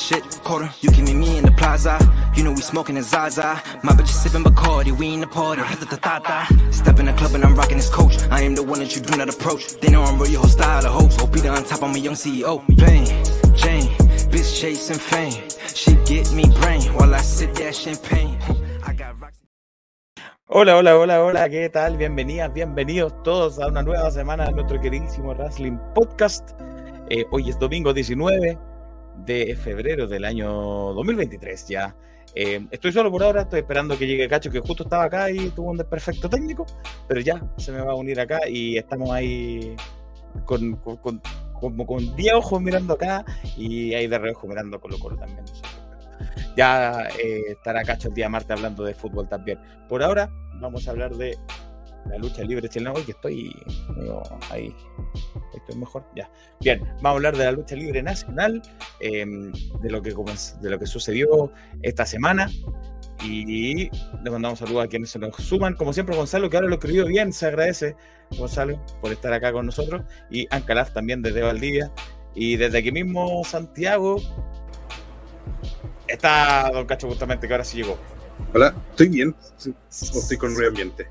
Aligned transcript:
shit, 0.00 0.24
quarter. 0.42 0.70
You 0.80 0.90
give 0.90 1.04
me 1.04 1.14
me 1.14 1.38
in 1.38 1.44
the 1.44 1.52
plaza. 1.52 1.98
You 2.34 2.42
know 2.42 2.52
we 2.52 2.62
smoking 2.62 2.96
a 2.96 3.02
Zaza. 3.02 3.62
My 3.82 3.92
bitch 3.92 4.10
is 4.14 4.22
sipping 4.22 4.42
Bacardi, 4.42 4.92
we 4.96 5.14
in 5.14 5.20
the 5.20 5.26
party. 5.26 5.62
Step 6.72 6.98
in 6.98 7.06
the 7.06 7.12
club 7.12 7.34
and 7.34 7.44
I'm 7.44 7.54
rocking 7.54 7.76
this 7.76 7.90
coach. 7.90 8.16
I 8.30 8.42
am 8.42 8.54
the 8.54 8.62
one 8.62 8.80
that 8.80 8.96
you 8.96 9.02
do 9.02 9.16
not 9.16 9.28
approach. 9.28 9.78
They 9.80 9.90
know 9.90 10.02
I'm 10.02 10.18
real, 10.18 10.32
your 10.32 10.48
style 10.48 10.86
of 10.86 10.92
hope. 10.92 11.12
OP 11.22 11.36
on 11.44 11.64
top, 11.64 11.82
I'm 11.82 11.94
a 11.94 11.98
young 11.98 12.14
CEO. 12.14 12.64
Plain 12.78 13.06
Jane, 13.54 13.88
bitch 14.32 14.60
chasing 14.60 14.98
fame. 14.98 15.42
She 15.74 15.92
get 16.06 16.32
me 16.32 16.44
brain 16.60 16.82
while 16.94 17.14
I 17.14 17.20
sip 17.20 17.54
that 17.54 17.74
champagne. 17.74 18.38
Hola, 20.52 20.76
hola, 20.76 20.98
hola, 20.98 21.22
hola, 21.22 21.48
¿qué 21.48 21.68
tal? 21.68 21.96
Bienvenidas, 21.96 22.52
bienvenidos 22.52 23.22
todos 23.22 23.60
a 23.60 23.68
una 23.68 23.84
nueva 23.84 24.10
semana 24.10 24.46
de 24.46 24.52
nuestro 24.52 24.80
queridísimo 24.80 25.32
Wrestling 25.34 25.78
Podcast. 25.94 26.50
Eh, 27.08 27.24
hoy 27.30 27.50
es 27.50 27.58
domingo 27.58 27.92
19 27.92 28.69
de 29.18 29.54
febrero 29.56 30.06
del 30.06 30.24
año 30.24 30.50
2023 30.94 31.68
ya. 31.68 31.94
Eh, 32.34 32.64
estoy 32.70 32.92
solo 32.92 33.10
por 33.10 33.22
ahora, 33.24 33.42
estoy 33.42 33.60
esperando 33.60 33.98
que 33.98 34.06
llegue 34.06 34.28
Cacho, 34.28 34.50
que 34.50 34.60
justo 34.60 34.84
estaba 34.84 35.04
acá 35.04 35.30
y 35.30 35.50
tuvo 35.50 35.70
un 35.70 35.76
desperfecto 35.76 36.28
técnico, 36.30 36.64
pero 37.08 37.20
ya 37.20 37.42
se 37.56 37.72
me 37.72 37.80
va 37.80 37.92
a 37.92 37.96
unir 37.96 38.20
acá 38.20 38.48
y 38.48 38.76
estamos 38.78 39.10
ahí 39.10 39.74
con, 40.44 40.76
con, 40.76 40.96
con- 40.98 41.20
como 41.60 41.84
con 41.86 42.16
10 42.16 42.34
ojos 42.34 42.62
mirando 42.62 42.94
acá 42.94 43.22
y 43.56 43.92
ahí 43.94 44.06
de 44.06 44.18
reojo 44.18 44.46
mirando 44.46 44.80
Colo 44.80 44.98
Colo 44.98 45.16
también. 45.16 45.44
Ya 46.56 47.06
eh, 47.22 47.42
estará 47.50 47.82
Cacho 47.84 48.08
el 48.08 48.14
día 48.14 48.28
martes 48.28 48.52
hablando 48.56 48.84
de 48.84 48.94
fútbol 48.94 49.28
también. 49.28 49.58
Por 49.88 50.02
ahora 50.02 50.30
vamos 50.54 50.86
a 50.86 50.90
hablar 50.92 51.14
de 51.16 51.36
la 52.08 52.18
lucha 52.18 52.42
libre 52.42 52.68
chilena. 52.68 52.92
Hoy 52.92 53.02
que 53.02 53.12
estoy 53.12 53.54
ahí. 54.50 54.74
Estoy 55.54 55.76
mejor, 55.76 56.04
ya. 56.16 56.30
Bien, 56.60 56.80
vamos 56.80 57.04
a 57.04 57.10
hablar 57.10 57.36
de 57.36 57.44
la 57.44 57.52
lucha 57.52 57.76
libre 57.76 58.02
nacional, 58.02 58.62
eh, 59.00 59.24
de, 59.80 59.90
lo 59.90 60.02
que, 60.02 60.14
de 60.60 60.70
lo 60.70 60.78
que 60.78 60.86
sucedió 60.86 61.52
esta 61.82 62.06
semana. 62.06 62.50
Y 63.22 63.90
le 64.24 64.30
mandamos 64.30 64.60
saludos 64.60 64.84
a 64.84 64.88
quienes 64.88 65.10
se 65.10 65.18
nos 65.18 65.36
suman. 65.36 65.74
Como 65.74 65.92
siempre, 65.92 66.16
Gonzalo, 66.16 66.48
que 66.48 66.56
ahora 66.56 66.68
lo 66.68 66.76
escribió 66.76 67.04
bien, 67.06 67.32
se 67.32 67.46
agradece, 67.46 67.96
Gonzalo, 68.38 68.82
por 69.00 69.12
estar 69.12 69.32
acá 69.32 69.52
con 69.52 69.66
nosotros. 69.66 70.02
Y 70.30 70.46
Ancalaf 70.50 70.92
también 70.92 71.20
desde 71.20 71.42
Valdivia. 71.42 71.92
Y 72.34 72.56
desde 72.56 72.78
aquí 72.78 72.92
mismo, 72.92 73.44
Santiago, 73.44 74.16
está 76.06 76.70
Don 76.72 76.86
Cacho 76.86 77.08
justamente, 77.08 77.46
que 77.46 77.54
ahora 77.54 77.64
sí 77.64 77.78
llegó. 77.78 77.98
Hola, 78.54 78.74
¿estoy 78.90 79.08
bien? 79.08 79.34
¿O 79.34 80.18
estoy 80.18 80.36
con 80.36 80.54
ruido 80.54 80.70
ambiente? 80.70 81.06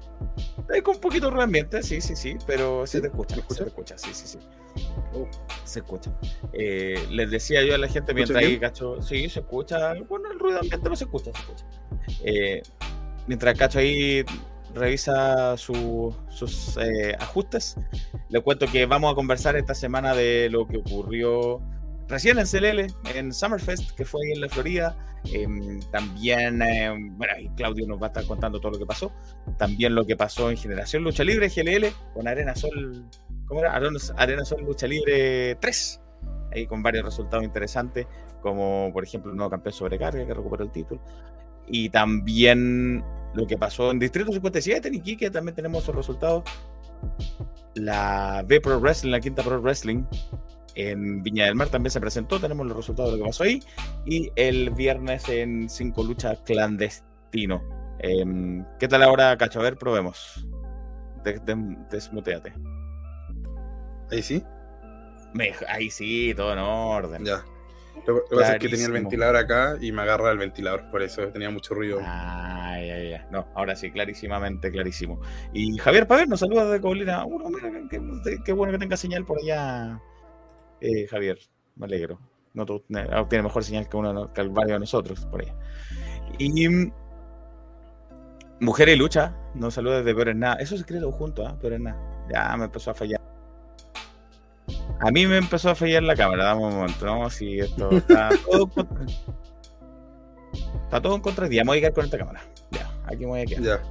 Hay 0.74 0.82
con 0.82 0.96
un 0.96 1.02
poquito 1.02 1.26
de 1.28 1.32
ruido 1.32 1.44
ambiente, 1.44 1.82
sí, 1.84 2.02
sí, 2.02 2.16
sí, 2.16 2.36
pero 2.46 2.86
se 2.86 3.00
te 3.02 3.08
escucha, 3.08 3.36
¿Se 3.36 3.42
escucha? 3.42 3.58
se 3.58 3.64
te 3.64 3.70
escucha, 3.70 3.98
sí, 3.98 4.10
sí, 4.14 4.28
sí. 4.28 4.40
Oh. 5.14 5.28
Se 5.64 5.80
escucha. 5.80 6.12
Eh, 6.54 7.06
les 7.10 7.32
decía 7.32 7.64
yo 7.64 7.76
a 7.76 7.78
la 7.78 7.88
gente 7.88 8.12
¿Escucha 8.12 8.34
mientras 8.34 8.44
ahí? 8.44 8.60
Cacho, 8.60 9.02
sí, 9.02 9.30
se 9.30 9.40
escucha. 9.40 9.94
Bueno, 10.08 10.32
el 10.32 10.40
ruido 10.40 10.60
ambiente 10.60 10.90
no 10.90 10.96
se 10.96 11.06
escucha, 11.06 11.32
se 11.34 11.40
escucha. 11.40 11.66
Eh, 12.24 12.62
mientras 13.28 13.58
Cacho 13.58 13.80
ahí 13.80 14.24
revisa 14.76 15.58
su- 15.58 16.14
sus 16.30 16.78
eh, 16.78 17.16
ajustes, 17.20 17.76
le 18.30 18.42
cuento 18.42 18.68
que 18.68 18.86
vamos 18.86 19.12
a 19.12 19.16
conversar 19.16 19.56
esta 19.56 19.74
semana 19.74 20.14
de 20.14 20.50
lo 20.52 20.68
que 20.68 20.78
ocurrió 20.78 21.62
recién 22.10 22.40
en 22.40 22.46
CLL, 22.46 22.88
en 23.16 23.32
Summerfest, 23.32 23.92
que 23.92 24.04
fue 24.04 24.26
ahí 24.26 24.34
en 24.34 24.42
la 24.42 24.50
Florida. 24.50 24.98
Em, 25.32 25.80
también, 25.92 26.62
eh, 26.62 26.90
bueno, 27.12 27.34
ahí 27.36 27.50
Claudio 27.56 27.86
nos 27.88 28.02
va 28.02 28.08
a 28.08 28.10
estar 28.10 28.26
contando 28.26 28.60
todo 28.60 28.74
lo 28.74 28.80
que 28.80 28.86
pasó. 28.86 29.14
También 29.58 29.96
lo 29.96 30.06
que 30.06 30.16
pasó 30.16 30.50
en 30.50 30.58
Generación 30.58 31.04
Lucha 31.04 31.24
Libre, 31.24 31.50
GLL, 31.50 31.94
con 32.14 32.28
Arena 32.28 32.56
Sol, 32.56 33.06
¿cómo 33.46 33.62
era? 33.62 33.74
Arena 33.74 34.46
Sol 34.46 34.64
Lucha 34.66 34.88
Libre 34.88 35.56
3. 35.56 36.02
Ahí 36.52 36.66
con 36.66 36.82
varios 36.82 37.06
resultados 37.06 37.46
interesantes, 37.46 38.08
como 38.42 38.90
por 38.92 39.04
ejemplo 39.04 39.32
el 39.32 39.38
nuevo 39.38 39.52
campeón 39.52 39.74
sobrecarga 39.74 40.26
que 40.26 40.34
recuperó 40.34 40.64
el 40.64 40.72
título. 40.72 41.02
Y 41.68 41.90
también 41.90 43.04
lo 43.36 43.46
que 43.46 43.58
pasó 43.58 43.92
en 43.92 44.00
Distrito 44.00 44.32
57, 44.32 44.88
en 44.88 44.96
Iquique, 44.96 45.30
también 45.30 45.56
tenemos 45.56 45.84
esos 45.84 45.96
resultados. 45.96 46.44
La 47.76 48.44
B 48.48 48.60
Pro 48.60 48.80
Wrestling, 48.80 49.12
la 49.12 49.20
quinta 49.20 49.44
Pro 49.44 49.62
Wrestling, 49.62 50.04
en 50.76 51.22
Viña 51.24 51.46
del 51.46 51.56
Mar 51.56 51.70
también 51.70 51.92
se 51.92 52.00
presentó, 52.00 52.40
tenemos 52.40 52.66
los 52.68 52.76
resultados 52.78 53.12
de 53.12 53.18
lo 53.18 53.24
que 53.24 53.30
pasó 53.30 53.44
ahí. 53.44 53.62
Y 54.06 54.32
el 54.36 54.70
viernes 54.72 55.28
en 55.30 55.70
Cinco 55.70 56.04
Luchas 56.04 56.40
Clandestino. 56.46 57.62
Em, 58.00 58.66
¿Qué 58.80 58.88
tal 58.88 59.04
ahora, 59.04 59.38
Cacho? 59.38 59.60
A 59.60 59.64
ver, 59.64 59.78
probemos. 59.78 60.48
Des- 61.24 61.44
des- 61.46 61.58
desmuteate. 61.92 62.54
¿Ahí 64.12 64.22
sí? 64.22 64.44
Me- 65.34 65.54
ahí 65.68 65.90
sí, 65.90 66.34
todo 66.36 66.54
en 66.54 66.60
orden. 66.60 67.26
Ya. 67.26 67.44
Lo, 68.08 68.24
que 68.26 68.36
pasa 68.38 68.54
es 68.54 68.60
que 68.60 68.70
tenía 68.70 68.86
el 68.86 68.94
ventilador 68.94 69.36
acá 69.36 69.76
y 69.82 69.92
me 69.92 70.02
agarra 70.04 70.32
el 70.32 70.38
ventilador, 70.38 70.90
por 70.90 71.02
eso 71.02 71.28
tenía 71.28 71.50
mucho 71.50 71.74
ruido. 71.74 72.00
Ah, 72.02 72.78
ya, 72.80 72.98
ya. 73.04 73.28
No, 73.30 73.48
ahora 73.56 73.76
sí, 73.76 73.92
clarísimamente, 73.92 74.72
clarísimo. 74.72 75.20
Y 75.54 75.78
Javier 75.78 76.08
Paver 76.08 76.28
nos 76.30 76.40
saluda 76.40 76.66
de 76.72 76.80
Colina. 76.80 77.26
Mira, 77.26 77.70
qué- 77.90 78.38
qué 78.46 78.52
bueno 78.54 78.72
que 78.72 78.80
tenga 78.80 78.96
señal 78.96 79.26
por 79.26 79.38
allá, 79.40 80.02
eh, 80.82 81.08
Javier. 81.08 81.38
Me 81.76 81.86
alegro. 81.86 82.20
No, 82.54 82.66
tú- 82.66 82.84
ne- 82.90 83.08
ah, 83.12 83.26
tiene 83.30 83.44
mejor 83.44 83.64
señal 83.64 83.88
que 83.88 83.96
uno 83.98 84.12
¿no? 84.14 84.34
que 84.34 84.42
varios 84.44 84.76
de 84.76 84.80
nosotros 84.80 85.26
por 85.28 85.42
allá. 85.42 85.56
Y 86.38 86.68
mm, 86.68 86.92
Mujer 88.62 88.90
y 88.90 88.96
Lucha 88.96 89.36
nos 89.56 89.74
saluda 89.76 90.00
desde 90.00 90.14
Peor 90.14 90.30
es 90.30 90.36
Nada. 90.36 90.56
Eso 90.56 90.78
se 90.78 90.84
cree 90.84 91.00
todo 91.00 91.12
junto, 91.12 91.46
¿ah? 91.48 91.58
Peor 91.60 91.74
es 91.74 91.80
Nada. 91.80 91.98
Ya 92.34 92.56
me 92.58 92.66
empezó 92.66 92.92
a 92.92 92.94
fallar. 92.94 93.20
A 95.00 95.12
mí 95.12 95.26
me 95.28 95.38
empezó 95.38 95.70
a 95.70 95.76
fallar 95.76 96.04
la 96.04 96.16
cámara, 96.16 96.44
dame 96.46 96.66
un 96.66 96.76
momento, 96.76 97.06
¿no? 97.06 97.30
Si 97.30 97.60
esto 97.60 97.90
está 97.92 98.30
todo 98.52 98.64
en 98.64 98.70
contra. 98.70 99.06
Está 100.84 101.02
todo 101.02 101.16
en 101.16 101.22
contra. 101.22 101.48
Ya 101.48 101.64
me 101.64 101.70
voy 101.70 101.78
a 101.78 101.82
quedar 101.82 101.94
con 101.94 102.06
esta 102.06 102.18
cámara. 102.18 102.42
Ya, 102.72 102.92
aquí 103.06 103.20
me 103.20 103.28
voy 103.28 103.42
a 103.42 103.46
quedar. 103.46 103.64
Ya. 103.64 103.82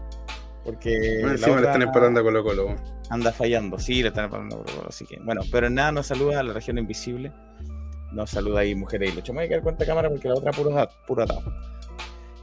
Porque 0.68 1.20
Bueno, 1.22 1.36
encima 1.36 1.60
le 1.62 1.66
están 1.66 1.80
empatando 1.80 2.20
a 2.20 2.22
Colo 2.22 2.44
Colo. 2.44 2.76
anda 3.08 3.32
fallando. 3.32 3.78
Sí, 3.78 4.02
le 4.02 4.08
están 4.08 4.26
empatando 4.26 4.56
a 4.56 4.58
Colo 4.58 4.70
Colo, 4.76 4.88
Así 4.90 5.06
que, 5.06 5.18
bueno, 5.24 5.40
pero 5.50 5.70
nada, 5.70 5.92
nos 5.92 6.08
saluda 6.08 6.40
a 6.40 6.42
la 6.42 6.52
región 6.52 6.76
invisible. 6.76 7.32
Nos 8.12 8.28
saluda 8.28 8.60
ahí 8.60 8.74
Mujeres 8.74 9.10
y 9.10 9.16
Lucha. 9.16 9.32
Me 9.32 9.38
voy 9.38 9.46
a 9.46 9.48
quedar 9.48 9.62
con 9.62 9.72
esta 9.72 9.86
cámara 9.86 10.10
porque 10.10 10.28
la 10.28 10.34
otra 10.34 10.52
puro, 10.52 10.88
puro 11.06 11.22
atado. 11.22 11.42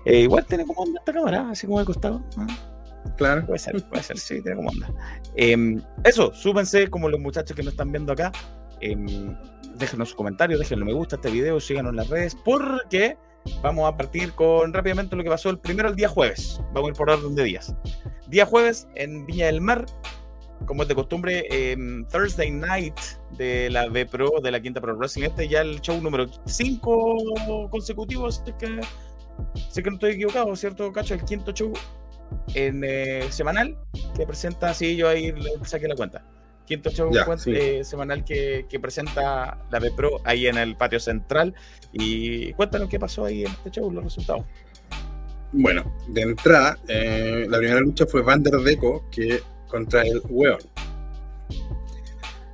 Eh, 0.06 0.22
igual 0.22 0.44
tiene 0.48 0.66
como 0.66 0.82
onda 0.82 1.00
esta 1.02 1.14
cámara, 1.14 1.52
así 1.52 1.68
como 1.68 1.78
de 1.78 1.86
costado. 1.86 2.24
Claro. 3.16 3.46
Puede 3.46 3.60
ser, 3.60 3.84
puede 3.84 4.02
ser, 4.02 4.18
sí, 4.18 4.42
tiene 4.42 4.56
como 4.56 4.70
onda. 4.70 4.92
Em, 5.36 5.80
eso, 6.04 6.34
súbense 6.34 6.88
como 6.88 7.08
los 7.08 7.20
muchachos 7.20 7.56
que 7.56 7.62
nos 7.62 7.74
están 7.74 7.92
viendo 7.92 8.12
acá. 8.12 8.32
Em, 8.82 9.38
déjenos 9.76 10.10
sus 10.10 10.18
comentarios, 10.18 10.60
déjenle 10.60 10.86
me 10.86 10.94
gusta 10.94 11.16
a 11.16 11.18
este 11.18 11.30
video, 11.30 11.60
síganos 11.60 11.92
en 11.92 11.98
las 11.98 12.10
redes, 12.10 12.36
porque 12.44 13.20
vamos 13.62 13.88
a 13.88 13.96
partir 13.96 14.32
con 14.34 14.74
rápidamente 14.74 15.16
lo 15.16 15.24
que 15.24 15.30
pasó 15.30 15.52
el 15.52 15.60
primero 15.60 15.90
el 15.90 15.96
día 15.96 16.10
jueves. 16.10 16.60
Vamos 16.74 16.88
a 16.88 16.92
ir 16.92 16.98
por 16.98 17.10
orden 17.12 17.36
de 17.36 17.44
días. 17.44 17.76
Día 18.28 18.46
jueves 18.46 18.88
en 18.96 19.26
Viña 19.26 19.46
del 19.48 19.62
Mar, 19.62 19.86
como 20.66 20.82
es 20.84 20.88
de 20.88 20.96
costumbre, 20.96 21.46
em, 21.50 22.06
Thursday 22.08 22.50
Night 22.52 22.96
de 23.38 23.70
la 23.70 23.88
B 23.88 24.06
Pro, 24.06 24.30
de 24.42 24.52
la 24.52 24.60
Quinta 24.60 24.82
Pro 24.82 24.96
Wrestling. 24.96 25.26
Este 25.26 25.48
ya 25.48 25.62
el 25.62 25.80
show 25.82 26.02
número 26.02 26.28
5 26.46 27.70
consecutivo, 27.70 28.28
es 28.28 28.42
que, 28.60 28.80
sé 29.70 29.84
que 29.84 29.90
no 29.90 29.96
estoy 29.96 30.14
equivocado, 30.14 30.56
¿cierto, 30.56 30.92
Cacho? 30.92 31.14
El 31.14 31.24
quinto 31.26 31.52
show 31.52 31.74
en 32.56 32.84
eh, 32.84 33.26
semanal 33.30 33.78
que 34.16 34.26
presenta, 34.26 34.74
sí, 34.74 34.96
yo 34.96 35.08
ahí 35.10 35.34
saqué 35.64 35.88
la 35.88 35.96
cuenta. 35.96 36.26
Quinto 36.66 36.90
show 36.90 37.12
Ya, 37.14 37.26
cuen- 37.28 37.38
sí. 37.38 37.52
eh, 37.54 37.84
semanal 37.84 38.24
que, 38.26 38.66
que 38.68 38.80
presenta 38.80 39.60
la 39.70 39.80
B 39.80 39.92
Pro 39.96 40.20
ahí 40.24 40.48
en 40.48 40.58
el 40.58 40.76
patio 40.76 41.00
central. 41.00 41.54
Y 41.92 42.54
cuéntanos 42.54 42.90
qué 42.90 42.98
pasó 43.00 43.26
ahí 43.26 43.42
en 43.46 43.52
este 43.52 43.70
show, 43.70 43.92
los 43.92 44.04
resultados. 44.04 44.46
Bueno, 45.58 45.96
de 46.10 46.22
entrada, 46.22 46.78
eh, 46.88 47.46
la 47.50 47.58
primera 47.60 47.80
lucha 47.80 48.06
fue 48.06 48.22
Van 48.22 48.44
der 48.44 48.56
Deco 48.60 49.06
que 49.10 49.42
contra 49.68 50.02
el 50.02 50.22
Weón. 50.30 50.60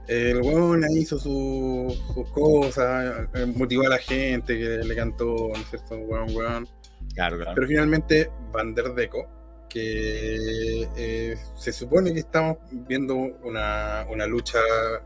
El 0.07 0.41
Weón 0.41 0.83
hizo 0.91 1.17
su- 1.17 1.95
sus 2.13 2.29
cosas, 2.29 3.27
eh, 3.33 3.45
motivó 3.55 3.83
a 3.87 3.89
la 3.89 3.97
gente 3.97 4.57
que 4.57 4.65
le 4.85 4.95
cantó, 4.95 5.49
¿no 5.53 5.55
es 5.55 5.69
cierto? 5.69 5.95
Weón, 5.95 6.35
weón. 6.35 6.67
Claro, 7.15 7.37
claro. 7.37 7.53
Pero 7.55 7.67
finalmente, 7.67 8.29
Van 8.51 8.75
der 8.75 8.93
Deco, 8.93 9.27
que 9.69 10.87
eh, 10.97 11.37
se 11.55 11.71
supone 11.71 12.13
que 12.13 12.19
estamos 12.19 12.57
viendo 12.71 13.15
una, 13.15 14.05
una 14.11 14.25
lucha, 14.27 14.59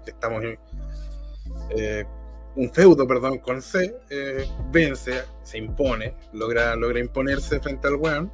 que 0.03 0.11
estamos 0.11 0.43
en, 0.43 0.57
eh, 1.77 2.03
un 2.55 2.71
feudo, 2.71 3.07
perdón, 3.07 3.39
con 3.39 3.61
C, 3.61 3.95
eh, 4.09 4.45
vence, 4.71 5.23
se 5.43 5.57
impone, 5.57 6.15
logra, 6.33 6.75
logra 6.75 6.99
imponerse 6.99 7.59
frente 7.59 7.87
al 7.87 7.95
weón 7.95 8.31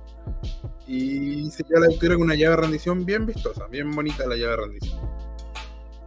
y 0.88 1.50
se 1.50 1.64
lleva 1.64 1.82
la 1.82 1.88
victoria 1.88 2.16
con 2.16 2.26
una 2.26 2.36
llave 2.36 2.56
de 2.56 2.62
rendición 2.62 3.06
bien 3.06 3.26
vistosa, 3.26 3.68
bien 3.68 3.92
bonita 3.92 4.28
la 4.28 4.36
llave 4.36 4.52
de 4.52 4.58
rendición. 4.58 5.00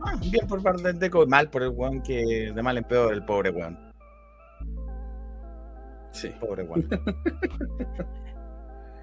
Ah, 0.07 0.19
bien 0.31 0.47
por 0.47 0.63
parte 0.63 0.83
del 0.83 0.99
Deco, 0.99 1.27
mal 1.27 1.51
por 1.51 1.63
el 1.63 1.71
weón 1.71 2.03
que 2.03 2.53
de 2.55 2.63
mal 2.63 2.77
en 2.77 2.85
peor 2.85 3.15
el 3.15 3.25
pobre 3.25 3.51
weón. 3.51 3.79
Sí. 6.13 6.31
Pobre 6.41 6.63
weón. 6.63 6.89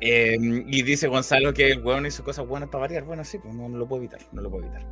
Em, 0.03 0.65
y 0.67 0.81
dice 0.81 1.07
Gonzalo 1.07 1.53
que 1.53 1.73
el 1.73 1.85
weón 1.85 2.07
hizo 2.07 2.23
cosas 2.23 2.47
buenas 2.47 2.69
para 2.69 2.81
variar. 2.81 3.03
Bueno, 3.03 3.23
sí, 3.23 3.37
pues 3.37 3.53
no, 3.53 3.69
no 3.69 3.77
lo 3.77 3.87
puedo 3.87 4.01
evitar, 4.01 4.19
no 4.31 4.41
lo 4.41 4.49
puedo 4.49 4.65
evitar. 4.65 4.83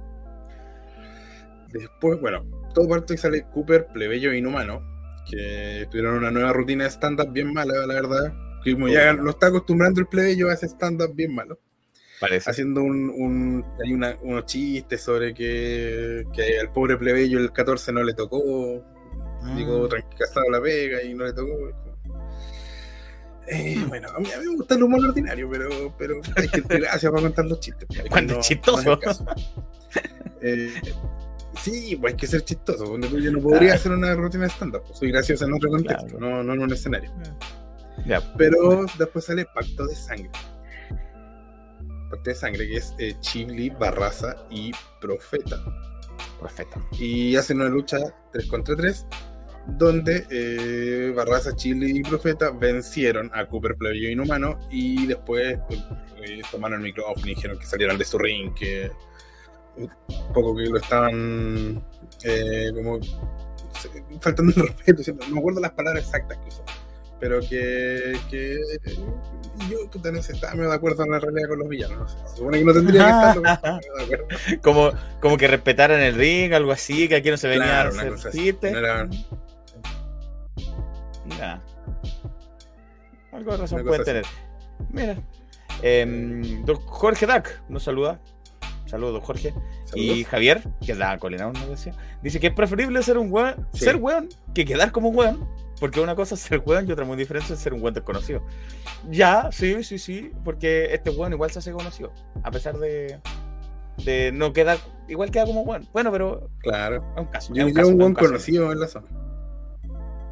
Después, 1.72 2.20
bueno, 2.20 2.44
todo 2.74 2.88
parte 2.88 3.14
que 3.14 3.18
sale 3.20 3.46
Cooper, 3.54 3.88
plebeyo 3.94 4.32
e 4.32 4.38
inhumano, 4.38 4.82
que 5.30 5.88
tuvieron 5.92 6.16
una 6.18 6.32
nueva 6.32 6.54
rutina 6.54 6.84
de 6.86 6.90
stand-up 6.90 7.32
bien 7.32 7.54
mala, 7.54 7.74
la 7.86 7.94
verdad. 7.94 8.34
Que 8.64 8.74
como 8.74 8.88
ya 8.90 9.14
lo 9.14 9.30
está 9.30 9.48
acostumbrando 9.48 10.02
el 10.02 10.08
plebeyo 10.08 10.50
a 10.50 10.54
ese 10.54 10.68
stand-up 10.68 11.14
bien 11.16 11.34
malo. 11.34 11.60
Parece. 12.20 12.50
Haciendo 12.50 12.82
un, 12.84 13.10
un- 13.10 13.66
hay 13.84 13.94
una- 13.94 14.18
unos 14.22 14.46
chistes 14.46 15.02
sobre 15.02 15.34
que, 15.34 16.26
que 16.34 16.60
al 16.60 16.72
pobre 16.74 16.98
plebeyo 16.98 17.40
el 17.40 17.54
14 17.54 17.94
no 17.94 18.04
le 18.04 18.14
tocó. 18.14 18.84
Digo, 19.56 19.88
Ah, 19.90 20.06
casado 20.18 20.50
la 20.52 20.60
pega 20.62 21.02
y 21.02 21.14
no 21.14 21.24
le 21.24 21.32
tocó. 21.32 21.54
Eh, 23.48 23.84
bueno, 23.88 24.10
a 24.16 24.20
mí, 24.20 24.28
a 24.32 24.40
mí 24.40 24.46
me 24.48 24.56
gusta 24.58 24.76
el 24.76 24.84
humor 24.84 25.04
ordinario, 25.06 25.50
pero, 25.50 25.96
pero 25.98 26.22
hay 26.36 26.48
gente 26.50 26.80
gracias 26.80 27.10
para 27.12 27.24
contar 27.24 27.46
los 27.46 27.60
chistes. 27.60 27.86
pues, 27.88 28.04
Cuando 28.10 28.34
no- 28.36 28.40
es 28.42 28.48
chistoso. 28.48 28.84
no 28.84 29.00
es. 29.12 29.24
Eh, 30.42 30.72
sí, 31.62 31.96
pues 32.00 32.14
hay 32.14 32.18
que 32.18 32.28
ser 32.28 32.44
chistoso. 32.44 32.86
Tú 32.86 33.20
yo 33.20 33.32
no 33.32 33.40
podría 33.40 33.76
hacer 33.76 33.92
una 33.92 34.14
rutina 34.16 34.44
de 34.46 34.50
stand-up. 34.52 34.84
pues, 34.86 35.00
Soy 35.00 35.12
gracioso 35.12 35.46
en 35.46 35.54
otro 35.54 35.70
contexto, 35.70 36.18
Claro. 36.18 36.20
no, 36.20 36.44
no 36.44 36.54
en 36.54 36.60
un 36.62 36.74
escenario. 36.74 37.12
Ya, 38.06 38.22
Pero 38.38 38.86
después 38.98 39.26
sale 39.26 39.46
Pacto 39.54 39.86
de 39.86 39.96
Sangre. 39.96 40.32
Pacto 42.10 42.30
de 42.30 42.36
Sangre, 42.36 42.68
que 42.68 42.78
es 42.78 42.94
eh, 42.98 43.16
Chibli, 43.20 43.70
Barraza 43.70 44.36
y 44.50 44.72
Profeta. 45.02 45.58
perfecto. 46.42 46.82
Y 46.98 47.36
hacen 47.36 47.60
una 47.62 47.70
lucha 47.70 47.98
3 48.32 48.48
contra 48.48 48.76
3, 48.76 49.06
donde 49.78 50.26
eh, 50.32 51.14
Barraza, 51.16 51.56
Chibli 51.56 52.00
y 52.00 52.02
Profeta 52.02 52.52
vencieron 52.52 53.30
a 53.34 53.46
Cooper, 53.46 53.76
Plebeyo 53.76 54.10
Inhumano 54.10 54.58
y 54.72 55.06
después 55.06 55.60
eh, 56.24 56.42
tomaron 56.52 56.80
el 56.80 56.86
micrófono 56.86 57.26
y 57.28 57.36
dijeron 57.36 57.60
que 57.60 57.66
salieran 57.66 57.98
de 57.98 58.06
su 58.06 58.18
ring, 58.18 58.54
que 58.56 58.90
un 59.78 60.34
poco 60.34 60.56
que 60.56 60.64
lo 60.66 60.78
estaban 60.78 61.84
eh, 62.24 62.72
como 62.76 63.00
faltando 64.22 64.54
el 64.58 64.68
respeto, 64.68 65.04
siempre- 65.04 65.28
no 65.28 65.36
me 65.36 65.40
acuerdo 65.40 65.62
las 65.62 65.72
palabras 65.72 66.04
exactas 66.04 66.38
que 66.40 66.48
usó, 66.50 66.64
pero 67.20 67.40
que, 67.42 68.18
que 68.30 68.54
eh, 68.56 68.60
yo 69.70 70.22
sé, 70.22 70.34
estaba 70.34 70.54
medio 70.56 70.70
de 70.70 70.76
acuerdo 70.76 71.04
en 71.04 71.12
la 71.12 71.20
realidad 71.20 71.48
con 71.50 71.60
los 71.60 71.70
villanos, 71.70 71.98
no 72.00 72.08
sé, 72.08 72.18
se 72.30 72.38
supone 72.38 72.60
que 72.60 72.66
no 72.66 72.74
tendría 72.74 73.04
que 73.04 73.10
estar, 73.10 73.34
pero 73.42 73.54
estaba 73.54 73.78
medio 73.78 73.94
de 73.96 74.04
acuerdo. 74.04 74.28
Como, 74.62 74.92
como 75.22 75.38
que 75.38 75.48
respetaran 75.48 76.02
el 76.02 76.16
ring, 76.16 76.54
algo 76.54 76.72
así, 76.72 77.08
que 77.08 77.16
aquí 77.16 77.30
no 77.30 77.38
se 77.38 77.48
venía 77.48 77.66
Claro, 77.90 77.90
a 78.12 78.16
hacer 78.16 78.32
chistes. 78.32 78.72
No 78.72 78.80
era-. 78.80 79.10
Algo 83.32 83.52
de 83.52 83.58
razón 83.58 83.84
puede 83.86 84.04
tener. 84.04 84.26
Mira. 84.90 85.16
Don 86.66 86.76
Jorge 86.78 87.26
Dac 87.26 87.62
nos 87.70 87.84
saluda. 87.84 88.20
Saludos, 88.90 89.24
Jorge. 89.24 89.54
Y. 89.94 90.24
Javier, 90.24 90.64
que 90.86 90.96
da 90.96 91.18
colinado, 91.20 91.54
nos 91.54 91.70
decía, 91.70 91.94
dice 92.24 92.40
que 92.40 92.48
es 92.48 92.54
preferible 92.54 93.02
ser 93.04 93.18
un 93.20 93.32
weón, 93.32 93.68
Sí. 93.74 93.86
ser 93.86 93.98
weón 93.98 94.30
que 94.54 94.66
quedar 94.66 94.92
como 94.92 95.10
weón. 95.10 95.48
Porque 95.80 96.02
una 96.02 96.14
cosa 96.16 96.36
es 96.36 96.42
ser 96.42 96.62
weón 96.66 96.90
y 96.90 96.92
otra 96.92 97.06
muy 97.06 97.16
diferente 97.16 97.54
es 97.54 97.60
ser 97.60 97.74
un 97.74 97.82
weón 97.82 97.94
desconocido. 97.94 98.44
Ya, 99.10 99.50
sí, 99.52 99.82
sí, 99.84 99.98
sí, 99.98 100.32
porque 100.44 100.94
este 100.94 101.10
weón 101.12 101.32
igual 101.34 101.52
se 101.52 101.60
hace 101.60 101.72
conocido, 101.72 102.12
a 102.44 102.52
pesar 102.52 102.78
de, 102.80 103.18
de 104.04 104.32
no 104.34 104.52
quedar, 104.52 104.78
igual 105.08 105.32
queda 105.32 105.46
como 105.46 105.62
weón. 105.62 105.88
Bueno, 105.94 106.12
pero 106.12 106.50
Claro. 106.60 107.06
es 107.16 107.22
un 107.22 107.28
caso. 107.28 107.54
Yo, 107.54 107.62
es 107.62 107.68
un 107.70 107.74
caso, 107.74 107.90
un 107.90 108.14
conocido 108.14 108.72
en 108.74 108.80
la 108.80 108.88
zona. 108.88 109.08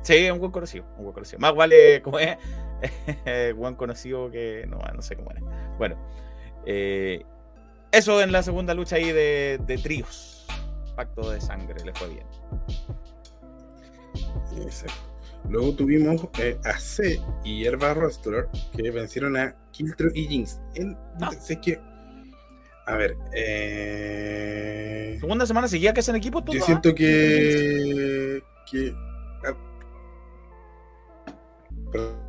Sí, 0.01 0.15
es 0.15 0.31
un 0.31 0.39
buen 0.39 0.51
conocido, 0.51 0.85
un 0.97 1.03
buen 1.03 1.13
conocido. 1.13 1.39
Más 1.39 1.55
vale 1.55 2.01
como 2.01 2.19
es, 2.19 2.37
buen 3.55 3.75
conocido 3.75 4.29
que 4.31 4.65
no, 4.67 4.79
no 4.95 5.01
sé 5.01 5.15
cómo 5.15 5.31
era. 5.31 5.41
Bueno, 5.77 5.95
eh, 6.65 7.23
eso 7.91 8.21
en 8.21 8.31
la 8.31 8.43
segunda 8.43 8.73
lucha 8.73 8.95
ahí 8.97 9.11
de, 9.11 9.59
de 9.65 9.77
tríos. 9.77 10.45
Pacto 10.95 11.29
de 11.29 11.39
sangre, 11.41 11.83
le 11.85 11.93
fue 11.93 12.09
bien. 12.09 12.25
Exacto. 14.61 14.95
Luego 15.49 15.73
tuvimos 15.75 16.27
eh, 16.39 16.57
a 16.65 16.77
C 16.77 17.21
y 17.43 17.65
Herba 17.65 17.93
Rostler 17.93 18.47
que 18.75 18.89
vencieron 18.91 19.37
a 19.37 19.55
Kiltro 19.71 20.09
y 20.13 20.27
Jinx. 20.27 20.59
En, 20.75 20.97
Ah. 21.21 21.31
sé 21.31 21.59
que. 21.61 21.79
A 22.87 22.95
ver. 22.95 23.15
Eh, 23.33 25.17
Segunda 25.19 25.45
semana 25.45 25.67
seguía 25.67 25.93
que 25.93 25.99
hacen 26.01 26.15
equipo 26.15 26.43
todo. 26.43 26.55
yo 26.55 26.61
¿ah? 26.63 26.65
siento 26.65 26.93
que. 26.95 28.41
que 28.69 28.93
ah, 29.45 29.53
perdón. 31.91 32.26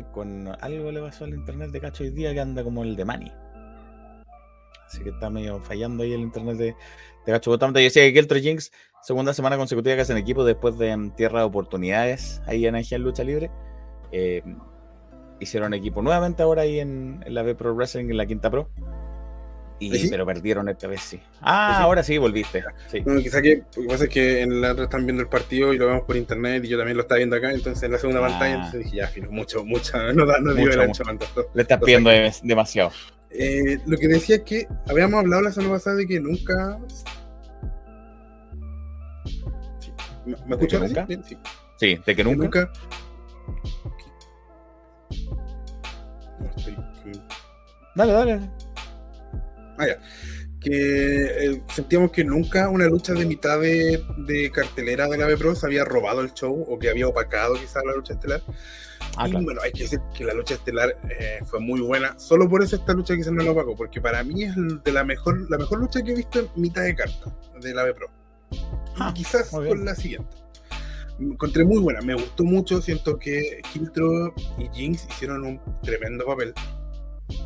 Con 0.00 0.48
algo 0.60 0.90
le 0.90 1.00
pasó 1.00 1.24
al 1.24 1.34
internet 1.34 1.70
de 1.70 1.80
Cacho 1.80 2.04
hoy 2.04 2.10
día 2.10 2.32
que 2.32 2.40
anda 2.40 2.64
como 2.64 2.82
el 2.82 2.96
de 2.96 3.04
Manny. 3.04 3.32
Así 4.86 5.02
que 5.02 5.10
está 5.10 5.28
medio 5.28 5.60
fallando 5.60 6.02
ahí 6.02 6.12
el 6.12 6.20
internet 6.20 6.56
de, 6.56 6.64
de 7.26 7.32
Cacho. 7.32 7.56
Yo 7.58 7.72
decía 7.72 8.02
que 8.02 8.14
Keltro 8.14 8.38
Jinx, 8.38 8.72
segunda 9.02 9.34
semana 9.34 9.56
consecutiva 9.58 9.94
que 9.96 10.02
hacen 10.02 10.16
equipo 10.16 10.44
después 10.44 10.78
de 10.78 10.96
mm, 10.96 11.14
Tierra 11.16 11.40
de 11.40 11.44
Oportunidades, 11.46 12.40
ahí 12.46 12.64
en 12.64 12.74
Energía 12.74 12.96
en 12.96 13.02
Lucha 13.04 13.24
Libre. 13.24 13.50
Eh, 14.12 14.42
hicieron 15.40 15.74
equipo 15.74 16.00
nuevamente 16.00 16.42
ahora 16.42 16.62
ahí 16.62 16.80
en, 16.80 17.22
en 17.26 17.34
la 17.34 17.42
B 17.42 17.54
Pro 17.54 17.74
Wrestling, 17.74 18.10
en 18.10 18.16
la 18.16 18.26
Quinta 18.26 18.50
Pro. 18.50 18.68
Y, 19.84 19.98
¿Sí? 19.98 20.08
Pero 20.10 20.24
perdieron 20.24 20.68
esta 20.68 20.86
vez, 20.86 21.00
sí. 21.00 21.20
Ah, 21.40 21.74
Sí. 21.78 21.82
ahora 21.82 22.02
sí, 22.04 22.18
volviste. 22.18 22.62
Sí. 22.88 23.02
No, 23.04 23.18
quizá 23.20 23.42
que 23.42 23.64
lo 23.76 23.82
que 23.82 23.88
pasa 23.88 24.04
es 24.04 24.10
que 24.10 24.40
en 24.42 24.60
la 24.60 24.72
otra 24.72 24.84
están 24.84 25.04
viendo 25.06 25.22
el 25.22 25.28
partido 25.28 25.72
y 25.72 25.78
lo 25.78 25.86
vemos 25.86 26.02
por 26.02 26.16
internet 26.16 26.64
y 26.64 26.68
yo 26.68 26.76
también 26.78 26.96
lo 26.96 27.02
estaba 27.02 27.16
viendo 27.18 27.34
acá, 27.36 27.50
entonces 27.50 27.82
en 27.82 27.92
la 27.92 27.98
segunda 27.98 28.20
Ah. 28.24 28.28
pantalla 28.28 28.54
entonces 28.54 28.84
dije, 28.84 28.96
ya, 28.98 29.08
fino, 29.08 29.30
mucho, 29.32 29.64
mucho, 29.64 29.96
no, 30.14 30.24
da- 30.26 30.38
no 30.40 30.54
Mucho, 30.54 30.80
el 30.82 30.88
mucho. 30.88 31.02
tanto. 31.02 31.26
Le 31.54 31.62
estás 31.62 31.80
dem- 31.80 32.40
demasiado. 32.42 32.92
Eh, 33.30 33.78
lo 33.86 33.96
que 33.96 34.08
decía 34.08 34.36
es 34.36 34.42
que 34.42 34.68
habíamos 34.88 35.20
hablado 35.20 35.42
la 35.42 35.50
semana 35.52 35.72
pasada 35.74 35.96
de 35.96 36.06
que 36.06 36.20
nunca. 36.20 36.78
¿Me, 40.24 40.34
escuchan? 40.54 40.82
nunca? 40.82 41.06
Sí. 41.08 41.36
Sí, 41.78 41.98
de 42.06 42.14
que 42.14 42.22
nunca. 42.22 42.42
nunca. 42.44 42.72
Dale, 47.94 48.12
dale. 48.12 48.40
Ah, 49.82 49.86
ya. 49.86 49.98
Que 50.60 51.46
eh, 51.46 51.62
sentíamos 51.74 52.12
que 52.12 52.22
nunca 52.24 52.68
una 52.68 52.86
lucha 52.86 53.14
de 53.14 53.26
mitad 53.26 53.60
de, 53.60 54.00
de 54.18 54.50
cartelera 54.52 55.08
de 55.08 55.18
la 55.18 55.26
B 55.26 55.36
Pro 55.36 55.56
se 55.56 55.66
había 55.66 55.84
robado 55.84 56.20
el 56.20 56.32
show 56.34 56.64
o 56.68 56.78
que 56.78 56.88
había 56.88 57.08
opacado 57.08 57.54
quizás 57.54 57.82
la 57.84 57.94
lucha 57.94 58.14
estelar. 58.14 58.42
Ah, 59.16 59.26
y 59.26 59.32
claro. 59.32 59.44
bueno, 59.44 59.60
hay 59.62 59.72
que 59.72 59.82
decir 59.82 60.00
que 60.16 60.24
la 60.24 60.34
lucha 60.34 60.54
estelar 60.54 60.96
eh, 61.10 61.40
fue 61.46 61.60
muy 61.60 61.80
buena. 61.80 62.18
Solo 62.18 62.48
por 62.48 62.62
eso 62.62 62.76
esta 62.76 62.92
lucha 62.92 63.16
quizás 63.16 63.32
no 63.32 63.42
la 63.42 63.50
opacó, 63.50 63.74
porque 63.74 64.00
para 64.00 64.22
mí 64.22 64.44
es 64.44 64.54
de 64.56 64.92
la 64.92 65.04
mejor, 65.04 65.50
la 65.50 65.58
mejor 65.58 65.80
lucha 65.80 66.00
que 66.02 66.12
he 66.12 66.14
visto 66.14 66.38
en 66.38 66.48
mitad 66.56 66.82
de 66.82 66.94
carta 66.94 67.36
de 67.60 67.74
la 67.74 67.82
B 67.82 67.94
Pro. 67.94 68.08
Ah, 68.98 69.12
quizás 69.14 69.50
con 69.50 69.84
la 69.84 69.94
siguiente. 69.94 70.36
Encontré 71.18 71.64
muy 71.64 71.78
buena, 71.78 72.00
me 72.00 72.14
gustó 72.14 72.44
mucho. 72.44 72.80
Siento 72.80 73.18
que 73.18 73.60
Kiltro 73.72 74.34
y 74.58 74.68
Jinx 74.72 75.06
hicieron 75.10 75.44
un 75.44 75.60
tremendo 75.82 76.24
papel. 76.24 76.54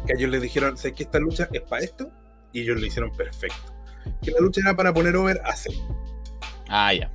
Que 0.07 0.15
ellos 0.15 0.31
les 0.31 0.43
dijeron: 0.43 0.77
Sé 0.77 0.93
que 0.93 1.03
esta 1.03 1.19
lucha 1.19 1.49
es 1.53 1.63
para 1.63 1.85
esto, 1.85 2.11
y 2.57 2.63
ellos 2.63 2.81
lo 2.81 2.87
hicieron 2.87 3.11
perfecto. 3.15 3.75
Que 4.23 4.31
la 4.31 4.41
lucha 4.41 4.61
era 4.63 4.75
para 4.75 4.95
poner 4.95 5.15
over 5.17 5.41
a 5.45 5.55
C, 5.55 5.71
Ah, 6.69 6.93
ya. 6.95 7.11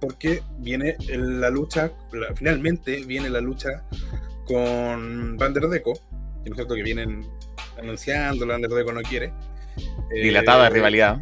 porque 0.00 0.42
viene 0.58 0.96
la 1.08 1.50
lucha, 1.50 1.90
la- 2.12 2.34
finalmente 2.34 3.04
viene 3.04 3.28
la 3.30 3.40
lucha 3.40 3.82
con 4.46 5.36
Van 5.36 5.52
der 5.54 5.64
Deco, 5.68 5.94
que 6.42 6.50
no 6.50 6.54
es 6.54 6.54
cierto 6.56 6.74
que 6.74 6.82
vienen 6.82 7.26
anunciando, 7.78 8.46
Van 8.46 8.60
der 8.60 8.70
Deco 8.70 8.92
no 8.92 9.02
quiere. 9.02 9.32
Dilatada 10.12 10.68
Eh, 10.68 10.70
rivalidad. 10.70 11.20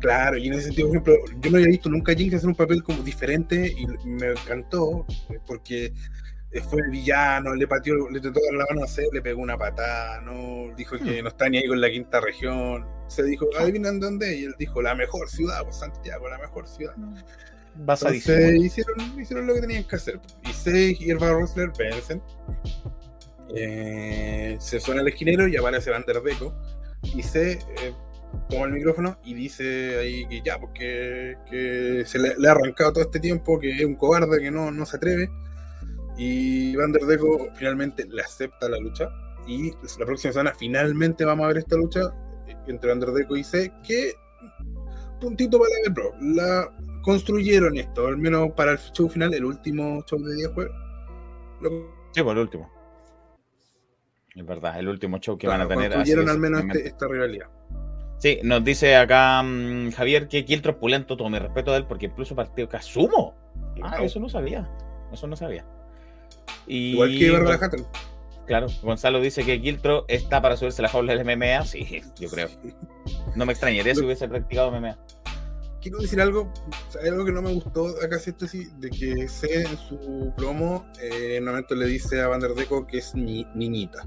Claro, 0.00 0.36
y 0.36 0.48
en 0.48 0.54
ese 0.54 0.64
sentido, 0.66 0.88
por 0.88 0.96
ejemplo, 0.98 1.14
yo 1.40 1.50
no 1.50 1.56
había 1.56 1.68
visto 1.68 1.88
nunca 1.88 2.12
a 2.12 2.14
Jinx 2.14 2.34
hacer 2.34 2.48
un 2.48 2.54
papel 2.54 2.82
como 2.82 3.02
diferente 3.02 3.74
y 3.76 3.86
me 4.06 4.32
encantó 4.32 5.06
eh, 5.30 5.38
porque 5.46 5.86
eh, 5.86 5.92
fue 6.60 6.80
el 6.82 6.90
villano, 6.90 7.54
le 7.54 7.66
pateó, 7.66 8.08
le 8.10 8.20
trató 8.20 8.40
de 8.40 8.56
la 8.56 8.64
mano 8.70 8.82
a 8.82 8.84
hacer, 8.84 9.06
le 9.12 9.20
pegó 9.20 9.42
una 9.42 9.58
patada, 9.58 10.20
no 10.20 10.74
dijo 10.76 10.96
que 10.98 11.22
no 11.22 11.28
está 11.28 11.48
ni 11.48 11.58
ahí 11.58 11.66
con 11.66 11.80
la 11.80 11.90
quinta 11.90 12.20
región. 12.20 12.86
Se 13.08 13.22
dijo, 13.22 13.46
adivinan 13.58 14.00
dónde, 14.00 14.36
y 14.36 14.44
él 14.44 14.54
dijo, 14.58 14.80
la 14.80 14.94
mejor 14.94 15.28
ciudad, 15.28 15.62
pues 15.64 15.76
Santiago, 15.76 16.28
la 16.28 16.38
mejor 16.38 16.66
ciudad. 16.66 16.94
Basadísimo. 17.76 18.36
Entonces 18.36 18.64
hicieron, 18.64 19.20
hicieron 19.20 19.46
lo 19.46 19.54
que 19.54 19.60
tenían 19.62 19.84
que 19.84 19.96
hacer. 19.96 20.20
Y 20.44 20.52
Sage 20.52 20.96
y 21.00 21.10
Herba 21.10 21.32
Rosler 21.32 21.70
vencen. 21.76 22.22
Eh, 23.54 24.56
se 24.58 24.80
suena 24.80 25.02
el 25.02 25.08
esquinero 25.08 25.46
y 25.48 25.56
aparece 25.56 25.90
Van 25.90 26.04
der 26.06 26.22
Deco. 26.22 26.54
Y 27.02 27.22
se 27.22 27.52
eh, 27.52 27.94
toma 28.48 28.66
el 28.66 28.72
micrófono 28.72 29.18
y 29.24 29.34
dice 29.34 29.98
ahí 29.98 30.26
que 30.28 30.40
ya, 30.42 30.58
porque 30.58 31.36
que 31.50 32.04
se 32.06 32.18
le, 32.18 32.34
le 32.38 32.48
ha 32.48 32.52
arrancado 32.52 32.94
todo 32.94 33.04
este 33.04 33.20
tiempo, 33.20 33.58
que 33.58 33.70
es 33.70 33.84
un 33.84 33.96
cobarde, 33.96 34.40
que 34.40 34.50
no, 34.50 34.70
no 34.70 34.86
se 34.86 34.96
atreve. 34.96 35.28
Y 36.16 36.76
Van 36.76 36.92
der 36.92 37.02
Deco 37.02 37.48
finalmente 37.54 38.06
le 38.06 38.22
acepta 38.22 38.68
la 38.68 38.78
lucha. 38.78 39.08
Y 39.46 39.70
la 39.98 40.06
próxima 40.06 40.32
semana 40.32 40.54
finalmente 40.58 41.24
vamos 41.24 41.44
a 41.44 41.48
ver 41.48 41.58
esta 41.58 41.76
lucha 41.76 42.00
entre 42.66 42.90
Van 42.90 43.00
der 43.00 43.10
Deco 43.10 43.36
y 43.36 43.44
C, 43.44 43.72
que 43.86 44.12
puntito 45.20 45.58
para 45.58 45.70
la 45.86 45.94
Pro. 45.94 46.12
La 46.20 46.74
construyeron 47.02 47.76
esto, 47.76 48.06
al 48.06 48.16
menos 48.16 48.50
para 48.52 48.72
el 48.72 48.78
show 48.78 49.08
final, 49.08 49.34
el 49.34 49.44
último 49.44 50.02
show 50.06 50.18
de 50.22 50.34
día 50.34 50.48
jueves. 50.54 50.72
Lo... 51.60 51.70
Sí, 52.12 52.22
por 52.22 52.24
pues, 52.24 52.32
el 52.32 52.38
último. 52.38 52.70
Es 54.34 54.46
verdad, 54.46 54.78
el 54.78 54.88
último 54.88 55.18
show 55.18 55.38
que 55.38 55.46
van 55.46 55.60
a 55.60 55.68
tener. 55.68 55.92
Construyeron 55.92 56.28
al 56.28 56.38
menos 56.38 56.62
este, 56.64 56.88
esta 56.88 57.06
rivalidad. 57.06 57.48
Sí, 58.18 58.40
nos 58.42 58.64
dice 58.64 58.96
acá 58.96 59.42
um, 59.42 59.90
Javier 59.92 60.28
que 60.28 60.44
Kiltro 60.44 60.78
Pulento, 60.78 61.16
todo 61.16 61.28
mi 61.28 61.38
respeto 61.38 61.72
a 61.72 61.76
él, 61.76 61.86
porque 61.86 62.06
incluso 62.06 62.34
partió 62.34 62.68
Kazumo. 62.68 63.34
Ah, 63.82 64.02
eso 64.02 64.18
no 64.18 64.28
sabía. 64.28 64.68
Eso 65.12 65.26
no 65.26 65.36
sabía. 65.36 65.66
Igual 66.66 67.18
que 67.18 67.30
Barbara 67.30 67.70
Claro, 68.46 68.66
Gonzalo 68.82 69.20
dice 69.20 69.42
que 69.44 69.60
Kiltro 69.60 70.04
está 70.08 70.42
para 70.42 70.56
subirse 70.56 70.82
la 70.82 70.88
jaula 70.88 71.14
del 71.14 71.24
MMA. 71.24 71.64
Sí, 71.64 72.02
yo 72.18 72.28
creo. 72.28 72.48
No 73.36 73.46
me 73.46 73.52
extrañaría 73.52 73.94
si 73.94 74.02
hubiese 74.02 74.28
practicado 74.28 74.70
MMA. 74.70 74.98
Quiero 75.80 75.98
decir 75.98 76.20
algo, 76.20 76.52
algo 77.04 77.24
que 77.26 77.32
no 77.32 77.42
me 77.42 77.52
gustó 77.52 77.88
acá, 78.02 78.16
esto 78.16 78.46
sí, 78.46 78.68
de 78.78 78.88
que 78.88 79.28
sé 79.28 79.62
en 79.62 79.76
su 79.76 80.32
promo, 80.34 80.86
eh, 80.98 81.36
en 81.36 81.42
un 81.42 81.50
momento 81.50 81.74
le 81.74 81.86
dice 81.86 82.22
a 82.22 82.28
Van 82.28 82.40
der 82.40 82.54
Deco 82.54 82.86
que 82.86 82.98
es 82.98 83.14
ni, 83.14 83.46
niñita. 83.54 84.02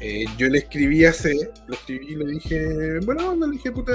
Eh, 0.00 0.26
yo 0.36 0.48
le 0.48 0.58
escribí 0.58 1.06
a 1.06 1.14
C, 1.14 1.50
lo 1.66 1.74
escribí 1.74 2.12
y 2.12 2.16
le 2.16 2.26
dije, 2.32 2.98
bueno, 3.06 3.34
le 3.34 3.52
dije, 3.52 3.72
puta, 3.72 3.92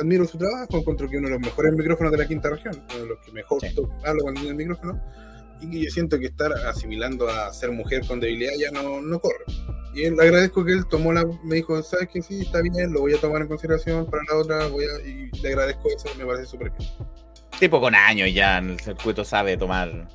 admiro 0.00 0.26
su 0.26 0.38
trabajo, 0.38 0.78
encuentro 0.78 1.10
que 1.10 1.18
uno 1.18 1.28
de 1.28 1.34
los 1.34 1.42
mejores 1.42 1.74
micrófonos 1.74 2.10
de 2.10 2.18
la 2.18 2.26
quinta 2.26 2.48
región, 2.48 2.82
uno 2.90 3.02
de 3.02 3.06
los 3.08 3.18
que 3.18 3.32
mejor 3.32 3.60
hablo 4.06 4.22
cuando 4.22 4.40
tiene 4.40 4.50
el 4.52 4.56
micrófono 4.56 4.98
y 5.70 5.84
yo 5.84 5.90
siento 5.90 6.18
que 6.18 6.26
estar 6.26 6.52
asimilando 6.66 7.28
a 7.28 7.52
ser 7.52 7.70
mujer 7.70 8.06
con 8.06 8.20
debilidad 8.20 8.52
ya 8.58 8.70
no, 8.70 9.00
no 9.00 9.20
corre. 9.20 9.44
Y 9.94 10.08
le 10.10 10.22
agradezco 10.22 10.64
que 10.64 10.72
él 10.72 10.86
tomó 10.88 11.12
la, 11.12 11.24
me 11.44 11.56
dijo, 11.56 11.82
sabes 11.82 12.08
que 12.08 12.22
sí, 12.22 12.40
está 12.42 12.62
bien, 12.62 12.92
lo 12.92 13.00
voy 13.00 13.14
a 13.14 13.20
tomar 13.20 13.42
en 13.42 13.48
consideración 13.48 14.06
para 14.06 14.22
la 14.28 14.38
otra, 14.38 14.66
voy 14.68 14.84
a, 14.84 15.06
y 15.06 15.30
le 15.42 15.48
agradezco 15.48 15.88
eso, 15.88 16.08
me 16.18 16.24
parece 16.24 16.46
súper 16.46 16.70
bien. 16.70 16.90
Tipo 17.60 17.80
con 17.80 17.94
años 17.94 18.32
ya 18.32 18.58
en 18.58 18.70
el 18.70 18.80
circuito 18.80 19.24
sabe 19.24 19.56
tomar 19.56 20.08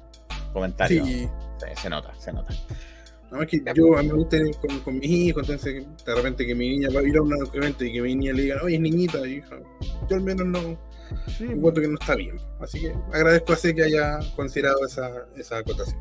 comentarios. 0.52 1.08
Sí. 1.08 1.30
se 1.76 1.90
nota, 1.90 2.14
se 2.20 2.34
nota. 2.34 2.54
No, 3.32 3.42
es 3.42 3.50
que 3.50 3.62
yo 3.76 3.98
a 3.98 4.02
mí 4.02 4.08
me 4.08 4.16
gusta 4.16 4.38
ir 4.38 4.56
con, 4.56 4.80
con, 4.80 5.00
mis 5.00 5.10
hijos, 5.10 5.44
entonces 5.44 5.86
de 6.06 6.16
repente 6.16 6.46
que 6.46 6.56
mi 6.56 6.70
niña 6.70 6.90
va 6.96 7.02
a 7.02 7.04
ir 7.04 7.18
a 7.18 7.22
un 7.22 7.34
evento 7.54 7.84
y 7.84 7.92
que 7.92 8.02
mi 8.02 8.16
niña 8.16 8.34
le 8.34 8.44
diga, 8.44 8.62
oye, 8.64 8.76
es 8.76 8.82
niñita, 8.82 9.28
hija. 9.28 9.60
Yo 10.10 10.16
al 10.16 10.24
menos 10.24 10.48
no, 10.48 10.80
sí. 11.38 11.46
encuentro 11.46 11.82
que 11.82 11.90
no 11.90 11.98
está 12.00 12.16
bien. 12.16 12.38
Así 12.60 12.82
que 12.82 12.94
agradezco 13.14 13.54
a 13.54 13.58
que 13.58 13.84
haya 13.84 14.20
considerado 14.36 14.86
esa, 14.86 15.12
esa 15.36 15.58
acotación. 15.58 16.00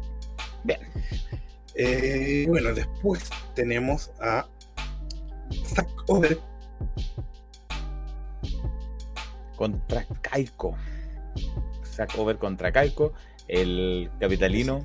Bien. 0.64 0.80
Eh, 1.74 2.46
bueno, 2.48 2.72
después 2.72 3.28
tenemos 3.54 4.10
a 4.20 4.46
Zack 5.66 5.88
Over 6.08 6.38
contra 9.56 10.06
Kaiko. 10.22 10.74
Zack 11.84 12.18
Over 12.18 12.38
contra 12.38 12.72
Kaiko. 12.72 13.12
El 13.48 14.10
capitalino 14.18 14.82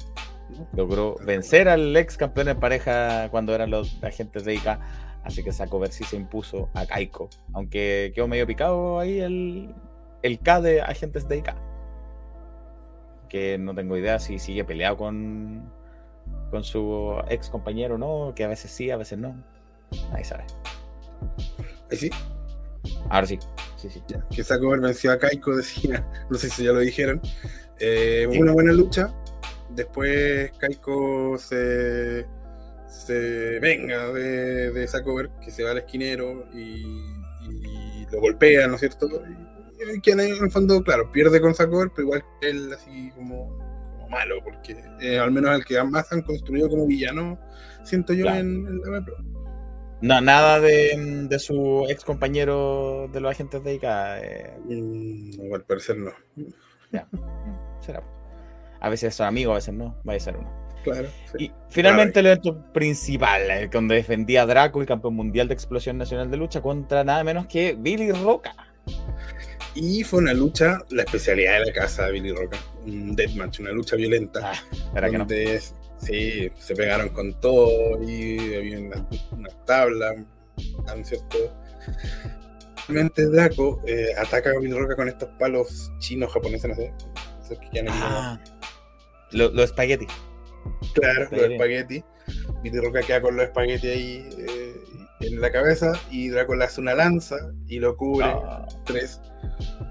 logró 0.73 1.15
vencer 1.25 1.67
al 1.69 1.95
ex 1.95 2.17
campeón 2.17 2.49
en 2.49 2.59
pareja 2.59 3.29
cuando 3.31 3.55
eran 3.55 3.71
los 3.71 4.03
agentes 4.03 4.43
de 4.45 4.55
ICA. 4.55 4.79
Así 5.23 5.43
que 5.43 5.51
Zack 5.51 5.73
Over 5.73 5.91
sí 5.91 6.03
se 6.03 6.15
impuso 6.15 6.69
a 6.73 6.85
Kaiko. 6.85 7.29
Aunque 7.53 8.11
quedó 8.13 8.27
medio 8.27 8.47
picado 8.47 8.99
ahí 8.99 9.19
el, 9.19 9.73
el 10.23 10.39
K 10.39 10.61
de 10.61 10.81
agentes 10.81 11.27
de 11.27 11.37
IK. 11.37 11.55
Que 13.29 13.57
no 13.57 13.73
tengo 13.73 13.97
idea 13.97 14.19
si 14.19 14.39
sigue 14.39 14.63
peleado 14.63 14.97
con, 14.97 15.71
con 16.49 16.63
su 16.63 17.15
ex 17.29 17.49
compañero 17.49 17.95
o 17.95 17.97
no, 17.97 18.33
que 18.35 18.43
a 18.43 18.47
veces 18.47 18.71
sí, 18.71 18.91
a 18.91 18.97
veces 18.97 19.17
no. 19.17 19.35
Ahí 20.13 20.23
sabe. 20.23 20.45
Ahí 21.89 21.97
sí. 21.97 22.09
Ahora 23.09 23.27
sí. 23.27 23.39
Sí, 23.77 23.89
sí. 23.89 24.01
que 24.29 24.43
sacó 24.43 24.69
venció 24.69 25.11
a 25.11 25.17
Kaiko, 25.17 25.55
decía, 25.55 26.05
no 26.29 26.37
sé 26.37 26.49
si 26.49 26.65
ya 26.65 26.71
lo 26.71 26.79
dijeron. 26.79 27.21
Eh, 27.79 28.27
Una 28.39 28.51
buena 28.51 28.73
lucha. 28.73 29.13
Después 29.71 30.51
Kaiko 30.59 31.37
se, 31.37 32.25
se 32.87 33.59
venga 33.59 34.11
de, 34.11 34.71
de 34.71 34.87
Sacover, 34.87 35.29
que 35.43 35.49
se 35.49 35.63
va 35.63 35.71
al 35.71 35.79
esquinero 35.79 36.45
y, 36.53 36.83
y, 37.49 38.05
lo 38.11 38.19
golpea, 38.19 38.67
¿no 38.67 38.75
es 38.75 38.81
cierto? 38.81 39.07
Que 40.01 40.11
en 40.11 40.19
el 40.19 40.51
fondo, 40.51 40.83
claro, 40.83 41.11
pierde 41.11 41.41
con 41.41 41.55
Sakor, 41.55 41.91
pero 41.93 42.07
igual 42.07 42.23
que 42.39 42.50
él 42.50 42.73
así 42.73 43.11
como, 43.15 43.57
malo, 44.11 44.43
porque 44.43 44.83
eh, 45.00 45.17
al 45.17 45.31
menos 45.31 45.55
el 45.55 45.65
que 45.65 45.81
más 45.83 46.11
han 46.11 46.21
construido 46.21 46.69
como 46.69 46.85
villano, 46.85 47.39
siento 47.83 48.13
yo 48.13 48.27
en, 48.27 48.81
la 48.81 49.03
No, 50.01 50.21
nada 50.21 50.59
de, 50.59 51.25
de, 51.27 51.39
su 51.39 51.85
ex 51.89 52.03
compañero 52.03 53.09
de 53.11 53.21
los 53.21 53.31
agentes 53.31 53.63
de 53.63 53.75
ICA. 53.75 54.19
Eh. 54.21 54.57
Mm, 54.65 55.53
al 55.53 55.63
parecer 55.63 55.97
no. 55.97 56.11
Ya, 56.91 57.07
será. 57.79 58.03
A 58.79 58.89
veces 58.89 59.15
son 59.15 59.27
amigos, 59.27 59.53
a 59.53 59.55
veces 59.55 59.73
no, 59.73 60.00
vaya 60.03 60.17
a 60.17 60.19
ser 60.19 60.38
uno. 60.38 60.61
Claro, 60.83 61.09
Y 61.38 61.51
finalmente 61.69 62.21
el 62.21 62.25
evento 62.25 62.73
principal, 62.73 63.51
eh, 63.51 63.69
donde 63.71 63.95
defendía 63.95 64.41
a 64.41 64.45
Draco, 64.47 64.81
el 64.81 64.88
campeón 64.88 65.13
mundial 65.13 65.47
de 65.47 65.53
explosión 65.53 66.00
nacional 66.00 66.31
de 66.31 66.38
lucha, 66.38 66.59
contra 66.59 67.03
nada 67.03 67.23
menos 67.23 67.45
que 67.45 67.75
Billy 67.77 68.11
Roca. 68.11 68.55
Y 69.73 70.03
fue 70.03 70.19
una 70.19 70.33
lucha, 70.33 70.79
la 70.89 71.03
especialidad 71.03 71.59
de 71.59 71.67
la 71.67 71.73
casa 71.73 72.07
de 72.07 72.13
Billy 72.13 72.31
Roca, 72.33 72.57
un 72.85 73.15
deathmatch, 73.15 73.59
una 73.61 73.71
lucha 73.71 73.95
violenta. 73.95 74.51
Ah, 74.53 75.09
donde 75.09 75.61
sí, 75.97 76.51
se 76.57 76.75
pegaron 76.75 77.09
con 77.09 77.39
todo 77.39 78.01
y 78.03 78.55
había 78.55 78.79
unas 78.79 79.01
una 79.31 79.49
tablas, 79.65 80.15
¿no 80.17 81.05
cierto? 81.05 81.37
Realmente 82.87 83.25
Draco 83.27 83.81
eh, 83.87 84.09
ataca 84.17 84.49
a 84.49 84.59
Billy 84.59 84.73
Roca 84.73 84.95
con 84.95 85.07
estos 85.07 85.29
palos 85.39 85.91
chinos, 85.99 86.33
japoneses, 86.33 86.69
no 86.69 86.75
sé. 86.75 86.93
que 87.71 87.85
ah, 87.87 88.39
los 89.31 89.53
lo 89.53 89.63
espagueti. 89.63 90.07
Claro, 90.93 91.29
los 91.31 91.41
espagueti. 91.43 92.03
Billy 92.61 92.79
Roca 92.79 93.01
queda 93.01 93.21
con 93.21 93.37
los 93.37 93.45
espagueti 93.45 93.87
ahí 93.87 94.29
eh, 94.37 94.75
en 95.21 95.41
la 95.41 95.51
cabeza 95.51 95.93
y 96.09 96.29
Draco 96.29 96.55
le 96.55 96.65
hace 96.65 96.81
una 96.81 96.95
lanza 96.95 97.37
y 97.67 97.79
lo 97.79 97.95
cubre 97.95 98.25
ah. 98.25 98.67
tres 98.85 99.19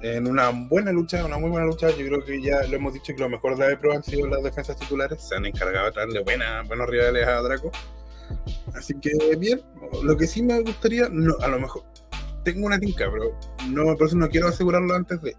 en 0.02 0.26
una 0.26 0.50
buena 0.50 0.92
lucha, 0.92 1.25
una 1.25 1.38
muy 1.38 1.50
buena 1.50 1.66
lucha. 1.66 1.90
Yo 1.90 2.06
creo 2.06 2.25
que 2.25 2.42
ya 2.42 2.62
lo 2.66 2.76
hemos 2.76 2.94
dicho 2.94 3.14
que 3.14 3.20
lo 3.20 3.28
mejor 3.28 3.56
de 3.56 3.70
la 3.70 3.78
Pro 3.78 3.92
han 3.92 4.02
sido 4.02 4.26
las 4.28 4.42
defensas 4.42 4.76
titulares. 4.76 5.22
Se 5.22 5.34
han 5.34 5.46
encargado 5.46 5.87
de 5.87 5.92
traerle 5.92 6.22
buena, 6.22 6.62
buenos 6.66 6.88
rivales 6.88 7.26
a 7.26 7.42
Draco. 7.42 7.70
Así 8.75 8.94
que 9.00 9.10
bien, 9.37 9.60
lo 10.02 10.16
que 10.16 10.26
sí 10.26 10.42
me 10.42 10.60
gustaría, 10.60 11.08
no, 11.10 11.34
a 11.40 11.49
lo 11.49 11.60
mejor 11.60 11.84
tengo 12.44 12.66
una 12.66 12.78
tinca, 12.78 13.10
pero 13.10 13.38
no, 13.68 13.96
por 13.96 14.06
eso 14.06 14.16
no 14.16 14.28
quiero 14.28 14.49
asegurarlo 14.49 14.94
antes 14.94 15.20
de. 15.22 15.37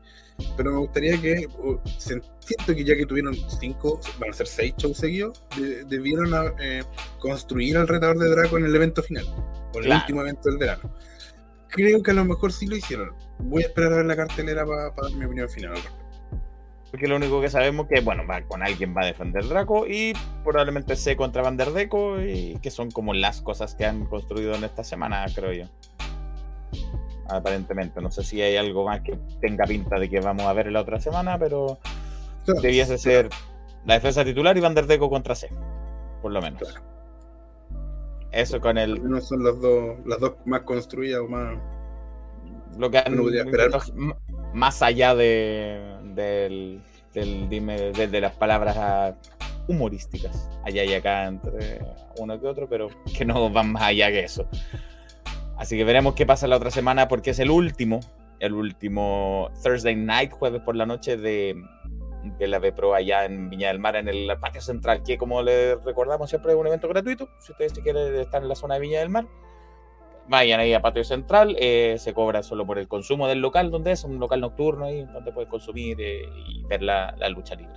Pero 0.57 0.71
me 0.71 0.77
gustaría 0.79 1.19
que, 1.21 1.47
siento 1.97 2.27
que 2.67 2.83
ya 2.83 2.95
que 2.95 3.05
tuvieron 3.05 3.35
cinco, 3.59 3.99
van 4.19 4.31
a 4.31 4.33
ser 4.33 4.47
seis 4.47 4.73
shows 4.77 4.97
seguidos, 4.97 5.43
debieron 5.87 6.31
eh, 6.59 6.83
construir 7.19 7.77
al 7.77 7.87
retador 7.87 8.17
de 8.17 8.29
Draco 8.29 8.57
en 8.57 8.65
el 8.65 8.75
evento 8.75 9.03
final, 9.03 9.25
o 9.73 9.79
el 9.79 9.91
último 9.91 10.21
evento 10.21 10.49
del 10.49 10.57
verano. 10.57 10.93
Creo 11.71 12.03
que 12.03 12.11
a 12.11 12.13
lo 12.13 12.25
mejor 12.25 12.51
sí 12.51 12.67
lo 12.67 12.75
hicieron. 12.75 13.13
Voy 13.39 13.63
a 13.63 13.67
esperar 13.67 13.93
a 13.93 13.97
ver 13.97 14.05
la 14.05 14.15
cartelera 14.15 14.65
para 14.65 14.89
dar 14.89 15.17
mi 15.17 15.25
opinión 15.25 15.49
final 15.49 15.73
Porque 16.91 17.07
lo 17.07 17.15
único 17.15 17.39
que 17.39 17.49
sabemos 17.49 17.87
que, 17.87 18.01
bueno, 18.01 18.23
va, 18.27 18.41
con 18.41 18.61
alguien 18.61 18.93
va 18.95 19.03
a 19.03 19.05
defender 19.05 19.47
Draco 19.47 19.87
y 19.87 20.13
probablemente 20.43 20.95
se 20.95 21.15
contra 21.15 21.41
Van 21.41 21.55
der 21.57 21.71
Deco 21.71 22.21
y 22.21 22.59
que 22.61 22.71
son 22.71 22.91
como 22.91 23.13
las 23.13 23.41
cosas 23.41 23.73
que 23.75 23.85
han 23.85 24.05
construido 24.05 24.53
en 24.53 24.65
esta 24.65 24.83
semana, 24.83 25.25
creo 25.33 25.53
yo. 25.53 25.65
Aparentemente, 27.29 28.01
no 28.01 28.11
sé 28.11 28.23
si 28.23 28.41
hay 28.41 28.57
algo 28.57 28.85
más 28.85 28.99
que 29.01 29.17
tenga 29.39 29.63
pinta 29.65 29.97
de 29.97 30.09
que 30.09 30.19
vamos 30.19 30.45
a 30.45 30.53
ver 30.53 30.67
en 30.67 30.73
la 30.73 30.81
otra 30.81 30.99
semana, 30.99 31.39
pero 31.39 31.79
debiese 32.61 32.97
ser 32.97 33.29
la 33.85 33.93
defensa 33.93 34.25
titular 34.25 34.57
y 34.57 34.59
Van 34.59 34.75
der 34.75 34.87
Deco 34.87 35.09
contra 35.09 35.35
C, 35.35 35.49
por 36.21 36.33
lo 36.33 36.41
menos. 36.41 36.81
Eso 38.31 38.61
con 38.61 38.77
el. 38.77 39.03
No 39.09 39.19
son 39.19 39.43
las 39.43 39.59
dos, 39.59 39.97
las 40.05 40.19
dos 40.19 40.33
más 40.45 40.61
construidas 40.61 41.21
o 41.21 41.27
más. 41.27 41.57
Lo 42.77 42.89
que 42.89 42.99
han. 42.99 43.17
más 44.53 44.81
allá 44.81 45.13
de, 45.15 45.97
del, 46.15 46.81
del 47.13 47.49
dime, 47.49 47.91
de, 47.91 48.07
de, 48.07 48.21
las 48.21 48.35
palabras 48.35 49.15
humorísticas, 49.67 50.49
allá 50.63 50.83
y 50.83 50.93
acá 50.93 51.25
entre 51.25 51.81
uno 52.17 52.39
que 52.39 52.47
otro, 52.47 52.67
pero 52.69 52.89
que 53.17 53.25
no 53.25 53.49
van 53.49 53.73
más 53.73 53.83
allá 53.83 54.09
que 54.09 54.21
eso. 54.21 54.47
Así 55.57 55.77
que 55.77 55.83
veremos 55.83 56.15
qué 56.15 56.25
pasa 56.25 56.47
la 56.47 56.57
otra 56.57 56.71
semana, 56.71 57.07
porque 57.07 57.31
es 57.31 57.39
el 57.39 57.51
último, 57.51 57.99
el 58.39 58.53
último 58.53 59.51
Thursday 59.61 59.95
night, 59.95 60.31
jueves 60.31 60.61
por 60.61 60.75
la 60.75 60.85
noche 60.85 61.17
de, 61.17 61.61
de 62.23 62.47
la 62.47 62.59
B-Pro 62.59 62.93
allá 62.93 63.25
en 63.25 63.49
Viña 63.49 63.69
del 63.69 63.79
Mar, 63.79 63.95
en 63.95 64.07
el 64.07 64.31
patio 64.39 64.61
central, 64.61 65.03
que 65.03 65.17
como 65.17 65.41
les 65.41 65.83
recordamos 65.83 66.29
siempre 66.29 66.53
es 66.53 66.57
un 66.57 66.67
evento 66.67 66.87
gratuito. 66.87 67.29
Si 67.39 67.51
ustedes 67.51 67.73
quieren 67.73 68.15
estar 68.15 68.41
en 68.41 68.49
la 68.49 68.55
zona 68.55 68.75
de 68.75 68.81
Viña 68.81 68.99
del 68.99 69.09
Mar, 69.09 69.27
vayan 70.27 70.59
ahí 70.59 70.73
a 70.73 70.81
patio 70.81 71.03
central. 71.03 71.55
Eh, 71.59 71.95
se 71.99 72.13
cobra 72.13 72.43
solo 72.43 72.65
por 72.65 72.79
el 72.79 72.87
consumo 72.87 73.27
del 73.27 73.39
local, 73.39 73.71
donde 73.71 73.91
es 73.91 74.03
un 74.03 74.19
local 74.19 74.41
nocturno 74.41 74.85
ahí, 74.85 75.05
donde 75.05 75.31
puedes 75.31 75.49
consumir 75.49 75.97
eh, 75.99 76.23
y 76.47 76.63
ver 76.63 76.81
la, 76.81 77.15
lucha 77.29 77.55
libre 77.55 77.75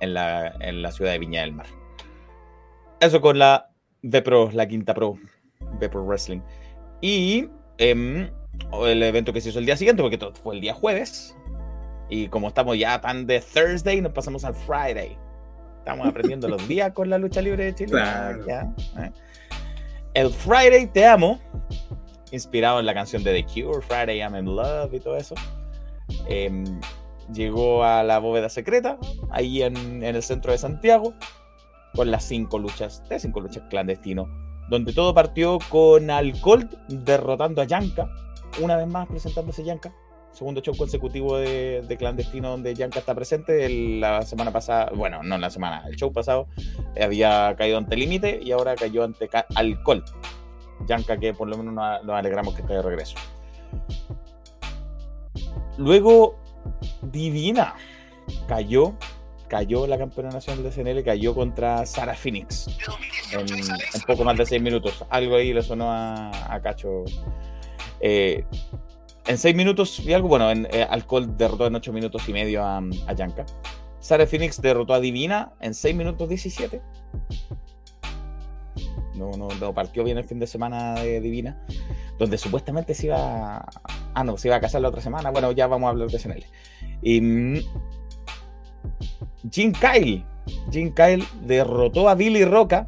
en 0.00 0.14
la, 0.14 0.48
en 0.60 0.82
la 0.82 0.90
ciudad 0.92 1.12
de 1.12 1.18
Viña 1.18 1.42
del 1.42 1.52
Mar. 1.52 1.66
Eso 3.00 3.20
con 3.20 3.38
la 3.38 3.70
B-Pro, 4.02 4.50
la 4.52 4.66
quinta 4.66 4.94
Pro, 4.94 5.18
B-Pro 5.80 6.04
Wrestling. 6.04 6.40
Y 7.00 7.48
em, 7.78 8.30
el 8.84 9.02
evento 9.02 9.32
que 9.32 9.40
se 9.40 9.50
hizo 9.50 9.58
el 9.58 9.66
día 9.66 9.76
siguiente, 9.76 10.02
porque 10.02 10.18
todo 10.18 10.34
fue 10.34 10.54
el 10.54 10.60
día 10.60 10.74
jueves, 10.74 11.36
Y 12.08 12.28
como 12.28 12.48
estamos 12.48 12.78
ya 12.78 13.00
tan 13.00 13.26
de 13.26 13.40
Thursday, 13.40 14.00
nos 14.00 14.12
pasamos 14.12 14.44
al 14.44 14.54
Friday. 14.54 15.16
Estamos 15.78 16.06
aprendiendo 16.08 16.48
los 16.48 16.66
días 16.68 16.92
con 16.92 17.10
la 17.10 17.18
lucha 17.18 17.40
libre 17.42 17.64
de 17.64 17.74
Chile. 17.74 17.92
Claro. 17.92 18.46
Ya, 18.46 18.72
¿eh? 18.98 19.12
El 20.14 20.30
Friday 20.30 20.86
Te 20.86 21.06
Amo, 21.06 21.38
inspirado 22.30 22.80
en 22.80 22.86
la 22.86 22.94
canción 22.94 23.22
de 23.22 23.34
The 23.34 23.44
Cure, 23.44 23.82
Friday 23.82 24.18
I'm 24.20 24.34
in 24.34 24.46
Love 24.46 24.94
y 24.94 25.00
todo 25.00 25.16
eso. 25.16 25.34
em, 26.28 26.64
llegó 27.32 27.84
a 27.84 28.02
la 28.02 28.18
bóveda 28.18 28.48
secreta, 28.48 28.98
ahí 29.30 29.62
en, 29.62 29.76
en 29.76 30.16
el 30.16 30.22
centro 30.22 30.52
de 30.52 30.58
Santiago, 30.58 31.12
con 31.94 32.10
las 32.10 32.24
cinco 32.24 32.58
luchas, 32.58 33.02
de 33.08 33.18
cinco 33.18 33.40
luchas 33.40 33.64
clandestinos, 33.68 34.28
donde 34.70 34.92
todo 34.92 35.12
partió 35.12 35.58
con 35.68 36.10
Alcold 36.10 36.76
derrotando 36.88 37.60
a 37.60 37.64
Yanka, 37.64 38.08
una 38.62 38.76
vez 38.76 38.86
más 38.86 39.06
presentándose 39.08 39.64
Yanka. 39.64 39.92
Segundo 40.36 40.60
show 40.60 40.76
consecutivo 40.76 41.38
de, 41.38 41.80
de 41.80 41.96
clandestino 41.96 42.50
donde 42.50 42.74
Yanka 42.74 42.98
está 42.98 43.14
presente. 43.14 43.70
La 43.70 44.20
semana 44.20 44.52
pasada, 44.52 44.92
bueno, 44.94 45.22
no 45.22 45.38
la 45.38 45.48
semana, 45.48 45.82
el 45.88 45.96
show 45.96 46.12
pasado 46.12 46.46
eh, 46.94 47.04
había 47.04 47.54
caído 47.56 47.78
ante 47.78 47.96
Límite 47.96 48.40
y 48.42 48.52
ahora 48.52 48.74
cayó 48.74 49.02
ante 49.02 49.30
Alcold. 49.54 50.04
Yanka 50.86 51.16
que 51.16 51.32
por 51.32 51.48
lo 51.48 51.56
menos 51.56 51.72
nos, 51.72 52.04
nos 52.04 52.16
alegramos 52.16 52.54
que 52.54 52.60
esté 52.60 52.74
de 52.74 52.82
regreso. 52.82 53.16
Luego, 55.78 56.36
Divina 57.00 57.74
cayó, 58.46 58.92
cayó 59.48 59.86
la 59.86 59.96
campeona 59.96 60.28
nacional 60.28 60.62
de 60.64 60.70
CNL, 60.70 61.02
cayó 61.02 61.34
contra 61.34 61.86
Sara 61.86 62.14
Phoenix 62.14 62.66
en, 63.32 63.48
en 63.48 64.00
poco 64.06 64.22
más 64.22 64.36
de 64.36 64.44
seis 64.44 64.60
minutos. 64.60 65.02
Algo 65.08 65.36
ahí 65.36 65.54
le 65.54 65.62
sonó 65.62 65.90
a, 65.90 66.54
a 66.54 66.60
Cacho. 66.60 67.04
Eh, 68.00 68.44
en 69.26 69.38
seis 69.38 69.54
minutos 69.56 70.00
y 70.00 70.12
algo, 70.12 70.28
bueno, 70.28 70.50
en, 70.50 70.66
eh, 70.70 70.86
Alcohol 70.88 71.36
derrotó 71.36 71.66
en 71.66 71.74
ocho 71.74 71.92
minutos 71.92 72.28
y 72.28 72.32
medio 72.32 72.64
a, 72.64 72.78
a 73.06 73.12
Yanka. 73.12 73.44
Sara 74.00 74.26
Phoenix 74.26 74.60
derrotó 74.62 74.94
a 74.94 75.00
Divina 75.00 75.52
en 75.60 75.74
6 75.74 75.96
minutos 75.96 76.28
17. 76.28 76.80
No, 79.16 79.30
no, 79.32 79.48
no 79.60 79.74
partió 79.74 80.04
bien 80.04 80.18
el 80.18 80.24
fin 80.24 80.38
de 80.38 80.46
semana 80.46 80.94
de 80.94 81.20
Divina, 81.20 81.58
donde 82.18 82.36
supuestamente 82.38 82.94
se 82.94 83.06
iba. 83.06 83.56
a- 83.56 83.68
Ah, 84.14 84.22
no, 84.24 84.36
se 84.36 84.48
iba 84.48 84.56
a 84.56 84.60
casar 84.60 84.80
la 84.82 84.88
otra 84.88 85.00
semana. 85.00 85.30
Bueno, 85.30 85.50
ya 85.52 85.66
vamos 85.66 85.86
a 85.88 85.90
hablar 85.90 86.08
de 86.08 86.18
SNL. 86.18 86.44
Y. 87.02 87.20
mm, 87.20 87.58
Jim 89.50 89.72
Kyle. 89.72 90.24
Jim 90.70 90.92
Kyle 90.94 91.24
derrotó 91.42 92.08
a 92.08 92.14
Billy 92.14 92.44
Roca. 92.44 92.86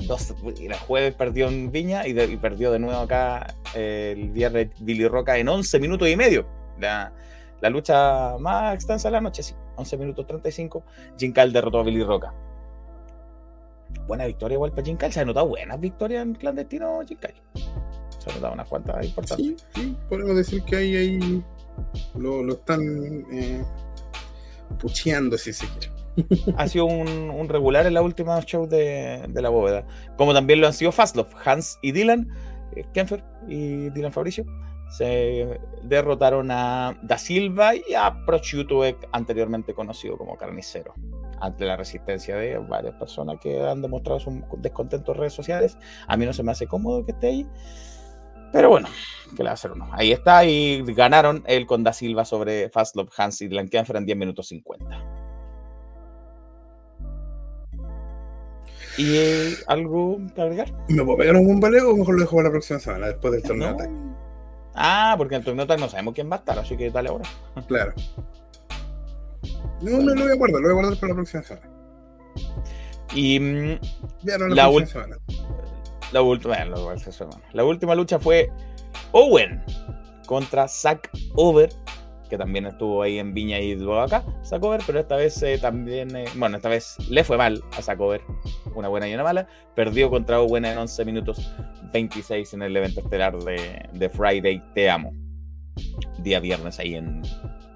Dos, 0.00 0.34
el 0.60 0.74
jueves 0.74 1.14
perdió 1.14 1.48
en 1.48 1.72
Viña 1.72 2.06
y, 2.06 2.14
perdió 2.36 2.70
de 2.70 2.78
nuevo 2.78 3.00
acá 3.00 3.54
eh, 3.74 4.14
el 4.16 4.30
viernes 4.30 4.68
Billy 4.78 5.08
Roca 5.08 5.38
en 5.38 5.48
11 5.48 5.80
minutos 5.80 6.08
y 6.08 6.16
medio. 6.16 6.46
La, 6.78 7.12
la 7.60 7.70
lucha 7.70 8.36
más 8.38 8.74
extensa 8.74 9.08
de 9.08 9.12
la 9.12 9.20
noche, 9.20 9.42
sí. 9.42 9.54
11 9.76 9.96
minutos 9.96 10.26
35. 10.26 10.84
Jim 11.18 11.32
Kyle 11.32 11.52
derrotó 11.52 11.80
a 11.80 11.82
Billy 11.82 12.02
Roca. 12.02 12.34
Buena 14.06 14.26
victoria 14.26 14.54
igual 14.54 14.72
para 14.72 14.82
Kyle. 14.82 15.12
Se 15.12 15.20
han 15.20 15.26
notado 15.28 15.48
buenas 15.48 15.80
victorias 15.80 16.22
en 16.22 16.34
clandestino 16.34 17.00
Kyle. 17.06 17.42
Se 18.18 18.30
han 18.30 18.36
notado 18.36 18.54
unas 18.54 18.68
cuantas 18.68 19.04
importantes. 19.04 19.46
Sí, 19.46 19.56
sí, 19.74 19.96
podemos 20.08 20.36
decir 20.36 20.62
que 20.64 20.76
ahí, 20.76 20.96
ahí 20.96 21.44
lo, 22.14 22.42
lo 22.42 22.54
están 22.54 22.80
eh, 23.32 23.64
pucheando, 24.78 25.38
si 25.38 25.52
se 25.52 25.66
quiere. 25.66 26.05
ha 26.56 26.68
sido 26.68 26.86
un, 26.86 27.48
regular 27.48 27.86
en 27.86 27.94
la 27.94 28.02
última 28.02 28.40
show 28.42 28.66
de, 28.66 29.28
la 29.34 29.48
bóveda. 29.48 29.86
Como 30.16 30.34
también 30.34 30.60
lo 30.60 30.66
han 30.66 30.72
sido 30.72 30.92
Fastlove, 30.92 31.30
Hans 31.44 31.78
y 31.82 31.92
Dylan, 31.92 32.28
eh, 32.74 32.84
Kenfer 32.92 33.24
y 33.48 33.90
Dylan 33.90 34.12
Fabricio, 34.12 34.44
se 34.88 35.58
derrotaron 35.82 36.50
a 36.50 36.98
Da 37.02 37.18
Silva 37.18 37.74
y 37.74 37.94
a 37.94 38.24
Prosciutto, 38.24 38.84
eh, 38.84 38.96
anteriormente 39.12 39.74
conocido 39.74 40.16
como 40.16 40.36
Carnicero, 40.36 40.94
ante 41.40 41.64
la 41.64 41.76
resistencia 41.76 42.36
de 42.36 42.58
varias 42.58 42.94
personas 42.94 43.38
que 43.40 43.62
han 43.66 43.82
demostrado 43.82 44.20
su 44.20 44.42
descontento 44.58 45.12
en 45.12 45.18
redes 45.18 45.32
sociales. 45.32 45.76
A 46.06 46.16
mí 46.16 46.24
no 46.24 46.32
se 46.32 46.42
me 46.42 46.52
hace 46.52 46.66
cómodo 46.66 47.04
que 47.04 47.12
esté 47.12 47.28
ahí. 47.28 47.46
Pero 48.52 48.70
bueno, 48.70 48.88
¿qué 49.36 49.42
le 49.42 49.44
va 49.44 49.50
a 49.50 49.54
hacer 49.54 49.72
uno? 49.72 49.88
Ahí 49.92 50.12
está 50.12 50.44
y 50.44 50.82
ganaron 50.94 51.42
él 51.46 51.66
con 51.66 51.82
Da 51.82 51.92
Silva 51.92 52.24
sobre 52.24 52.70
Fastlove, 52.70 53.10
Hans 53.16 53.42
y 53.42 53.48
Dylan 53.48 53.68
Kenfer 53.68 53.96
en 53.96 54.06
10 54.06 54.16
minutos 54.16 54.46
50. 54.46 55.25
¿Y 58.98 59.16
eh, 59.16 59.54
algo 59.66 60.18
que 60.34 60.40
agregar? 60.42 60.72
¿Me 60.88 61.04
puedo 61.04 61.18
pegar 61.18 61.36
un 61.36 61.46
bombaleo 61.46 61.90
o 61.90 61.96
mejor 61.96 62.14
lo 62.14 62.20
dejo 62.20 62.36
para 62.36 62.48
la 62.48 62.52
próxima 62.52 62.78
semana, 62.78 63.06
después 63.08 63.32
del 63.32 63.42
torneo? 63.42 63.70
No. 63.72 63.76
tag? 63.76 63.90
Ah, 64.74 65.14
porque 65.18 65.34
en 65.34 65.40
el 65.40 65.44
torneo 65.44 65.66
tag 65.66 65.80
no 65.80 65.88
sabemos 65.88 66.14
quién 66.14 66.30
va 66.30 66.36
a 66.36 66.38
estar, 66.38 66.58
así 66.58 66.76
que 66.76 66.90
dale 66.90 67.08
ahora. 67.10 67.24
Claro. 67.66 67.92
No, 69.82 69.98
no 69.98 70.14
lo 70.14 70.22
voy 70.22 70.32
a 70.32 70.34
guardar, 70.36 70.60
lo 70.60 70.68
voy 70.68 70.70
a 70.70 70.74
guardar 70.74 70.94
para 71.00 71.08
la 71.08 71.14
próxima 71.14 71.42
semana. 71.42 71.70
Y 73.14 73.38
mm, 73.40 73.78
Véanlo 74.22 74.48
la, 74.48 74.54
La 74.54 74.62
próxima 74.70 74.72
ul- 74.72 74.86
semana. 74.86 75.16
la, 76.12 76.22
última, 76.22 76.54
bueno, 76.56 76.82
bueno. 76.84 77.40
la 77.52 77.64
última 77.64 77.94
lucha 77.94 78.18
fue 78.18 78.50
Owen 79.12 79.62
contra 80.26 80.66
Zack 80.68 81.10
Over, 81.34 81.68
que 82.28 82.38
también 82.38 82.66
estuvo 82.66 83.02
ahí 83.02 83.18
en 83.18 83.32
Viña 83.34 83.58
y 83.60 83.76
acá, 83.98 84.24
Zack 84.44 84.62
Over, 84.62 84.80
pero 84.86 85.00
esta 85.00 85.16
vez 85.16 85.42
eh, 85.42 85.58
también, 85.58 86.14
eh, 86.16 86.24
bueno, 86.36 86.56
esta 86.56 86.68
vez 86.68 86.96
le 87.08 87.24
fue 87.24 87.36
mal 87.36 87.62
a 87.76 87.82
Zack 87.82 88.00
Over, 88.00 88.22
una 88.74 88.88
buena 88.88 89.08
y 89.08 89.14
una 89.14 89.22
mala, 89.24 89.46
perdió 89.74 90.10
contra 90.10 90.40
Owen 90.40 90.64
en 90.64 90.76
11 90.78 91.04
minutos 91.04 91.52
26 91.92 92.54
en 92.54 92.62
el 92.62 92.76
evento 92.76 93.00
estelar 93.00 93.36
de, 93.38 93.88
de 93.92 94.08
Friday 94.10 94.62
Te 94.74 94.90
Amo, 94.90 95.12
día 96.18 96.40
viernes 96.40 96.78
ahí 96.78 96.94
en, 96.94 97.22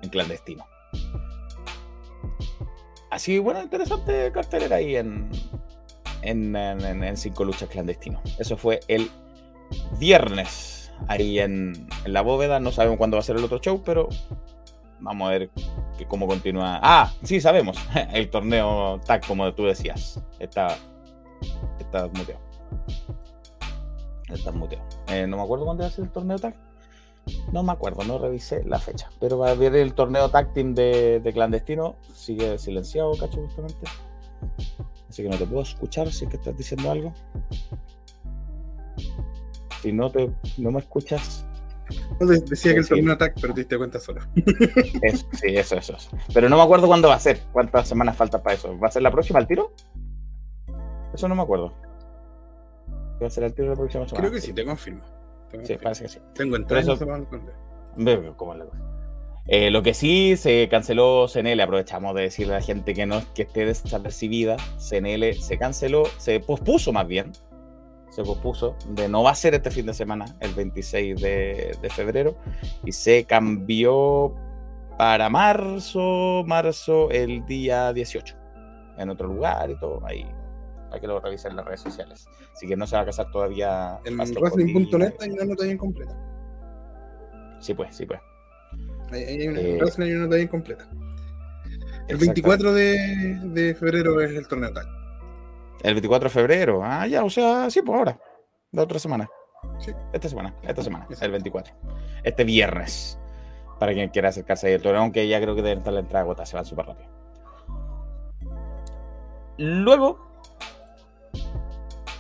en 0.03 0.09
clandestino. 0.11 0.67
Así, 3.11 3.39
bueno, 3.39 3.63
interesante 3.63 4.31
cartelera 4.33 4.77
ahí 4.77 4.97
en, 4.97 5.29
en, 6.23 6.55
en- 6.55 7.03
en- 7.05 7.17
cinco 7.17 7.45
luchas 7.45 7.69
clandestinos. 7.69 8.21
Eso 8.39 8.57
fue 8.57 8.81
el 8.87 9.11
viernes 9.99 10.80
ahí 11.09 11.39
en, 11.39 11.89
en 12.05 12.13
la 12.13 12.23
bóveda. 12.23 12.61
No 12.61 12.73
sabemos 12.73 12.99
cuándo 12.99 13.17
va 13.17 13.21
a 13.21 13.25
ser 13.25 13.37
el 13.37 13.45
otro 13.45 13.59
show, 13.59 13.83
pero 13.85 14.09
vamos 15.01 15.29
a 15.29 15.31
ver 15.31 15.51
cómo 16.09 16.27
continúa. 16.27 16.79
Ah, 16.83 17.13
sí, 17.23 17.41
sabemos. 17.41 17.77
El 18.13 18.31
torneo 18.31 19.01
TAC, 19.05 19.27
como 19.27 19.53
tú 19.55 19.65
decías. 19.65 20.23
Está, 20.39 20.77
está 21.79 22.09
muteado. 22.09 22.41
Está 24.29 24.53
muteado. 24.53 24.85
Eh, 25.09 25.27
no 25.27 25.37
me 25.37 25.43
acuerdo 25.43 25.65
cuándo 25.65 25.83
va 25.83 25.89
a 25.89 25.93
ser 25.93 26.05
el 26.05 26.11
torneo 26.11 26.39
TAC. 26.39 26.55
No 27.53 27.63
me 27.63 27.73
acuerdo, 27.73 28.05
no 28.05 28.19
revisé 28.19 28.65
la 28.65 28.79
fecha. 28.79 29.11
Pero 29.21 29.39
va 29.39 29.49
a 29.49 29.51
haber 29.53 29.75
el 29.77 29.95
torneo 29.95 30.31
tag 30.31 30.53
team 30.53 30.75
de, 30.75 31.21
de 31.21 31.33
clandestino. 31.33 31.97
Sigue 32.15 32.59
silenciado, 32.59 33.13
cacho, 33.17 33.41
justamente. 33.43 33.87
Así 35.09 35.23
que 35.23 35.29
no 35.29 35.37
te 35.37 35.47
puedo 35.47 35.63
escuchar 35.63 36.11
si 36.13 36.25
es 36.25 36.31
que 36.31 36.37
estás 36.37 36.57
diciendo 36.57 36.91
algo. 36.91 37.13
Si 39.83 39.93
no, 39.93 40.11
te, 40.11 40.31
no 40.59 40.71
me 40.73 40.81
escuchas, 40.81 41.47
No, 42.21 42.27
decía 42.27 42.73
que 42.73 42.79
el 42.79 42.85
Sí. 42.85 42.91
torneo 42.95 43.15
attack, 43.15 43.35
pero 43.41 43.53
te 43.55 43.61
diste 43.63 43.77
cuenta 43.77 43.99
solo. 43.99 44.21
eso, 45.03 45.27
sí, 45.33 45.49
eso, 45.57 45.77
eso, 45.77 45.97
eso. 45.97 46.11
Pero 46.33 46.49
no 46.49 46.57
me 46.57 46.63
acuerdo 46.63 46.87
cuándo 46.87 47.09
va 47.09 47.15
a 47.17 47.21
ser. 47.21 47.41
¿Cuántas 47.53 47.89
semanas 47.89 48.17
falta 48.17 48.41
para 48.43 48.55
eso? 48.55 48.79
¿Va 48.79 48.87
a 48.89 48.91
ser 48.93 49.03
la 49.03 49.11
próxima 49.11 49.39
al 49.41 49.47
tiro? 49.49 49.73
Eso 51.13 51.27
no 51.29 51.35
me 51.35 51.43
acuerdo. 51.43 51.73
¿Va 53.21 53.27
a 53.27 53.31
ser 53.31 53.45
al 53.45 53.55
tiro 53.55 53.69
la 53.71 53.75
próxima 53.77 54.07
semana? 54.07 54.21
Creo 54.29 54.33
que 54.33 54.41
sí, 54.41 54.53
te 54.53 54.65
confirmo. 54.65 55.03
Te 55.51 55.67
Sí, 55.67 55.77
parece 55.83 56.05
que 56.05 56.09
sí. 56.11 56.19
Tengo 56.35 56.55
entrada 56.57 56.81
eso- 56.83 56.97
se 56.97 57.05
van 57.05 57.21
a 57.21 57.25
esconder. 57.25 57.55
Ve 57.97 58.33
cómo 58.37 58.53
es 58.53 58.61
la 58.61 58.65
cosa. 58.67 58.79
Eh, 59.47 59.71
lo 59.73 59.83
que 59.83 59.95
sí 59.95 60.37
se 60.37 60.69
canceló 60.71 61.27
CNL, 61.27 61.61
aprovechamos 61.61 62.15
de 62.15 62.23
decirle 62.23 62.55
a 62.55 62.59
la 62.59 62.63
gente 62.63 62.95
que 62.95 63.05
no 63.07 63.21
que 63.35 63.43
esté 63.43 63.65
desapercibida, 63.67 64.57
CNL 64.79 65.35
se 65.35 65.59
canceló, 65.59 66.05
se 66.19 66.39
pospuso 66.39 66.93
más 66.93 67.09
bien, 67.09 67.33
se 68.11 68.23
pospuso, 68.23 68.77
de 68.89 69.09
no 69.09 69.23
va 69.23 69.31
a 69.31 69.35
ser 69.35 69.55
este 69.55 69.71
fin 69.71 69.87
de 69.87 69.95
semana, 69.95 70.37
el 70.41 70.53
26 70.55 71.21
de, 71.21 71.77
de 71.81 71.91
febrero, 71.91 72.37
y 72.85 72.93
se 72.93 73.25
cambió 73.25 74.35
para 74.99 75.31
marzo, 75.31 76.45
marzo 76.47 77.11
el 77.11 77.47
día 77.47 77.93
18, 77.93 78.37
en 78.99 79.11
otro 79.11 79.29
lugar 79.29 79.71
y 79.71 79.79
todo, 79.79 80.05
ahí 80.07 80.27
hay 80.93 81.01
que 81.01 81.07
lo 81.07 81.21
revisen 81.21 81.53
en 81.53 81.59
las 81.59 81.67
redes 81.67 81.81
sociales. 81.81 82.27
Así 82.53 82.67
que 82.67 82.77
no 82.77 82.87
se 82.87 82.97
va 82.97 83.03
a 83.03 83.07
casar 83.07 83.31
todavía. 83.31 84.01
En 84.05 84.17
wrestling.net 84.17 85.15
hay 85.21 85.31
una 85.31 85.45
nota 85.45 85.65
bien 85.65 85.79
completa. 85.79 86.17
Sí, 87.61 87.75
pues, 87.75 87.95
sí, 87.95 88.07
pues. 88.07 88.21
Hay, 89.13 89.23
hay 89.23 89.49
una, 89.49 89.61
Eh, 89.61 89.79
wrestling 89.81 90.07
hay 90.07 90.13
una 90.15 90.25
nota 90.25 90.37
bien 90.37 90.49
completa. 90.49 90.89
El 92.09 92.17
Exactamente. 92.17 92.43
24 92.43 92.73
de, 92.73 93.39
de 93.45 93.75
febrero 93.75 94.21
es 94.21 94.33
el 94.33 94.49
torneo 94.49 94.73
tag. 94.73 94.87
El 95.83 95.95
24 95.95 96.29
de 96.29 96.35
febrero. 96.35 96.81
Ah, 96.85 97.07
ya, 97.07 97.25
o 97.25 97.31
sea, 97.31 97.71
sí, 97.71 97.83
pues 97.83 97.99
ahora. 97.99 98.19
La 98.73 98.83
otra 98.83 98.99
semana. 98.99 99.29
Sí. 99.79 99.93
Esta 100.13 100.29
semana, 100.29 100.55
esta 100.63 100.83
semana, 100.83 101.05
Exacto. 101.05 101.27
el 101.27 101.33
24. 101.33 101.75
Este 102.23 102.45
viernes. 102.45 103.19
Para 103.79 103.93
quien 103.93 104.11
quiera 104.11 104.29
acercarse 104.29 104.67
ahí 104.69 104.75
al 104.75 104.83
torneo, 104.83 105.01
aunque 105.01 105.27
ya 105.27 105.41
creo 105.41 105.55
que 105.55 105.63
deben 105.63 105.79
estar 105.79 105.93
la 105.93 106.01
entrada 106.01 106.25
agotada, 106.25 106.47
se 106.47 106.55
van 106.55 106.65
súper 106.67 106.87
rápido. 106.87 107.09
Luego, 109.57 110.19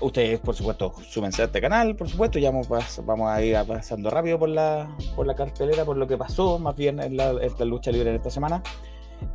ustedes, 0.01 0.40
por 0.40 0.55
supuesto, 0.55 0.92
súmense 1.03 1.42
a 1.42 1.46
este 1.46 1.61
canal, 1.61 1.96
por 1.96 2.09
supuesto. 2.09 2.38
Ya 2.38 2.51
vamos, 2.51 2.68
vamos 3.05 3.31
a 3.31 3.42
ir 3.42 3.57
pasando 3.66 4.11
rápido 4.11 4.38
por 4.38 4.49
la, 4.49 4.94
por 5.14 5.27
la 5.27 5.35
cartelera, 5.35 5.85
por 5.85 5.96
lo 5.96 6.07
que 6.07 6.16
pasó 6.16 6.59
más 6.59 6.77
bien 6.77 7.01
en 7.01 7.16
la, 7.16 7.31
en 7.31 7.53
la 7.59 7.64
lucha 7.64 7.90
libre 7.90 8.11
en 8.11 8.16
esta 8.16 8.31
semana. 8.31 8.62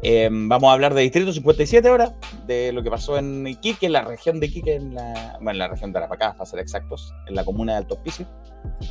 Eh, 0.01 0.29
vamos 0.31 0.69
a 0.69 0.73
hablar 0.73 0.93
de 0.93 1.01
Distrito 1.01 1.33
57 1.33 1.87
ahora, 1.87 2.13
de 2.45 2.71
lo 2.71 2.83
que 2.83 2.91
pasó 2.91 3.17
en 3.17 3.47
Iquique, 3.47 3.87
en 3.87 3.93
la 3.93 4.03
región 4.03 4.39
de 4.39 4.47
Iquique, 4.47 4.75
en 4.75 4.93
la, 4.93 5.37
bueno, 5.41 5.51
en 5.51 5.57
la 5.59 5.67
región 5.67 5.91
de 5.91 5.99
Arapacá, 5.99 6.33
para 6.33 6.45
ser 6.45 6.59
exactos, 6.59 7.13
en 7.27 7.35
la 7.35 7.43
comuna 7.43 7.73
de 7.73 7.77
Alto 7.79 7.95
Hospicio. 7.95 8.27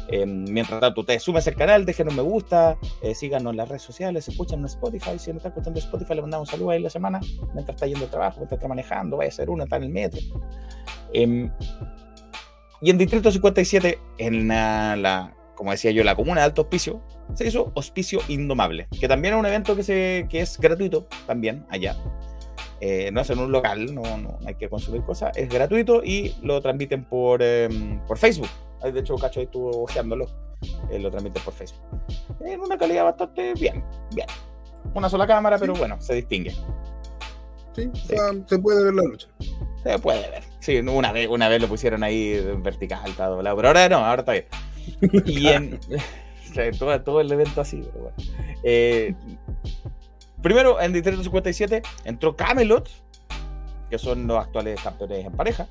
Eh, 0.09 0.26
mientras 0.26 0.80
tanto, 0.80 1.02
ustedes 1.02 1.22
súmense 1.22 1.50
al 1.50 1.57
canal, 1.57 1.85
déjenos 1.85 2.14
me 2.14 2.22
gusta, 2.22 2.76
eh, 3.02 3.14
síganos 3.14 3.52
en 3.52 3.57
las 3.59 3.68
redes 3.68 3.83
sociales, 3.83 4.26
escuchan 4.28 4.61
en 4.61 4.66
Spotify. 4.66 5.18
Si 5.18 5.30
no 5.30 5.37
está 5.37 5.48
escuchando 5.48 5.78
Spotify, 5.78 6.14
le 6.14 6.22
mandamos 6.22 6.48
un 6.48 6.52
saludo 6.52 6.70
ahí 6.70 6.80
la 6.80 6.90
semana, 6.90 7.20
mientras 7.54 7.76
está 7.76 7.87
yendo 7.87 8.04
al 8.04 8.11
trabajo, 8.11 8.38
mientras 8.38 8.59
está 8.59 8.68
manejando, 8.68 9.16
vaya 9.16 9.28
a 9.28 9.33
ser 9.33 9.50
uno, 9.50 9.64
está 9.64 9.76
en 9.76 9.83
el 9.85 9.90
metro. 9.90 10.20
Em, 11.12 11.50
y 12.80 12.90
en 12.90 12.98
Distrito 12.98 13.30
57, 13.30 13.98
en 14.18 14.48
la, 14.48 15.35
como 15.55 15.71
decía 15.71 15.90
yo, 15.90 16.05
la 16.05 16.14
comuna 16.14 16.40
de 16.40 16.47
Alto 16.47 16.62
Hospicio, 16.62 17.03
se 17.35 17.47
hizo 17.47 17.73
Hospicio 17.75 18.21
Indomable, 18.29 18.88
que 19.01 19.09
también 19.09 19.35
es 19.35 19.40
un 19.40 19.47
evento 19.47 19.77
que, 19.77 19.83
se, 19.83 20.27
que 20.29 20.40
es 20.40 20.59
gratuito 20.59 21.07
también 21.27 21.67
allá. 21.71 21.97
Eh, 22.81 23.11
no 23.12 23.21
es 23.21 23.31
en 23.31 23.38
un 23.38 23.53
local, 23.53 23.95
no, 23.95 24.03
no, 24.19 24.38
hay 24.47 24.57
que 24.57 24.69
consumir 24.69 25.03
cosas, 25.03 25.37
es 25.37 25.49
gratuito 25.49 26.03
y 26.05 26.35
lo 26.43 26.61
transmiten 26.61 27.05
por, 27.05 27.43
em, 27.43 28.01
por 28.07 28.19
Facebook. 28.19 28.49
De 28.83 29.01
hecho, 29.01 29.17
Cacho 29.17 29.40
ahí 29.40 29.47
estuvo 29.47 29.85
ojeándolo, 29.85 30.27
eh, 30.90 30.99
lo 30.99 31.11
transmiten 31.11 31.43
por 31.43 31.55
Facebook. 31.55 31.81
En 32.40 32.61
una 32.61 32.77
calidad 32.77 33.05
bastante 33.05 33.55
bien, 33.55 33.83
bien. 34.14 34.27
Una 34.93 35.09
sola 35.09 35.27
cámara, 35.27 35.57
pero 35.59 35.75
bueno, 35.75 35.99
se 36.01 36.14
distingue. 36.14 36.55
Sí, 37.75 37.90
se 38.47 38.59
puede 38.59 38.85
ver 38.85 38.95
la 38.95 39.03
lucha. 39.03 39.29
Se 39.83 39.99
puede 39.99 40.31
ver. 40.31 40.43
Sí, 40.61 40.79
una 40.79 41.12
vez, 41.12 41.29
una 41.29 41.49
vez 41.49 41.61
lo 41.61 41.69
pusieron 41.69 42.05
ahí 42.05 42.38
vertical, 42.59 43.01
está 43.07 43.27
doblado, 43.27 43.57
pero 43.57 43.69
ahora 43.69 43.88
no, 43.88 43.99
ahora 43.99 44.21
está 44.21 44.33
bien. 44.33 44.47
Y 45.27 45.49
en, 45.49 45.81
todo, 47.05 47.20
el 47.20 47.33
evento 47.33 47.61
así, 47.61 47.83
pero 47.85 48.05
bueno. 48.05 48.16
Eh, 48.62 49.14
primero, 50.42 50.81
en 50.81 50.92
Distrito 50.92 51.23
57 51.23 51.83
entró 52.05 52.37
Camelot, 52.37 52.88
que 53.90 53.99
son 53.99 54.27
los 54.27 54.38
actuales 54.38 54.81
campeones 54.83 55.27
en 55.27 55.33
pareja. 55.33 55.68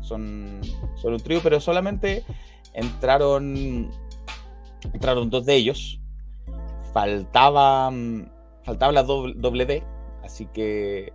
Son, 0.00 0.60
son 0.96 1.14
un 1.14 1.20
trío, 1.20 1.40
pero 1.42 1.60
solamente 1.60 2.24
entraron 2.74 3.90
entraron 4.92 5.30
dos 5.30 5.44
de 5.46 5.54
ellos. 5.54 6.00
Faltaba, 6.92 7.90
faltaba 8.64 8.92
la 8.92 9.02
doble, 9.02 9.66
D, 9.66 9.84
así 10.24 10.46
que 10.46 11.12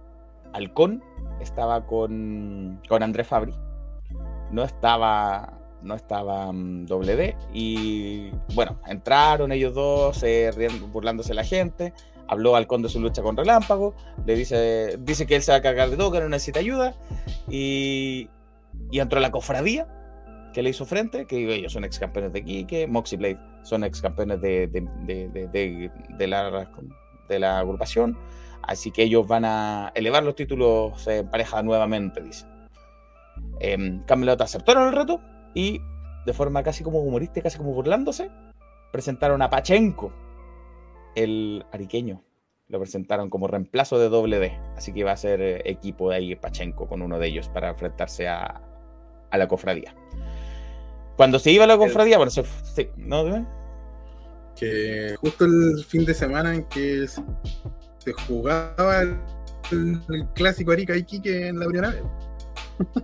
Halcón 0.54 1.04
estaba 1.42 1.86
con, 1.86 2.82
con 2.88 3.04
Andrés 3.04 3.28
Fabri. 3.28 3.54
No 4.52 4.64
estaba 4.64 5.54
no 5.86 5.96
estaba 5.96 6.50
um, 6.50 6.86
doble 6.86 7.16
D. 7.16 7.36
Y 7.54 8.32
bueno, 8.54 8.80
entraron 8.88 9.52
ellos 9.52 9.74
dos, 9.74 10.24
burlándose 10.92 11.34
la 11.34 11.44
gente. 11.44 11.94
Habló 12.28 12.56
Halcón 12.56 12.82
de 12.82 12.90
su 12.90 13.00
lucha 13.00 13.22
con 13.22 13.38
Relámpago. 13.38 13.94
Le 14.26 14.36
dice, 14.36 14.98
dice 15.00 15.26
que 15.28 15.36
él 15.36 15.44
se 15.44 15.52
va 15.52 15.60
a 15.60 15.62
cargar 15.62 15.90
de 15.90 15.98
todo, 15.98 16.12
que 16.12 16.20
no 16.20 16.30
necesita 16.30 16.60
ayuda. 16.60 16.96
Y, 17.50 18.30
y 18.92 19.00
entró 19.00 19.20
la 19.20 19.32
cofradía 19.32 19.88
que 20.54 20.64
le 20.64 20.70
hizo 20.70 20.86
frente, 20.86 21.26
que 21.26 21.54
ellos 21.54 21.74
son 21.74 21.84
ex 21.84 22.00
campeones 22.00 22.32
de 22.32 22.44
Kike, 22.44 22.88
Moxie 22.88 23.18
Blade 23.18 23.40
son 23.64 23.84
ex 23.84 24.00
campeones 24.02 24.40
de, 24.42 24.68
de, 24.68 26.28
la, 26.28 26.70
de 27.28 27.40
la 27.40 27.60
agrupación. 27.60 28.18
Así 28.62 28.90
que 28.90 29.04
ellos 29.04 29.28
van 29.28 29.44
a 29.46 29.92
elevar 29.96 30.24
los 30.24 30.36
títulos 30.36 31.06
en 31.08 31.30
pareja 31.30 31.62
nuevamente, 31.62 32.22
dice. 32.22 32.46
Eh, 33.60 34.00
Camelot 34.08 34.40
aceptaron 34.42 34.88
el 34.88 34.94
reto 34.94 35.20
y 35.56 35.82
de 36.28 36.34
forma 36.34 36.62
casi 36.62 36.84
como 36.84 37.00
humorista, 37.00 37.42
casi 37.42 37.58
como 37.58 37.74
burlándose, 37.74 38.30
presentaron 38.92 39.42
a 39.42 39.50
Pachenko, 39.50 40.14
el 41.16 41.66
ariqueño. 41.72 42.22
Lo 42.68 42.80
presentaron 42.80 43.30
como 43.30 43.48
reemplazo 43.48 44.00
de 44.00 44.10
doble 44.10 44.40
D. 44.40 44.58
Así 44.76 44.92
que 44.92 45.04
va 45.04 45.12
a 45.12 45.18
ser 45.18 45.42
eh, 45.42 45.62
equipo 45.66 46.10
de 46.10 46.16
ahí 46.16 46.36
Pachenko 46.36 46.88
con 46.88 47.02
uno 47.02 47.20
de 47.20 47.28
ellos 47.28 47.48
para 47.50 47.70
enfrentarse 47.70 48.28
a, 48.28 48.62
a 49.30 49.38
la 49.38 49.48
cofradía. 49.48 49.96
Cuando 51.16 51.40
se 51.40 51.52
iba 51.52 51.64
a 51.64 51.68
la 51.68 51.78
cofradía, 51.78 52.18
bueno, 52.18 52.32
se, 52.32 52.44
¿no? 52.98 53.48
Que 54.56 55.16
justo 55.20 55.46
el 55.46 55.84
fin 55.86 56.06
de 56.06 56.14
semana 56.14 56.56
en 56.56 56.64
que 56.66 57.08
se 57.08 58.14
jugaba 58.28 59.02
el, 59.02 60.00
clásico 60.34 60.72
Arica 60.72 60.96
Iquique 60.96 61.48
en 61.48 61.60
la 61.60 61.68
primera 61.68 61.90
vez. 61.90 62.04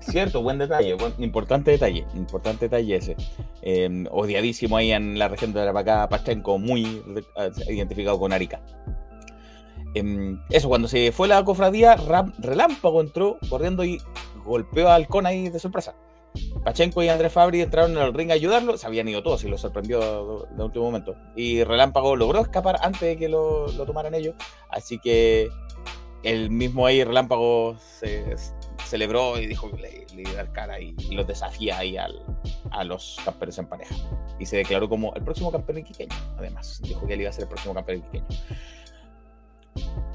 Cierto, 0.01 0.41
buen 0.41 0.57
detalle, 0.57 0.97
importante 1.19 1.71
detalle, 1.71 2.05
importante 2.15 2.65
detalle 2.65 2.95
ese. 2.95 3.15
Em, 3.61 4.05
odiadísimo 4.11 4.77
ahí 4.77 4.91
en 4.91 5.17
la 5.17 5.27
región 5.27 5.53
de 5.53 5.61
Arapacá, 5.61 6.09
Pachenko, 6.09 6.57
muy 6.57 7.01
eh, 7.37 7.51
identificado 7.69 8.19
con 8.19 8.33
Arica. 8.33 8.61
Em, 9.93 10.39
eso, 10.49 10.69
cuando 10.69 10.87
se 10.87 11.11
fue 11.11 11.27
la 11.27 11.43
cofradía, 11.43 11.95
Relámpago 12.39 13.01
entró 13.01 13.37
corriendo 13.49 13.83
y 13.83 13.99
golpeó 14.45 14.89
a 14.89 14.95
Halcón 14.95 15.25
ahí 15.25 15.49
de 15.49 15.59
sorpresa. 15.59 15.95
Pachenko 16.63 17.03
y 17.03 17.09
Andrés 17.09 17.33
Fabri 17.33 17.61
entraron 17.61 17.91
en 17.91 17.97
el 17.97 18.13
ring 18.13 18.31
a 18.31 18.35
ayudarlo, 18.35 18.77
se 18.77 18.87
habían 18.87 19.07
ido 19.07 19.21
todos 19.21 19.43
y 19.43 19.49
lo 19.49 19.57
sorprendió 19.57 20.47
de 20.55 20.63
último 20.63 20.85
momento. 20.85 21.15
Y 21.35 21.63
Relámpago 21.63 22.15
logró 22.15 22.39
escapar 22.39 22.77
antes 22.81 23.01
de 23.01 23.17
que 23.17 23.27
lo, 23.27 23.67
lo 23.67 23.85
tomaran 23.85 24.13
ellos, 24.13 24.35
así 24.69 24.97
que 24.99 25.49
el 26.23 26.49
mismo 26.49 26.85
ahí 26.85 27.03
Relámpago 27.03 27.75
se, 27.77 28.35
celebró 28.85 29.39
y 29.39 29.47
dijo 29.47 29.71
que 29.71 29.81
le, 29.81 30.21
iba 30.21 30.31
a 30.31 30.35
dar 30.35 30.51
cara 30.51 30.79
y, 30.79 30.93
los 31.11 31.25
desafía 31.27 31.77
ahí 31.77 31.97
a 31.97 32.83
los 32.83 33.17
campeones 33.23 33.57
en 33.57 33.67
pareja. 33.67 33.95
Y 34.39 34.45
se 34.45 34.57
declaró 34.57 34.89
como 34.89 35.13
el 35.15 35.23
próximo 35.23 35.51
campeón 35.51 35.79
iquiqueño, 35.79 36.15
además. 36.37 36.81
Dijo 36.83 37.05
que 37.07 37.13
él 37.13 37.21
iba 37.21 37.29
a 37.29 37.33
ser 37.33 37.43
el 37.43 37.49
próximo 37.49 37.73
campeón 37.73 37.99
iquiqueño. 37.99 38.25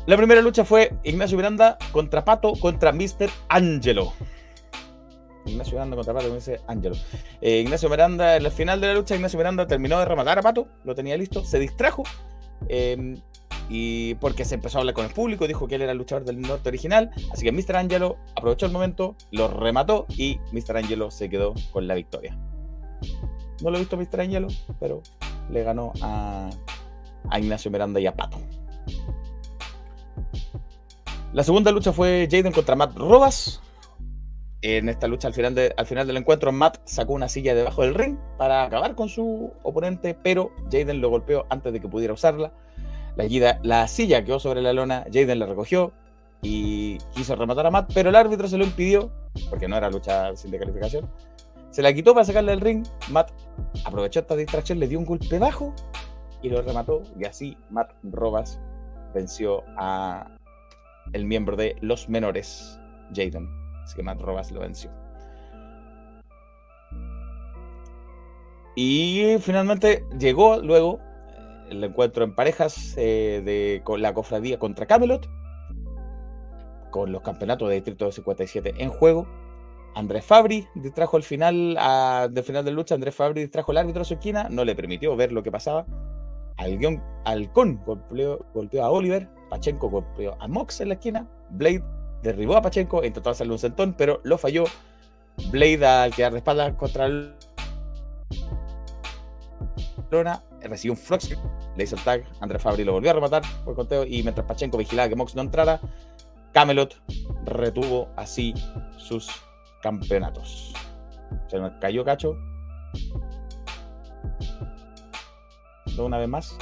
La 0.06 0.16
primera 0.16 0.40
lucha 0.40 0.64
fue 0.64 0.92
Ignacio 1.02 1.36
Miranda 1.36 1.78
contra 1.90 2.24
Pato 2.24 2.52
contra 2.52 2.92
Mr. 2.92 3.28
Angelo. 3.48 4.12
Ignacio 5.46 5.74
Miranda 5.74 5.96
contra 5.96 6.14
Pato, 6.14 6.34
dice 6.34 6.60
Angelo. 6.66 6.96
Eh, 7.40 7.60
Ignacio 7.60 7.88
Miranda, 7.88 8.36
en 8.36 8.44
el 8.44 8.52
final 8.52 8.80
de 8.80 8.88
la 8.88 8.94
lucha, 8.94 9.16
Ignacio 9.16 9.38
Miranda 9.38 9.66
terminó 9.66 9.98
de 9.98 10.04
rematar 10.04 10.38
a 10.38 10.42
Pato, 10.42 10.68
lo 10.84 10.94
tenía 10.94 11.16
listo, 11.16 11.44
se 11.44 11.58
distrajo. 11.58 12.04
Eh, 12.68 13.16
y 13.68 14.14
porque 14.16 14.44
se 14.44 14.54
empezó 14.54 14.78
a 14.78 14.80
hablar 14.80 14.94
con 14.94 15.04
el 15.04 15.12
público, 15.12 15.46
dijo 15.46 15.66
que 15.66 15.74
él 15.74 15.82
era 15.82 15.92
el 15.92 15.98
luchador 15.98 16.24
del 16.24 16.40
norte 16.40 16.68
original, 16.68 17.10
así 17.32 17.44
que 17.44 17.52
Mr. 17.52 17.76
Angelo 17.76 18.16
aprovechó 18.36 18.66
el 18.66 18.72
momento, 18.72 19.16
lo 19.32 19.48
remató 19.48 20.06
y 20.16 20.38
Mr. 20.52 20.76
Angelo 20.76 21.10
se 21.10 21.28
quedó 21.28 21.54
con 21.72 21.86
la 21.86 21.94
victoria. 21.94 22.38
No 23.62 23.70
lo 23.70 23.76
he 23.76 23.80
visto 23.80 23.96
Mr. 23.96 24.20
Angelo, 24.20 24.48
pero 24.78 25.02
le 25.50 25.62
ganó 25.62 25.92
a, 26.02 26.50
Ignacio 27.38 27.70
Miranda 27.70 27.98
y 27.98 28.06
a 28.06 28.14
Pato. 28.14 28.38
La 31.32 31.42
segunda 31.42 31.72
lucha 31.72 31.92
fue 31.92 32.28
Jaden 32.30 32.52
contra 32.52 32.76
Matt 32.76 32.96
Robas. 32.96 33.60
En 34.62 34.88
esta 34.88 35.06
lucha, 35.06 35.28
al 35.28 35.34
final, 35.34 35.74
al 35.76 35.86
final 35.86 36.06
del 36.06 36.16
encuentro, 36.16 36.50
Matt 36.50 36.78
sacó 36.84 37.12
una 37.12 37.28
silla 37.28 37.54
debajo 37.54 37.82
del 37.82 37.94
ring 37.94 38.16
para 38.38 38.64
acabar 38.64 38.94
con 38.94 39.08
su 39.08 39.52
oponente, 39.62 40.14
pero 40.14 40.52
Jaden 40.70 41.00
lo 41.00 41.10
golpeó 41.10 41.46
antes 41.50 41.72
de 41.72 41.80
que 41.80 41.88
pudiera 41.88 42.14
usarla 42.14 42.52
la, 43.16 43.58
la 43.62 43.88
silla 43.88 44.24
quedó 44.24 44.38
sobre 44.38 44.62
la 44.62 44.72
lona, 44.72 45.04
Jaden 45.12 45.38
la 45.38 45.46
recogió 45.46 45.92
y 46.42 46.98
quiso 47.14 47.34
rematar 47.34 47.66
a 47.66 47.70
Matt, 47.70 47.90
pero 47.94 48.10
el 48.10 48.16
árbitro 48.16 48.46
se 48.48 48.58
lo 48.58 48.64
impidió, 48.64 49.10
porque 49.50 49.68
no 49.68 49.76
era 49.76 49.90
lucha 49.90 50.34
sin 50.36 50.50
descalificación. 50.50 51.10
Se 51.70 51.82
la 51.82 51.92
quitó 51.92 52.14
para 52.14 52.24
sacarle 52.24 52.52
del 52.52 52.60
ring. 52.60 52.86
Matt 53.10 53.32
aprovechó 53.84 54.20
esta 54.20 54.36
distracción, 54.36 54.78
le 54.78 54.88
dio 54.88 54.98
un 54.98 55.04
golpe 55.04 55.38
bajo 55.38 55.74
y 56.42 56.48
lo 56.48 56.62
remató. 56.62 57.02
Y 57.18 57.24
así 57.24 57.56
Matt 57.70 57.92
Robas 58.02 58.60
venció 59.14 59.62
a 59.76 60.26
el 61.12 61.24
miembro 61.24 61.56
de 61.56 61.76
los 61.80 62.08
menores, 62.08 62.78
Jaden. 63.14 63.48
Así 63.82 63.96
que 63.96 64.02
Matt 64.02 64.20
Robas 64.20 64.50
lo 64.52 64.60
venció. 64.60 64.90
Y 68.74 69.36
finalmente 69.40 70.04
llegó 70.18 70.58
luego 70.58 71.00
el 71.70 71.82
encuentro 71.82 72.24
en 72.24 72.34
parejas 72.34 72.94
eh, 72.96 73.42
de 73.44 73.82
con 73.84 74.02
la 74.02 74.14
cofradía 74.14 74.58
contra 74.58 74.86
Camelot, 74.86 75.28
con 76.90 77.12
los 77.12 77.22
campeonatos 77.22 77.68
de 77.68 77.76
Distrito 77.76 78.10
57 78.10 78.74
en 78.78 78.90
juego. 78.90 79.26
Andrés 79.94 80.24
Fabri 80.24 80.66
distrajo 80.74 81.16
el 81.16 81.22
final 81.22 81.76
a, 81.78 82.28
del 82.30 82.44
final 82.44 82.64
de 82.64 82.70
lucha. 82.70 82.94
Andrés 82.94 83.14
Fabri 83.14 83.42
distrajo 83.42 83.72
el 83.72 83.78
árbitro 83.78 84.02
a 84.02 84.04
su 84.04 84.14
esquina, 84.14 84.48
no 84.50 84.64
le 84.64 84.74
permitió 84.74 85.16
ver 85.16 85.32
lo 85.32 85.42
que 85.42 85.50
pasaba. 85.50 85.86
Al 86.58 86.78
Halcón 87.24 87.82
golpeó, 87.84 88.46
golpeó, 88.54 88.84
a 88.84 88.90
Oliver, 88.90 89.28
Pachenko 89.50 89.90
golpeó 89.90 90.36
a 90.40 90.48
Mox 90.48 90.80
en 90.80 90.88
la 90.88 90.94
esquina, 90.94 91.28
Blade 91.50 91.82
derribó 92.22 92.56
a 92.56 92.62
Pachenko, 92.62 93.04
intentó 93.04 93.30
hacerle 93.30 93.52
un 93.52 93.58
sentón, 93.58 93.94
pero 93.96 94.20
lo 94.24 94.38
falló. 94.38 94.64
Blade 95.50 95.84
al 95.84 96.14
quedar 96.14 96.32
de 96.32 96.38
espaldas 96.38 96.72
contra 96.74 97.06
el 97.06 97.34
recibió 100.62 100.92
un 100.92 100.98
Frox, 100.98 101.30
le 101.76 101.84
hizo 101.84 101.96
el 101.96 102.02
tag, 102.02 102.24
André 102.40 102.58
Fabri 102.58 102.84
lo 102.84 102.92
volvió 102.92 103.10
a 103.10 103.14
rematar 103.14 103.42
por 103.64 103.74
conteo 103.74 104.04
y 104.04 104.22
mientras 104.22 104.46
Pachenko 104.46 104.78
vigilaba 104.78 105.08
que 105.08 105.16
Mox 105.16 105.34
no 105.34 105.42
entrara, 105.42 105.80
Camelot 106.52 107.00
retuvo 107.44 108.08
así 108.16 108.54
sus 108.96 109.30
campeonatos. 109.82 110.72
Se 111.48 111.58
nos 111.58 111.72
cayó 111.80 112.04
Cacho. 112.04 112.36
Una 115.98 116.18
vez 116.18 116.28
más. 116.28 116.56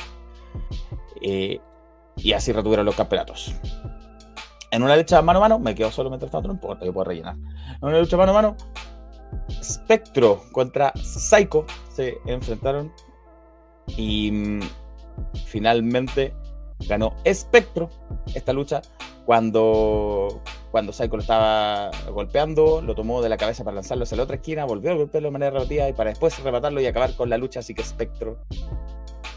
Eh, 1.22 1.60
y 2.16 2.32
así 2.32 2.52
retuvieron 2.52 2.86
los 2.86 2.94
campeonatos. 2.94 3.54
En 4.70 4.82
una 4.82 4.96
lucha 4.96 5.22
mano 5.22 5.38
a 5.38 5.42
mano, 5.42 5.58
me 5.58 5.74
quedo 5.74 5.90
solo 5.90 6.10
mientras 6.10 6.32
tanto, 6.32 6.48
no 6.48 6.54
importa, 6.54 6.84
yo 6.84 6.92
puedo 6.92 7.04
rellenar. 7.04 7.36
En 7.36 7.88
una 7.88 7.98
lucha 8.00 8.16
mano 8.16 8.32
a 8.32 8.34
mano, 8.34 8.56
Spectro 9.62 10.42
contra 10.52 10.92
Psycho 10.96 11.64
se 11.88 12.18
enfrentaron 12.26 12.92
y 13.96 14.30
mm, 14.30 14.60
finalmente 15.46 16.34
ganó 16.88 17.14
Spectro 17.32 17.88
esta 18.34 18.52
lucha 18.52 18.82
cuando, 19.24 20.42
cuando 20.70 20.92
Psycho 20.92 21.16
lo 21.16 21.22
estaba 21.22 21.90
golpeando, 22.10 22.82
lo 22.82 22.94
tomó 22.94 23.22
de 23.22 23.28
la 23.28 23.36
cabeza 23.36 23.64
para 23.64 23.76
lanzarlo 23.76 24.04
hacia 24.04 24.16
la 24.16 24.24
otra 24.24 24.36
esquina, 24.36 24.64
volvió 24.64 24.90
a 24.90 24.94
golpearlo 24.94 25.28
de 25.28 25.32
manera 25.32 25.50
relativa 25.52 25.88
y 25.88 25.92
para 25.94 26.10
después 26.10 26.38
rematarlo 26.42 26.80
y 26.80 26.86
acabar 26.86 27.14
con 27.14 27.30
la 27.30 27.38
lucha, 27.38 27.60
así 27.60 27.74
que 27.74 27.82
Spectro 27.82 28.38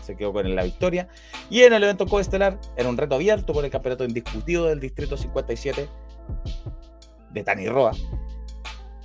se 0.01 0.15
quedó 0.15 0.33
con 0.33 0.53
la 0.55 0.63
victoria. 0.63 1.07
Y 1.49 1.62
en 1.62 1.73
el 1.73 1.83
evento 1.83 2.05
coestelar, 2.05 2.60
era 2.75 2.89
un 2.89 2.97
reto 2.97 3.15
abierto 3.15 3.53
por 3.53 3.63
el 3.63 3.71
campeonato 3.71 4.03
indiscutido 4.03 4.65
del 4.65 4.79
Distrito 4.79 5.15
57 5.15 5.88
de 7.31 7.43
Tani 7.43 7.67
Roa. 7.67 7.91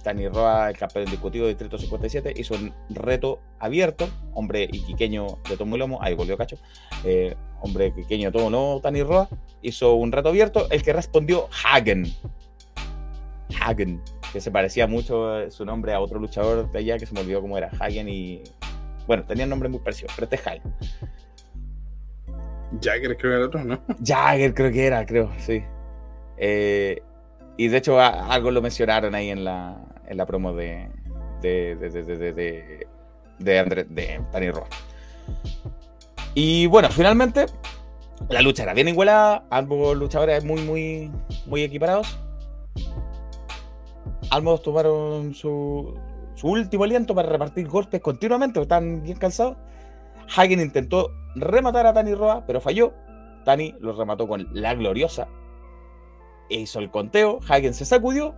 Tani 0.02 0.28
Roa, 0.28 0.70
el 0.70 0.76
campeón 0.76 1.04
indiscutido 1.04 1.46
del 1.46 1.54
Distrito 1.54 1.78
57, 1.78 2.34
hizo 2.36 2.54
un 2.54 2.72
reto 2.90 3.40
abierto, 3.58 4.08
hombre 4.34 4.64
iquiqueño 4.64 5.38
de 5.48 5.56
Tomo 5.56 5.76
Lomo, 5.76 5.98
ahí 6.02 6.14
volvió 6.14 6.36
Cacho, 6.36 6.58
eh, 7.04 7.34
hombre 7.60 7.86
iquiqueño 7.86 8.30
de 8.30 8.38
Tomo 8.38 8.50
Lomo, 8.50 8.80
Tani 8.82 9.02
Roa, 9.02 9.28
hizo 9.62 9.94
un 9.94 10.12
reto 10.12 10.28
abierto, 10.28 10.66
el 10.70 10.82
que 10.82 10.92
respondió 10.92 11.48
Hagen. 11.64 12.06
Hagen, 13.60 14.02
que 14.32 14.40
se 14.40 14.50
parecía 14.50 14.86
mucho 14.86 15.40
eh, 15.40 15.50
su 15.50 15.64
nombre 15.64 15.92
a 15.92 16.00
otro 16.00 16.18
luchador 16.18 16.70
de 16.70 16.78
allá 16.78 16.98
que 16.98 17.06
se 17.06 17.14
me 17.14 17.20
olvidó 17.20 17.40
cómo 17.40 17.56
era, 17.56 17.70
Hagen 17.78 18.08
y 18.08 18.42
bueno, 19.06 19.24
tenían 19.24 19.48
nombre 19.48 19.68
muy 19.68 19.80
parecido, 19.80 20.08
pero 20.14 20.24
este 20.24 20.36
es 20.36 20.46
Hagen. 20.46 20.74
Jagger 22.80 23.16
creo 23.16 23.18
que 23.18 23.26
era 23.26 23.36
el 23.36 23.42
otro, 23.42 23.64
¿no? 23.64 23.80
Jagger 24.04 24.54
creo 24.54 24.72
que 24.72 24.86
era, 24.86 25.04
creo, 25.04 25.30
sí. 25.38 25.62
Eh, 26.38 27.02
y 27.56 27.68
de 27.68 27.78
hecho 27.78 28.00
algo 28.00 28.50
lo 28.50 28.62
mencionaron 28.62 29.14
ahí 29.14 29.30
en 29.30 29.44
la, 29.44 29.76
en 30.06 30.16
la 30.16 30.26
promo 30.26 30.52
de 30.52 30.88
de, 31.42 31.76
de, 31.76 31.90
de, 31.90 32.32
de, 32.32 32.86
de, 33.38 33.58
André, 33.58 33.84
de. 33.84 34.20
Y 36.34 36.66
bueno, 36.66 36.88
finalmente 36.90 37.46
la 38.28 38.40
lucha 38.40 38.62
era 38.62 38.74
bien 38.74 38.88
igualada, 38.88 39.44
ambos 39.50 39.96
luchadores 39.96 40.44
muy, 40.44 40.62
muy, 40.62 41.10
muy 41.46 41.62
equiparados. 41.62 42.18
Ambos 44.30 44.62
tomaron 44.62 45.34
su, 45.34 45.94
su 46.34 46.48
último 46.48 46.84
aliento 46.84 47.14
para 47.14 47.28
repartir 47.28 47.68
golpes 47.68 48.00
continuamente, 48.00 48.60
están 48.60 49.02
bien 49.02 49.18
cansados. 49.18 49.56
Hagen 50.34 50.60
intentó 50.60 51.10
rematar 51.34 51.86
a 51.86 51.92
Tani 51.92 52.14
Roa, 52.14 52.44
pero 52.46 52.60
falló. 52.60 52.94
Tani 53.44 53.74
lo 53.80 53.92
remató 53.92 54.26
con 54.26 54.48
la 54.52 54.74
gloriosa. 54.74 55.28
E 56.52 56.60
hizo 56.60 56.80
el 56.80 56.90
conteo. 56.90 57.40
Hagen 57.48 57.72
se 57.72 57.86
sacudió, 57.86 58.34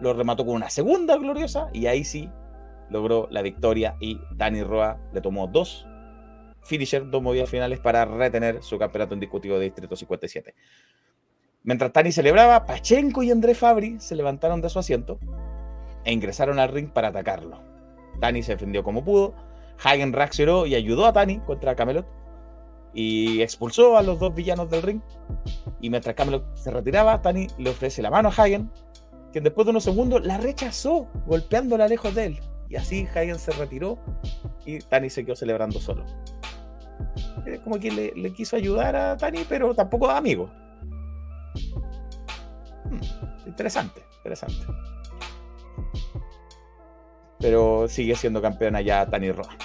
lo 0.00 0.14
remató 0.14 0.46
con 0.46 0.54
una 0.54 0.70
segunda 0.70 1.16
gloriosa 1.16 1.70
y 1.72 1.86
ahí 1.86 2.04
sí 2.04 2.30
logró 2.88 3.26
la 3.32 3.42
victoria 3.42 3.96
y 3.98 4.20
Tani 4.36 4.62
Roa 4.62 5.00
le 5.12 5.20
tomó 5.20 5.48
dos 5.48 5.84
finisher, 6.62 7.10
dos 7.10 7.20
movidas 7.20 7.50
finales 7.50 7.80
para 7.80 8.04
retener 8.04 8.62
su 8.62 8.78
campeonato 8.78 9.14
indiscutido 9.14 9.58
de 9.58 9.64
Distrito 9.64 9.96
57. 9.96 10.54
Mientras 11.64 11.92
Tani 11.92 12.12
celebraba, 12.12 12.64
Pachenko 12.64 13.24
y 13.24 13.32
André 13.32 13.56
Fabri 13.56 13.98
se 13.98 14.14
levantaron 14.14 14.60
de 14.60 14.68
su 14.68 14.78
asiento 14.78 15.18
e 16.04 16.12
ingresaron 16.12 16.60
al 16.60 16.68
ring 16.68 16.90
para 16.90 17.08
atacarlo. 17.08 17.60
Tani 18.20 18.44
se 18.44 18.52
defendió 18.52 18.84
como 18.84 19.04
pudo, 19.04 19.34
Hagen 19.82 20.12
reaccionó 20.12 20.64
y 20.64 20.76
ayudó 20.76 21.06
a 21.06 21.12
Tani 21.12 21.40
contra 21.40 21.74
Camelot 21.74 22.06
y 22.94 23.42
expulsó 23.42 23.96
a 23.96 24.02
los 24.02 24.18
dos 24.18 24.34
villanos 24.34 24.70
del 24.70 24.82
ring. 24.82 25.00
Y 25.80 25.90
mientras 25.90 26.14
Camelot 26.14 26.56
se 26.56 26.70
retiraba, 26.70 27.20
Tani 27.22 27.46
le 27.58 27.70
ofrece 27.70 28.02
la 28.02 28.10
mano 28.10 28.28
a 28.28 28.32
Hagen, 28.32 28.70
quien 29.32 29.44
después 29.44 29.66
de 29.66 29.70
unos 29.70 29.84
segundos 29.84 30.24
la 30.24 30.38
rechazó, 30.38 31.08
golpeándola 31.26 31.88
lejos 31.88 32.14
de 32.14 32.26
él. 32.26 32.40
Y 32.68 32.76
así 32.76 33.06
Hagen 33.14 33.38
se 33.38 33.52
retiró 33.52 33.98
y 34.66 34.78
Tani 34.78 35.10
se 35.10 35.24
quedó 35.24 35.36
celebrando 35.36 35.80
solo. 35.80 36.04
Como 37.64 37.78
que 37.78 38.12
le, 38.14 38.32
quiso 38.32 38.56
ayudar 38.56 38.96
a 38.96 39.16
Tani, 39.16 39.44
pero 39.48 39.74
tampoco 39.74 40.08
a 40.08 40.16
amigo. 40.16 40.50
Hmm, 42.84 43.46
interesante, 43.46 44.02
interesante 44.18 44.66
pero 47.40 47.88
sigue 47.88 48.14
siendo 48.14 48.42
campeona 48.42 48.80
ya 48.80 49.06
Tani 49.06 49.32
Roa. 49.32 49.56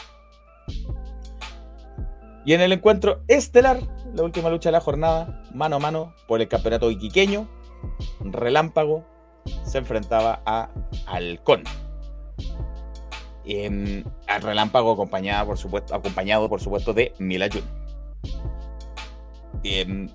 Y 2.45 2.53
en 2.53 2.61
el 2.61 2.73
encuentro 2.73 3.21
estelar, 3.27 3.79
la 4.13 4.23
última 4.23 4.49
lucha 4.49 4.69
de 4.69 4.73
la 4.73 4.81
jornada, 4.81 5.43
mano 5.53 5.77
a 5.77 5.79
mano 5.79 6.13
por 6.27 6.41
el 6.41 6.47
campeonato 6.47 6.91
iquiqueño, 6.91 7.47
Relámpago 8.19 9.05
se 9.63 9.77
enfrentaba 9.77 10.41
a 10.45 10.69
Halcón. 11.05 11.63
Eh, 13.45 14.03
al 14.27 14.41
Relámpago 14.41 14.93
acompañado 14.93 15.47
por 15.47 15.57
supuesto, 15.57 15.95
acompañado 15.95 16.47
por 16.49 16.61
supuesto 16.61 16.93
de 16.93 17.13
Mila 17.19 17.49
Jun. 17.51 17.63
Eh, 19.63 20.07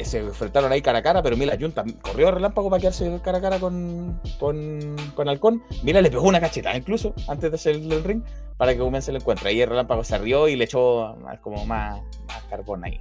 se 0.00 0.18
enfrentaron 0.18 0.72
ahí 0.72 0.82
cara 0.82 0.98
a 0.98 1.02
cara, 1.02 1.22
pero 1.22 1.36
Mila 1.36 1.56
Jun 1.58 1.72
corrió 2.00 2.28
a 2.28 2.30
relámpago 2.32 2.70
para 2.70 2.80
quedarse 2.80 3.20
cara 3.22 3.38
a 3.38 3.40
cara 3.40 3.58
con, 3.58 4.20
con, 4.38 4.96
con 5.14 5.28
Halcón. 5.28 5.62
Mila 5.82 6.00
le 6.00 6.10
pegó 6.10 6.28
una 6.28 6.40
cachetada 6.40 6.76
incluso 6.76 7.14
antes 7.28 7.50
de 7.50 7.54
hacer 7.56 7.76
el 7.76 8.04
ring 8.04 8.22
para 8.56 8.72
que 8.72 8.78
comience 8.78 9.10
el 9.10 9.18
encuentro. 9.18 9.48
Ahí 9.48 9.60
el 9.60 9.68
relámpago 9.68 10.04
se 10.04 10.18
rió 10.18 10.48
y 10.48 10.56
le 10.56 10.64
echó 10.64 11.16
como 11.40 11.64
más, 11.66 12.00
más 12.26 12.42
carbón 12.48 12.84
ahí. 12.84 12.98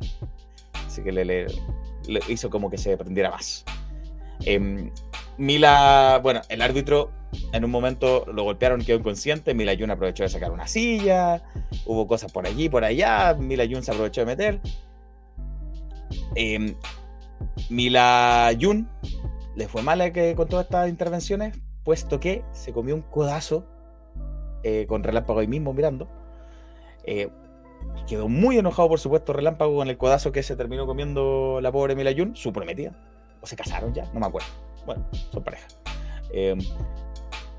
Así 0.86 1.02
que 1.04 1.12
le, 1.12 1.26
le, 1.26 1.48
le, 2.08 2.20
hizo 2.28 2.50
como 2.50 2.70
que 2.70 2.78
se 2.78 2.98
prendiera 2.98 3.32
más. 3.32 3.64
Eh, 4.46 4.90
Mila, 5.38 6.20
bueno, 6.22 6.42
el 6.50 6.62
árbitro 6.62 7.12
en 7.54 7.64
un 7.64 7.72
momento 7.72 8.26
lo 8.32 8.44
golpearon 8.44 8.82
quedó 8.82 8.98
inconsciente. 8.98 9.54
Mila 9.54 9.74
Jun 9.78 9.92
aprovechó 9.92 10.24
de 10.24 10.30
sacar 10.30 10.52
una 10.52 10.68
silla. 10.68 11.42
Hubo 11.86 12.08
cosas 12.08 12.32
por 12.32 12.46
allí, 12.46 12.70
por 12.70 12.84
allá. 12.84 13.36
Mila 13.40 13.66
Jun 13.70 13.84
se 13.84 13.92
aprovechó 13.92 14.22
de 14.22 14.28
meter. 14.28 14.62
Eh, 16.36 16.76
Mila 17.70 18.52
Jun 18.60 18.90
le 19.56 19.68
fue 19.68 19.82
mala 19.82 20.12
que 20.14 20.36
con 20.36 20.48
todas 20.48 20.66
estas 20.66 20.90
intervenciones, 20.90 21.58
puesto 21.84 22.20
que 22.20 22.44
se 22.52 22.72
comió 22.72 22.96
un 22.96 23.02
codazo 23.02 23.66
eh, 24.64 24.86
con 24.88 25.04
Relámpago 25.04 25.40
ahí 25.40 25.48
mismo 25.48 25.74
mirando. 25.74 26.08
Eh, 27.04 27.30
quedó 28.08 28.30
muy 28.30 28.58
enojado, 28.58 28.90
por 28.90 29.00
supuesto, 29.00 29.34
Relámpago 29.34 29.76
con 29.76 29.90
el 29.90 29.98
codazo 29.98 30.32
que 30.32 30.44
se 30.44 30.56
terminó 30.56 30.86
comiendo 30.86 31.60
la 31.62 31.72
pobre 31.72 31.96
Mila 31.96 32.12
Jun, 32.16 32.36
su 32.36 32.54
prometida. 32.54 32.96
O 33.42 33.48
se 33.48 33.56
casaron 33.56 33.94
ya, 33.94 34.06
no 34.14 34.20
me 34.20 34.28
acuerdo. 34.28 34.48
Bueno, 34.86 35.06
son 35.32 35.44
pareja. 35.44 35.68
Eh, 36.32 36.56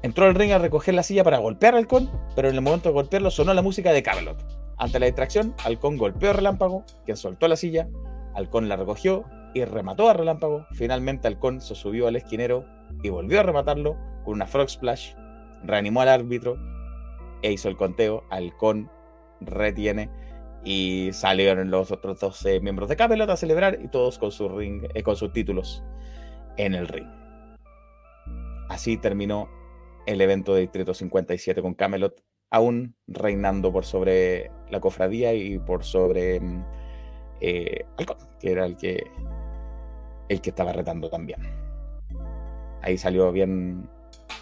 entró 0.02 0.26
al 0.26 0.34
ring 0.34 0.52
a 0.52 0.58
recoger 0.58 0.94
la 0.94 1.02
silla 1.02 1.24
para 1.24 1.38
golpear 1.38 1.74
al 1.74 1.80
halcón, 1.80 2.10
pero 2.34 2.48
en 2.48 2.54
el 2.54 2.60
momento 2.60 2.88
de 2.88 2.94
golpearlo 2.94 3.30
sonó 3.30 3.52
la 3.52 3.62
música 3.62 3.92
de 3.92 4.02
Camelot. 4.02 4.44
Ante 4.78 4.98
la 4.98 5.06
distracción, 5.06 5.54
Halcón 5.64 5.96
golpeó 5.96 6.30
a 6.30 6.32
Relámpago, 6.32 6.84
quien 7.04 7.16
soltó 7.16 7.46
la 7.46 7.54
silla, 7.54 7.88
Halcón 8.34 8.68
la 8.68 8.76
recogió 8.76 9.24
y 9.54 9.64
remató 9.64 10.08
a 10.08 10.14
Relámpago. 10.14 10.66
Finalmente 10.72 11.28
Halcón 11.28 11.60
se 11.60 11.74
subió 11.74 12.08
al 12.08 12.16
esquinero 12.16 12.64
y 13.02 13.10
volvió 13.10 13.40
a 13.40 13.42
rematarlo 13.42 13.96
con 14.24 14.34
una 14.34 14.46
Frog 14.46 14.70
Splash. 14.70 15.14
Reanimó 15.64 16.00
al 16.00 16.08
árbitro 16.08 16.56
e 17.42 17.52
hizo 17.52 17.68
el 17.68 17.76
conteo. 17.76 18.24
Halcón 18.30 18.90
retiene 19.40 20.10
y 20.64 21.10
salieron 21.12 21.70
los 21.70 21.90
otros 21.90 22.20
12 22.20 22.60
miembros 22.60 22.88
de 22.88 22.96
Camelot 22.96 23.28
a 23.30 23.36
celebrar 23.36 23.78
y 23.82 23.88
todos 23.88 24.18
con, 24.18 24.30
su 24.30 24.48
ring, 24.48 24.84
eh, 24.94 25.02
con 25.02 25.16
sus 25.16 25.32
títulos 25.32 25.82
en 26.56 26.74
el 26.74 26.86
ring. 26.88 27.08
Así 28.68 28.96
terminó 28.96 29.48
el 30.06 30.20
evento 30.20 30.54
de 30.54 30.62
Distrito 30.62 30.94
57 30.94 31.62
con 31.62 31.74
Camelot 31.74 32.22
aún 32.50 32.94
reinando 33.06 33.72
por 33.72 33.84
sobre 33.84 34.50
la 34.70 34.78
cofradía 34.78 35.32
y 35.34 35.58
por 35.58 35.84
sobre 35.84 36.40
eh, 37.42 37.84
Halcón, 37.98 38.16
que 38.40 38.52
era 38.52 38.64
el 38.64 38.76
que, 38.76 39.04
el 40.28 40.40
que 40.40 40.50
estaba 40.50 40.72
retando 40.72 41.10
también. 41.10 41.40
Ahí 42.82 42.96
salió 42.96 43.30
bien 43.32 43.88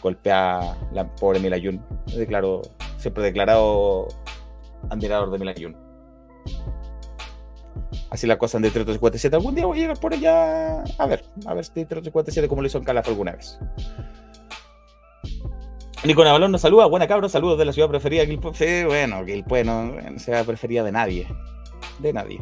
golpeada 0.03 0.77
la 0.93 1.15
pobre 1.17 1.41
Mila 1.41 1.59
Jun. 1.63 1.83
Declaró, 2.15 2.63
siempre 2.99 3.23
declarado 3.23 4.09
admirador 4.91 5.31
de 5.31 5.39
Mila 5.39 5.55
Jun. 5.59 5.77
Así 8.11 8.27
la 8.27 8.39
cosa 8.39 8.59
en 8.59 8.65
Distrito 8.65 8.93
57. 8.93 9.35
Algún 9.37 9.55
día 9.55 9.67
voy 9.67 9.79
a 9.79 9.81
llegar 9.83 10.01
por 10.01 10.13
allá 10.13 10.83
a 10.99 11.07
ver, 11.07 11.25
a 11.47 11.55
ver 11.55 11.65
si 11.65 11.73
Distrito 11.75 12.05
57 12.05 12.49
como 12.49 12.61
lo 12.61 12.67
hizo 12.67 12.79
en 12.79 12.85
Calaf 12.85 13.09
alguna 13.09 13.33
vez. 13.33 13.59
Nico 16.05 16.25
Navalón 16.25 16.51
nos 16.51 16.63
saluda, 16.63 16.87
buena 16.87 17.07
cabros, 17.07 17.33
saludos 17.33 17.59
de 17.59 17.67
la 17.67 17.73
ciudad 17.73 17.89
preferida 17.89 18.25
Quilpue. 18.27 18.55
Sí, 18.55 18.85
bueno, 18.85 19.25
Quilpue 19.25 19.65
no 19.65 19.95
sea 20.17 20.45
preferida 20.45 20.83
de 20.83 20.93
nadie. 20.93 21.29
De 21.99 22.13
nadie. 22.13 22.41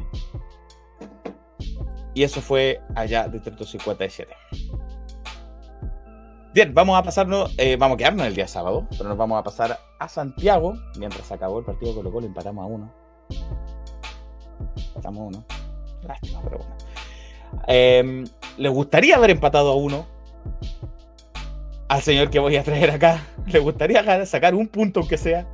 Y 2.14 2.23
eso 2.23 2.40
fue 2.40 2.81
allá, 2.94 3.29
Distrito 3.29 3.64
57. 3.64 4.33
Bien, 6.55 6.75
vamos 6.75 6.99
a 6.99 7.03
pasarnos, 7.03 7.55
eh, 7.59 7.77
vamos 7.77 7.94
a 7.94 7.99
quedarnos 7.99 8.27
el 8.27 8.35
día 8.35 8.49
sábado, 8.49 8.87
pero 8.97 9.09
nos 9.09 9.18
vamos 9.18 9.38
a 9.38 9.44
pasar 9.44 9.79
a 9.99 10.09
Santiago 10.09 10.75
mientras 10.99 11.31
acabó 11.31 11.59
el 11.59 11.64
partido 11.64 11.94
Colo 11.94 12.11
Colo, 12.11 12.27
empatamos 12.27 12.64
a 12.64 12.66
uno. 12.66 12.94
Empatamos 14.88 15.21
a 15.21 15.23
uno. 15.25 15.44
Lástima, 16.03 16.40
pero 16.42 16.59
bueno. 16.59 16.77
Eh, 17.66 18.25
¿Les 18.57 18.73
gustaría 18.73 19.16
haber 19.16 19.31
empatado 19.31 19.71
a 19.71 19.77
uno? 19.77 20.07
Al 21.88 22.03
señor 22.03 22.31
que 22.31 22.38
voy 22.38 22.57
a 22.57 22.64
traer 22.64 22.90
acá, 22.90 23.27
¿le 23.47 23.59
gustaría 23.59 24.27
sacar 24.27 24.55
un 24.55 24.68
punto 24.68 25.01
aunque 25.01 25.16
sea? 25.16 25.47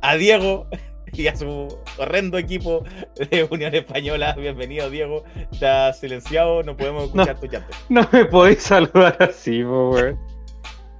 A 0.00 0.16
Diego 0.16 0.66
y 1.12 1.26
a 1.26 1.36
su 1.36 1.78
horrendo 1.98 2.38
equipo 2.38 2.84
de 3.30 3.46
Unión 3.50 3.74
Española. 3.74 4.34
Bienvenido, 4.38 4.90
Diego. 4.90 5.24
Está 5.50 5.92
silenciado, 5.92 6.62
no 6.62 6.76
podemos 6.76 7.04
escuchar 7.04 7.38
tu 7.38 7.46
llanto. 7.46 7.76
No 7.88 8.08
me 8.12 8.24
podéis 8.24 8.62
saludar 8.62 9.16
así, 9.20 9.64
weón. 9.64 10.18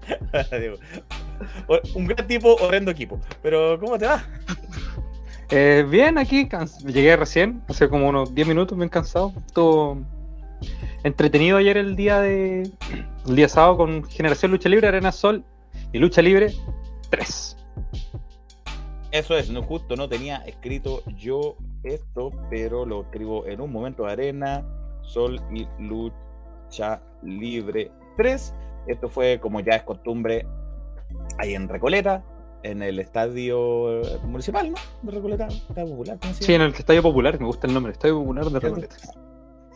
Un 1.94 2.06
gran 2.06 2.26
tipo, 2.26 2.54
horrendo 2.56 2.90
equipo. 2.90 3.20
Pero, 3.42 3.78
¿cómo 3.78 3.98
te 3.98 4.06
va? 4.06 4.24
Eh, 5.50 5.86
bien, 5.88 6.18
aquí 6.18 6.48
llegué 6.84 7.16
recién, 7.16 7.62
hace 7.68 7.88
como 7.88 8.08
unos 8.08 8.34
10 8.34 8.48
minutos, 8.48 8.76
bien 8.76 8.90
cansado. 8.90 9.32
Estuvo 9.46 9.98
entretenido 11.04 11.56
ayer 11.56 11.76
el 11.76 11.96
día 11.96 12.20
de 12.20 12.70
el 13.26 13.36
día 13.36 13.48
sábado 13.48 13.76
con 13.76 14.04
Generación 14.04 14.50
Lucha 14.50 14.68
Libre, 14.68 14.88
Arena 14.88 15.12
Sol 15.12 15.44
y 15.92 15.98
Lucha 15.98 16.20
Libre 16.20 16.52
3. 17.10 17.57
Eso 19.10 19.36
es, 19.36 19.50
no 19.50 19.62
justo, 19.62 19.96
no 19.96 20.08
tenía 20.08 20.36
escrito 20.38 21.02
yo 21.16 21.56
esto, 21.82 22.30
pero 22.50 22.84
lo 22.84 23.02
escribo 23.02 23.46
en 23.46 23.60
un 23.60 23.72
momento 23.72 24.06
arena, 24.06 24.64
sol 25.02 25.40
y 25.50 25.66
lucha 25.78 27.00
libre 27.22 27.90
3. 28.18 28.54
Esto 28.86 29.08
fue, 29.08 29.40
como 29.40 29.60
ya 29.60 29.76
es 29.76 29.82
costumbre, 29.82 30.46
ahí 31.38 31.54
en 31.54 31.68
Recoleta, 31.68 32.22
en 32.62 32.82
el 32.82 32.98
estadio 32.98 34.02
municipal, 34.24 34.70
¿no? 34.70 34.76
De 35.02 35.12
Recoleta, 35.12 35.46
estadio 35.46 35.88
popular, 35.88 36.18
¿cómo 36.20 36.34
se 36.34 36.44
Sí, 36.44 36.54
en 36.54 36.62
el 36.62 36.74
Estadio 36.74 37.02
Popular, 37.02 37.38
me 37.40 37.46
gusta 37.46 37.66
el 37.66 37.74
nombre, 37.74 37.92
Estadio 37.92 38.18
Popular 38.18 38.44
de 38.46 38.60
Recoleta. 38.60 38.96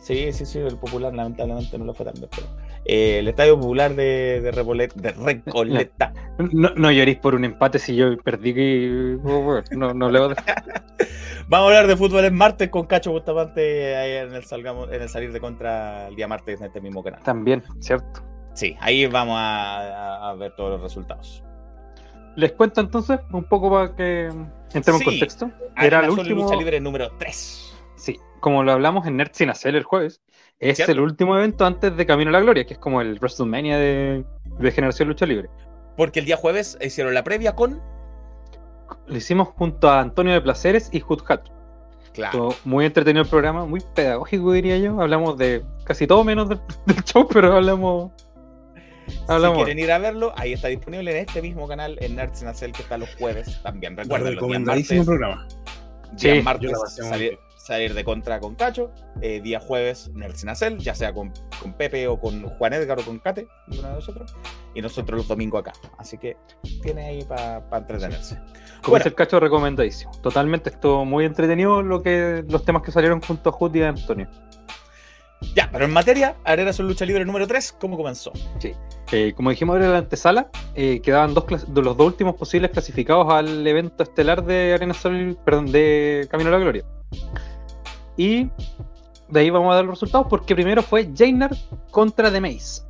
Sí, 0.03 0.33
sí, 0.33 0.45
sí, 0.45 0.59
el 0.59 0.77
popular 0.77 1.13
lamentablemente 1.13 1.77
no 1.77 1.85
lo 1.85 1.93
fue 1.93 2.05
tanto, 2.05 2.27
pero 2.29 2.45
eh, 2.83 3.19
el 3.19 3.27
estadio 3.29 3.57
popular 3.57 3.95
de, 3.95 4.41
de, 4.41 4.51
Repolet- 4.51 4.93
de 4.95 5.11
Recoleta. 5.11 6.13
No, 6.51 6.71
no 6.75 6.91
lloréis 6.91 7.19
por 7.19 7.35
un 7.35 7.45
empate 7.45 7.77
si 7.79 7.95
yo 7.95 8.17
perdí 8.17 8.53
que. 8.53 9.17
oh, 9.23 9.61
no, 9.71 9.93
no 9.93 10.09
leo 10.09 10.29
de... 10.29 10.35
Vamos 11.47 11.65
a 11.65 11.67
hablar 11.67 11.87
de 11.87 11.95
fútbol 11.95 12.25
en 12.25 12.35
martes 12.35 12.69
con 12.69 12.85
Cacho 12.85 13.11
Bustamante 13.11 13.95
ahí 13.95 14.27
en 14.27 14.33
el, 14.33 14.43
salgamos, 14.43 14.91
en 14.91 15.01
el 15.03 15.09
salir 15.09 15.31
de 15.31 15.39
contra 15.39 16.07
el 16.07 16.15
día 16.15 16.27
martes 16.27 16.59
en 16.59 16.67
este 16.67 16.81
mismo 16.81 17.03
canal. 17.03 17.21
También, 17.23 17.63
¿cierto? 17.79 18.21
Sí, 18.53 18.75
ahí 18.81 19.05
vamos 19.05 19.35
a, 19.37 19.77
a- 20.17 20.29
a 20.31 20.33
ver 20.35 20.53
todos 20.55 20.71
los 20.71 20.81
resultados. 20.81 21.43
Les 22.35 22.51
cuento 22.53 22.81
entonces 22.81 23.19
un 23.31 23.43
poco 23.45 23.69
para 23.69 23.95
que 23.95 24.25
entremos 24.73 25.01
Sí. 25.01 25.09
en 25.09 25.11
contexto. 25.11 25.51
Era 25.77 25.99
el 26.03 26.09
último. 26.09 26.43
lucha 26.43 26.55
libre 26.57 26.79
número 26.81 27.09
3. 27.19 27.72
Sí, 28.03 28.19
como 28.41 28.63
lo 28.63 28.73
hablamos 28.73 29.07
en 29.07 29.15
Nerd 29.15 29.29
Sin 29.31 29.49
Hacer 29.49 29.77
el 29.77 29.83
jueves, 29.83 30.21
es 30.59 30.75
¿Cierto? 30.75 30.91
el 30.91 30.99
último 30.99 31.37
evento 31.37 31.65
antes 31.65 31.95
de 31.95 32.05
Camino 32.05 32.31
a 32.31 32.33
la 32.33 32.41
Gloria, 32.41 32.65
que 32.65 32.73
es 32.73 32.79
como 32.79 32.99
el 32.99 33.17
WrestleMania 33.17 33.77
de, 33.77 34.25
de 34.59 34.71
Generación 34.73 35.07
Lucha 35.07 35.25
Libre. 35.25 35.49
Porque 35.95 36.19
el 36.19 36.25
día 36.25 36.35
jueves 36.35 36.77
hicieron 36.81 37.13
la 37.13 37.23
previa 37.23 37.55
con. 37.55 37.81
Lo 39.07 39.15
hicimos 39.15 39.47
junto 39.55 39.89
a 39.89 40.01
Antonio 40.01 40.33
de 40.33 40.41
Placeres 40.41 40.89
y 40.91 40.99
Hood 40.99 41.21
Hat. 41.29 41.47
Claro. 42.11 42.49
Estuvo 42.49 42.69
Muy 42.69 42.85
entretenido 42.85 43.23
el 43.23 43.29
programa, 43.29 43.65
muy 43.65 43.81
pedagógico 43.95 44.51
diría 44.51 44.77
yo. 44.77 44.99
Hablamos 44.99 45.37
de 45.37 45.63
casi 45.85 46.05
todo 46.05 46.25
menos 46.25 46.49
del, 46.49 46.59
del 46.85 47.01
show, 47.05 47.25
pero 47.25 47.55
hablamos. 47.55 48.11
hablamos. 49.29 49.59
Si 49.59 49.63
quieren 49.63 49.81
ir 49.81 49.93
a 49.93 49.97
verlo, 49.97 50.33
ahí 50.35 50.51
está 50.51 50.67
disponible 50.67 51.09
en 51.11 51.25
este 51.25 51.41
mismo 51.41 51.69
canal, 51.69 51.97
en 52.01 52.17
Nerds 52.17 52.41
in 52.41 52.49
a 52.49 52.53
Cell, 52.53 52.73
que 52.73 52.81
está 52.81 52.97
los 52.97 53.15
jueves 53.15 53.61
también. 53.63 53.95
Recuerden, 53.95 54.25
los 54.25 54.31
días 54.31 54.41
Recomendadísimo 54.41 55.05
martes, 55.05 55.17
programa. 55.17 55.47
Sí, 56.17 56.41
martes 56.41 56.71
salir, 57.63 57.93
de 57.93 58.03
contra 58.03 58.41
con 58.41 58.55
Cacho, 58.55 58.91
eh, 59.21 59.39
día 59.41 59.59
jueves 59.59 60.11
Nerds 60.13 60.43
in 60.43 60.49
a 60.49 60.55
Cell, 60.55 60.77
ya 60.79 60.93
sea 60.93 61.13
con, 61.13 61.31
con 61.61 61.73
Pepe 61.73 62.07
o 62.09 62.19
con 62.19 62.43
Juan 62.43 62.73
Edgar 62.73 62.99
o 62.99 63.03
con 63.03 63.19
Kate, 63.19 63.47
uno 63.69 63.81
de 63.87 63.93
nosotros, 63.95 64.35
y 64.75 64.81
nosotros 64.81 65.17
los 65.17 65.27
domingos 65.29 65.61
acá. 65.61 65.71
Así 65.97 66.17
que 66.17 66.35
tiene 66.81 67.05
ahí 67.05 67.23
para 67.23 67.63
entretenerse. 67.71 68.35
Como 68.81 68.91
Bueno. 68.91 69.05
el 69.05 69.15
cacho, 69.15 69.39
recomendadísimo. 69.39 70.11
Totalmente, 70.21 70.71
estuvo 70.71 71.05
muy 71.05 71.23
entretenido 71.23 71.81
lo 71.81 72.03
que 72.03 72.43
los 72.49 72.65
temas 72.65 72.81
que 72.81 72.91
salieron 72.91 73.21
junto 73.21 73.49
a 73.49 73.53
Hood 73.53 73.75
y 73.75 73.81
a 73.81 73.89
Antonio. 73.89 74.27
Ya, 75.55 75.69
pero 75.71 75.85
en 75.85 75.91
materia, 75.91 76.35
Arena 76.43 76.73
Sol 76.73 76.87
Lucha 76.87 77.05
Libre 77.05 77.23
número 77.25 77.47
3, 77.47 77.77
¿cómo 77.79 77.95
comenzó? 77.95 78.31
Eh, 79.11 79.33
como 79.35 79.51
dijimos 79.51 79.73
ahora 79.73 79.85
en 79.85 79.91
la 79.91 79.97
antesala, 79.99 80.49
eh, 80.73 80.99
quedaban 81.01 81.33
dos 81.33 81.45
de 81.67 81.81
los 81.81 81.95
dos 81.95 82.07
últimos 82.07 82.35
posibles 82.35 82.71
clasificados 82.71 83.31
al 83.31 83.65
evento 83.65 84.03
estelar 84.03 84.43
de 84.43 84.73
Arena 84.73 84.93
Sol, 84.93 85.37
perdón, 85.45 85.71
de 85.71 86.27
Camino 86.29 86.49
a 86.49 86.53
la 86.53 86.59
Gloria. 86.59 86.83
Y 88.17 88.49
de 89.29 89.39
ahí 89.39 89.49
vamos 89.49 89.71
a 89.71 89.75
dar 89.75 89.85
los 89.85 89.95
resultados 89.95 90.27
porque 90.29 90.53
primero 90.55 90.81
fue 90.83 91.09
Jainar 91.15 91.51
contra 91.91 92.31
The 92.31 92.39
Maze. 92.41 92.83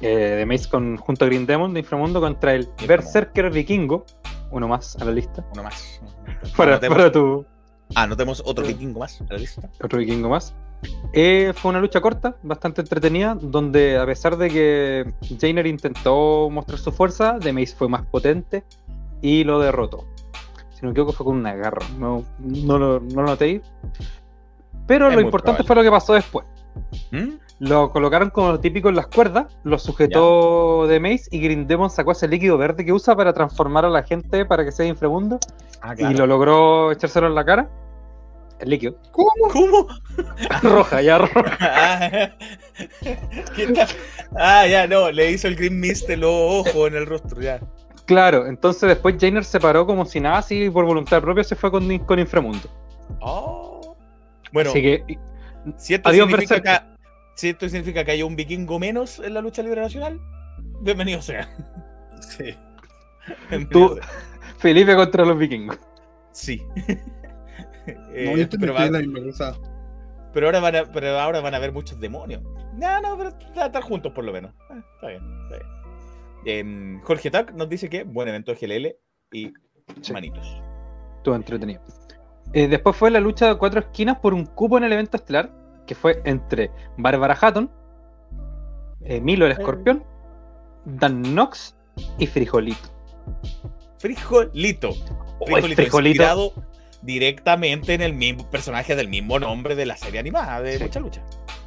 Eh, 0.00 0.36
The 0.38 0.46
Maze 0.46 0.68
con, 0.68 0.96
junto 0.96 1.24
a 1.24 1.28
Green 1.28 1.46
Demon 1.46 1.72
de 1.74 1.80
Inframundo 1.80 2.20
contra 2.20 2.54
el. 2.54 2.68
Berserker 2.86 3.50
Vikingo, 3.50 4.04
uno 4.50 4.68
más 4.68 4.96
a 4.96 5.04
la 5.04 5.12
lista. 5.12 5.44
Uno 5.52 5.62
más. 5.64 6.00
Para, 6.56 6.76
Anotemos- 6.78 6.96
para 6.96 7.12
tu 7.12 7.44
Anotemos 7.94 8.42
otro 8.44 8.66
vikingo 8.66 9.00
más 9.00 9.18
a 9.22 9.24
la 9.32 9.38
lista. 9.38 9.70
otro 9.82 9.98
vikingo 9.98 10.28
más. 10.28 10.54
Eh, 11.14 11.52
fue 11.56 11.70
una 11.70 11.80
lucha 11.80 12.00
corta, 12.02 12.36
bastante 12.42 12.82
entretenida, 12.82 13.34
donde 13.34 13.96
a 13.98 14.04
pesar 14.06 14.36
de 14.36 14.48
que 14.50 15.12
Jainer 15.40 15.66
intentó 15.66 16.48
mostrar 16.50 16.78
su 16.78 16.92
fuerza, 16.92 17.38
The 17.40 17.52
Maze 17.52 17.74
fue 17.74 17.88
más 17.88 18.02
potente 18.06 18.62
y 19.22 19.42
lo 19.42 19.58
derrotó. 19.58 20.04
Si 20.70 20.82
no 20.82 20.88
me 20.88 20.90
equivoco, 20.92 21.12
fue 21.14 21.26
con 21.26 21.36
un 21.38 21.46
agarro. 21.46 21.80
No, 21.98 22.22
no, 22.38 22.78
lo, 22.78 23.00
no 23.00 23.22
lo 23.22 23.28
noté. 23.28 23.62
Pero 24.88 25.08
Es 25.08 25.14
lo 25.14 25.20
importante 25.20 25.62
probable. 25.62 25.66
fue 25.66 25.76
lo 25.76 25.82
que 25.84 25.90
pasó 25.90 26.14
después. 26.14 26.44
¿Mm? 27.12 27.34
Lo 27.60 27.90
colocaron 27.90 28.30
como 28.30 28.52
lo 28.52 28.60
típico 28.60 28.88
en 28.88 28.96
las 28.96 29.06
cuerdas, 29.08 29.46
lo 29.64 29.78
sujetó 29.78 30.86
The 30.88 30.98
Maze 31.00 31.24
y 31.30 31.40
Green 31.40 31.66
Demon 31.66 31.90
sacó 31.90 32.12
ese 32.12 32.26
líquido 32.28 32.56
verde 32.58 32.84
que 32.84 32.92
usa 32.92 33.14
para 33.16 33.32
transformar 33.32 33.84
a 33.84 33.88
la 33.88 34.02
gente 34.02 34.44
para 34.46 34.64
que 34.64 34.72
sea 34.72 34.86
inframundo 34.86 35.38
Ah, 35.80 35.94
y 35.96 36.14
lo 36.14 36.26
logró 36.26 36.90
echárselo 36.92 37.26
en 37.28 37.34
la 37.36 37.44
cara. 37.44 37.68
El 38.60 38.70
líquido. 38.70 38.96
¿Cómo? 39.12 39.30
¿Cómo? 39.52 39.86
roja, 40.62 41.00
ya 41.02 41.18
roja. 41.18 41.58
Ah. 44.36 44.60
Ah, 44.62 44.66
ya, 44.66 44.86
no, 44.86 45.10
le 45.10 45.30
hizo 45.30 45.48
el 45.48 45.56
green 45.56 45.78
mist 45.80 46.08
en 46.10 46.20
los 46.20 46.30
ojos, 46.32 46.88
en 46.88 46.94
el 46.96 47.06
rostro, 47.06 47.40
ya. 47.40 47.60
Claro, 48.04 48.46
entonces 48.46 48.88
después 48.88 49.16
Jainer 49.20 49.44
se 49.44 49.60
paró 49.60 49.86
como 49.86 50.04
si 50.04 50.20
nada, 50.20 50.38
así 50.38 50.64
y 50.64 50.70
por 50.70 50.84
voluntad 50.84 51.20
propia 51.20 51.44
se 51.44 51.56
fue 51.56 51.70
con, 51.70 51.98
con 52.00 52.18
Inframundo. 52.18 52.68
Oh. 53.20 53.77
Bueno, 54.52 54.70
Así 54.70 54.82
que 54.82 55.04
si, 55.76 55.94
esto 55.94 56.08
adiós, 56.08 56.28
significa 56.28 56.62
que, 56.62 56.86
si 57.34 57.48
esto 57.50 57.68
significa 57.68 58.04
que 58.04 58.10
hay 58.12 58.22
un 58.22 58.36
vikingo 58.36 58.78
menos 58.78 59.18
en 59.18 59.34
la 59.34 59.40
lucha 59.40 59.62
libre 59.62 59.80
nacional, 59.80 60.20
bienvenido 60.80 61.20
sea. 61.22 61.48
Sí. 62.20 62.54
Bienvenido 63.50 63.68
Tú- 63.90 63.94
sea. 63.96 64.08
Felipe 64.58 64.96
contra 64.96 65.24
los 65.24 65.38
vikingos. 65.38 65.78
Sí. 66.32 66.62
No, 67.88 67.94
Eh, 68.12 68.32
yo 68.36 68.42
estoy 68.42 68.58
pero, 68.58 68.74
va- 68.74 68.90
la 68.90 69.00
cosa. 69.22 69.56
pero 70.34 70.46
ahora 70.46 70.60
van 70.60 70.76
a, 70.76 70.84
pero 70.92 71.18
ahora 71.18 71.40
van 71.40 71.54
a 71.54 71.56
haber 71.56 71.72
muchos 71.72 71.98
demonios. 71.98 72.42
No, 72.74 73.00
no, 73.00 73.16
pero 73.16 73.30
van 73.54 73.58
a 73.60 73.66
estar 73.66 73.82
juntos 73.82 74.12
por 74.12 74.24
lo 74.24 74.32
menos. 74.32 74.52
Ah, 74.68 74.78
está 74.94 75.06
bien, 75.08 75.22
está 75.44 75.56
bien. 75.56 75.68
Em, 76.44 77.00
Jorge 77.00 77.30
Tac 77.30 77.52
nos 77.54 77.66
dice 77.66 77.88
que 77.88 78.04
buen 78.04 78.28
evento 78.28 78.52
GLL 78.54 78.94
y 79.32 79.52
Sí. 80.02 80.12
manitos. 80.12 80.46
Estuvo 81.16 81.34
entretenido. 81.34 81.80
Eh, 82.52 82.68
después 82.68 82.96
fue 82.96 83.10
la 83.10 83.20
lucha 83.20 83.48
de 83.48 83.58
cuatro 83.58 83.80
esquinas 83.80 84.18
por 84.18 84.34
un 84.34 84.46
cupo 84.46 84.78
en 84.78 84.84
el 84.84 84.92
evento 84.92 85.16
estelar, 85.16 85.50
que 85.86 85.94
fue 85.94 86.20
entre 86.24 86.70
Bárbara 86.96 87.36
Hatton, 87.40 87.70
eh, 89.04 89.20
Milo 89.20 89.46
el 89.46 89.52
escorpión, 89.52 90.04
Dan 90.84 91.22
Knox 91.22 91.76
y 92.18 92.26
Frijolito. 92.26 92.88
Frijolito. 93.98 94.90
Oh, 95.40 95.46
Frijolito, 95.46 95.82
Frijolito. 95.82 96.22
inspirado 96.22 96.52
directamente 97.02 97.94
en 97.94 98.02
el 98.02 98.14
mismo 98.14 98.48
personaje 98.50 98.96
del 98.96 99.08
mismo 99.08 99.38
nombre 99.38 99.74
de 99.74 99.86
la 99.86 99.96
serie 99.96 100.20
animada 100.20 100.60
de 100.62 100.78
Sí. 100.78 100.84
Mucha 100.84 101.00
Lucha. 101.00 101.22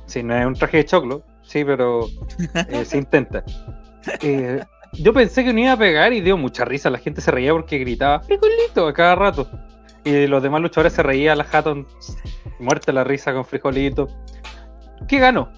Sí, 0.06 0.24
no 0.24 0.36
es 0.36 0.46
un 0.46 0.56
traje 0.56 0.78
de 0.78 0.86
choclo, 0.86 1.24
sí, 1.42 1.64
pero 1.64 2.08
eh, 2.70 2.86
se 2.86 2.98
intenta. 2.98 3.44
Eh, 4.24 4.60
yo 4.94 5.14
pensé 5.14 5.44
que 5.44 5.54
no 5.54 5.60
iba 5.60 5.74
a 5.74 5.78
pegar 5.78 6.12
y 6.12 6.22
dio 6.22 6.36
mucha 6.36 6.66
risa. 6.66 6.90
La 6.90 6.98
gente 6.98 7.22
se 7.22 7.30
reía 7.30 7.52
porque 7.52 7.78
gritaba 7.78 8.20
frijolito 8.22 8.88
a 8.88 8.94
cada 8.96 9.14
rato. 9.14 9.48
Y 10.04 10.28
los 10.28 10.42
demás 10.42 10.62
luchadores 10.62 10.94
se 10.94 11.04
reían, 11.04 11.38
la 11.38 11.46
Hatton 11.52 11.88
muerta 12.60 12.92
la 12.92 13.04
risa 13.04 13.34
con 13.34 13.46
frijolito. 13.46 14.08
¿Qué 15.08 15.20
ganó? 15.20 15.52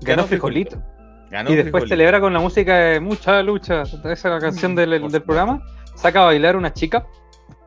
Ganó 0.00 0.24
frijolito. 0.24 0.82
Ganó 1.30 1.50
y 1.50 1.54
después 1.54 1.82
Frijolito. 1.82 1.88
celebra 1.88 2.20
con 2.20 2.32
la 2.32 2.40
música 2.40 2.76
de 2.76 3.00
Mucha 3.00 3.42
Lucha, 3.42 3.82
esa 3.82 4.12
es 4.12 4.24
la 4.24 4.38
canción 4.38 4.74
del, 4.74 5.10
del 5.10 5.22
programa. 5.22 5.62
Saca 5.94 6.22
a 6.22 6.26
bailar 6.26 6.56
una 6.56 6.72
chica 6.72 7.06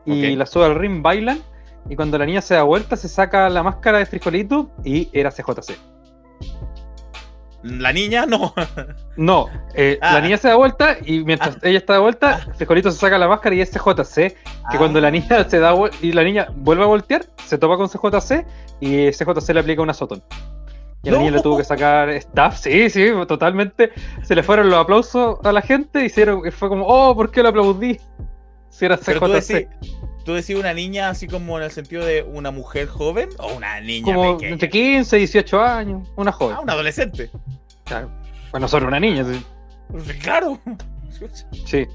y 0.06 0.36
la 0.36 0.46
sube 0.46 0.66
al 0.66 0.76
ring, 0.76 1.02
bailan. 1.02 1.40
Y 1.90 1.96
cuando 1.96 2.18
la 2.18 2.26
niña 2.26 2.42
se 2.42 2.56
da 2.56 2.64
vuelta, 2.64 2.96
se 2.96 3.08
saca 3.08 3.48
la 3.50 3.64
máscara 3.64 4.00
de 4.00 4.06
frijolito 4.06 4.72
y 4.84 5.10
era 5.14 5.32
CJC. 5.32 5.95
La 7.66 7.92
niña 7.92 8.26
no. 8.28 8.54
No, 9.18 9.48
eh, 9.74 9.98
Ah. 10.02 10.14
la 10.14 10.22
niña 10.22 10.38
se 10.38 10.48
da 10.50 10.56
vuelta 10.56 10.98
y 11.04 11.24
mientras 11.24 11.58
ella 11.64 11.80
está 11.80 11.94
de 11.94 12.00
vuelta, 12.00 12.46
Frijolito 12.58 12.92
se 12.92 13.00
saca 13.00 13.18
la 13.18 13.28
máscara 13.28 13.56
y 13.56 13.62
es 13.62 13.72
CJC. 13.72 14.16
Que 14.16 14.36
Ah. 14.66 14.78
cuando 14.78 15.02
la 15.02 15.10
niña 15.10 15.50
se 15.50 15.60
da 15.60 15.74
y 16.02 16.12
la 16.12 16.24
niña 16.24 16.48
vuelve 16.56 16.84
a 16.84 16.88
voltear, 16.88 17.26
se 17.44 17.58
topa 17.58 17.76
con 17.78 17.90
CJC 17.90 18.46
y 18.80 19.12
CJC 19.12 19.54
le 19.54 19.60
aplica 19.62 19.82
un 19.82 19.90
azotón. 19.90 20.22
Y 21.04 21.10
la 21.12 21.18
niña 21.20 21.32
le 21.32 21.42
tuvo 21.42 21.58
que 21.58 21.64
sacar 21.64 22.10
staff. 22.10 22.58
Sí, 22.60 22.90
sí, 22.90 23.10
totalmente. 23.28 23.92
Se 24.24 24.36
le 24.36 24.42
fueron 24.44 24.70
los 24.70 24.80
aplausos 24.80 25.38
a 25.44 25.52
la 25.52 25.62
gente 25.62 26.04
y 26.06 26.10
fue 26.10 26.68
como, 26.70 26.86
oh, 26.88 27.16
¿por 27.16 27.30
qué 27.32 27.42
lo 27.44 27.50
aplaudí? 27.50 28.00
Si 28.70 28.86
era 28.86 28.98
CJC. 28.98 29.68
Tú 30.26 30.34
decís 30.34 30.56
una 30.58 30.74
niña 30.74 31.10
así 31.10 31.28
como 31.28 31.58
en 31.58 31.64
el 31.64 31.72
sentido 31.72 32.04
de 32.06 32.24
una 32.24 32.52
mujer 32.52 32.88
joven 32.88 33.30
o 33.40 33.54
una 33.54 33.80
niña 33.80 34.14
como 34.14 34.34
pequeña. 34.36 34.54
entre 34.54 34.70
15 34.70 35.16
y 35.16 35.20
18 35.20 35.62
años, 35.62 36.12
una 36.18 36.32
joven. 36.32 36.58
Ah, 36.58 36.62
una 36.62 36.74
adolescente. 36.74 37.30
Claro. 37.86 38.10
Bueno, 38.52 38.68
solo 38.68 38.88
una 38.88 39.00
niña, 39.00 39.24
sí. 39.24 39.46
Claro. 40.22 40.60
Sí, 41.66 41.86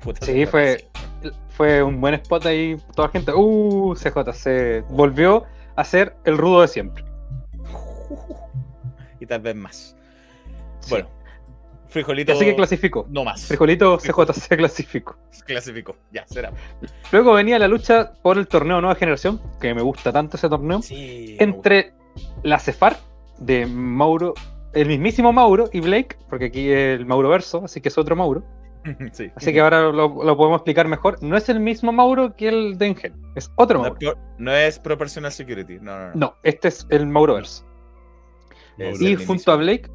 Puta, 0.00 0.24
Sí, 0.26 0.32
se 0.32 0.46
fue- 0.46 0.88
fue 1.48 1.82
un 1.82 2.00
buen 2.00 2.14
spot 2.14 2.44
ahí. 2.46 2.76
Toda 2.94 3.08
la 3.08 3.12
gente, 3.12 3.32
uh, 3.34 3.94
CJC 3.96 4.84
volvió 4.90 5.44
a 5.76 5.84
ser 5.84 6.14
el 6.24 6.36
rudo 6.38 6.60
de 6.62 6.68
siempre. 6.68 7.04
Y 9.20 9.26
tal 9.26 9.40
vez 9.40 9.56
más. 9.56 9.96
Sí. 10.80 10.90
Bueno, 10.90 11.08
Frijolito. 11.88 12.32
Así 12.32 12.44
que 12.44 12.54
clasificó. 12.54 13.06
No 13.10 13.24
más. 13.24 13.46
Frijolito 13.46 13.96
CJC 13.98 14.48
clasificó. 14.56 15.16
Clasificó. 15.46 15.96
Ya, 16.12 16.26
será. 16.26 16.52
Luego 17.12 17.32
venía 17.32 17.58
la 17.58 17.66
lucha 17.68 18.12
por 18.22 18.36
el 18.38 18.46
torneo 18.46 18.80
Nueva 18.80 18.94
Generación, 18.94 19.40
que 19.60 19.74
me 19.74 19.82
gusta 19.82 20.12
tanto 20.12 20.36
ese 20.36 20.48
torneo, 20.48 20.82
Sí. 20.82 21.36
entre 21.40 21.92
la 22.42 22.58
Cefar 22.58 22.96
de 23.38 23.64
Mauro, 23.66 24.34
el 24.74 24.88
mismísimo 24.88 25.32
Mauro 25.32 25.70
y 25.72 25.80
Blake, 25.80 26.16
porque 26.28 26.46
aquí 26.46 26.70
es 26.70 26.98
el 27.00 27.06
Mauro 27.06 27.30
Verso, 27.30 27.62
así 27.64 27.80
que 27.80 27.88
es 27.88 27.96
otro 27.98 28.14
Mauro. 28.16 28.42
Sí. 29.12 29.30
Así 29.34 29.52
que 29.52 29.60
ahora 29.60 29.82
lo, 29.90 30.22
lo 30.24 30.36
podemos 30.36 30.58
explicar 30.58 30.86
mejor. 30.88 31.22
No 31.22 31.36
es 31.36 31.48
el 31.48 31.60
mismo 31.60 31.92
Mauro 31.92 32.36
que 32.36 32.48
el 32.48 32.78
de 32.78 32.86
Engel, 32.86 33.14
es 33.34 33.50
otro 33.56 33.80
Mauro. 33.80 33.96
no 34.38 34.52
es 34.52 34.78
Proportional 34.78 35.32
Security. 35.32 35.78
No, 35.80 35.98
no, 35.98 36.06
no. 36.08 36.12
No, 36.14 36.34
este 36.42 36.68
es 36.68 36.86
el 36.90 37.06
Mauro 37.06 37.34
Verso. 37.34 37.64
Y 39.00 39.16
junto 39.16 39.52
a 39.52 39.56
Blake 39.56 39.90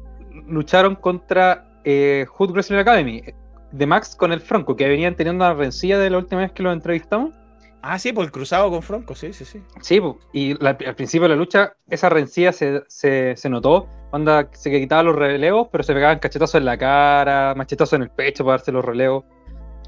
lucharon 0.46 0.94
contra 0.96 1.70
eh, 1.84 2.26
Hood 2.28 2.50
Wrestling 2.52 2.78
Academy 2.78 3.22
de 3.72 3.86
Max 3.86 4.14
con 4.16 4.32
el 4.32 4.40
Franco, 4.40 4.76
que 4.76 4.88
venían 4.88 5.16
teniendo 5.16 5.44
una 5.44 5.54
rencilla 5.54 5.98
de 5.98 6.10
la 6.10 6.18
última 6.18 6.42
vez 6.42 6.52
que 6.52 6.62
los 6.62 6.72
entrevistamos. 6.72 7.34
Ah, 7.82 7.98
sí, 7.98 8.12
por 8.12 8.24
el 8.24 8.32
cruzado 8.32 8.70
con 8.70 8.82
Franco, 8.82 9.14
sí, 9.14 9.32
sí, 9.32 9.44
sí. 9.44 9.60
Sí, 9.82 10.00
y 10.32 10.54
la- 10.62 10.70
al 10.70 10.94
principio 10.94 11.24
de 11.24 11.30
la 11.30 11.36
lucha, 11.36 11.74
esa 11.90 12.08
rencilla 12.08 12.52
se, 12.52 12.82
se, 12.88 13.36
se 13.36 13.48
notó. 13.50 13.88
Onda, 14.10 14.48
se 14.52 14.70
quitaban 14.70 15.06
los 15.06 15.16
relevos, 15.16 15.68
pero 15.70 15.84
se 15.84 15.92
pegaban 15.92 16.18
cachetazos 16.18 16.54
en 16.54 16.64
la 16.64 16.78
cara, 16.78 17.52
machetazos 17.56 17.92
en 17.94 18.02
el 18.02 18.10
pecho 18.10 18.44
para 18.44 18.56
darse 18.58 18.72
los 18.72 18.84
relevos. 18.84 19.24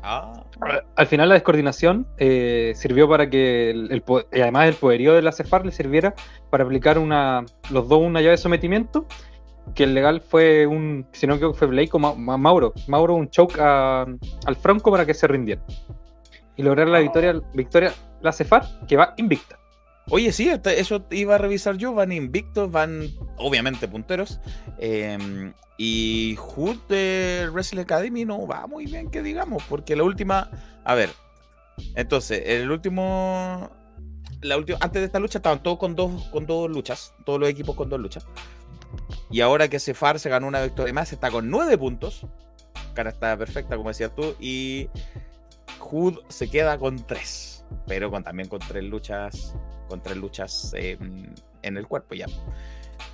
Ah, 0.03 0.32
Al 0.97 1.07
final, 1.07 1.28
la 1.28 1.34
descoordinación 1.36 2.07
eh, 2.18 2.72
sirvió 2.76 3.09
para 3.09 3.30
que, 3.30 3.70
el, 3.70 3.90
el 3.90 4.05
además, 4.42 4.68
el 4.68 4.74
poderío 4.74 5.14
de 5.14 5.22
la 5.22 5.32
Cefar 5.32 5.64
le 5.64 5.72
sirviera 5.72 6.14
para 6.51 6.64
aplicar 6.64 6.99
una, 6.99 7.44
los 7.70 7.88
dos 7.88 8.01
una 8.03 8.20
llave 8.20 8.32
de 8.32 8.38
sometimiento. 8.38 9.07
Que 9.74 9.84
el 9.84 9.94
legal 9.94 10.20
fue 10.20 10.66
un, 10.66 11.06
si 11.12 11.26
no 11.26 11.32
me 11.34 11.36
equivoco, 11.38 11.58
fue 11.58 11.66
Blake 11.68 11.90
o 11.92 11.98
Ma- 11.98 12.14
Ma- 12.14 12.36
Mauro. 12.38 12.72
Mauro, 12.86 13.14
un 13.14 13.28
choke 13.28 13.58
a- 13.60 14.02
al 14.46 14.56
Franco 14.56 14.90
para 14.90 15.04
que 15.04 15.12
se 15.14 15.26
rindiera. 15.26 15.62
Y 16.56 16.62
lograr 16.62 16.88
la 16.88 17.00
victoria, 17.00 17.40
victoria 17.52 17.92
la 18.22 18.32
Cefar, 18.32 18.64
que 18.88 18.96
va 18.96 19.12
invicta. 19.18 19.58
Oye, 20.08 20.32
sí, 20.32 20.48
eso 20.76 21.04
iba 21.10 21.34
a 21.34 21.38
revisar 21.38 21.76
yo. 21.76 21.92
Van 21.92 22.12
invictos, 22.12 22.70
van 22.70 23.08
obviamente 23.38 23.88
punteros. 23.88 24.40
eh, 24.78 25.52
y 25.78 26.36
Hood 26.36 26.76
de 26.88 27.48
Wrestling 27.52 27.80
Academy 27.82 28.24
no 28.24 28.46
va 28.46 28.66
muy 28.66 28.86
bien, 28.86 29.10
que 29.10 29.20
digamos, 29.22 29.62
porque 29.68 29.94
la 29.96 30.04
última. 30.04 30.48
A 30.84 30.94
ver, 30.94 31.10
entonces, 31.96 32.40
el 32.46 32.70
último. 32.70 33.68
La 34.40 34.56
última, 34.56 34.78
antes 34.80 35.02
de 35.02 35.06
esta 35.06 35.18
lucha 35.18 35.38
estaban 35.38 35.62
todos 35.62 35.78
con 35.78 35.94
dos, 35.96 36.22
con 36.30 36.46
dos 36.46 36.70
luchas, 36.70 37.12
todos 37.24 37.40
los 37.40 37.48
equipos 37.48 37.74
con 37.74 37.88
dos 37.90 37.98
luchas. 38.00 38.26
Y 39.30 39.41
ahora 39.41 39.68
que 39.68 39.78
Cefar 39.80 40.18
se 40.18 40.28
ganó 40.28 40.47
una 40.47 40.62
victoria 40.62 40.93
más, 40.93 41.12
está 41.12 41.30
con 41.30 41.51
nueve 41.51 41.76
puntos. 41.78 42.26
Cara 42.95 43.11
está 43.11 43.37
perfecta, 43.37 43.76
como 43.76 43.89
decías 43.91 44.14
tú. 44.14 44.34
Y 44.41 44.89
Hood 45.80 46.20
se 46.28 46.49
queda 46.51 46.78
con 46.78 46.97
tres. 47.07 47.64
Pero 47.87 48.11
con, 48.11 48.22
también 48.24 48.49
con 48.49 48.61
tres 48.61 48.84
luchas. 48.84 49.55
Con 49.89 50.03
tres 50.03 50.16
luchas 50.16 50.72
eh, 50.76 50.97
en 51.62 51.76
el 51.76 51.87
cuerpo 51.87 52.14
ya. 52.14 52.26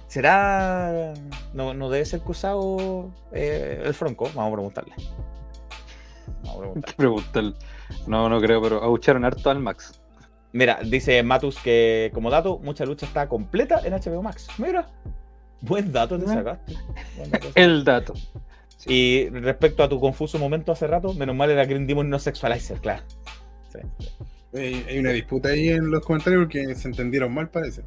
¿Será. 0.09 1.15
No, 1.55 1.73
no 1.75 1.89
debe 1.89 2.05
ser 2.05 2.21
cruzado 2.21 3.11
eh, 3.33 3.81
el 3.85 3.95
Franco? 3.95 4.27
Vamos 4.35 4.53
a 4.53 4.55
preguntarle. 4.55 4.95
Vamos 6.43 6.55
a 6.57 6.59
preguntarle. 6.59 6.87
Qué 6.87 6.95
pregunta. 6.97 7.41
el- 7.41 7.57
No, 8.07 8.29
no 8.29 8.41
creo, 8.41 8.61
pero 8.63 8.83
abucharon 8.83 9.25
harto 9.25 9.51
al 9.51 9.59
Max. 9.59 10.01
Mira, 10.53 10.81
dice 10.85 11.23
Matus 11.23 11.59
que 11.59 12.11
como 12.13 12.31
dato, 12.31 12.59
mucha 12.59 12.85
lucha 12.85 13.07
está 13.07 13.27
completa 13.29 13.81
en 13.85 13.95
HBO 13.95 14.23
Max. 14.23 14.49
Mira, 14.59 14.87
buen 15.63 15.91
dato 15.93 16.19
te 16.19 16.27
Ah. 16.31 16.35
sacaste. 16.35 16.75
Dato. 17.31 17.49
El 17.55 17.85
dato. 17.85 18.15
Y 18.87 19.29
respecto 19.31 19.83
a 19.83 19.89
tu 19.89 19.99
confuso 20.01 20.39
momento 20.39 20.73
hace 20.73 20.87
rato, 20.87 21.15
menos 21.15 21.35
mal 21.37 21.51
era 21.51 21.65
Green 21.65 21.87
Demon 21.87 22.11
no 22.11 22.19
sexualizer, 22.19 22.79
claro. 22.81 23.03
Sí. 23.73 23.79
Hay, 24.55 24.85
hay 24.89 24.99
una 24.99 25.11
disputa 25.11 25.49
ahí 25.51 25.69
en 25.71 25.91
los 25.91 26.05
comentarios 26.05 26.43
porque 26.45 26.75
se 26.75 26.89
entendieron 26.89 27.33
mal, 27.33 27.49
parece. 27.49 27.83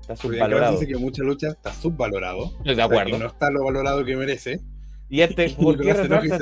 Está 0.00 0.16
subvalorado. 0.16 0.72
dice 0.72 0.86
que 0.86 0.96
mucha 0.96 1.22
lucha 1.22 1.48
está 1.48 1.72
subvalorado. 1.72 2.52
De 2.64 2.72
O 2.72 2.74
sea, 2.74 2.84
acuerdo. 2.84 3.12
que 3.12 3.18
no 3.18 3.26
está 3.26 3.50
lo 3.50 3.64
valorado 3.64 4.04
que 4.04 4.16
merece. 4.16 4.60
Y 5.08 5.20
este, 5.22 5.50
¿por 5.60 5.78
qué 5.80 5.92
retracta? 5.92 6.38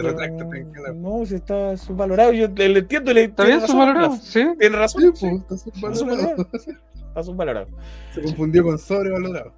No, 0.95 1.25
si 1.25 1.37
está 1.37 1.77
subvalorado, 1.79 2.33
yo 2.33 2.49
le, 2.49 2.69
le 2.69 2.79
entiendo 2.81 3.13
le 3.15 3.25
¿Está 3.25 3.45
tiene 3.45 3.59
bien 3.59 3.61
razón, 3.63 3.77
subvalorado? 3.77 4.17
Sí. 4.17 4.45
Tiene 4.59 4.77
razón. 4.77 5.03
Pues, 5.19 5.23
está 5.23 5.55
Está 5.55 5.95
subvalorado. 5.95 5.97
subvalorado. 5.97 6.49
sí, 6.65 6.71
Está 7.09 7.23
subvalorado. 7.23 7.67
Se 8.15 8.23
confundió 8.23 8.63
con 8.65 8.79
sobrevalorado. 8.79 9.53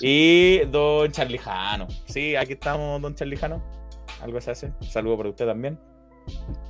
Y 0.00 0.60
don 0.70 1.10
Charlijano. 1.12 1.86
Sí, 2.06 2.36
aquí 2.36 2.54
estamos, 2.54 3.00
don 3.02 3.14
Charlijano. 3.14 3.62
Algo 4.22 4.40
se 4.40 4.50
hace. 4.50 4.72
Saludo 4.80 5.16
para 5.16 5.28
usted 5.30 5.46
también. 5.46 5.78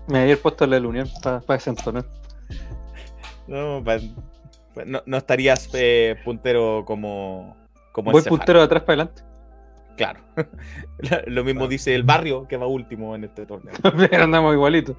Me 0.08 0.20
había 0.20 0.36
puesto 0.36 0.66
la 0.66 0.78
unión 0.78 1.08
para 1.22 1.42
desentonar. 1.48 2.04
No, 3.46 3.82
pa- 3.84 3.98
pa- 4.74 4.84
no, 4.84 5.02
no 5.06 5.16
estarías 5.16 5.68
eh, 5.74 6.16
puntero 6.24 6.84
como, 6.86 7.56
como 7.92 8.12
Voy 8.12 8.22
el 8.22 8.28
puntero 8.28 8.60
de 8.60 8.64
atrás 8.66 8.82
para 8.82 9.02
adelante. 9.02 9.22
Claro. 9.96 10.20
Lo 11.26 11.44
mismo 11.44 11.66
dice 11.66 11.94
el 11.94 12.04
barrio 12.04 12.46
que 12.48 12.56
va 12.56 12.66
último 12.66 13.14
en 13.14 13.24
este 13.24 13.44
torneo. 13.46 13.74
Pero 14.10 14.24
andamos 14.24 14.54
igualitos. 14.54 14.96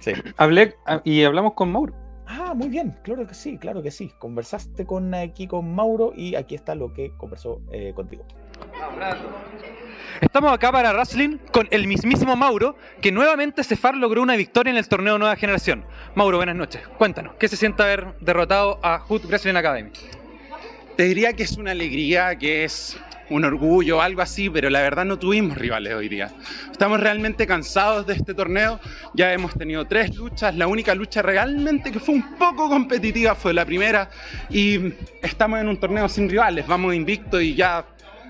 Sí. 0.00 0.12
Hablé 0.36 0.74
ah, 0.86 1.00
y 1.04 1.22
hablamos 1.22 1.54
con 1.54 1.70
Mauro. 1.70 1.94
Ah, 2.34 2.54
muy 2.54 2.68
bien, 2.68 2.96
claro 3.02 3.26
que 3.26 3.34
sí, 3.34 3.58
claro 3.58 3.82
que 3.82 3.90
sí. 3.90 4.10
Conversaste 4.18 4.86
con 4.86 5.14
aquí 5.14 5.46
con 5.46 5.74
Mauro 5.74 6.14
y 6.16 6.34
aquí 6.34 6.54
está 6.54 6.74
lo 6.74 6.94
que 6.94 7.12
conversó 7.18 7.60
eh, 7.70 7.92
contigo. 7.94 8.24
Estamos 10.18 10.50
acá 10.50 10.72
para 10.72 10.92
Wrestling 10.92 11.36
con 11.52 11.68
el 11.70 11.86
mismísimo 11.86 12.34
Mauro, 12.34 12.76
que 13.02 13.12
nuevamente 13.12 13.62
Cefar 13.64 13.96
logró 13.96 14.22
una 14.22 14.36
victoria 14.36 14.70
en 14.70 14.78
el 14.78 14.88
torneo 14.88 15.18
Nueva 15.18 15.36
Generación. 15.36 15.84
Mauro, 16.14 16.38
buenas 16.38 16.56
noches. 16.56 16.80
Cuéntanos, 16.96 17.34
¿qué 17.34 17.48
se 17.48 17.56
siente 17.56 17.82
haber 17.82 18.14
derrotado 18.20 18.78
a 18.82 18.98
Hood 19.00 19.26
Wrestling 19.26 19.56
Academy? 19.56 19.90
Te 20.96 21.02
diría 21.04 21.34
que 21.34 21.42
es 21.42 21.58
una 21.58 21.72
alegría, 21.72 22.36
que 22.36 22.64
es 22.64 22.98
un 23.30 23.44
orgullo, 23.44 24.00
algo 24.02 24.22
así, 24.22 24.50
pero 24.50 24.70
la 24.70 24.80
verdad 24.80 25.04
no 25.04 25.18
tuvimos 25.18 25.56
rivales 25.56 25.94
hoy 25.94 26.08
día. 26.08 26.30
Estamos 26.70 27.00
realmente 27.00 27.46
cansados 27.46 28.06
de 28.06 28.14
este 28.14 28.34
torneo, 28.34 28.80
ya 29.14 29.32
hemos 29.32 29.54
tenido 29.54 29.86
tres 29.86 30.14
luchas, 30.16 30.54
la 30.54 30.66
única 30.66 30.94
lucha 30.94 31.22
realmente 31.22 31.92
que 31.92 32.00
fue 32.00 32.14
un 32.14 32.36
poco 32.36 32.68
competitiva 32.68 33.34
fue 33.34 33.54
la 33.54 33.64
primera 33.64 34.10
y 34.50 34.92
estamos 35.22 35.60
en 35.60 35.68
un 35.68 35.78
torneo 35.78 36.08
sin 36.08 36.28
rivales, 36.28 36.66
vamos 36.66 36.94
invicto 36.94 37.40
y 37.40 37.54
ya 37.54 37.84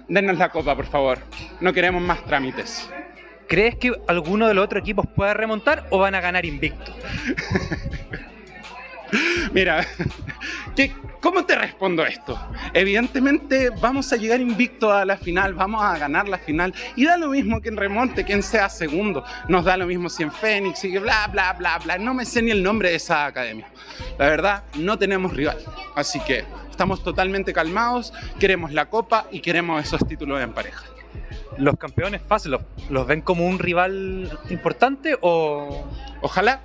dennos 0.08 0.38
la 0.38 0.50
copa, 0.50 0.76
por 0.76 0.86
favor. 0.86 1.18
No 1.60 1.72
queremos 1.72 2.02
más 2.02 2.24
trámites. 2.24 2.88
¿Crees 3.48 3.76
que 3.76 3.92
alguno 4.06 4.48
de 4.48 4.54
los 4.54 4.64
otros 4.64 4.80
equipos 4.80 5.06
pueda 5.14 5.34
remontar 5.34 5.86
o 5.90 5.98
van 5.98 6.14
a 6.14 6.20
ganar 6.20 6.46
invicto? 6.46 6.94
Mira, 9.52 9.86
¿qué- 10.76 10.92
¿cómo 11.20 11.44
te 11.44 11.54
respondo 11.56 12.04
esto? 12.04 12.38
Evidentemente 12.72 13.70
vamos 13.70 14.12
a 14.12 14.16
llegar 14.16 14.40
invicto 14.40 14.92
a 14.92 15.04
la 15.04 15.16
final, 15.16 15.54
vamos 15.54 15.82
a 15.82 15.98
ganar 15.98 16.28
la 16.28 16.38
final 16.38 16.74
y 16.96 17.04
da 17.04 17.16
lo 17.16 17.28
mismo 17.28 17.60
que 17.60 17.68
en 17.68 17.76
remonte, 17.76 18.24
quien 18.24 18.42
sea 18.42 18.68
segundo, 18.68 19.24
nos 19.48 19.64
da 19.64 19.76
lo 19.76 19.86
mismo 19.86 20.08
si 20.08 20.22
en 20.22 20.32
Fénix 20.32 20.84
y 20.84 20.96
bla, 20.98 21.26
bla, 21.28 21.52
bla, 21.52 21.78
bla, 21.78 21.98
no 21.98 22.14
me 22.14 22.24
sé 22.24 22.42
ni 22.42 22.50
el 22.50 22.62
nombre 22.62 22.90
de 22.90 22.96
esa 22.96 23.26
academia. 23.26 23.66
La 24.18 24.26
verdad, 24.28 24.64
no 24.74 24.98
tenemos 24.98 25.32
rival, 25.34 25.58
así 25.94 26.18
que 26.20 26.44
estamos 26.70 27.02
totalmente 27.04 27.52
calmados, 27.52 28.12
queremos 28.40 28.72
la 28.72 28.86
copa 28.86 29.26
y 29.30 29.40
queremos 29.40 29.82
esos 29.84 30.06
títulos 30.06 30.40
en 30.40 30.52
pareja. 30.52 30.84
¿Los 31.58 31.76
campeones 31.76 32.22
fácil 32.26 32.52
los, 32.52 32.62
los 32.88 33.06
ven 33.06 33.20
como 33.20 33.46
un 33.46 33.58
rival 33.58 34.38
importante 34.48 35.18
o...? 35.20 35.86
Ojalá, 36.22 36.60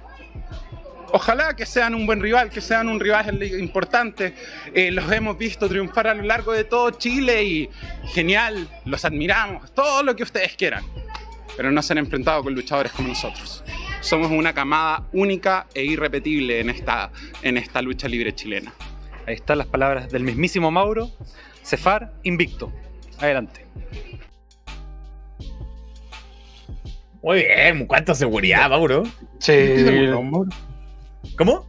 Ojalá 1.12 1.56
que 1.56 1.66
sean 1.66 1.96
un 1.96 2.06
buen 2.06 2.22
rival, 2.22 2.50
que 2.50 2.60
sean 2.62 2.90
un 2.90 3.00
rival 3.00 3.42
importante. 3.44 4.34
Eh, 4.74 4.92
los 4.92 5.10
hemos 5.12 5.38
visto 5.38 5.68
triunfar 5.70 6.08
a 6.08 6.14
lo 6.14 6.24
largo 6.24 6.52
de 6.52 6.66
todo 6.66 6.92
Chile 6.92 7.44
y 7.44 7.70
genial, 8.14 8.68
los 8.86 9.06
admiramos, 9.06 9.74
todo 9.74 10.04
lo 10.04 10.16
que 10.16 10.24
ustedes 10.24 10.56
quieran. 10.56 10.84
Pero 11.56 11.72
no 11.72 11.82
se 11.82 11.94
han 11.94 12.00
enfrentado 12.00 12.44
con 12.44 12.54
luchadores 12.54 12.92
como 12.92 13.08
nosotros. 13.10 13.64
Somos 14.02 14.32
una 14.32 14.54
camada 14.54 15.08
única 15.14 15.68
e 15.74 15.84
irrepetible 15.84 16.60
en 16.60 16.70
esta, 16.70 17.10
en 17.42 17.58
esta 17.58 17.82
lucha 17.82 18.08
libre 18.08 18.36
chilena. 18.36 18.74
Ahí 19.26 19.36
están 19.36 19.58
las 19.58 19.68
palabras 19.68 20.10
del 20.12 20.24
mismísimo 20.24 20.72
Mauro. 20.72 21.10
Cefar 21.64 22.14
invicto. 22.24 22.72
Adelante. 23.20 23.66
Muy 27.24 27.44
bien, 27.44 27.86
cuánta 27.88 28.14
seguridad, 28.14 28.70
Mauro. 28.70 29.04
Sí. 29.40 29.54
¿Cómo? 31.38 31.66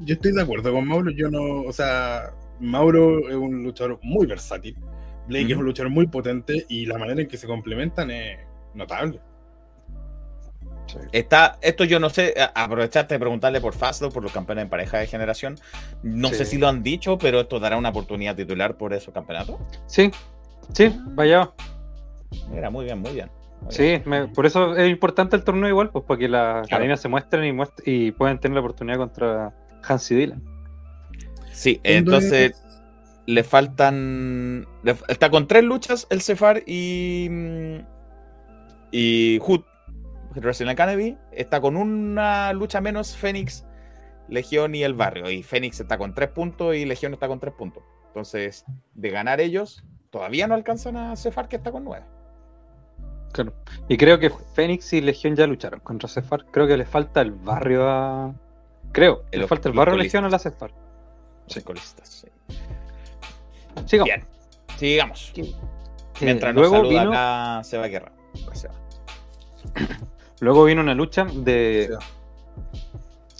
Yo 0.00 0.14
estoy 0.14 0.32
de 0.32 0.42
acuerdo 0.42 0.72
con 0.72 0.86
Mauro. 0.86 1.10
Yo 1.10 1.30
no, 1.30 1.62
o 1.62 1.72
sea, 1.72 2.32
Mauro 2.60 3.28
es 3.28 3.34
un 3.36 3.62
luchador 3.62 3.98
muy 4.02 4.26
versátil. 4.26 4.76
Blake 5.28 5.52
es 5.52 5.56
un 5.58 5.64
luchador 5.64 5.90
muy 5.90 6.06
potente 6.06 6.66
y 6.68 6.84
la 6.86 6.98
manera 6.98 7.22
en 7.22 7.28
que 7.28 7.36
se 7.38 7.46
complementan 7.46 8.10
es 8.10 8.38
notable. 8.74 9.20
Está, 11.12 11.58
esto 11.62 11.84
yo 11.84 11.98
no 11.98 12.10
sé, 12.10 12.34
a- 12.38 12.64
aprovechaste 12.64 13.14
de 13.14 13.18
preguntarle 13.18 13.60
por 13.60 13.74
Fasdo, 13.74 14.10
por 14.10 14.22
los 14.22 14.32
campeones 14.32 14.64
en 14.64 14.68
pareja 14.68 14.98
de 14.98 15.06
generación. 15.06 15.58
No 16.02 16.28
sé 16.28 16.44
si 16.44 16.58
lo 16.58 16.68
han 16.68 16.82
dicho, 16.82 17.16
pero 17.18 17.40
esto 17.40 17.58
dará 17.58 17.76
una 17.78 17.88
oportunidad 17.88 18.36
titular 18.36 18.76
por 18.76 18.92
esos 18.92 19.12
campeonatos. 19.14 19.56
Sí, 19.86 20.10
sí, 20.72 20.94
vaya. 21.06 21.50
Mira, 22.50 22.68
muy 22.70 22.84
bien, 22.84 22.98
muy 23.00 23.12
bien. 23.12 23.30
Sí, 23.70 24.02
me- 24.04 24.28
por 24.28 24.46
eso 24.46 24.76
es 24.76 24.90
importante 24.90 25.36
el 25.36 25.44
torneo 25.44 25.68
igual, 25.68 25.90
pues 25.90 26.04
para 26.04 26.18
que 26.18 26.28
las 26.28 26.66
Claro. 26.68 26.82
arenas 26.82 27.00
se 27.00 27.08
muestren 27.08 27.44
y, 27.44 27.52
muest- 27.52 27.82
y 27.86 28.12
puedan 28.12 28.38
tener 28.40 28.54
la 28.54 28.60
oportunidad 28.60 28.98
contra 28.98 29.54
Hansi 29.82 30.14
Dylan. 30.14 30.42
Sí, 31.52 31.76
¿Cuándo 31.76 31.98
entonces 31.98 32.50
es? 32.52 32.62
le 33.26 33.42
faltan. 33.44 34.66
le- 34.82 34.96
está 35.08 35.30
con 35.30 35.46
tres 35.48 35.64
luchas 35.64 36.06
el 36.10 36.20
Cefar 36.20 36.62
y. 36.66 37.28
mm, 37.30 37.76
Y 38.96 39.38
Hood, 39.40 39.62
Wrestling 40.36 40.68
Academy. 40.68 41.16
Está 41.32 41.60
con 41.60 41.76
una 41.76 42.52
lucha 42.52 42.80
menos 42.80 43.16
Fénix, 43.16 43.64
Legión 44.28 44.74
y 44.76 44.84
el 44.84 44.94
Barrio. 44.94 45.28
Y 45.30 45.42
Fénix 45.42 45.80
está 45.80 45.98
con 45.98 46.14
tres 46.14 46.28
puntos 46.30 46.76
y 46.76 46.84
Legión 46.84 47.12
está 47.12 47.26
con 47.26 47.40
tres 47.40 47.54
puntos. 47.54 47.82
Entonces, 48.08 48.64
de 48.94 49.10
ganar 49.10 49.40
ellos, 49.40 49.84
todavía 50.10 50.46
no 50.46 50.54
alcanzan 50.54 50.96
a 50.96 51.16
Cefar, 51.16 51.48
que 51.48 51.56
está 51.56 51.72
con 51.72 51.82
nueve. 51.84 52.04
Claro. 53.34 53.52
Y 53.88 53.96
creo 53.96 54.18
que 54.20 54.30
Fénix 54.54 54.92
y 54.92 55.00
Legión 55.00 55.34
ya 55.34 55.46
lucharon 55.48 55.80
contra 55.80 56.08
Cefar. 56.08 56.46
Creo 56.52 56.68
que 56.68 56.76
le 56.76 56.86
falta 56.86 57.20
el 57.20 57.32
barrio 57.32 57.88
a. 57.90 58.32
Creo, 58.92 59.24
El- 59.32 59.40
le 59.40 59.46
falta 59.48 59.68
el 59.68 59.74
barrio 59.74 59.96
a. 59.96 59.98
Legión 59.98 60.24
a 60.24 60.28
la 60.30 60.38
Cefar. 60.38 60.70
Sí. 61.48 61.60
Colistas, 61.62 62.08
sí. 62.08 62.28
Sigamos. 63.86 64.04
Bien, 64.14 64.24
sigamos. 64.78 65.32
Mientras 66.20 66.54
nos 66.54 66.60
luego, 66.60 66.76
saluda 66.76 67.00
vino, 67.00 67.12
acá 67.12 67.64
Seba 67.64 67.88
Guerra. 67.88 68.12
Pues 68.46 68.60
Seba. 68.60 68.74
luego 70.40 70.64
vino 70.64 70.80
una 70.80 70.94
lucha 70.94 71.24
de. 71.24 71.90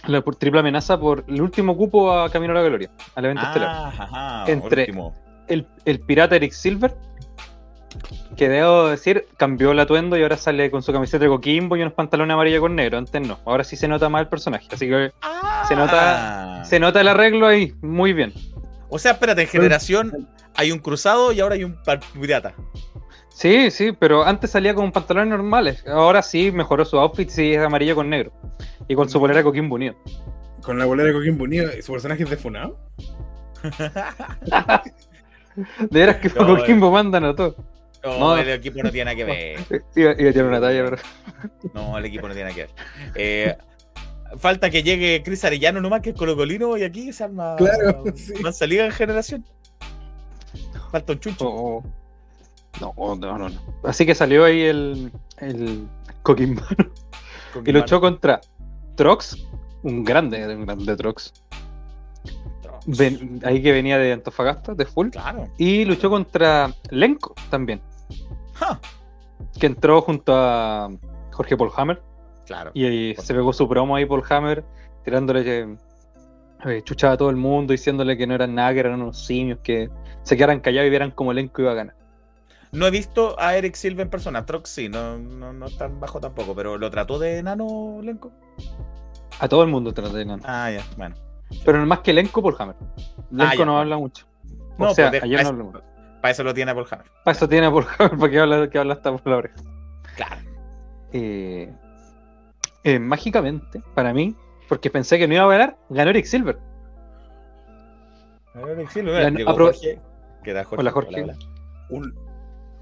La 0.08 0.20
triple 0.22 0.60
amenaza 0.60 0.98
por 0.98 1.24
el 1.28 1.40
último 1.40 1.76
cupo 1.76 2.12
a 2.12 2.28
Camino 2.28 2.52
a 2.52 2.56
la 2.56 2.62
Gloria, 2.62 2.90
al 3.14 3.24
evento 3.26 3.42
estelar. 3.46 3.68
Ah, 3.70 3.88
ajá, 3.88 4.52
Entre- 4.52 4.92
el, 5.46 5.66
el 5.84 6.00
pirata 6.00 6.36
Eric 6.36 6.52
Silver, 6.52 6.94
que 8.36 8.48
debo 8.48 8.88
decir, 8.88 9.26
cambió 9.36 9.72
el 9.72 9.80
atuendo 9.80 10.16
y 10.16 10.22
ahora 10.22 10.36
sale 10.36 10.70
con 10.70 10.82
su 10.82 10.92
camiseta 10.92 11.24
de 11.24 11.28
coquimbo 11.30 11.76
y 11.76 11.82
unos 11.82 11.94
pantalones 11.94 12.34
amarillos 12.34 12.60
con 12.60 12.74
negro. 12.74 12.98
Antes 12.98 13.20
no. 13.26 13.38
Ahora 13.44 13.64
sí 13.64 13.76
se 13.76 13.88
nota 13.88 14.08
más 14.08 14.22
el 14.22 14.28
personaje. 14.28 14.66
Así 14.72 14.88
que 14.88 15.12
se 15.68 15.76
nota, 15.76 16.60
Ah. 16.60 16.64
se 16.64 16.78
nota 16.80 17.00
el 17.00 17.08
arreglo 17.08 17.46
ahí. 17.46 17.74
Muy 17.82 18.12
bien. 18.12 18.32
O 18.88 18.98
sea, 18.98 19.12
espérate, 19.12 19.42
en 19.42 19.48
generación 19.48 20.28
hay 20.54 20.72
un 20.72 20.78
cruzado 20.78 21.32
y 21.32 21.40
ahora 21.40 21.54
hay 21.54 21.64
un 21.64 21.76
pirata. 22.20 22.54
Sí, 23.30 23.70
sí, 23.70 23.90
pero 23.92 24.24
antes 24.24 24.50
salía 24.50 24.74
con 24.74 24.92
pantalones 24.92 25.30
normales. 25.30 25.84
Ahora 25.88 26.22
sí 26.22 26.52
mejoró 26.52 26.84
su 26.84 26.98
outfit, 26.98 27.28
sí 27.28 27.54
es 27.54 27.60
amarillo 27.60 27.94
con 27.96 28.08
negro. 28.08 28.32
Y 28.86 28.94
con 28.94 29.08
su 29.08 29.18
polera 29.18 29.38
de 29.38 29.44
coquimbo 29.44 29.74
unido. 29.74 29.94
Con 30.62 30.78
la 30.78 30.86
bolera 30.86 31.08
de 31.08 31.14
Coquimbo 31.14 31.44
Unido, 31.44 31.70
¿su 31.82 31.92
personaje 31.92 32.22
es 32.22 32.30
de 32.30 32.36
Funao? 32.38 32.78
De 35.78 36.00
veras 36.00 36.16
que 36.16 36.28
No, 36.30 36.46
coquimbo 36.56 36.90
mandan 36.90 37.24
a 37.24 37.34
todo. 37.34 37.54
No, 38.04 38.18
No. 38.18 38.36
el 38.36 38.48
equipo 38.50 38.82
no 38.82 38.90
tiene 38.90 39.04
nada 39.06 39.16
que 39.16 39.24
ver. 39.24 39.84
Iba, 39.96 40.12
iba 40.18 40.30
a 40.30 40.32
tirar 40.32 40.46
una 40.48 40.60
talla, 40.60 40.84
pero. 40.84 40.96
No, 41.72 41.96
el 41.98 42.04
equipo 42.04 42.28
no 42.28 42.34
tiene 42.34 42.50
nada 42.50 42.54
que 42.54 42.62
ver. 42.62 42.74
Eh, 43.14 43.56
falta 44.38 44.68
que 44.70 44.82
llegue 44.82 45.22
Cris 45.24 45.44
Arellano 45.44 45.80
nomás, 45.80 46.00
que 46.02 46.10
es 46.10 46.16
colocolino, 46.16 46.76
y 46.76 46.82
aquí 46.82 47.12
se 47.12 47.24
arma 47.24 47.56
Claro, 47.56 48.04
sí. 48.14 48.34
más 48.42 48.58
salida 48.58 48.84
en 48.86 48.92
generación. 48.92 49.44
Falta 50.90 51.12
un 51.14 51.20
chuncho. 51.20 51.48
Oh, 51.48 51.82
No, 52.80 52.92
no, 53.16 53.38
no, 53.38 53.48
no. 53.48 53.60
Así 53.84 54.04
que 54.06 54.14
salió 54.14 54.44
ahí 54.44 54.62
el, 54.62 55.10
el 55.38 55.86
coquimbo. 56.22 56.62
Con 57.52 57.66
Y 57.68 57.72
luchó 57.72 58.00
contra 58.00 58.40
Trox, 58.96 59.36
un 59.82 60.04
grande, 60.04 60.44
un 60.56 60.66
grande 60.66 60.96
Trox. 60.96 61.32
Ven- 62.86 63.40
ahí 63.44 63.62
que 63.62 63.72
venía 63.72 63.96
de 63.98 64.12
Antofagasta, 64.12 64.74
de 64.74 64.84
full. 64.84 65.08
Claro. 65.10 65.48
Y 65.56 65.84
luchó 65.84 66.10
contra 66.10 66.70
Lenko 66.90 67.34
también, 67.50 67.80
Que 69.58 69.66
entró 69.66 70.00
junto 70.00 70.32
a 70.34 70.90
Jorge 71.32 71.56
Polhammer. 71.56 72.02
Claro. 72.46 72.70
Y 72.74 72.84
ahí 72.84 73.14
se 73.16 73.34
pegó 73.34 73.52
su 73.52 73.68
promo 73.68 73.96
ahí 73.96 74.04
Polhammer, 74.04 74.64
tirándole 75.04 75.44
que 75.44 75.76
eh, 76.66 76.82
chuchaba 76.82 77.14
a 77.14 77.16
todo 77.16 77.30
el 77.30 77.36
mundo, 77.36 77.72
diciéndole 77.72 78.16
que 78.16 78.26
no 78.26 78.34
eran 78.34 78.54
nada, 78.54 78.72
que 78.74 78.80
eran 78.80 79.00
unos 79.00 79.24
simios, 79.24 79.58
que 79.62 79.88
se 80.22 80.36
quedaran 80.36 80.60
callados 80.60 80.86
y 80.86 80.90
vieran 80.90 81.10
como 81.10 81.32
Lenko 81.32 81.62
iba 81.62 81.72
a 81.72 81.74
ganar. 81.74 81.94
No 82.72 82.86
he 82.86 82.90
visto 82.90 83.36
a 83.38 83.56
Eric 83.56 83.76
Silva 83.76 84.02
en 84.02 84.10
persona. 84.10 84.44
Trox 84.44 84.68
sí, 84.68 84.88
no, 84.88 85.16
no, 85.16 85.52
no 85.52 85.66
es 85.66 85.78
tan 85.78 86.00
bajo 86.00 86.20
tampoco, 86.20 86.54
pero 86.54 86.76
¿lo 86.76 86.90
trató 86.90 87.18
de 87.18 87.38
enano 87.38 88.00
Lenko? 88.02 88.32
A 89.38 89.48
todo 89.48 89.62
el 89.62 89.70
mundo 89.70 89.92
trata 89.94 90.12
de 90.12 90.24
nada. 90.24 90.40
Ah, 90.44 90.70
ya, 90.70 90.84
bueno. 90.96 91.14
Pero 91.64 91.84
más 91.86 92.00
que 92.00 92.12
Lenko, 92.12 92.42
Polhammer. 92.42 92.74
Lenko 93.30 93.62
Ah, 93.62 93.64
no 93.64 93.78
habla 93.78 93.96
mucho. 93.96 94.26
O 94.78 94.86
No, 94.86 94.94
sea, 94.94 95.10
pues, 95.10 95.22
ayer 95.22 95.42
no 95.44 95.48
habló 95.50 95.64
mucho. 95.66 95.82
Para 96.24 96.32
eso 96.32 96.42
lo 96.42 96.54
tiene 96.54 96.72
Paul 96.74 96.86
Hammer. 96.90 97.06
Para 97.22 97.36
eso 97.36 97.46
tiene 97.46 97.70
Polhammer, 97.70 98.16
para 98.18 98.30
que 98.32 98.40
habla, 98.40 98.70
que 98.70 98.78
habla 98.78 98.94
hasta 98.94 99.12
por 99.14 99.30
la 99.30 99.36
oreja. 99.36 99.56
Claro. 100.16 100.36
Eh, 101.12 101.70
eh, 102.82 102.98
mágicamente, 102.98 103.82
para 103.94 104.14
mí, 104.14 104.34
porque 104.66 104.88
pensé 104.88 105.18
que 105.18 105.28
no 105.28 105.34
iba 105.34 105.44
a 105.44 105.48
ganar, 105.48 105.76
ganó 105.90 106.08
Eric 106.08 106.24
Silver. 106.24 106.56
Eric 108.54 108.88
Silva, 108.88 109.20
Ya, 109.20 109.28
llegó 109.28 109.50
apro- 109.50 109.64
Jorge. 109.66 110.00
¿Qué 110.42 110.54
tal, 110.54 110.64
Jorge? 110.64 110.80
Hola, 110.80 110.90
Jorge. 110.92 111.22
hola. 111.24 111.36
Un... 111.90 112.14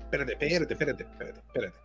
Espérate, 0.02 0.32
espérate, 0.34 0.74
espérate, 0.74 1.02
espérate, 1.02 1.40
espérate. 1.40 1.76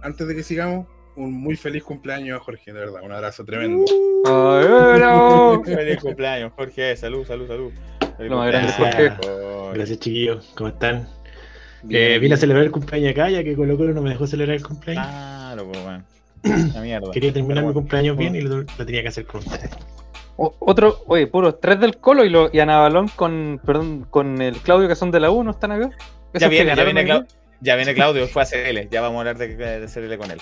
Antes 0.00 0.26
de 0.26 0.34
que 0.34 0.42
sigamos, 0.42 0.86
un 1.16 1.34
muy 1.34 1.56
feliz 1.56 1.84
cumpleaños 1.84 2.40
a 2.40 2.42
Jorge, 2.42 2.72
de 2.72 2.80
verdad. 2.80 3.02
Un 3.02 3.12
abrazo 3.12 3.44
tremendo. 3.44 3.84
¡Ay, 4.24 4.98
bravo! 4.98 5.62
Feliz 5.64 6.00
cumpleaños, 6.00 6.50
Jorge. 6.56 6.96
Salud, 6.96 7.26
salud, 7.26 7.46
salud. 7.46 7.72
Feliz 8.16 8.30
Lo 8.30 8.38
más 8.38 8.48
grande, 8.48 8.72
Jorge. 8.72 9.12
Gracias, 9.74 9.98
chiquillos. 10.00 10.52
¿Cómo 10.56 10.68
están? 10.68 11.08
Bien, 11.82 12.02
Eh, 12.02 12.06
vine 12.14 12.18
bien. 12.20 12.32
a 12.32 12.36
celebrar 12.36 12.64
el 12.64 12.70
cumpleaños 12.70 13.10
acá, 13.10 13.28
ya 13.30 13.44
que 13.44 13.54
Colo 13.54 13.76
Colo 13.76 13.92
no 13.92 14.02
me 14.02 14.10
dejó 14.10 14.26
celebrar 14.26 14.56
el 14.56 14.62
cumpleaños. 14.62 15.06
Claro, 15.06 15.66
pues 15.70 15.82
bueno. 15.82 16.04
La 16.74 16.80
mierda. 16.80 17.10
Quería 17.12 17.32
terminar 17.32 17.58
mi 17.58 17.62
bueno. 17.72 17.74
cumpleaños 17.80 18.16
bien 18.16 18.34
y 18.36 18.40
lo, 18.40 18.58
lo 18.62 18.86
tenía 18.86 19.02
que 19.02 19.08
hacer 19.08 19.26
con 19.26 19.40
ustedes. 19.40 19.70
O- 20.36 20.54
otro, 20.60 21.02
oye, 21.06 21.26
puro, 21.26 21.54
tres 21.56 21.78
del 21.80 21.98
Colo 21.98 22.24
y, 22.24 22.30
lo, 22.30 22.50
y 22.52 22.58
Ana 22.60 22.78
Balón 22.80 23.08
con, 23.08 23.60
perdón, 23.64 24.06
con 24.10 24.40
el 24.42 24.56
Claudio 24.58 24.88
que 24.88 24.96
son 24.96 25.10
de 25.10 25.20
la 25.20 25.30
U, 25.30 25.44
¿no 25.44 25.50
están 25.52 25.72
acá? 25.72 25.90
Ya 26.34 26.48
viene, 26.48 26.74
ya 26.74 26.82
viene, 26.84 27.00
hoy 27.02 27.06
Clau- 27.06 27.26
ya 27.60 27.76
viene 27.76 27.94
Claudio, 27.94 28.26
fue 28.26 28.42
a 28.42 28.46
CL. 28.46 28.88
Ya 28.90 29.00
vamos 29.00 29.16
a 29.16 29.20
hablar 29.20 29.38
de, 29.38 29.54
de 29.56 29.86
CL 29.86 30.16
con 30.18 30.30
él. 30.30 30.40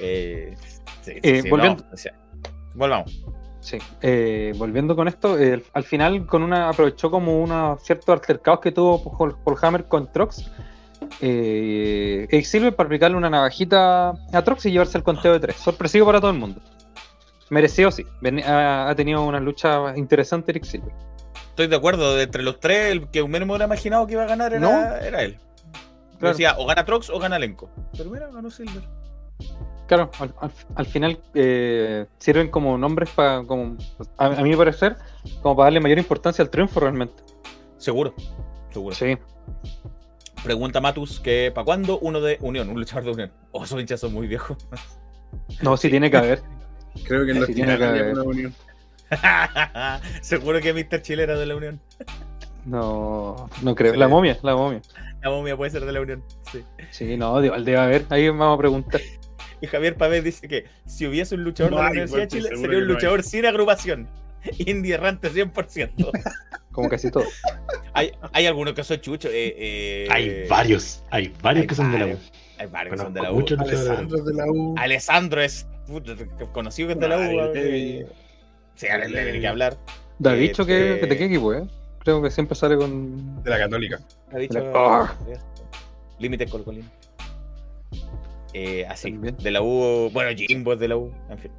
Eh, 0.00 0.54
sí, 1.02 1.12
sí, 1.12 1.20
Eh, 1.22 1.42
sí, 1.42 1.50
volviendo- 1.50 1.82
no, 1.84 1.90
o 1.92 1.96
sea, 1.96 2.12
volvamos. 2.74 3.22
Sí. 3.66 3.78
Eh, 4.00 4.52
volviendo 4.56 4.94
con 4.94 5.08
esto, 5.08 5.36
eh, 5.36 5.60
al 5.72 5.82
final 5.82 6.24
con 6.24 6.44
una 6.44 6.68
aprovechó 6.68 7.10
como 7.10 7.42
unos 7.42 7.82
ciertos 7.82 8.08
altercados 8.10 8.60
que 8.60 8.70
tuvo 8.70 9.02
Paul, 9.18 9.36
Paul 9.44 9.56
Hammer 9.60 9.86
con 9.86 10.12
Trox. 10.12 10.48
Eh, 11.20 12.28
Eric 12.30 12.44
Silver 12.44 12.76
para 12.76 12.86
aplicarle 12.86 13.16
una 13.16 13.28
navajita 13.28 14.10
a 14.10 14.42
Trox 14.44 14.66
y 14.66 14.70
llevarse 14.70 14.96
el 14.98 15.02
conteo 15.02 15.32
de 15.32 15.40
tres. 15.40 15.56
Sorpresivo 15.56 16.06
para 16.06 16.20
todo 16.20 16.30
el 16.30 16.38
mundo. 16.38 16.60
Merecido, 17.50 17.90
sí. 17.90 18.06
Ven- 18.20 18.38
ha, 18.44 18.88
ha 18.88 18.94
tenido 18.94 19.24
una 19.24 19.40
lucha 19.40 19.96
interesante 19.96 20.52
Eric 20.52 20.62
Silver. 20.64 20.92
Estoy 21.48 21.66
de 21.66 21.74
acuerdo, 21.76 22.20
entre 22.20 22.44
los 22.44 22.60
tres, 22.60 22.92
el 22.92 23.08
que 23.08 23.26
menos 23.26 23.46
me 23.48 23.54
hubiera 23.54 23.64
imaginado 23.64 24.06
que 24.06 24.12
iba 24.12 24.22
a 24.22 24.26
ganar 24.26 24.52
era, 24.52 24.60
No. 24.60 24.96
era 24.96 25.22
él. 25.24 25.38
Claro. 26.20 26.34
Decía, 26.34 26.54
o 26.56 26.66
gana 26.66 26.84
Trox 26.84 27.10
o 27.10 27.18
gana 27.18 27.36
Lenko. 27.38 27.68
Pero 27.96 28.10
mira, 28.10 28.28
ganó 28.32 28.48
Silver. 28.48 28.82
Claro, 29.86 30.10
al, 30.18 30.34
al- 30.40 30.50
al 30.74 30.86
final 30.86 31.20
eh, 31.34 32.06
sirven 32.18 32.50
como 32.50 32.76
nombres 32.76 33.10
para, 33.10 33.44
como, 33.44 33.76
a, 34.18 34.26
a 34.26 34.42
mi 34.42 34.56
parecer, 34.56 34.96
como 35.42 35.54
para 35.56 35.66
darle 35.66 35.80
mayor 35.80 35.98
importancia 35.98 36.42
al 36.42 36.50
triunfo 36.50 36.80
realmente. 36.80 37.22
Seguro, 37.78 38.14
seguro. 38.72 38.94
Sí. 38.96 39.16
Pregunta 40.42 40.80
Matus 40.80 41.20
que 41.20 41.50
¿para 41.54 41.64
cuándo 41.64 41.98
uno 42.00 42.20
de 42.20 42.38
Unión? 42.40 42.68
Un 42.68 42.76
luchador 42.78 43.04
de 43.04 43.10
Unión. 43.12 43.32
Oh, 43.52 43.64
esos 43.64 43.80
hinchas 43.80 44.00
son 44.00 44.12
muy 44.12 44.26
viejos. 44.26 44.56
No, 45.60 45.76
sí 45.76 45.90
tiene 45.90 46.10
que 46.10 46.16
haber. 46.16 46.40
Creo 47.04 47.24
que 47.26 47.32
en 47.32 47.38
los 47.40 47.46
Sí, 47.46 47.54
tiene 47.54 47.76
que 47.76 47.84
haber. 47.84 48.12
una 48.14 48.22
unión. 48.22 48.54
Seguro 50.22 50.60
que 50.60 50.72
Mr. 50.72 51.02
Chile 51.02 51.24
era 51.24 51.36
de 51.36 51.46
la 51.46 51.56
Unión. 51.56 51.80
No, 52.64 53.48
no 53.62 53.74
creo. 53.74 53.94
La 53.94 54.08
momia, 54.08 54.38
la 54.42 54.56
momia. 54.56 54.80
La 55.22 55.30
momia 55.30 55.56
puede 55.56 55.70
ser 55.72 55.84
de 55.84 55.92
la 55.92 56.00
Unión. 56.00 56.22
Sí. 56.50 56.64
Sí, 56.90 57.16
no, 57.16 57.40
debe 57.40 57.76
haber. 57.76 58.06
Ahí 58.10 58.28
vamos 58.28 58.54
a 58.54 58.58
preguntar. 58.58 59.00
Y 59.60 59.66
Javier 59.66 59.96
Pavés 59.96 60.22
dice 60.24 60.48
que 60.48 60.64
si 60.86 61.06
hubiese 61.06 61.34
un 61.34 61.44
luchador 61.44 61.72
No 61.72 61.78
de 61.78 61.82
la 61.82 61.88
hay, 61.88 61.92
Universidad 61.92 62.20
de 62.22 62.28
Chile, 62.28 62.48
sería 62.50 62.78
un 62.78 62.86
no 62.86 62.92
luchador 62.94 63.22
sin 63.22 63.46
agrupación. 63.46 64.08
Indie 64.58 64.94
errante 64.94 65.30
100%. 65.30 66.10
Como 66.72 66.88
casi 66.90 67.10
todo. 67.10 67.24
hay, 67.94 68.12
hay 68.32 68.46
algunos 68.46 68.74
que 68.74 68.84
son 68.84 69.00
chuchos. 69.00 69.30
Eh, 69.32 69.54
eh, 69.56 70.08
Hay 70.10 70.46
varios, 70.46 71.02
hay 71.10 71.32
varios 71.42 71.62
hay 71.62 71.66
que 71.68 71.74
son 71.74 71.90
de 71.90 71.98
la 71.98 72.06
U. 72.06 72.18
Hay 72.58 72.66
varios 72.66 72.96
que 72.96 73.02
son 73.02 73.14
de 73.14 73.22
la 73.22 73.32
U. 73.32 73.34
muchos. 73.36 73.58
Alessandro 73.58 74.22
de 74.22 74.34
la 74.34 74.44
U. 74.46 74.74
Alessandro 74.76 75.40
es 75.42 75.66
conocido 76.52 76.88
que 76.88 76.94
es 76.94 77.00
de 77.00 77.08
la 77.08 77.16
U. 77.18 77.52
Eh, 77.54 78.06
Sí, 78.74 78.88
ahora 78.88 79.08
le 79.08 79.22
tiene 79.22 79.40
que 79.40 79.48
hablar. 79.48 79.78
Da 80.18 80.34
dicho 80.34 80.66
que, 80.66 80.96
eh, 80.96 81.00
que 81.00 81.06
de 81.06 81.16
qué 81.16 81.24
equipo, 81.24 81.54
¿eh? 81.54 81.66
Creo 82.00 82.22
que 82.22 82.30
siempre 82.30 82.54
sale 82.54 82.76
con. 82.76 83.42
De 83.42 83.50
la 83.50 83.58
Católica. 83.58 83.98
Ha 84.32 84.36
dicho. 84.38 84.58
Ah. 84.74 85.14
Límite 86.18 86.46
con 86.46 86.62
Colín. 86.62 86.88
Eh, 88.58 88.86
así, 88.88 89.12
También. 89.12 89.36
de 89.36 89.50
la 89.50 89.60
U. 89.60 90.08
Bueno, 90.14 90.30
Jimbo 90.34 90.72
es 90.72 90.78
de 90.78 90.88
la 90.88 90.96
U. 90.96 91.12
En 91.28 91.38
fin. 91.38 91.52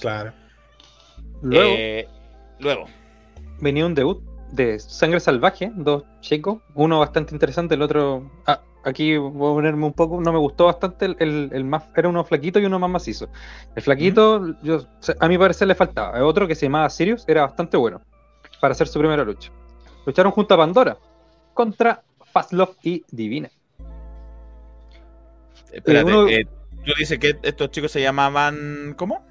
Claro. 0.00 0.32
Luego 1.40 1.70
Eh, 1.74 2.06
luego. 2.58 2.84
venía 3.60 3.86
un 3.86 3.94
debut 3.94 4.22
de 4.52 4.78
Sangre 4.78 5.20
Salvaje, 5.20 5.72
dos 5.74 6.04
chicos, 6.20 6.58
uno 6.74 6.98
bastante 6.98 7.34
interesante, 7.34 7.74
el 7.76 7.82
otro. 7.82 8.30
Ah, 8.46 8.60
aquí 8.84 9.16
voy 9.16 9.50
a 9.52 9.54
ponerme 9.54 9.86
un 9.86 9.94
poco, 9.94 10.20
no 10.20 10.32
me 10.32 10.38
gustó 10.38 10.66
bastante, 10.66 11.06
el, 11.06 11.16
el- 11.18 11.50
el 11.52 11.64
más 11.64 11.84
era 11.96 12.08
uno 12.10 12.24
flaquito 12.24 12.58
y 12.60 12.66
uno 12.66 12.78
más 12.78 12.90
macizo. 12.90 13.28
El 13.74 13.82
flaquito, 13.82 14.44
a 15.20 15.28
mi 15.28 15.38
parecer 15.38 15.66
le 15.68 15.74
faltaba. 15.74 16.16
El 16.18 16.24
otro 16.24 16.46
que 16.46 16.54
se 16.54 16.66
llamaba 16.66 16.90
Sirius 16.90 17.24
era 17.26 17.42
bastante 17.42 17.76
bueno 17.78 18.02
para 18.60 18.72
hacer 18.72 18.86
su 18.86 18.98
primera 18.98 19.24
lucha. 19.24 19.50
Lucharon 20.04 20.30
junto 20.32 20.52
a 20.54 20.58
Pandora 20.58 20.98
contra 21.54 22.02
Fastlove 22.32 22.74
y 22.82 23.02
Divina. 23.10 23.48
Espérate, 25.76 26.04
uno- 26.04 26.28
eh, 26.28 26.46
tú 26.84 26.92
dices 26.98 27.18
que 27.18 27.36
estos 27.42 27.70
chicos 27.70 27.90
se 27.92 28.00
llamaban. 28.00 28.94
¿Cómo? 28.96 29.24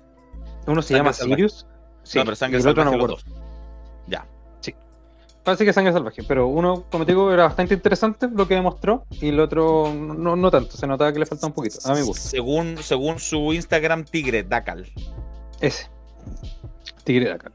Uno 0.68 0.82
se 0.82 0.93
llama 0.96 1.14
Salvaje. 1.14 1.36
Sirius. 1.36 1.68
Sí, 2.04 2.18
no, 2.20 2.26
pero 2.26 2.36
sangre 2.36 2.60
y 2.60 2.62
el 2.62 2.68
otro 2.68 2.84
no 2.84 2.91
salvaje 2.91 3.08
me 3.08 3.14
los 3.14 3.24
dos. 3.26 3.36
Ya. 4.08 4.26
Parece 5.43 5.64
que 5.64 5.74
Sangre 5.74 5.93
Salvaje, 5.93 6.24
pero 6.28 6.48
uno, 6.48 6.86
como 6.89 7.06
te 7.06 7.12
digo, 7.12 7.32
era 7.32 7.43
bastante 7.43 7.76
interesante 7.76 8.28
lo 8.34 8.48
que 8.48 8.56
demostró 8.56 9.06
y 9.12 9.28
el 9.30 9.39
otro 9.39 9.93
no, 9.93 10.36
no 10.36 10.50
tanto, 10.50 10.76
se 10.76 10.88
notaba 10.88 11.14
que 11.14 11.20
le 11.20 11.28
faltaba 11.28 11.50
un 11.50 11.54
poquito, 11.54 11.78
a 11.86 11.93
mi 11.93 12.02
gusto. 12.02 12.28
Según, 12.30 12.78
según 12.82 13.20
su 13.20 13.54
Instagram, 13.54 14.06
Tigre 14.06 14.41
Dacal. 14.41 14.91
Ese. 15.62 15.88
Tigre 17.04 17.32
acá. 17.32 17.52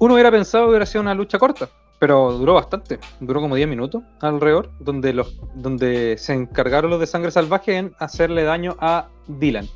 Uno 0.00 0.12
hubiera 0.12 0.30
pensado 0.30 0.64
que 0.66 0.68
hubiera 0.70 0.84
sido 0.84 1.00
una 1.00 1.14
lucha 1.14 1.38
corta, 1.38 1.70
pero 2.02 2.32
duró 2.32 2.54
bastante. 2.54 2.98
Duró 3.20 3.40
como 3.40 3.54
10 3.54 3.68
minutos 3.68 4.02
alrededor, 4.20 4.72
donde, 4.80 5.12
los, 5.12 5.38
donde 5.54 6.16
se 6.18 6.32
encargaron 6.32 6.90
los 6.90 6.98
de 6.98 7.06
Sangre 7.06 7.30
Salvaje 7.30 7.76
en 7.76 7.94
hacerle 8.00 8.42
daño 8.42 8.74
a 8.80 9.06
Dylan 9.28 9.68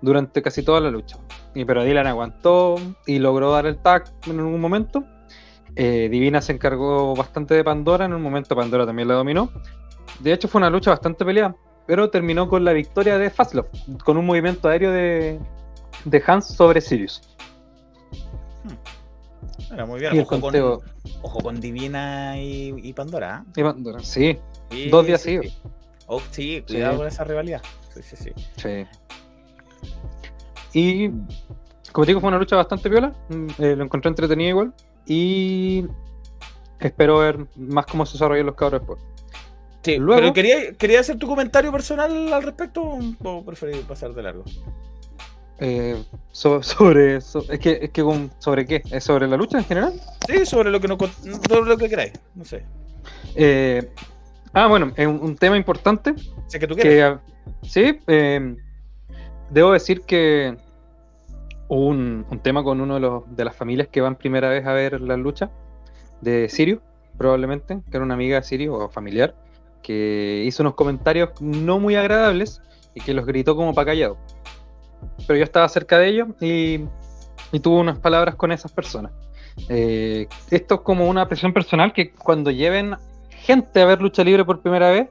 durante 0.00 0.40
casi 0.40 0.62
toda 0.62 0.80
la 0.80 0.90
lucha. 0.90 1.18
Y, 1.54 1.66
pero 1.66 1.84
Dylan 1.84 2.06
aguantó 2.06 2.76
y 3.06 3.18
logró 3.18 3.52
dar 3.52 3.66
el 3.66 3.76
tag 3.76 4.04
en 4.26 4.38
algún 4.40 4.62
momento. 4.62 5.04
Eh, 5.76 6.08
Divina 6.10 6.40
se 6.40 6.52
encargó 6.52 7.14
bastante 7.14 7.52
de 7.52 7.62
Pandora, 7.62 8.06
en 8.06 8.14
un 8.14 8.22
momento 8.22 8.56
Pandora 8.56 8.86
también 8.86 9.08
la 9.08 9.14
dominó. 9.16 9.50
De 10.20 10.32
hecho 10.32 10.48
fue 10.48 10.58
una 10.58 10.70
lucha 10.70 10.88
bastante 10.88 11.22
peleada, 11.22 11.54
pero 11.86 12.08
terminó 12.08 12.48
con 12.48 12.64
la 12.64 12.72
victoria 12.72 13.18
de 13.18 13.28
Fastlove, 13.28 13.68
con 14.06 14.16
un 14.16 14.24
movimiento 14.24 14.70
aéreo 14.70 14.90
de, 14.90 15.38
de 16.06 16.22
Hans 16.26 16.46
sobre 16.46 16.80
Sirius. 16.80 17.20
Muy 19.86 20.00
bien. 20.00 20.14
Y 20.14 20.18
el 20.18 20.22
Ojo 20.22 20.30
con, 20.30 20.40
conteo 20.40 20.82
ojo 21.22 21.40
con 21.40 21.60
Divina 21.60 22.38
y, 22.38 22.74
y 22.82 22.92
Pandora. 22.92 23.44
¿eh? 23.46 23.60
y 23.60 23.62
Pandora, 23.62 23.98
sí, 24.00 24.38
Sí, 24.70 24.88
Dos 24.88 25.06
días 25.06 25.20
sí, 25.20 25.38
sí. 25.42 25.54
Oh, 26.06 26.20
sí, 26.30 26.62
cuidado 26.66 26.98
con 26.98 27.06
esa 27.06 27.24
rivalidad. 27.24 27.62
Sí, 27.94 28.00
sí, 28.02 28.16
sí. 28.16 28.30
sí. 28.56 28.86
Y 30.72 31.10
como 31.92 32.04
te 32.04 32.10
digo, 32.10 32.20
fue 32.20 32.28
una 32.28 32.38
lucha 32.38 32.56
bastante 32.56 32.88
viola. 32.88 33.12
mm, 33.28 33.46
eh, 33.58 33.76
lo 33.76 33.84
encontré 33.84 34.08
entretenido 34.08 34.50
igual. 34.50 34.74
Y 35.06 35.84
espero 36.80 37.18
ver 37.18 37.46
más 37.56 37.86
cómo 37.86 38.06
se 38.06 38.12
desarrollan 38.14 38.46
los 38.46 38.54
cabros 38.54 38.80
después. 38.80 39.00
Sí, 39.82 39.96
Luego- 39.98 40.20
pero 40.20 40.32
quería, 40.32 40.72
quería 40.74 41.00
hacer 41.00 41.16
tu 41.18 41.26
comentario 41.26 41.72
personal 41.72 42.32
al 42.32 42.42
respecto 42.42 42.98
o 43.24 43.44
preferí 43.44 43.78
pasar 43.80 44.14
de 44.14 44.22
largo. 44.22 44.44
Eh, 45.58 46.02
so- 46.32 46.62
sobre 46.62 47.20
so- 47.20 47.44
es 47.50 47.58
que, 47.58 47.78
es 47.82 47.90
que 47.90 48.02
con- 48.02 48.30
sobre 48.38 48.66
qué? 48.66 48.82
¿Es 48.90 49.04
sobre 49.04 49.26
la 49.28 49.36
lucha 49.36 49.58
en 49.58 49.64
general? 49.64 49.92
Sí, 50.28 50.44
sobre 50.46 50.70
lo 50.70 50.80
que 50.80 50.88
no 50.88 50.96
sobre 50.98 51.68
lo 51.68 51.76
que 51.76 51.88
queráis. 51.88 52.12
No 52.34 52.44
sé. 52.44 52.64
Eh, 53.34 53.90
ah, 54.52 54.66
bueno, 54.68 54.92
es 54.96 55.06
un, 55.06 55.20
un 55.22 55.36
tema 55.36 55.56
importante 55.56 56.14
que 56.50 56.66
tú 56.66 56.74
quieres. 56.74 57.18
que 57.62 57.68
sí, 57.68 57.98
eh, 58.06 58.56
debo 59.50 59.72
decir 59.72 60.02
que 60.02 60.56
hubo 61.68 61.86
un, 61.86 62.26
un 62.28 62.38
tema 62.40 62.62
con 62.62 62.80
uno 62.80 62.94
de, 62.94 63.00
los, 63.00 63.36
de 63.36 63.44
las 63.44 63.56
familias 63.56 63.88
que 63.88 64.00
van 64.00 64.16
primera 64.16 64.48
vez 64.48 64.66
a 64.66 64.72
ver 64.72 65.00
la 65.00 65.16
lucha 65.16 65.50
de 66.20 66.48
Sirio, 66.48 66.80
probablemente, 67.18 67.80
que 67.90 67.96
era 67.96 68.04
una 68.04 68.14
amiga 68.14 68.36
de 68.36 68.42
Sirio 68.44 68.74
o 68.74 68.88
familiar, 68.88 69.34
que 69.82 70.42
hizo 70.46 70.62
unos 70.62 70.74
comentarios 70.74 71.30
no 71.40 71.78
muy 71.80 71.96
agradables 71.96 72.60
y 72.94 73.00
que 73.00 73.14
los 73.14 73.26
gritó 73.26 73.56
como 73.56 73.74
para 73.74 73.86
callado. 73.86 74.16
Pero 75.26 75.38
yo 75.38 75.44
estaba 75.44 75.68
cerca 75.68 75.98
de 75.98 76.08
ellos 76.08 76.28
y, 76.40 76.80
y 77.52 77.60
tuve 77.60 77.80
unas 77.80 77.98
palabras 77.98 78.34
con 78.36 78.52
esas 78.52 78.72
personas. 78.72 79.12
Eh, 79.68 80.26
esto 80.50 80.76
es 80.76 80.80
como 80.80 81.08
una 81.08 81.28
presión 81.28 81.52
personal 81.52 81.92
que 81.92 82.12
cuando 82.12 82.50
lleven 82.50 82.96
gente 83.30 83.82
a 83.82 83.84
ver 83.86 84.00
lucha 84.00 84.24
libre 84.24 84.44
por 84.44 84.62
primera 84.62 84.90
vez 84.90 85.08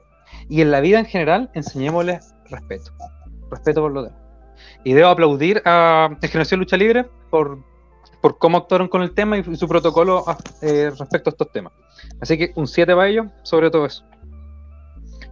y 0.48 0.60
en 0.62 0.70
la 0.70 0.80
vida 0.80 0.98
en 0.98 1.06
general, 1.06 1.50
enseñémosles 1.54 2.34
respeto. 2.50 2.92
Respeto 3.50 3.80
por 3.82 3.92
lo 3.92 4.02
demás. 4.04 4.18
Y 4.84 4.92
debo 4.94 5.08
aplaudir 5.08 5.62
a 5.64 6.10
Generación 6.22 6.60
Lucha 6.60 6.76
Libre 6.76 7.08
por, 7.30 7.58
por 8.20 8.38
cómo 8.38 8.58
actuaron 8.58 8.88
con 8.88 9.02
el 9.02 9.14
tema 9.14 9.38
y 9.38 9.56
su 9.56 9.68
protocolo 9.68 10.24
ah, 10.26 10.36
eh, 10.62 10.90
respecto 10.98 11.30
a 11.30 11.32
estos 11.32 11.52
temas. 11.52 11.72
Así 12.20 12.36
que 12.36 12.52
un 12.56 12.66
7 12.66 12.94
para 12.94 13.08
ellos, 13.08 13.26
sobre 13.42 13.70
todo 13.70 13.86
eso. 13.86 14.04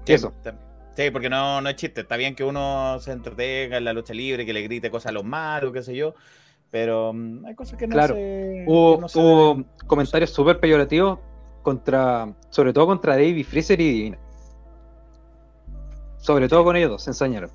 Sí, 0.04 0.12
eso. 0.12 0.32
ta- 0.42 0.54
Sí, 0.97 1.11
porque 1.11 1.30
no, 1.30 1.61
no 1.61 1.68
es 1.68 1.76
chiste. 1.76 2.03
Está 2.03 2.16
bien 2.16 2.34
que 2.34 2.45
uno 2.45 2.99
se 3.01 3.12
entretenga 3.12 3.76
en 3.78 3.84
la 3.84 3.93
lucha 3.93 4.12
libre, 4.12 4.45
que 4.45 4.53
le 4.53 4.62
grite 4.62 4.91
cosas 4.91 5.11
a 5.11 5.12
los 5.12 5.24
malos, 5.24 5.72
qué 5.72 5.82
sé 5.82 5.95
yo. 5.95 6.14
Pero 6.70 7.12
mm, 7.12 7.47
hay 7.47 7.55
cosas 7.55 7.78
que 7.78 7.86
no 7.86 7.95
Claro. 7.95 8.14
se. 8.14 8.64
Hubo, 8.66 8.97
que 8.97 9.01
no 9.03 9.09
se 9.09 9.18
hubo 9.18 9.49
deben. 9.55 9.66
comentarios 9.86 10.30
súper 10.30 10.61
peyorativos 10.61 11.18
contra, 11.62 12.32
sobre 12.51 12.72
todo 12.72 12.86
contra 12.86 13.14
Davey 13.14 13.45
Freezer 13.45 13.80
y 13.80 13.93
Divina. 13.93 14.18
Sobre 16.18 16.49
todo 16.49 16.64
con 16.64 16.76
ellos 16.76 16.91
dos, 16.91 17.03
se 17.05 17.11
ensañaron. 17.11 17.51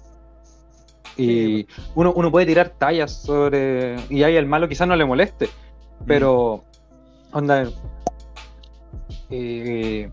Y 1.17 1.65
uno, 1.93 2.11
uno 2.15 2.31
puede 2.31 2.45
tirar 2.47 2.69
tallas 2.69 3.11
sobre. 3.11 3.95
Y 4.09 4.23
ahí 4.23 4.35
al 4.37 4.47
malo 4.47 4.67
quizás 4.67 4.87
no 4.87 4.95
le 4.95 5.05
moleste. 5.05 5.49
Pero. 6.07 6.63
Onda. 7.31 7.69
eh, 9.29 10.09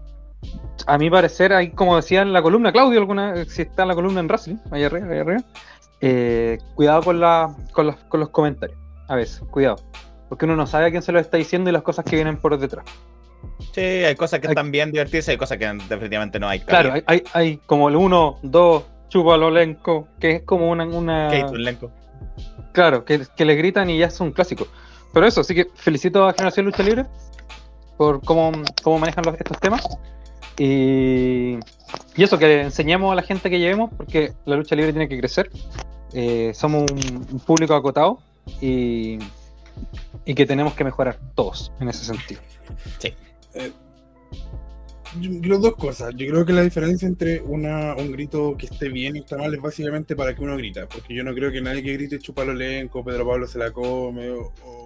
a 0.86 0.98
mi 0.98 1.10
parecer, 1.10 1.52
hay 1.52 1.70
como 1.70 1.96
decía 1.96 2.22
en 2.22 2.32
la 2.32 2.42
columna, 2.42 2.72
Claudio, 2.72 2.98
alguna, 2.98 3.44
si 3.44 3.62
está 3.62 3.82
en 3.82 3.88
la 3.88 3.94
columna 3.94 4.20
en 4.20 4.26
Wrestling, 4.26 4.56
ahí 4.70 4.82
arriba, 4.84 5.06
ahí 5.10 5.18
arriba. 5.18 5.42
eh, 6.00 6.58
cuidado 6.74 7.02
con, 7.02 7.20
la, 7.20 7.54
con, 7.72 7.86
los, 7.86 7.96
con 8.08 8.20
los 8.20 8.30
comentarios. 8.30 8.78
A 9.08 9.14
veces, 9.16 9.40
cuidado. 9.50 9.76
Porque 10.28 10.46
uno 10.46 10.56
no 10.56 10.66
sabe 10.66 10.86
a 10.86 10.90
quién 10.90 11.02
se 11.02 11.12
lo 11.12 11.18
está 11.20 11.36
diciendo 11.36 11.70
y 11.70 11.72
las 11.72 11.82
cosas 11.82 12.04
que 12.04 12.16
vienen 12.16 12.38
por 12.38 12.58
detrás. 12.58 12.84
Sí, 13.72 13.80
hay 13.80 14.14
cosas 14.16 14.40
que 14.40 14.48
Hay- 14.48 14.52
están 14.52 14.70
bien 14.70 14.90
divertidas 14.90 15.28
y 15.28 15.30
hay 15.32 15.36
cosas 15.36 15.58
que 15.58 15.66
definitivamente 15.88 16.40
no 16.40 16.48
hay. 16.48 16.60
Claro, 16.60 16.92
hay, 16.94 17.02
hay, 17.06 17.22
hay 17.34 17.56
como 17.66 17.88
el 17.88 17.96
uno, 17.96 18.38
dos, 18.42 18.84
chúpalo 19.08 19.48
elenco, 19.48 20.08
que 20.18 20.30
es 20.36 20.42
como 20.42 20.70
una. 20.70 20.84
una 20.84 21.28
Lenko. 21.52 21.90
Claro, 22.72 23.04
que, 23.04 23.22
que 23.36 23.44
le 23.44 23.54
gritan 23.54 23.90
y 23.90 23.98
ya 23.98 24.06
es 24.06 24.18
un 24.20 24.32
clásico. 24.32 24.66
Pero 25.12 25.26
eso, 25.26 25.42
así 25.42 25.54
que 25.54 25.66
felicito 25.74 26.24
a 26.26 26.32
Generación 26.32 26.66
Lucha 26.66 26.82
Libre 26.82 27.04
por 27.98 28.24
cómo, 28.24 28.50
cómo 28.82 28.98
manejan 28.98 29.24
los- 29.26 29.34
estos 29.34 29.60
temas. 29.60 29.86
Y, 30.58 31.58
y 32.16 32.22
eso, 32.22 32.38
que 32.38 32.62
enseñemos 32.62 33.12
a 33.12 33.14
la 33.14 33.22
gente 33.22 33.50
que 33.50 33.58
llevemos, 33.58 33.90
porque 33.96 34.32
la 34.44 34.56
lucha 34.56 34.76
libre 34.76 34.92
tiene 34.92 35.08
que 35.08 35.18
crecer. 35.18 35.50
Eh, 36.12 36.52
somos 36.54 36.90
un, 36.90 37.26
un 37.32 37.40
público 37.40 37.74
acotado 37.74 38.20
y, 38.60 39.18
y 40.24 40.34
que 40.34 40.46
tenemos 40.46 40.74
que 40.74 40.84
mejorar 40.84 41.18
todos 41.34 41.72
en 41.80 41.88
ese 41.88 42.04
sentido. 42.04 42.40
Yo 45.20 45.30
creo 45.42 45.58
dos 45.58 45.76
cosas. 45.76 46.14
Yo 46.16 46.26
creo 46.26 46.46
que 46.46 46.54
la 46.54 46.62
diferencia 46.62 47.06
entre 47.06 47.42
una, 47.42 47.94
un 47.96 48.12
grito 48.12 48.56
que 48.56 48.66
esté 48.66 48.88
bien 48.88 49.16
y 49.16 49.18
está 49.18 49.36
mal 49.36 49.52
es 49.52 49.60
básicamente 49.60 50.16
para 50.16 50.34
que 50.34 50.42
uno 50.42 50.56
grita. 50.56 50.88
Porque 50.88 51.14
yo 51.14 51.22
no 51.22 51.34
creo 51.34 51.52
que 51.52 51.60
nadie 51.60 51.82
que 51.82 51.92
grite 51.92 52.18
chupalo 52.18 52.52
elenco, 52.52 53.04
Pedro 53.04 53.26
Pablo 53.26 53.46
se 53.46 53.58
la 53.58 53.70
come 53.72 54.30
o, 54.30 54.52
o 54.64 54.81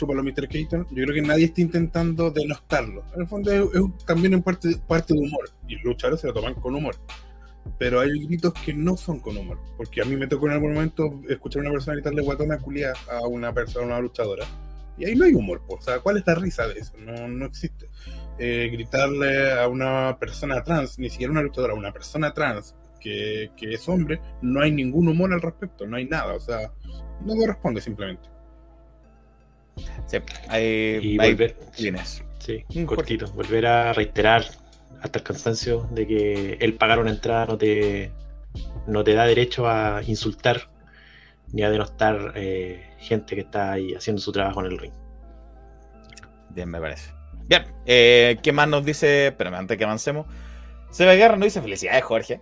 chúpalo 0.00 0.22
Mr. 0.22 0.48
Keaton. 0.48 0.86
Yo 0.90 1.04
creo 1.04 1.14
que 1.14 1.22
nadie 1.22 1.44
está 1.46 1.60
intentando 1.60 2.30
denostarlo. 2.30 3.04
En 3.14 3.22
el 3.22 3.28
fondo 3.28 3.52
es, 3.52 3.74
es 3.74 4.04
también 4.06 4.34
en 4.34 4.42
parte, 4.42 4.76
parte 4.88 5.14
de 5.14 5.20
humor. 5.20 5.50
Y 5.68 5.76
luchadores 5.76 6.20
se 6.20 6.26
lo 6.28 6.32
toman 6.32 6.54
con 6.54 6.74
humor. 6.74 6.96
pero 7.78 8.00
hay 8.00 8.10
gritos 8.26 8.54
que 8.54 8.72
no 8.72 8.96
son 8.96 9.20
con 9.20 9.36
humor. 9.36 9.58
Porque 9.76 10.00
a 10.00 10.04
mí 10.04 10.16
me 10.16 10.26
tocó 10.26 10.46
en 10.46 10.52
algún 10.52 10.74
momento 10.74 11.20
escuchar 11.28 11.60
a 11.60 11.62
una 11.64 11.72
persona 11.72 11.94
gritarle 11.94 12.22
guatona 12.22 12.58
culia 12.58 12.94
a 13.10 13.26
una 13.26 13.52
persona, 13.52 13.84
a 13.84 13.88
una 13.88 14.00
luchadora. 14.00 14.46
Y 14.96 15.04
ahí 15.04 15.14
no 15.14 15.24
hay 15.24 15.34
humor, 15.34 15.62
po. 15.66 15.76
o 15.76 15.80
sea, 15.80 16.00
¿cuál 16.00 16.18
es 16.18 16.26
la 16.26 16.34
risa 16.34 16.66
de 16.66 16.78
eso? 16.78 16.92
No, 16.98 17.26
no 17.26 17.46
existe. 17.46 17.88
Eh, 18.38 18.68
gritarle 18.72 19.52
a 19.52 19.66
una 19.68 20.18
persona 20.18 20.62
trans, 20.62 20.98
ni 20.98 21.08
siquiera 21.08 21.30
una 21.30 21.42
luchadora, 21.42 21.72
a 21.72 21.76
una 21.76 21.92
persona 21.92 22.34
trans 22.34 22.74
que, 23.00 23.50
que 23.56 23.74
es 23.74 23.88
hombre, 23.88 24.20
no 24.42 24.60
hay 24.60 24.70
ningún 24.72 25.08
humor 25.08 25.32
al 25.32 25.40
respecto, 25.40 25.86
no 25.86 25.96
hay 25.96 26.04
nada, 26.04 26.34
o 26.34 26.40
sea, 26.40 26.70
no 27.24 27.34
corresponde 27.34 27.80
simplemente. 27.80 28.28
Sí, 30.06 30.18
hay, 30.48 30.98
Y 31.02 31.20
hay 31.20 31.32
volver, 31.32 31.56
líneas. 31.78 32.22
sí, 32.38 32.64
cortito, 32.86 33.26
volver 33.32 33.66
a 33.66 33.92
reiterar 33.92 34.44
hasta 35.02 35.18
el 35.18 35.24
cansancio 35.24 35.88
de 35.92 36.06
que 36.06 36.52
el 36.60 36.74
pagar 36.74 36.98
una 36.98 37.10
entrada 37.10 37.46
no 37.46 37.58
te, 37.58 38.10
no 38.86 39.04
te 39.04 39.14
da 39.14 39.24
derecho 39.26 39.68
a 39.68 40.02
insultar 40.06 40.68
ni 41.52 41.62
a 41.62 41.70
denostar 41.70 42.32
eh, 42.36 42.94
gente 42.98 43.34
que 43.34 43.40
está 43.42 43.72
ahí 43.72 43.94
haciendo 43.94 44.20
su 44.20 44.32
trabajo 44.32 44.60
en 44.60 44.66
el 44.66 44.78
ring. 44.78 44.92
Bien, 46.50 46.68
me 46.68 46.80
parece. 46.80 47.12
Bien, 47.46 47.64
eh, 47.86 48.36
¿qué 48.42 48.52
más 48.52 48.68
nos 48.68 48.84
dice? 48.84 49.28
Espérame, 49.28 49.54
antes 49.54 49.76
que 49.76 49.84
avancemos. 49.84 50.26
Seba 50.90 51.14
Guerra 51.14 51.36
nos 51.36 51.46
dice 51.46 51.62
felicidades, 51.62 52.02
Jorge. 52.04 52.40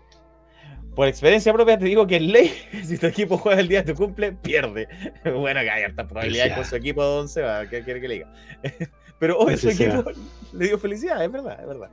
Por 0.98 1.06
experiencia 1.06 1.52
propia 1.52 1.78
te 1.78 1.84
digo 1.84 2.08
que 2.08 2.16
en 2.16 2.32
ley, 2.32 2.52
si 2.84 2.98
tu 2.98 3.06
equipo 3.06 3.38
juega 3.38 3.60
el 3.60 3.68
día 3.68 3.84
de 3.84 3.92
tu 3.92 3.96
cumple, 3.96 4.32
pierde. 4.32 4.88
Bueno, 5.24 5.60
que 5.60 5.70
hay 5.70 5.84
hartas 5.84 6.08
probabilidades 6.08 6.54
con 6.54 6.64
su 6.64 6.74
equipo, 6.74 7.04
don 7.04 7.28
Seba, 7.28 7.68
¿qué 7.68 7.84
quiere 7.84 8.00
que 8.00 8.08
le 8.08 8.14
diga? 8.14 8.32
Pero 9.20 9.38
hoy 9.38 9.56
su 9.56 9.68
equipo 9.68 10.10
le 10.54 10.66
dio 10.66 10.76
felicidad, 10.76 11.22
es 11.22 11.30
verdad, 11.30 11.56
es 11.60 11.68
verdad. 11.68 11.90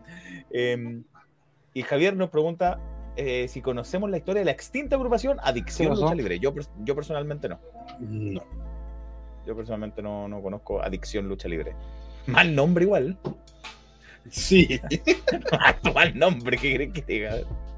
Eh, 0.49 1.03
y 1.75 1.83
Javier 1.83 2.15
nos 2.15 2.31
pregunta 2.31 2.79
eh, 3.15 3.47
si 3.47 3.61
conocemos 3.61 4.09
la 4.09 4.17
historia 4.17 4.39
de 4.39 4.45
la 4.45 4.51
extinta 4.51 4.95
agrupación 4.95 5.37
Adicción. 5.43 5.89
Lucha 5.89 6.15
Libre. 6.15 6.39
Yo, 6.39 6.55
yo 6.79 6.95
personalmente 6.95 7.47
no. 7.47 7.59
No. 7.99 8.41
Yo 9.45 9.55
personalmente 9.55 10.01
no, 10.01 10.27
no 10.27 10.41
conozco 10.41 10.81
Adicción 10.81 11.27
Lucha 11.27 11.47
Libre. 11.47 11.75
Mal 12.25 12.55
nombre 12.55 12.85
igual. 12.85 13.19
Sí. 14.31 14.81
Mal 15.93 16.17
nombre, 16.17 16.57
¿qué 16.57 16.73
creen 16.73 16.91
que 16.91 17.03
diga? 17.03 17.35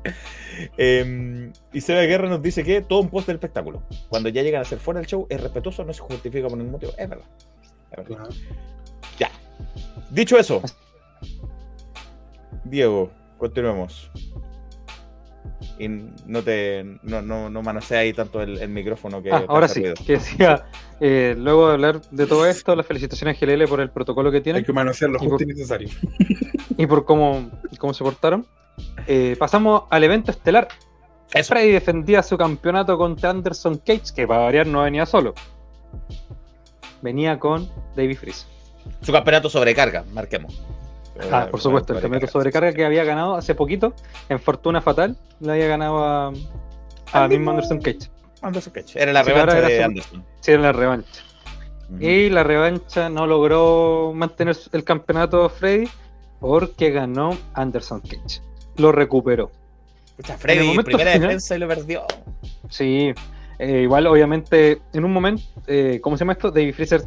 Eh, 0.78 1.52
y 1.72 1.82
Seba 1.82 2.02
Guerra 2.02 2.28
nos 2.30 2.42
dice 2.42 2.64
que 2.64 2.82
todo 2.82 3.00
un 3.00 3.10
post 3.10 3.28
del 3.28 3.36
espectáculo. 3.36 3.84
Cuando 4.10 4.30
ya 4.30 4.42
llegan 4.42 4.62
a 4.62 4.66
ser 4.66 4.80
fuera 4.80 5.00
del 5.00 5.08
show, 5.08 5.28
es 5.30 5.40
respetuoso, 5.40 5.84
no 5.86 5.94
se 5.94 6.02
justifica 6.02 6.48
por 6.48 6.58
ningún 6.58 6.72
motivo. 6.74 6.94
Es 6.98 7.08
verdad. 7.08 7.26
Es 7.92 7.98
verdad. 7.98 8.22
Ajá. 8.22 8.30
Ya. 9.20 9.30
Dicho 10.10 10.38
eso, 10.40 10.62
Diego, 12.64 13.12
continuemos. 13.38 14.10
Y 15.80 15.88
no 15.88 16.42
te 16.44 16.84
no, 17.04 17.22
no, 17.22 17.50
no 17.50 17.62
manosea 17.62 18.00
ahí 18.00 18.14
tanto 18.14 18.42
el, 18.42 18.58
el 18.60 18.70
micrófono 18.70 19.22
que 19.22 19.32
Ah, 19.32 19.46
ahora 19.48 19.68
sí, 19.68 19.84
que 20.06 20.14
decía, 20.14 20.66
eh, 21.00 21.36
luego 21.38 21.68
de 21.68 21.74
hablar 21.74 22.02
de 22.10 22.26
todo 22.26 22.48
esto, 22.48 22.76
las 22.76 22.86
felicitaciones 22.86 23.38
a 23.42 23.46
GLL 23.46 23.68
por 23.68 23.80
el 23.82 23.92
protocolo 23.92 24.32
que 24.32 24.38
Hay 24.38 24.44
tienen 24.44 24.64
que 24.66 24.74
manosear 24.74 25.12
lo 25.12 25.18
Y 25.18 25.20
justo 25.20 25.38
por- 25.38 25.42
y 25.44 25.46
necesario. 25.46 25.90
y 26.78 26.88
por 26.88 27.06
cómo, 27.06 27.52
cómo 27.78 27.94
se 27.94 28.04
portaron. 28.04 28.46
Eh, 29.08 29.36
pasamos 29.40 29.84
al 29.90 30.04
evento 30.04 30.32
estelar. 30.32 30.68
Eso. 31.34 31.50
Freddy 31.54 31.72
defendía 31.72 32.24
su 32.24 32.38
campeonato 32.38 32.98
contra 32.98 33.30
Anderson 33.30 33.78
Cage, 33.78 34.14
que 34.16 34.28
para 34.28 34.42
variar 34.44 34.68
no 34.68 34.82
venía 34.84 35.06
solo. 35.06 35.34
Venía 37.02 37.38
con 37.40 37.70
David 37.96 38.18
Freeze. 38.18 38.46
Su 39.02 39.12
campeonato 39.12 39.50
sobrecarga, 39.50 40.04
marquemos. 40.14 40.62
Ah, 41.32 41.48
por 41.50 41.60
supuesto, 41.60 41.94
el 41.94 42.02
campeonato 42.02 42.32
sobrecarga 42.32 42.72
que 42.74 42.86
había 42.86 43.04
ganado 43.04 43.36
hace 43.36 43.56
poquito, 43.56 43.94
en 44.30 44.40
Fortuna 44.40 44.82
Fatal, 44.82 45.18
le 45.40 45.52
había 45.52 45.68
ganado 45.68 46.04
a, 46.04 46.28
a 46.28 46.32
mismo 47.28 47.28
mismo- 47.28 47.52
Anderson 47.52 47.80
Cage. 47.82 48.10
Anderson 48.42 48.74
Cage. 48.74 49.02
Era 49.02 49.14
la 49.14 49.24
Sí, 49.24 49.32
revancha 49.32 49.62
de 49.62 49.84
Anderson. 49.84 50.26
Sí, 50.42 50.52
era 50.52 50.62
la 50.62 50.72
revancha. 50.72 51.24
Ujú. 51.90 52.04
Y 52.04 52.30
la 52.30 52.44
revancha 52.44 53.10
no 53.10 53.26
logró 53.26 54.12
mantener 54.14 54.56
el 54.72 54.84
campeonato 54.84 55.50
Freddy 55.50 55.90
porque 56.40 56.92
ganó 56.92 57.36
Anderson 57.54 58.02
Cage. 58.02 58.42
Lo 58.78 58.92
recuperó. 58.92 59.52
Pucha, 60.16 60.34
en 60.34 60.36
el 60.36 60.40
Freddy, 60.42 60.68
momento 60.68 60.84
primera 60.86 61.12
final- 61.12 61.28
defensa 61.30 61.56
y 61.56 61.60
lo 61.60 61.68
perdió. 61.68 62.04
Sí, 62.70 63.14
eh, 63.60 63.82
igual 63.82 64.08
obviamente 64.08 64.82
en 64.94 65.06
un 65.06 65.14
momento, 65.14 65.44
eh, 65.68 66.00
¿cómo 66.02 66.16
se 66.18 66.22
llama 66.22 66.34
esto? 66.34 66.50
David 66.52 66.74
Freezer 66.74 67.02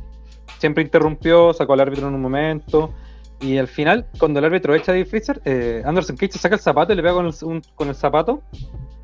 siempre 0.58 0.82
interrumpió, 0.84 1.52
sacó 1.52 1.72
al 1.72 1.80
árbitro 1.80 2.08
en 2.08 2.14
un 2.14 2.20
momento 2.22 2.92
y 3.40 3.56
al 3.58 3.68
final, 3.68 4.06
cuando 4.18 4.38
el 4.38 4.44
árbitro 4.44 4.74
echa 4.74 4.92
a 4.92 4.94
David 4.94 5.08
Freezer, 5.08 5.40
eh, 5.44 5.82
Anderson 5.84 6.16
Cage 6.16 6.32
saca 6.38 6.54
el 6.56 6.60
zapato 6.60 6.92
y 6.92 6.96
le 6.96 7.02
pega 7.02 7.14
con 7.14 7.26
el, 7.26 7.34
un- 7.42 7.62
con 7.74 7.88
el 7.88 7.94
zapato 7.94 8.42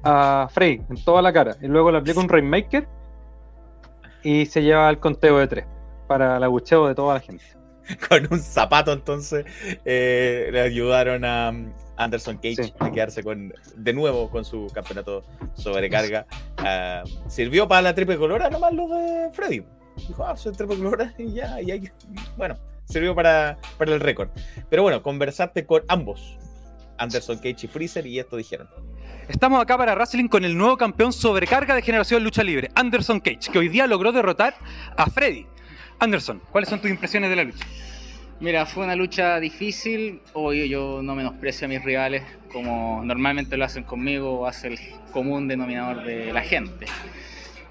a 0.04 0.48
Frey 0.52 0.82
en 0.90 1.02
toda 1.04 1.20
la 1.22 1.32
cara 1.32 1.56
y 1.60 1.66
luego 1.66 1.90
le 1.90 1.98
aplica 1.98 2.20
un 2.20 2.28
Rainmaker 2.28 2.86
y 4.22 4.46
se 4.46 4.62
lleva 4.62 4.88
el 4.90 4.98
conteo 4.98 5.38
de 5.38 5.46
tres 5.48 5.64
para 6.06 6.36
el 6.36 6.42
abucheo 6.44 6.86
de 6.86 6.94
toda 6.94 7.14
la 7.14 7.20
gente. 7.20 7.44
Con 8.09 8.26
un 8.30 8.41
zapato, 8.41 8.93
entonces, 8.93 9.45
eh, 9.84 10.49
le 10.53 10.61
ayudaron 10.61 11.24
a 11.24 11.51
um, 11.51 11.72
Anderson 11.97 12.37
Cage 12.37 12.64
Sí. 12.64 12.72
a 12.80 12.91
quedarse 12.91 13.22
con, 13.22 13.55
de 13.76 13.93
nuevo 13.93 14.28
con 14.30 14.45
su 14.45 14.66
campeonato 14.74 15.24
sobrecarga. 15.55 16.26
Ah, 16.59 17.05
sirvió 17.28 17.66
para 17.68 17.82
la 17.82 17.95
triple 17.95 18.16
colora 18.18 18.51
nomás 18.51 18.72
lo 18.72 18.89
de 18.89 19.30
Freddy. 19.32 19.62
Dijo, 20.09 20.24
ah, 20.26 20.37
soy 20.37 20.53
triple 20.53 20.76
colora 20.76 21.14
y 21.18 21.32
ya, 21.32 21.61
y 21.62 21.70
ahí- 21.70 21.91
bueno, 22.37 22.57
sirvió 22.84 23.14
para, 23.14 23.57
para 23.78 23.95
el 23.95 24.01
récord. 24.01 24.28
Pero 24.68 24.82
bueno, 24.82 25.03
conversaste 25.03 25.64
con 25.64 25.82
ambos, 25.89 26.37
Anderson 26.99 27.37
Cage 27.37 27.57
y 27.62 27.66
Freezer, 27.68 28.07
y 28.07 28.18
esto 28.18 28.37
dijeron. 28.37 28.68
Estamos 29.28 29.61
acá 29.61 29.76
para 29.76 29.95
Wrestling 29.95 30.28
con 30.28 30.45
el 30.45 30.57
nuevo 30.57 30.76
campeón 30.76 31.12
sobrecarga 31.12 31.74
de 31.74 31.82
Generación 31.82 32.22
Lucha 32.22 32.45
Libre, 32.45 32.70
Anderson 32.74 33.20
Cage, 33.20 33.51
que 33.53 33.59
hoy 33.59 33.68
día 33.68 33.87
logró 33.87 34.12
derrotar 34.12 34.55
a 34.97 35.07
Freddy. 35.11 35.47
Anderson, 35.99 36.42
¿cuáles 36.53 36.68
son 36.68 36.80
tus 36.80 36.90
impresiones 36.90 37.30
de 37.30 37.36
la 37.36 37.44
lucha? 37.44 37.64
Mira, 38.38 38.66
fue 38.66 38.84
una 38.84 38.94
lucha 38.94 39.40
difícil. 39.40 40.20
Hoy 40.34 40.68
yo 40.68 41.01
no 41.03 41.14
menosprecio 41.14 41.64
a 41.64 41.68
mis 41.68 41.82
rivales 41.82 42.22
como 42.53 43.03
normalmente 43.03 43.57
lo 43.57 43.64
hacen 43.64 43.82
conmigo 43.82 44.40
o 44.40 44.47
hace 44.47 44.68
el 44.68 44.78
común 45.11 45.49
denominador 45.49 46.05
de 46.05 46.32
la 46.34 46.42
gente. 46.42 46.84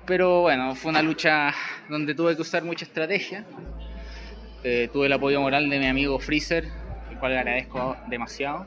Pero 0.08 0.42
bueno, 0.42 0.74
fue 0.74 0.90
una 0.90 1.04
lucha 1.04 1.54
donde 1.88 2.16
tuve 2.16 2.36
que 2.36 2.42
usar 2.42 2.64
mucha 2.64 2.86
estrategia. 2.86 3.46
Eh, 4.64 4.90
tuve 4.92 5.06
el 5.06 5.14
apoyo 5.14 5.40
moral 5.40 5.70
de 5.70 5.78
mi 5.78 5.86
amigo 5.86 6.18
Freezer, 6.18 6.68
el 7.12 7.20
cual 7.20 7.34
le 7.34 7.40
agradezco 7.40 7.96
demasiado. 8.08 8.66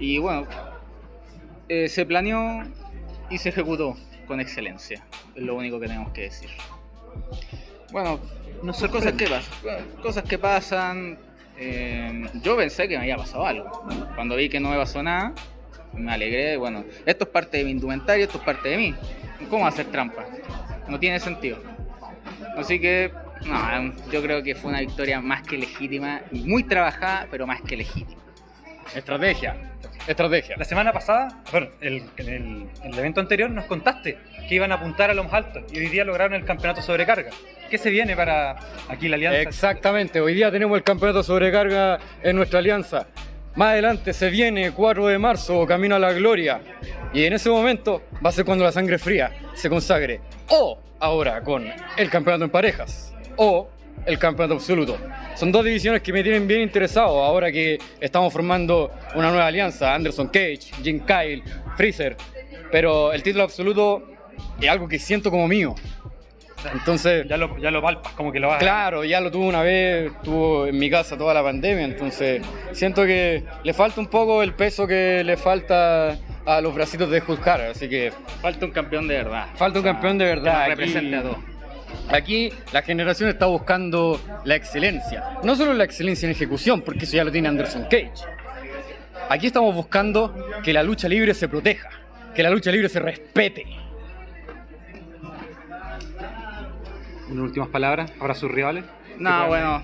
Y 0.00 0.18
bueno, 0.18 0.48
eh, 1.68 1.88
se 1.88 2.04
planeó 2.04 2.64
y 3.30 3.38
se 3.38 3.50
ejecutó 3.50 3.96
con 4.26 4.40
excelencia. 4.40 5.04
Es 5.36 5.42
lo 5.42 5.54
único 5.54 5.78
que 5.78 5.86
tenemos 5.86 6.12
que 6.12 6.22
decir. 6.22 6.50
Bueno, 7.92 8.18
no 8.64 8.72
son 8.72 8.90
cosas 8.90 9.12
que 9.12 9.26
pasan. 9.26 9.84
Cosas 10.02 10.24
que 10.24 10.38
pasan. 10.38 11.18
yo 12.42 12.56
pensé 12.56 12.88
que 12.88 12.96
me 12.96 13.02
había 13.02 13.16
pasado 13.16 13.46
algo. 13.46 13.70
Cuando 14.14 14.36
vi 14.36 14.48
que 14.48 14.58
no 14.58 14.70
me 14.70 14.76
pasó 14.76 15.02
nada, 15.02 15.32
me 15.92 16.12
alegré. 16.12 16.56
Bueno, 16.56 16.84
esto 17.04 17.24
es 17.24 17.30
parte 17.30 17.58
de 17.58 17.64
mi 17.64 17.70
indumentario, 17.70 18.24
esto 18.24 18.38
es 18.38 18.44
parte 18.44 18.70
de 18.70 18.76
mí. 18.76 18.94
¿Cómo 19.50 19.66
hacer 19.66 19.86
trampa? 19.86 20.24
No 20.88 20.98
tiene 20.98 21.20
sentido. 21.20 21.58
Así 22.56 22.80
que, 22.80 23.12
no, 23.46 23.92
yo 24.10 24.22
creo 24.22 24.42
que 24.42 24.54
fue 24.54 24.70
una 24.70 24.80
victoria 24.80 25.20
más 25.20 25.42
que 25.42 25.58
legítima, 25.58 26.22
muy 26.30 26.64
trabajada, 26.64 27.28
pero 27.30 27.46
más 27.46 27.60
que 27.60 27.76
legítima. 27.76 28.23
Estrategia. 28.94 29.56
Estrategia. 30.06 30.56
La 30.58 30.64
semana 30.64 30.92
pasada, 30.92 31.42
bueno, 31.50 31.68
el- 31.80 32.02
en, 32.18 32.28
el, 32.28 32.34
en 32.82 32.92
el 32.92 32.98
evento 32.98 33.20
anterior 33.20 33.50
nos 33.50 33.64
contaste 33.64 34.18
que 34.48 34.54
iban 34.54 34.70
a 34.72 34.76
apuntar 34.76 35.10
a 35.10 35.14
los 35.14 35.24
más 35.24 35.34
altos 35.34 35.62
y 35.72 35.78
hoy 35.78 35.86
día 35.86 36.04
lograron 36.04 36.34
el 36.34 36.44
campeonato 36.44 36.82
sobrecarga. 36.82 37.30
¿Qué 37.70 37.78
se 37.78 37.90
viene 37.90 38.14
para 38.14 38.56
aquí 38.88 39.08
la 39.08 39.16
alianza? 39.16 39.40
Exactamente. 39.40 40.20
Hoy 40.20 40.34
día 40.34 40.50
tenemos 40.50 40.76
el 40.76 40.84
campeonato 40.84 41.22
sobrecarga 41.22 41.98
en 42.22 42.36
nuestra 42.36 42.58
alianza. 42.58 43.06
Más 43.54 43.68
adelante 43.70 44.12
se 44.12 44.30
viene 44.30 44.72
4 44.72 45.06
de 45.06 45.18
marzo, 45.18 45.64
camino 45.66 45.94
a 45.96 45.98
la 45.98 46.12
gloria. 46.12 46.60
Y 47.12 47.24
en 47.24 47.32
ese 47.32 47.48
momento 47.48 48.02
va 48.24 48.28
a 48.30 48.32
ser 48.32 48.44
cuando 48.44 48.64
la 48.64 48.72
sangre 48.72 48.98
fría 48.98 49.30
se 49.54 49.70
consagre. 49.70 50.20
O 50.48 50.78
ahora 51.00 51.40
con 51.42 51.64
el 51.96 52.10
campeonato 52.10 52.44
en 52.44 52.50
parejas. 52.50 53.14
O 53.36 53.68
el 54.06 54.18
campeonato 54.18 54.54
absoluto. 54.54 54.98
Son 55.36 55.50
dos 55.50 55.64
divisiones 55.64 56.02
que 56.02 56.12
me 56.12 56.22
tienen 56.22 56.46
bien 56.46 56.60
interesado 56.60 57.22
ahora 57.24 57.50
que 57.50 57.78
estamos 58.00 58.32
formando 58.32 58.90
una 59.14 59.30
nueva 59.30 59.46
alianza. 59.46 59.94
Anderson 59.94 60.28
Cage, 60.28 60.60
Jim 60.82 61.00
Kyle, 61.00 61.42
Freezer. 61.76 62.16
Pero 62.70 63.12
el 63.12 63.22
título 63.22 63.44
absoluto 63.44 64.10
es 64.60 64.68
algo 64.68 64.86
que 64.88 64.98
siento 64.98 65.30
como 65.30 65.46
mío. 65.48 65.74
Entonces, 66.72 67.26
Ya 67.28 67.36
lo, 67.36 67.58
ya 67.58 67.70
lo 67.70 67.82
palpas, 67.82 68.12
como 68.14 68.32
que 68.32 68.40
lo 68.40 68.48
vas 68.48 68.58
Claro, 68.58 69.04
ya 69.04 69.20
lo 69.20 69.30
tuve 69.30 69.46
una 69.46 69.60
vez, 69.62 70.10
estuvo 70.12 70.66
en 70.66 70.78
mi 70.78 70.88
casa 70.88 71.16
toda 71.18 71.34
la 71.34 71.42
pandemia, 71.42 71.84
entonces 71.84 72.40
siento 72.72 73.04
que 73.04 73.44
le 73.62 73.74
falta 73.74 74.00
un 74.00 74.06
poco 74.06 74.42
el 74.42 74.54
peso 74.54 74.86
que 74.86 75.22
le 75.24 75.36
falta 75.36 76.16
a 76.46 76.60
los 76.62 76.74
bracitos 76.74 77.10
de 77.10 77.22
Hogan, 77.26 77.60
así 77.70 77.86
que 77.86 78.12
Falta 78.40 78.64
un 78.64 78.72
campeón 78.72 79.06
de 79.06 79.16
verdad. 79.16 79.48
falta 79.56 79.78
un 79.78 79.84
O 79.84 79.88
sea, 79.88 79.92
campeón 79.92 80.16
de 80.16 80.24
que 80.24 80.28
verdad. 80.30 80.60
Aquí- 80.62 80.70
represente 80.70 81.16
a 81.16 81.22
todos. 81.22 81.36
Aquí 82.10 82.52
la 82.72 82.82
generación 82.82 83.28
está 83.28 83.46
buscando 83.46 84.20
la 84.44 84.54
excelencia, 84.56 85.38
no 85.42 85.56
solo 85.56 85.74
la 85.74 85.84
excelencia 85.84 86.26
en 86.26 86.32
ejecución, 86.32 86.82
porque 86.82 87.04
eso 87.04 87.16
ya 87.16 87.24
lo 87.24 87.32
tiene 87.32 87.48
Anderson 87.48 87.84
Cage. 87.84 88.12
Aquí 89.28 89.46
estamos 89.46 89.74
buscando 89.74 90.34
que 90.62 90.72
la 90.72 90.82
lucha 90.82 91.08
libre 91.08 91.34
se 91.34 91.48
proteja, 91.48 91.88
que 92.34 92.42
la 92.42 92.50
lucha 92.50 92.70
libre 92.70 92.88
se 92.88 93.00
respete. 93.00 93.64
Unas 97.30 97.44
últimas 97.44 97.68
palabras 97.68 98.10
para 98.12 98.34
sus 98.34 98.50
rivales. 98.50 98.84
No, 99.18 99.48
bueno, 99.48 99.82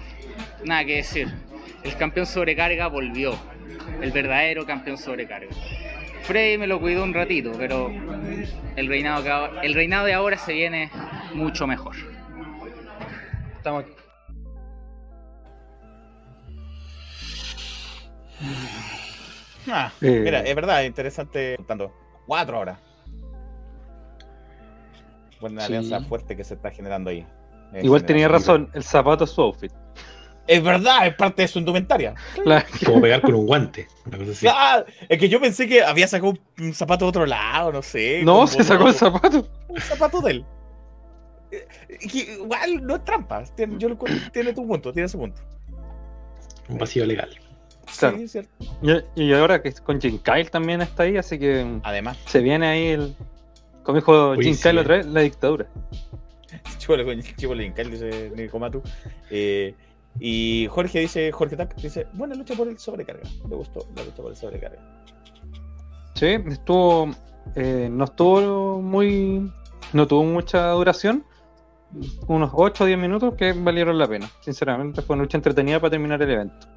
nada 0.64 0.84
que 0.84 0.96
decir. 0.96 1.28
El 1.82 1.96
campeón 1.96 2.26
sobrecarga 2.26 2.86
volvió. 2.88 3.34
El 4.02 4.12
verdadero 4.12 4.66
campeón 4.66 4.98
sobrecarga. 4.98 5.48
Frey 6.24 6.58
me 6.58 6.66
lo 6.66 6.78
cuidó 6.80 7.02
un 7.02 7.14
ratito, 7.14 7.52
pero 7.58 7.90
el 8.76 8.86
reinado, 8.86 9.22
que 9.22 9.30
ahora- 9.30 9.62
el 9.62 9.74
reinado 9.74 10.06
de 10.06 10.12
ahora 10.12 10.36
se 10.36 10.52
viene 10.52 10.90
mucho 11.34 11.66
mejor. 11.66 11.94
Estamos 13.56 13.84
aquí. 13.84 13.92
Ah, 19.68 19.92
Eh. 20.00 20.20
Mira, 20.24 20.40
es 20.40 20.54
verdad, 20.54 20.82
interesante. 20.82 21.56
Contando 21.56 21.92
cuatro 22.26 22.58
horas. 22.60 22.78
Buena 25.40 25.62
Sí. 25.62 25.66
alianza 25.74 26.00
fuerte 26.06 26.36
que 26.36 26.44
se 26.44 26.54
está 26.54 26.70
generando 26.70 27.10
ahí. 27.10 27.26
Igual 27.82 28.04
tenía 28.04 28.28
razón, 28.28 28.68
el 28.74 28.82
zapato 28.82 29.24
es 29.24 29.30
su 29.30 29.40
outfit. 29.42 29.72
Es 30.46 30.62
verdad, 30.62 31.06
es 31.06 31.14
parte 31.14 31.42
de 31.42 31.48
su 31.48 31.60
indumentaria. 31.60 32.14
La- 32.44 32.64
Como 32.84 33.00
pegar 33.00 33.20
con 33.20 33.34
un 33.34 33.46
guante. 33.46 33.86
Una 34.06 34.18
cosa 34.18 34.30
así. 34.32 34.46
Ah, 34.50 34.84
es 35.08 35.18
que 35.18 35.28
yo 35.28 35.40
pensé 35.40 35.68
que 35.68 35.82
había 35.84 36.08
sacado 36.08 36.34
un- 36.58 36.74
zapato 36.74 37.04
de 37.04 37.08
otro 37.10 37.26
lado, 37.26 37.70
no 37.72 37.82
sé. 37.82 38.22
No, 38.24 38.46
se 38.48 38.64
sacó 38.64 38.88
el 38.88 38.94
zapato. 38.94 39.46
Un 39.68 39.80
zapato 39.80 40.20
de 40.20 40.30
él. 40.32 40.46
Igual 42.12 42.86
no 42.86 42.96
es 42.96 43.04
trampa. 43.04 43.44
Tiene, 43.56 43.76
yo 43.78 43.88
lo 43.88 43.98
tiene 44.32 44.52
tu 44.52 44.66
punto, 44.66 44.92
tiene 44.92 45.08
su 45.08 45.18
punto. 45.18 45.40
Un 46.68 46.78
vacío 46.78 47.04
legal. 47.04 47.30
Claro. 47.98 48.18
Sí, 48.18 48.24
es 48.24 48.32
cierto. 48.32 48.50
Y, 49.16 49.22
y 49.24 49.32
ahora 49.32 49.60
que 49.60 49.72
con 49.72 50.00
Jim 50.00 50.18
Kyle 50.18 50.50
también 50.50 50.80
está 50.80 51.02
ahí, 51.02 51.16
así 51.16 51.38
que 51.38 51.80
Además, 51.82 52.18
se 52.26 52.40
viene 52.40 52.66
ahí 52.68 52.86
el. 52.88 53.16
Como 53.82 53.96
dijo 53.98 54.34
Jim 54.36 54.54
sí. 54.54 54.62
Kyle 54.62 54.78
otra 54.78 54.98
vez, 54.98 55.06
la 55.06 55.20
dictadura. 55.20 55.66
Chivolo 56.78 57.04
con 57.04 57.20
Chivolo 57.20 57.62
Incal, 57.62 57.90
dice 57.90 58.32
Nico 58.36 58.58
Matu. 58.58 58.82
Eh, 59.30 59.74
y 60.18 60.66
Jorge 60.70 61.00
dice, 61.00 61.30
Jorge 61.32 61.56
Tac, 61.56 61.74
dice, 61.76 62.06
buena 62.12 62.34
lucha 62.34 62.54
por 62.54 62.68
el 62.68 62.78
sobrecarga. 62.78 63.22
Me 63.48 63.56
gustó 63.56 63.86
la 63.96 64.04
lucha 64.04 64.22
por 64.22 64.30
el 64.30 64.36
sobrecarga. 64.36 64.78
Sí, 66.14 66.36
estuvo. 66.46 67.10
eh, 67.56 67.88
no 67.90 68.04
estuvo 68.04 68.80
muy. 68.80 69.50
No 69.92 70.06
tuvo 70.06 70.24
mucha 70.24 70.70
duración. 70.70 71.24
Unos 72.28 72.50
8 72.54 72.84
o 72.84 72.86
10 72.86 72.98
minutos 72.98 73.34
que 73.34 73.52
valieron 73.52 73.98
la 73.98 74.06
pena. 74.06 74.28
Sinceramente, 74.40 75.02
fue 75.02 75.14
una 75.14 75.24
lucha 75.24 75.36
entretenida 75.38 75.80
para 75.80 75.90
terminar 75.90 76.22
el 76.22 76.30
evento. 76.30 76.68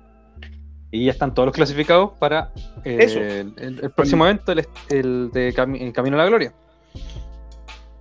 Y 0.92 1.06
ya 1.06 1.12
están 1.12 1.34
todos 1.34 1.48
los 1.48 1.56
clasificados 1.56 2.12
para 2.20 2.52
eh, 2.84 2.98
Eso. 3.00 3.20
El, 3.20 3.54
el- 3.58 3.80
el 3.84 3.92
próximo 3.92 4.26
evento, 4.26 4.52
el, 4.52 4.68
el 4.90 5.32
de 5.32 5.54
Cami- 5.54 5.82
el 5.82 5.94
Camino 5.94 6.16
a 6.18 6.24
la 6.24 6.26
Gloria. 6.28 6.54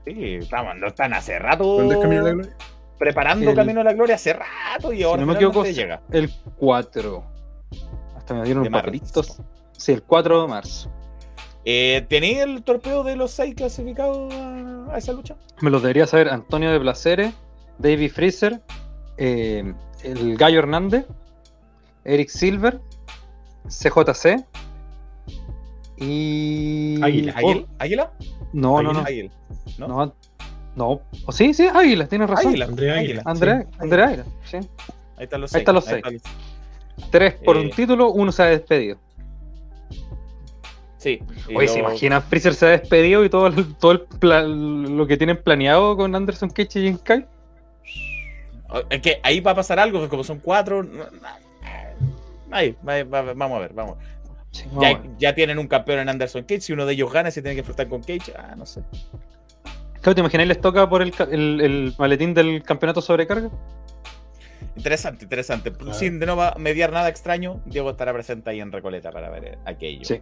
Sí, 0.05 0.39
vamos, 0.51 0.77
no 0.79 0.89
están 0.89 1.15
hace 1.15 1.39
rato 1.39 1.65
¿Dónde 1.79 1.95
es 1.95 2.01
Camino 2.01 2.21
a 2.23 2.25
la 2.25 2.33
Gloria? 2.33 2.57
preparando 2.99 3.51
El- 3.51 3.57
Camino 3.57 3.81
a 3.81 3.85
la 3.85 3.93
Gloria 3.93 4.17
hace 4.17 4.33
rato 4.33 4.93
y 4.93 5.03
ahora 5.03 5.21
no 5.23 5.27
me 5.27 5.35
finalmente 5.39 5.71
equivoco, 5.71 5.99
llega. 5.99 6.03
El 6.11 6.31
4. 6.57 7.25
Hasta 8.17 8.35
me 8.35 8.45
dieron 8.45 8.67
un 8.67 8.73
papelitos. 8.73 9.41
Sí, 9.77 9.93
el 9.93 10.03
4 10.03 10.43
de 10.43 10.49
marzo. 10.49 10.93
Eh, 11.65 12.05
¿Tenéis 12.09 12.39
el 12.39 12.63
torpeo 12.63 13.05
de 13.05 13.15
los 13.17 13.31
seis 13.31 13.55
clasificados 13.55 14.33
a, 14.35 14.95
a 14.95 14.99
esa 14.99 15.13
lucha? 15.13 15.37
Me 15.61 15.71
los 15.71 15.81
debería 15.83 16.07
saber 16.07 16.29
Antonio 16.29 16.73
de 16.73 16.81
Placeres, 16.81 17.35
David 17.79 18.11
Freezer, 18.11 18.61
eh, 19.17 19.73
el 20.03 20.37
Gallo 20.37 20.59
Hernández, 20.59 21.07
Eric 22.05 22.29
Silver, 22.31 22.81
CJC 23.69 24.45
y. 25.99 27.01
Águila. 27.03 27.35
Oh, 27.43 27.49
¿Águila? 27.51 27.67
¿Águila? 27.79 28.13
no, 28.53 28.83
no, 28.83 28.93
no, 28.93 29.01
Águila. 29.01 29.31
¿no? 29.79 29.89
no. 29.89 30.15
No. 30.75 31.03
Oh, 31.27 31.33
sí, 31.33 31.53
sí, 31.53 31.69
Águila, 31.73 32.07
tienes 32.09 32.31
razón. 32.31 32.49
Águila. 32.49 32.65
André 32.65 32.91
Águila. 32.93 33.23
André, 33.27 33.67
André 33.79 34.03
Águila, 34.03 34.25
sí. 34.45 34.57
Ahí 35.19 35.25
están 35.25 35.41
los 35.43 35.51
Ahí 35.55 35.59
seis. 35.59 35.61
están 35.61 35.75
los 35.75 35.85
seis. 35.85 36.23
Tres 37.11 37.35
por 37.45 37.57
Eh. 37.57 37.61
un 37.61 37.71
título, 37.71 38.11
uno 38.11 38.33
se 38.33 38.43
ha 38.43 38.47
despedido. 38.47 38.97
Sí. 41.03 41.19
Oye, 41.57 41.67
¿se 41.67 41.81
imaginan? 41.81 42.23
Freezer 42.23 42.55
se 42.55 42.67
ha 42.67 42.69
despedido 42.69 43.25
y 43.25 43.29
todo, 43.29 43.49
el- 43.49 43.75
todo 43.75 43.91
el 43.93 44.01
pla- 44.03 44.43
lo 44.45 45.05
que 45.09 45.17
tienen 45.17 45.37
planeado 45.43 45.97
con 45.97 46.15
Anderson 46.15 46.49
Cage 46.51 46.79
y 46.79 46.95
Kyle. 46.99 47.27
Es 48.89 49.03
que 49.03 49.19
ahí 49.25 49.41
va 49.41 49.51
a 49.51 49.55
pasar 49.57 49.81
algo, 49.81 50.09
como 50.09 50.23
son 50.23 50.39
cuatro. 50.39 50.87
Ahí, 52.53 52.77
va- 52.87 53.03
va- 53.03 53.33
vamos 53.35 53.57
a 53.57 53.61
ver, 53.63 53.73
vamos. 53.75 53.97
Sí, 54.53 54.65
Ya, 54.65 54.71
vamos 54.75 54.85
a 54.85 54.99
ver. 55.03 55.11
ya 55.19 55.35
tienen 55.35 55.59
un 55.59 55.67
campeón 55.67 55.99
en 55.99 56.09
Anderson 56.09 56.43
Cage. 56.43 56.61
Si 56.61 56.73
uno 56.73 56.87
de 56.87 56.93
ellos 56.93 57.13
gana, 57.13 57.31
se 57.31 57.43
tiene 57.43 57.55
que 57.55 57.61
enfrentar 57.61 57.89
con 57.89 58.03
Cage. 58.03 58.33
Ah, 58.39 58.55
no 58.57 58.65
sé. 58.67 58.83
Claro, 60.01 60.15
¿te 60.15 60.21
imagináis 60.21 60.49
les 60.49 60.61
toca 60.61 60.89
por 60.89 61.03
el, 61.03 61.11
ca- 61.13 61.29
el, 61.31 61.61
el 61.61 61.95
maletín 61.99 62.33
del 62.35 62.63
campeonato 62.63 63.01
sobrecarga? 63.03 63.51
Interesante, 64.77 65.25
interesante. 65.25 65.73
Claro. 65.73 65.95
Sin 65.95 66.19
de 66.21 66.27
no 66.27 66.37
va 66.37 66.51
a 66.51 66.59
mediar 66.59 66.93
nada 66.93 67.09
extraño, 67.09 67.61
Diego 67.67 67.91
estará 67.91 68.13
presente 68.13 68.51
ahí 68.51 68.61
en 68.61 68.71
Recoleta 68.73 69.11
para 69.11 69.29
ver 69.31 69.45
eh, 69.45 69.59
aquello. 69.65 70.05
Sí. 70.05 70.21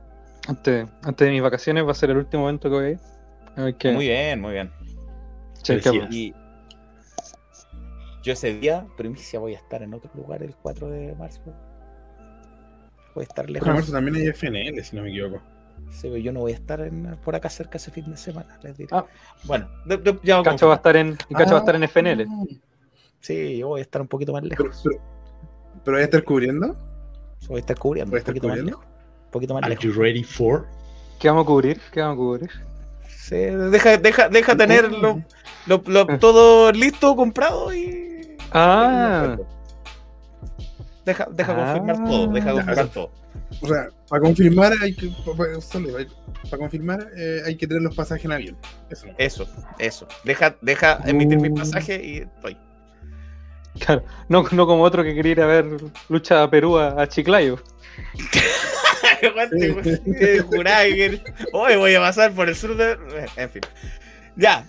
Antes, 0.49 0.89
antes 1.03 1.27
de 1.27 1.33
mis 1.33 1.43
vacaciones 1.43 1.87
va 1.87 1.93
a 1.93 1.95
ser 1.95 2.11
el 2.11 2.17
último 2.19 2.45
evento 2.45 2.69
que 2.69 2.75
voy 2.75 2.85
a 2.85 2.89
ir. 2.91 2.99
A 3.57 3.63
ver 3.65 3.75
qué- 3.77 3.93
Muy 3.93 4.07
bien, 4.09 4.41
muy 4.41 4.53
bien. 4.53 4.71
Y 6.11 6.35
yo 8.23 8.33
ese 8.33 8.55
día, 8.59 8.87
primicia, 8.97 9.39
voy 9.39 9.55
a 9.55 9.59
estar 9.59 9.83
en 9.83 9.95
otro 9.95 10.11
lugar 10.15 10.43
el 10.43 10.55
4 10.57 10.89
de 10.89 11.15
marzo. 11.15 11.41
Voy 13.15 13.23
a 13.23 13.27
estar 13.27 13.47
En 13.47 13.53
lejos. 13.55 13.69
marzo 13.69 13.93
también 13.93 14.17
hay 14.17 14.27
FNL, 14.29 14.83
si 14.85 14.97
no 14.97 15.03
me 15.03 15.11
equivoco. 15.11 15.43
Sí, 15.91 16.03
pero 16.03 16.19
yo 16.19 16.33
no 16.33 16.41
voy 16.41 16.53
a 16.53 16.55
estar 16.55 16.81
en- 16.81 17.17
por 17.25 17.35
acá 17.35 17.49
cerca 17.49 17.79
ese 17.79 17.91
fin 17.91 18.09
de 18.11 18.17
semana, 18.17 18.59
les 18.63 18.77
diré. 18.77 18.91
Ah. 18.93 19.05
Bueno, 19.45 19.69
de- 19.87 19.97
de- 19.97 20.21
ya 20.23 20.43
Cacho 20.43 20.69
va 20.69 20.75
a 20.75 20.77
estar 20.77 20.97
en, 20.97 21.17
y 21.29 21.35
Cacho 21.35 21.53
va 21.53 21.57
a 21.57 21.61
estar 21.61 21.75
en 21.75 21.83
FNL. 21.85 22.27
Sí, 23.21 23.59
yo 23.59 23.69
voy 23.69 23.81
a 23.81 23.83
estar 23.83 24.01
un 24.01 24.09
poquito 24.09 24.33
más 24.33 24.43
lejos. 24.45 24.81
pero, 24.85 25.01
pero 25.85 25.95
voy 25.97 26.03
a 26.03 26.05
estar 26.05 26.23
cubriendo. 26.25 26.77
Voy 27.49 27.57
a 27.57 27.61
estar 27.61 27.79
cubriendo 27.79 28.11
¿Voy 28.11 28.19
a 28.19 28.19
un 28.19 28.19
estar 28.21 28.35
poquito 28.35 28.49
más 28.49 28.59
lejos. 28.59 28.85
Un 29.31 29.33
poquito 29.33 29.55
más 29.55 29.63
Are 29.63 29.71
lejos. 29.71 29.85
you 29.85 29.93
ready 29.93 30.25
for? 30.25 30.67
¿Qué 31.21 31.29
vamos 31.29 31.45
a 31.45 31.47
cubrir? 31.47 31.81
¿Qué 31.93 32.01
vamos 32.01 32.15
a 32.15 32.17
cubrir? 32.19 32.51
Sí, 33.09 33.37
deja, 33.37 33.97
deja, 33.97 34.29
deja 34.29 34.57
tener 34.57 34.91
lo- 34.91 35.23
lo- 35.67 35.83
lo- 35.87 36.07
todo 36.19 36.73
listo, 36.73 37.15
comprado 37.15 37.73
y. 37.73 38.37
Ah, 38.53 39.37
Deja, 41.05 41.29
deja 41.31 41.53
Ah. 41.53 41.75
confirmar 41.79 42.05
todo, 42.11 42.27
deja 42.33 42.53
confirmar 42.53 42.89
todo. 42.89 43.11
O 43.63 43.67
sea, 43.69 43.89
para 44.09 44.21
confirmar 44.23 44.73
hay 44.83 44.95
que. 44.95 45.11
Para, 46.51 46.59
confirmar 46.59 47.07
eh, 47.17 47.43
hay 47.47 47.57
que 47.57 47.67
tener 47.67 47.83
los 47.83 47.95
pasajes 47.95 48.25
en 48.25 48.33
avión. 48.33 48.57
Eso 48.91 49.07
no. 49.07 49.15
Eso, 49.17 49.47
eso. 49.79 50.07
Deja, 50.25 50.57
deja 50.61 50.99
emitir 51.07 51.39
mi 51.41 51.49
Uh. 51.51 51.55
pasaje 51.55 52.05
y 52.05 52.17
estoy. 52.19 52.57
claro. 53.79 54.03
No, 54.29 54.45
no 54.51 54.67
como 54.67 54.83
otro 54.83 55.03
que 55.05 55.15
quería 55.15 55.33
ir 55.33 55.41
a 55.43 55.47
ver 55.47 55.67
lucha 56.09 56.43
a 56.43 56.51
Perú 56.51 56.77
a, 56.79 57.01
a 57.01 57.07
Chiclayo. 57.09 57.59
Juraba 60.51 60.83
que. 60.85 61.21
Hoy 61.53 61.77
voy 61.77 61.95
a 61.95 62.01
pasar 62.01 62.33
por 62.33 62.49
el 62.49 62.55
sur 62.57 62.77
de. 62.77 62.97
En 63.37 63.51
fin. 63.51 63.63
Ya. 64.37 64.67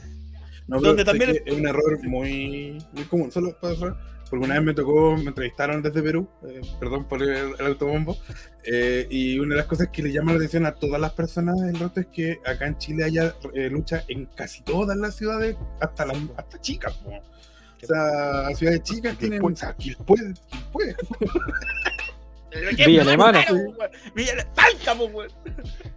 No, 0.67 0.79
Donde 0.79 1.03
también- 1.03 1.37
es 1.45 1.53
un 1.53 1.67
error 1.67 1.99
muy, 2.03 2.77
muy 2.93 3.03
común. 3.05 3.31
Solo 3.31 3.57
cerrar, 3.61 3.97
porque 4.29 4.45
una 4.45 4.55
vez 4.55 4.63
me 4.63 4.73
tocó, 4.73 5.17
me 5.17 5.25
entrevistaron 5.25 5.81
desde 5.81 6.01
Perú, 6.01 6.29
eh, 6.47 6.61
perdón 6.79 7.07
por 7.09 7.21
el, 7.21 7.29
el 7.59 7.65
autobombo, 7.65 8.17
eh, 8.63 9.05
y 9.09 9.37
una 9.39 9.55
de 9.55 9.57
las 9.57 9.65
cosas 9.67 9.89
que 9.89 10.01
le 10.01 10.13
llama 10.13 10.31
la 10.31 10.37
atención 10.37 10.65
a 10.65 10.73
todas 10.75 11.01
las 11.01 11.11
personas 11.11 11.59
del 11.59 11.77
resto 11.77 11.99
es 11.99 12.07
que 12.07 12.39
acá 12.45 12.67
en 12.67 12.77
Chile 12.77 13.03
haya 13.03 13.35
eh, 13.53 13.69
lucha 13.69 14.05
en 14.07 14.27
casi 14.27 14.61
todas 14.63 14.95
las 14.95 15.15
ciudades, 15.15 15.57
hasta 15.81 16.05
las 16.05 16.17
hasta 16.37 16.61
chicas. 16.61 16.93
po. 16.93 17.09
O 17.11 17.85
sea, 17.87 18.55
ciudades 18.55 18.83
chicas 18.83 19.17
tienen. 19.17 19.43
O 19.43 19.53
sea, 19.55 19.73
¿quién 19.73 19.95
puede? 20.05 20.33
¿Quién 20.49 20.63
puede? 20.71 20.95
Villa 22.85 23.01
Alemana. 23.03 23.43
Villa 24.15 24.33
Talca, 24.53 24.93
weón. 25.01 25.27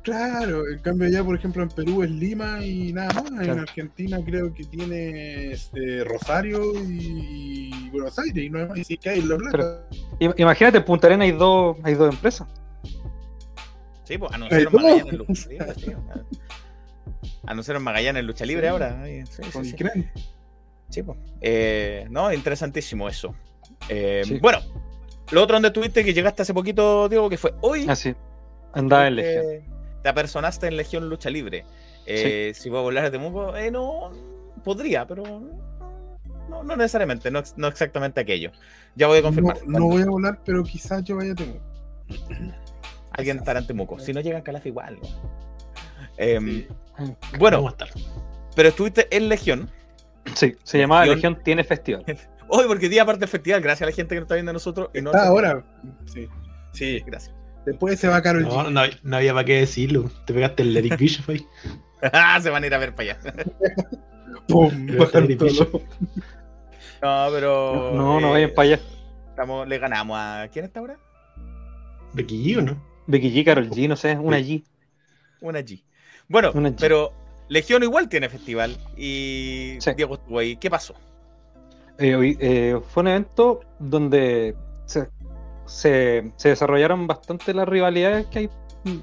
Claro, 0.02 0.68
en 0.68 0.78
cambio 0.80 1.08
allá, 1.08 1.24
por 1.24 1.34
ejemplo, 1.36 1.62
en 1.62 1.68
Perú 1.70 2.02
es 2.02 2.10
Lima 2.10 2.64
y 2.64 2.92
nada 2.92 3.12
más. 3.14 3.30
En 3.30 3.38
Claro. 3.38 3.60
Argentina 3.62 4.18
creo 4.24 4.52
que 4.54 4.64
tiene 4.64 5.52
este, 5.52 6.04
Rosario 6.04 6.60
y 6.84 7.88
Buenos 7.90 8.18
Aires 8.18 8.44
y 8.44 8.50
no 8.50 8.58
hay 8.60 8.66
más. 8.66 8.78
Y 8.78 8.84
sí 8.84 8.96
que 8.98 9.10
hay 9.10 9.22
La 9.22 9.36
Plata. 9.36 9.86
Pero- 10.20 10.34
Imagínate, 10.36 10.78
en 10.78 10.84
Punta 10.84 11.06
Arena 11.06 11.24
hay 11.24 11.32
dos, 11.32 11.76
hay 11.82 11.94
dos 11.94 12.12
empresas. 12.14 12.46
Sí, 14.04 14.18
pues 14.18 14.30
anunciaron. 14.32 14.72
Magallanes 14.74 15.12
en 15.12 15.18
lucha 15.18 15.48
libre. 15.48 15.74
sí. 15.76 15.92
Anunciaron 17.46 17.82
Magallanes 17.82 18.20
en 18.20 18.26
lucha 18.26 18.44
libre 18.46 18.66
Sí. 18.66 18.68
ahora. 18.68 19.02
ahí, 19.02 19.24
sí, 19.26 19.42
sí, 19.42 19.50
Con 19.50 19.64
sí. 19.64 19.74
Sí, 20.90 21.02
pues. 21.02 21.18
Eh, 21.40 22.06
no, 22.10 22.32
interesantísimo 22.32 23.08
eso. 23.08 23.34
Eh, 23.88 24.22
Sí. 24.24 24.38
Bueno, 24.40 24.58
lo 25.30 25.42
otro 25.42 25.54
donde 25.56 25.68
estuviste 25.68 26.04
que 26.04 26.12
llegaste 26.14 26.42
hace 26.42 26.54
poquito, 26.54 27.08
Diego, 27.08 27.28
que 27.30 27.38
fue 27.38 27.54
hoy. 27.60 27.86
Así. 27.88 28.14
Andaba 28.72 29.06
en 29.08 29.14
eh, 29.14 29.16
Legión. 29.16 29.74
Te 30.02 30.08
apersonaste 30.08 30.66
en 30.66 30.76
Legión 30.76 31.08
Lucha 31.08 31.30
Libre. 31.30 31.64
Eh, 32.06 32.52
Si 32.54 32.68
voy 32.68 32.78
a 32.78 32.82
volar 32.82 33.10
de 33.10 33.18
Muco, 33.18 33.56
eh, 33.56 33.70
no. 33.70 34.10
Podría, 34.62 35.06
pero. 35.06 35.22
No, 36.48 36.62
no 36.62 36.76
necesariamente, 36.76 37.30
no, 37.30 37.42
no 37.56 37.68
exactamente 37.68 38.20
aquello. 38.20 38.50
Ya 38.94 39.06
voy 39.06 39.18
a 39.18 39.22
confirmar. 39.22 39.56
No, 39.66 39.78
no 39.78 39.86
voy 39.86 40.02
a 40.02 40.06
volar, 40.06 40.38
pero 40.44 40.62
quizás 40.62 41.02
yo 41.04 41.16
vaya 41.16 41.32
a 41.32 41.34
tener. 41.34 41.60
Alguien 43.12 43.38
estará 43.38 43.60
en 43.60 43.66
Temuco. 43.66 43.98
Si 43.98 44.12
no 44.12 44.20
llegan 44.20 44.42
Calaf 44.42 44.66
igual. 44.66 44.98
¿no? 45.00 45.08
Em, 46.18 46.66
Sí. 46.96 47.16
Bueno, 47.38 47.56
Vamos 47.62 47.72
a 47.80 47.84
estar. 47.84 48.02
pero 48.54 48.68
estuviste 48.68 49.08
en 49.16 49.28
Legión. 49.28 49.68
Sí, 50.34 50.54
se 50.62 50.78
llamaba 50.78 51.02
Legión- 51.06 51.16
Legión 51.32 51.44
Tiene 51.44 51.64
Festival. 51.64 52.04
Hoy, 52.48 52.64
porque 52.66 52.88
día 52.88 53.02
aparte 53.02 53.20
del 53.20 53.28
festival, 53.28 53.60
gracias 53.60 53.82
a 53.86 53.90
la 53.90 53.96
gente 53.96 54.14
que 54.14 54.20
nos 54.20 54.26
está 54.26 54.34
viendo 54.34 54.50
a 54.50 54.52
nosotros. 54.52 54.90
Y 54.94 55.00
no 55.02 55.10
Está 55.10 55.26
ahora. 55.26 55.64
Sí. 56.06 56.28
Sí. 56.72 57.02
Gracias. 57.06 57.34
Después 57.66 57.98
se 57.98 58.08
va 58.08 58.20
Carol 58.22 58.42
No, 58.42 58.50
G. 58.66 58.70
no, 58.70 58.82
no 59.02 59.16
había 59.16 59.32
para 59.32 59.44
qué 59.46 59.60
decirlo. 59.60 60.10
Te 60.26 60.34
pegaste 60.34 60.62
el 60.62 60.76
Eric 60.76 60.98
Bishop 60.98 61.30
ahí. 61.30 61.46
Ah, 62.12 62.38
Se 62.42 62.50
van 62.50 62.62
a 62.62 62.66
ir 62.66 62.74
a 62.74 62.78
ver 62.78 62.94
para 62.94 63.12
allá. 63.12 63.20
Pum. 64.48 64.86
No, 67.02 67.26
pero. 67.32 67.92
No, 67.94 68.20
no 68.20 68.28
eh, 68.28 68.32
vayan 68.32 68.54
para 68.54 68.68
allá. 68.68 68.80
estamos- 69.30 69.66
le 69.68 69.78
ganamos 69.78 70.16
a. 70.18 70.48
¿Quién 70.52 70.64
está 70.66 70.80
ahora? 70.80 70.98
Becky 72.12 72.44
G, 72.54 72.58
¿o 72.58 72.62
no? 72.62 72.82
Becky 73.06 73.30
G, 73.34 73.44
Carol 73.44 73.68
G, 73.70 73.88
no 73.88 73.96
sé, 73.96 74.16
una 74.18 74.38
G. 74.38 74.62
Una 75.40 75.60
G. 75.60 75.82
Bueno, 76.28 76.52
Una 76.54 76.70
G. 76.70 76.76
pero 76.78 77.12
Legión 77.48 77.82
igual 77.82 78.08
tiene 78.08 78.28
festival. 78.28 78.76
Y 78.96 79.76
Sí. 79.80 79.90
Diego 79.96 80.14
estuvo 80.14 80.38
ahí. 80.38 80.56
¿Qué 80.56 80.70
pasó? 80.70 80.94
Eh, 81.98 82.36
eh, 82.40 82.80
fue 82.88 83.02
un 83.02 83.08
evento 83.08 83.60
donde 83.78 84.56
se, 85.66 86.32
desarrollaron 86.42 87.06
bastante 87.06 87.54
las 87.54 87.68
rivalidades 87.68 88.26
que 88.26 88.38
hay 88.40 88.50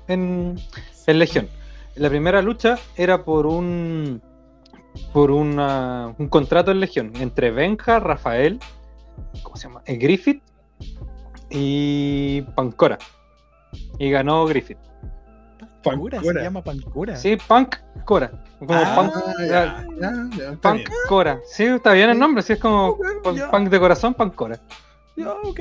en, 0.07 0.59
en 1.07 1.19
Legión. 1.19 1.47
La 1.95 2.09
primera 2.09 2.41
lucha 2.41 2.77
era 2.95 3.23
por 3.23 3.45
un 3.45 4.21
por 5.13 5.31
un 5.31 5.55
contrato 6.29 6.71
en 6.71 6.79
Legión 6.79 7.13
entre 7.19 7.51
Benja, 7.51 7.99
Rafael, 7.99 8.59
¿cómo 9.43 9.55
se 9.55 9.67
llama? 9.67 9.81
Eh, 9.85 9.95
Griffith 9.95 10.41
y 11.49 12.41
Pancora. 12.55 12.97
Y 13.99 14.09
ganó 14.09 14.45
Griffith. 14.45 14.77
Pancura, 15.83 16.19
se 16.19 16.25
Pancora. 16.25 16.43
llama 16.43 16.63
Pancura. 16.63 17.15
Sí, 17.15 17.37
Punk 17.47 17.75
Cora. 18.05 18.31
Como 18.59 18.73
Ah, 18.73 18.95
Punk, 18.95 19.13
ya, 19.39 19.47
ya, 19.47 19.85
ya, 20.37 20.51
está 20.51 20.69
Punk 20.69 20.77
bien. 20.77 20.89
Cora. 21.07 21.39
Sí, 21.45 21.63
está 21.65 21.93
bien 21.93 22.09
el 22.11 22.19
nombre, 22.19 22.43
sí, 22.43 22.53
es 22.53 22.59
como 22.59 22.89
Ok, 23.23 23.35
ya. 23.35 23.49
Punk 23.51 23.69
de 23.69 23.79
corazón, 23.79 24.13
Punk 24.13 24.35
Cora. 24.35 24.59
Ya, 25.15 25.31
ok. 25.31 25.59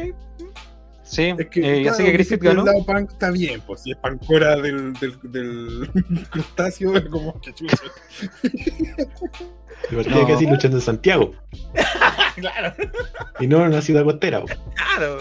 Sí, 1.02 1.34
Es 1.36 1.48
que, 1.48 1.60
eh, 1.78 1.82
claro, 1.82 1.94
así 1.94 2.04
que 2.04 2.12
Griffith 2.12 2.40
ganó. 2.40 2.60
El 2.60 2.66
lado 2.66 2.86
punk 2.86 3.10
está 3.10 3.30
bien, 3.32 3.60
pues 3.66 3.82
si 3.82 3.90
es 3.90 3.96
pancora 3.96 4.54
del, 4.56 4.92
del, 4.94 5.18
del 5.24 5.90
crustáceo, 6.30 6.94
es 6.96 7.04
como 7.06 7.40
que 7.40 7.52
chucha. 7.52 7.76
Igual 9.90 10.06
tenía 10.06 10.26
que 10.26 10.32
decir 10.32 10.48
luchando 10.50 10.76
en 10.76 10.82
Santiago. 10.82 11.32
claro, 12.36 12.74
Y 13.40 13.46
no 13.48 13.56
en 13.58 13.68
una 13.72 13.82
ciudad 13.82 14.04
costera. 14.04 14.42
claro. 14.74 15.18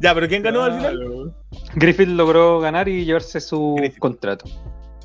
Ya, 0.00 0.14
pero 0.14 0.28
¿quién 0.28 0.42
ganó 0.42 0.62
al 0.62 0.76
final? 0.76 1.34
Griffith 1.74 2.08
logró 2.08 2.60
ganar 2.60 2.88
y 2.88 3.04
llevarse 3.04 3.40
su 3.40 3.74
Griffith. 3.76 3.98
contrato. 3.98 4.44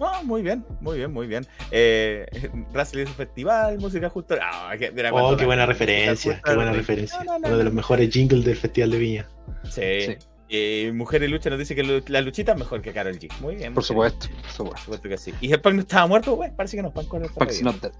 Ah, 0.02 0.22
muy 0.24 0.42
bien, 0.42 0.66
muy 0.80 0.98
bien, 0.98 1.12
muy 1.12 1.28
bien. 1.28 1.46
Eh, 1.72 2.26
Russell 2.74 3.02
hizo 3.02 3.14
festival, 3.14 3.78
música 3.80 4.10
justo. 4.10 4.36
Ah, 4.42 4.74
que- 4.80 4.92
mira 4.92 5.12
Oh, 5.14 5.36
qué 5.36 5.46
buena 5.46 5.66
referencia. 5.66 6.42
Qué 6.44 6.56
buena 6.56 6.72
referencia. 6.72 7.18
No, 7.20 7.34
no, 7.34 7.40
no, 7.40 7.48
Uno 7.50 7.58
de 7.58 7.64
los 7.66 7.74
mejores 7.74 8.10
jingles 8.10 8.46
del 8.46 8.56
Festival 8.56 8.92
de 8.92 8.98
Viña. 8.98 9.30
Sí. 9.70 9.82
Sí. 10.02 10.18
Eh, 10.52 10.92
Mujer 10.96 11.22
y 11.24 11.28
Lucha 11.28 11.50
nos 11.52 11.60
dice 11.60 11.76
que 11.76 12.02
la 12.08 12.22
luchita 12.22 12.54
es 12.54 12.58
mejor 12.58 12.82
que 12.82 12.92
Carol 12.94 13.20
G. 13.20 13.30
Muy 13.40 13.56
bien. 13.56 13.74
Por 13.74 13.84
supuesto, 13.84 14.28
por 14.30 14.36
supuesto. 14.52 14.64
Por 14.70 14.80
supuesto 14.80 15.10
que 15.10 15.18
sí. 15.18 15.34
¿Y 15.42 15.52
el 15.52 15.62
Punk 15.62 15.76
no 15.76 15.82
estaba 15.82 16.08
muerto? 16.08 16.34
Güey, 16.36 16.56
parece 16.56 16.78
que 16.78 16.82
no. 16.84 16.92
Punk 16.92 17.14
no 17.14 17.26
está 17.26 17.36
Punk's 17.38 17.60
vivo. 17.60 17.72
not 17.72 17.82
dead. 17.82 17.92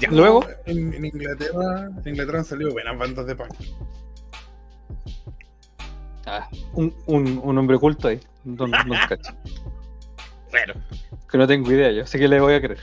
Ya. 0.00 0.10
Luego, 0.10 0.46
En, 0.66 0.94
en 0.94 1.04
Inglaterra, 1.06 1.88
en 2.04 2.08
Inglaterra 2.08 2.38
han 2.38 2.44
salido 2.44 2.70
buenas 2.72 2.96
bandas 2.98 3.26
de 3.26 3.34
punk. 3.34 3.52
Ah, 6.28 6.48
un, 6.74 6.94
un, 7.06 7.40
un 7.42 7.58
hombre 7.58 7.76
oculto 7.76 8.08
ahí. 8.08 8.20
Don, 8.44 8.70
don 8.70 8.88
Cacho. 9.08 9.32
Bueno, 10.50 10.74
Que 11.30 11.36
no 11.38 11.46
tengo 11.46 11.70
idea, 11.70 11.90
yo 11.92 12.06
sé 12.06 12.18
que 12.18 12.26
le 12.28 12.40
voy 12.40 12.54
a 12.54 12.60
creer. 12.60 12.78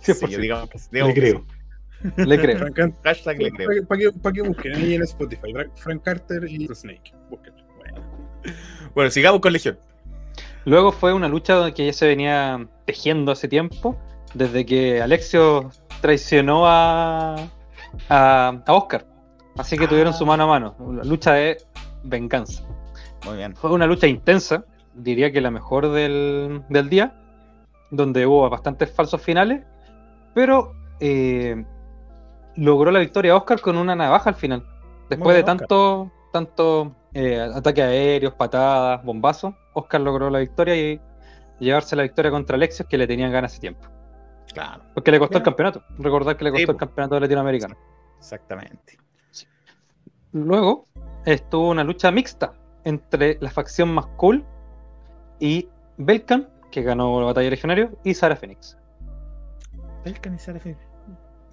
sí, 0.00 0.12
100%. 0.12 0.28
yo 0.28 0.38
digamos 0.38 0.68
Le 0.70 0.78
digamos 0.92 1.14
que 1.14 1.20
creo. 1.20 1.44
Le 2.16 2.38
creo. 2.40 2.58
Frank 2.58 2.94
Hashtag 3.02 3.38
le 3.42 3.50
creo. 3.50 3.86
para, 3.88 4.00
que, 4.00 4.12
pa' 4.12 4.32
que 4.32 4.42
busquen 4.42 4.74
ahí 4.76 4.94
en 4.94 5.02
Spotify, 5.02 5.52
Frank- 5.76 6.02
Carter 6.04 6.44
y 6.48 6.68
Snake. 6.72 7.12
Búsquenlo. 7.30 7.62
Bueno. 7.76 8.00
Bueno, 8.94 9.10
sigamos 9.10 9.40
con 9.40 9.52
Legión. 9.52 9.78
Luego 10.64 10.92
fue 10.92 11.12
una 11.12 11.28
lucha 11.28 11.72
que 11.72 11.86
ya 11.86 11.92
se 11.92 12.06
venía 12.06 12.66
tejiendo 12.84 13.32
hace 13.32 13.46
tiempo, 13.48 13.96
desde 14.34 14.64
que 14.66 15.00
Alexio 15.02 15.70
traicionó 16.00 16.66
a, 16.66 17.34
a, 18.08 18.62
a 18.66 18.72
Oscar. 18.72 19.06
Así 19.56 19.76
que 19.76 19.86
tuvieron 19.88 20.14
su 20.14 20.24
mano 20.26 20.44
a 20.44 20.46
mano. 20.46 20.76
Una 20.78 21.04
lucha 21.04 21.32
de 21.34 21.58
venganza. 22.04 22.62
Muy 23.24 23.36
bien. 23.36 23.54
Fue 23.56 23.70
una 23.72 23.86
lucha 23.86 24.06
intensa, 24.06 24.64
diría 24.94 25.32
que 25.32 25.40
la 25.40 25.50
mejor 25.50 25.90
del, 25.90 26.62
del 26.68 26.88
día, 26.88 27.14
donde 27.90 28.26
hubo 28.26 28.48
bastantes 28.48 28.90
falsos 28.92 29.20
finales, 29.22 29.64
pero 30.34 30.72
eh, 31.00 31.64
logró 32.56 32.90
la 32.90 33.00
victoria 33.00 33.36
Oscar 33.36 33.60
con 33.60 33.76
una 33.76 33.94
navaja 33.96 34.30
al 34.30 34.36
final. 34.36 34.64
Después 35.08 35.34
de 35.36 35.40
Oscar. 35.42 35.56
tanto, 35.58 36.12
tanto 36.32 36.94
eh, 37.14 37.40
ataques 37.54 37.84
aéreos, 37.84 38.34
patadas, 38.34 39.02
bombazos, 39.04 39.54
Oscar 39.74 40.00
logró 40.00 40.30
la 40.30 40.38
victoria 40.40 40.76
y 40.76 41.00
llevarse 41.58 41.96
la 41.96 42.02
victoria 42.02 42.30
contra 42.30 42.56
Alexios 42.56 42.86
que 42.88 42.98
le 42.98 43.06
tenían 43.06 43.32
ganas 43.32 43.52
hace 43.52 43.60
tiempo. 43.60 43.88
Claro, 44.52 44.82
Porque 44.94 45.10
le 45.10 45.18
costó 45.18 45.38
el 45.38 45.44
campeonato. 45.44 45.82
Recordar 45.98 46.36
que 46.36 46.44
le 46.44 46.50
Sí, 46.50 46.56
costó 46.56 46.72
el 46.72 46.78
campeonato 46.78 47.20
latinoamericano. 47.20 47.76
exactamente. 48.18 48.98
Luego 50.32 50.86
estuvo 51.24 51.70
una 51.70 51.84
lucha 51.84 52.10
mixta 52.10 52.52
entre 52.84 53.38
la 53.40 53.50
facción 53.50 53.92
más 53.92 54.06
cool 54.16 54.44
y 55.40 55.68
Belkan, 55.96 56.48
que 56.70 56.82
ganó 56.82 57.20
la 57.20 57.26
batalla 57.26 57.44
de 57.46 57.50
legionario, 57.50 57.90
y 58.04 58.14
Sara 58.14 58.36
Phoenix. 58.36 58.76
El 60.04 60.20
camisar 60.20 60.62
de 60.62 60.76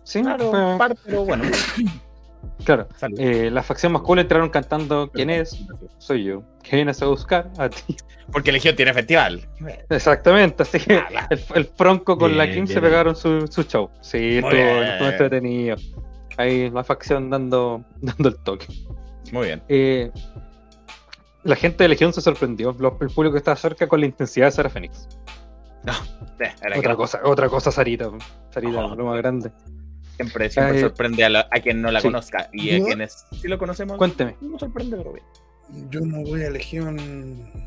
Sí, 0.03 0.21
Claro, 0.21 0.51
fue- 0.51 0.77
par, 0.77 0.95
pero 1.03 1.25
bueno. 1.25 1.43
claro. 2.63 2.87
Eh, 3.17 3.49
la 3.51 3.63
facción 3.63 3.91
más 3.91 4.03
cool 4.03 4.19
entraron 4.19 4.49
cantando 4.49 5.09
¿Quién 5.11 5.29
es? 5.31 5.65
Soy 5.97 6.25
yo. 6.25 6.43
¿Qué 6.61 6.75
vienes 6.75 7.01
a 7.01 7.07
buscar? 7.07 7.49
A 7.57 7.69
ti. 7.69 7.95
Porque 8.31 8.51
Legión 8.51 8.75
tiene 8.75 8.93
festival. 8.93 9.47
Exactamente, 9.89 10.63
así 10.63 10.79
que 10.79 10.95
el, 11.29 11.39
el 11.55 11.65
Fronco 11.65 12.17
con 12.17 12.37
la 12.37 12.45
Bien, 12.45 12.65
Kim 12.65 12.67
se 12.67 12.81
pegaron 12.81 13.15
su, 13.15 13.47
su 13.47 13.63
show. 13.63 13.89
Sí, 14.01 14.37
estuvo, 14.37 14.51
estuvo 14.51 15.07
entretenido. 15.09 15.75
Ahí 16.37 16.69
la 16.69 16.83
facción 16.83 17.29
dando, 17.29 17.83
dando 18.01 18.29
el 18.29 18.35
toque. 18.37 18.67
Muy 19.31 19.47
bien. 19.47 19.63
Eh, 19.69 20.11
la 21.45 21.55
gente 21.55 21.83
de 21.83 21.89
Legión 21.89 22.11
se 22.11 22.19
sorprendió, 22.21 22.75
lo- 22.77 22.97
el 22.99 23.09
público 23.09 23.31
que 23.33 23.37
estaba 23.37 23.55
cerca 23.55 23.87
con 23.87 23.99
la 24.01 24.05
intensidad 24.07 24.47
de 24.47 24.51
Sara 24.51 24.69
Fénix. 24.69 25.07
Era 26.39 26.55
Otra 26.79 26.91
que 26.91 26.95
cosa, 26.97 27.21
otra 27.23 27.47
cosa, 27.49 27.71
Sarita. 27.71 28.09
Sarita, 28.51 28.85
Oh. 28.85 28.95
lo 28.95 29.05
más 29.05 29.17
grande. 29.17 29.51
Siempre, 30.17 30.49
siempre 30.49 30.79
sorprende 30.81 31.23
a, 31.25 31.29
la- 31.29 31.47
a 31.51 31.59
quien 31.59 31.81
no 31.81 31.91
la 31.91 31.99
sí. 32.01 32.07
conozca. 32.07 32.49
Y 32.53 32.81
a 32.81 32.83
quienes 32.83 33.25
sí 33.39 33.47
lo 33.47 33.57
conocemos, 33.57 33.97
Cuénteme. 33.97 34.35
no 34.41 34.57
sorprende, 34.59 34.97
pero 34.97 35.13
bien. 35.13 35.25
Yo 35.89 36.01
no 36.01 36.21
voy 36.23 36.43
a 36.43 36.49
Legión 36.49 36.97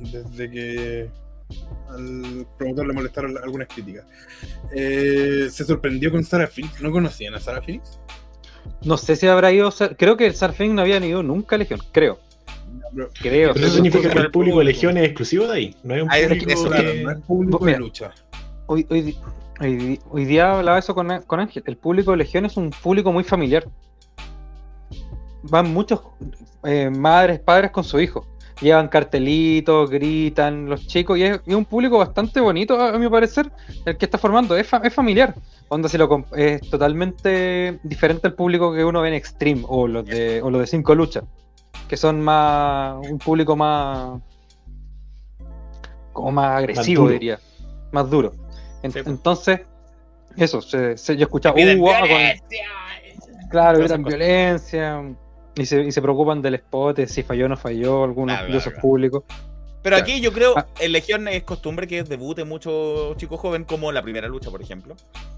desde 0.01 0.51
que 0.51 1.11
al 1.91 2.47
promotor 2.59 2.87
le 2.87 2.93
molestaron 2.95 3.37
algunas 3.39 3.69
críticas. 3.69 4.05
Eh, 4.75 5.49
se 5.51 5.65
sorprendió 5.65 6.11
con 6.11 6.25
Sarah 6.25 6.47
Phoenix. 6.47 6.81
¿No 6.81 6.91
conocían 6.91 7.35
a 7.35 7.41
Sarah 7.41 7.61
Phoenix? 7.63 7.99
No 8.83 8.97
sé 8.97 9.17
si 9.17 9.27
habrá 9.27 9.51
ido. 9.53 9.71
Creo 9.97 10.17
que 10.17 10.33
Sara 10.33 10.53
Fénix 10.53 10.75
no 10.75 10.83
había 10.83 10.99
ido 11.05 11.23
nunca 11.23 11.57
a 11.57 11.59
Legión, 11.59 11.81
creo. 11.93 12.19
Pero- 12.95 13.11
Creo. 13.21 13.53
Pero 13.55 13.67
eso 13.67 13.75
significa 13.75 14.11
que 14.11 14.19
el 14.19 14.31
público 14.31 14.59
de 14.59 14.65
Legión 14.65 14.97
es 14.97 15.05
exclusivo 15.05 15.47
de 15.47 15.55
ahí. 15.55 15.77
No 15.83 15.95
hay 15.95 16.01
un 16.03 16.09
público 16.09 16.51
eso, 16.51 16.65
que- 16.65 16.69
Claro, 16.71 16.95
no 17.03 17.11
es 17.11 17.19
público 17.21 17.59
Mira. 17.61 17.73
de 17.73 17.79
lucha. 17.85 18.11
Hoy, 18.67 18.87
hoy, 18.91 19.17
hoy, 20.11 20.25
día 20.25 20.57
hablaba 20.59 20.79
eso 20.79 20.95
con, 20.95 21.09
con 21.27 21.41
Ángel. 21.41 21.63
El 21.67 21.77
público 21.77 22.11
de 22.13 22.19
Legión 22.19 22.45
es 22.47 22.57
un 22.57 22.71
público 22.71 23.13
muy 23.13 23.25
familiar. 23.25 23.67
Van 25.43 25.73
muchos 25.73 26.01
eh, 26.65 26.91
madres, 26.91 27.41
padres 27.41 27.71
con 27.71 27.85
su 27.85 28.01
hijo. 28.01 28.27
Llevan 28.61 28.89
cartelitos, 28.89 29.89
gritan 29.89 30.67
los 30.69 30.85
chicos 30.89 31.17
y 31.17 31.23
es, 31.23 31.41
y 31.47 31.51
es 31.51 31.57
un 31.57 31.65
público 31.65 31.97
bastante 31.99 32.41
bonito, 32.41 32.75
a, 32.81 32.89
a 32.95 32.99
mi 32.99 33.09
parecer, 33.09 33.53
el 33.87 33.97
que 33.97 34.05
está 34.05 34.19
formando. 34.19 34.57
Es, 34.57 34.67
fa- 34.67 34.81
es 34.83 34.93
familiar. 34.93 35.33
Onda, 35.69 35.89
si 35.89 35.97
lo, 35.97 36.09
comp- 36.09 36.37
es 36.37 36.69
totalmente 36.69 37.79
diferente 37.85 38.27
al 38.27 38.35
público 38.35 38.75
que 38.75 38.85
uno 38.85 39.01
ve 39.01 39.09
en 39.09 39.15
Extreme 39.15 39.63
o 39.69 39.87
los 39.87 40.05
de, 40.07 40.43
o 40.43 40.51
los 40.51 40.61
de 40.63 40.67
Cinco 40.67 40.95
Luchas, 40.97 41.23
que 41.89 41.97
son 41.97 42.21
más 42.21 42.97
un 43.11 43.19
público 43.19 43.57
más 43.57 44.21
como 46.13 46.33
más 46.33 46.59
agresivo, 46.59 47.09
diría, 47.09 47.39
más 47.93 48.09
duro. 48.11 48.33
En- 48.83 48.93
Sí, 48.93 48.99
pues. 49.03 49.07
Entonces, 49.07 49.61
eso, 50.37 50.61
se, 50.61 50.97
se- 50.97 51.17
yo 51.17 51.25
escuchaba, 51.25 51.57
"Uh, 51.59 51.79
guau", 51.79 52.01
con- 52.01 52.09
violencia. 52.09 52.67
claro, 53.51 53.81
cosas. 53.81 54.03
violencia 54.03 55.03
y 55.57 55.67
se, 55.67 55.83
y 55.83 55.93
se 55.93 56.03
preocupan 56.03 56.43
del 56.43 56.55
spot, 56.57 57.05
si 57.07 57.23
falló 57.23 57.47
o 57.47 57.49
no 57.49 57.57
falló, 57.57 58.05
algunos 58.05 58.37
Claro, 58.37 58.53
de 58.53 58.59
esos 58.59 58.73
claro. 58.73 58.83
públicos. 58.83 59.25
Pero 59.89 59.97
Claro. 60.05 60.13
aquí 60.13 60.21
yo 60.21 60.33
creo, 60.33 60.53
Ah. 60.57 60.67
en 60.81 60.93
Legión 60.93 61.29
es 61.29 61.43
costumbre 61.45 61.87
que 61.87 62.03
debute 62.03 62.45
mucho 62.45 63.15
chico 63.17 63.37
joven, 63.39 63.65
como 63.65 63.91
la 63.91 64.03
primera 64.03 64.29
lucha, 64.29 64.51
por 64.51 64.61
ejemplo. 64.61 64.95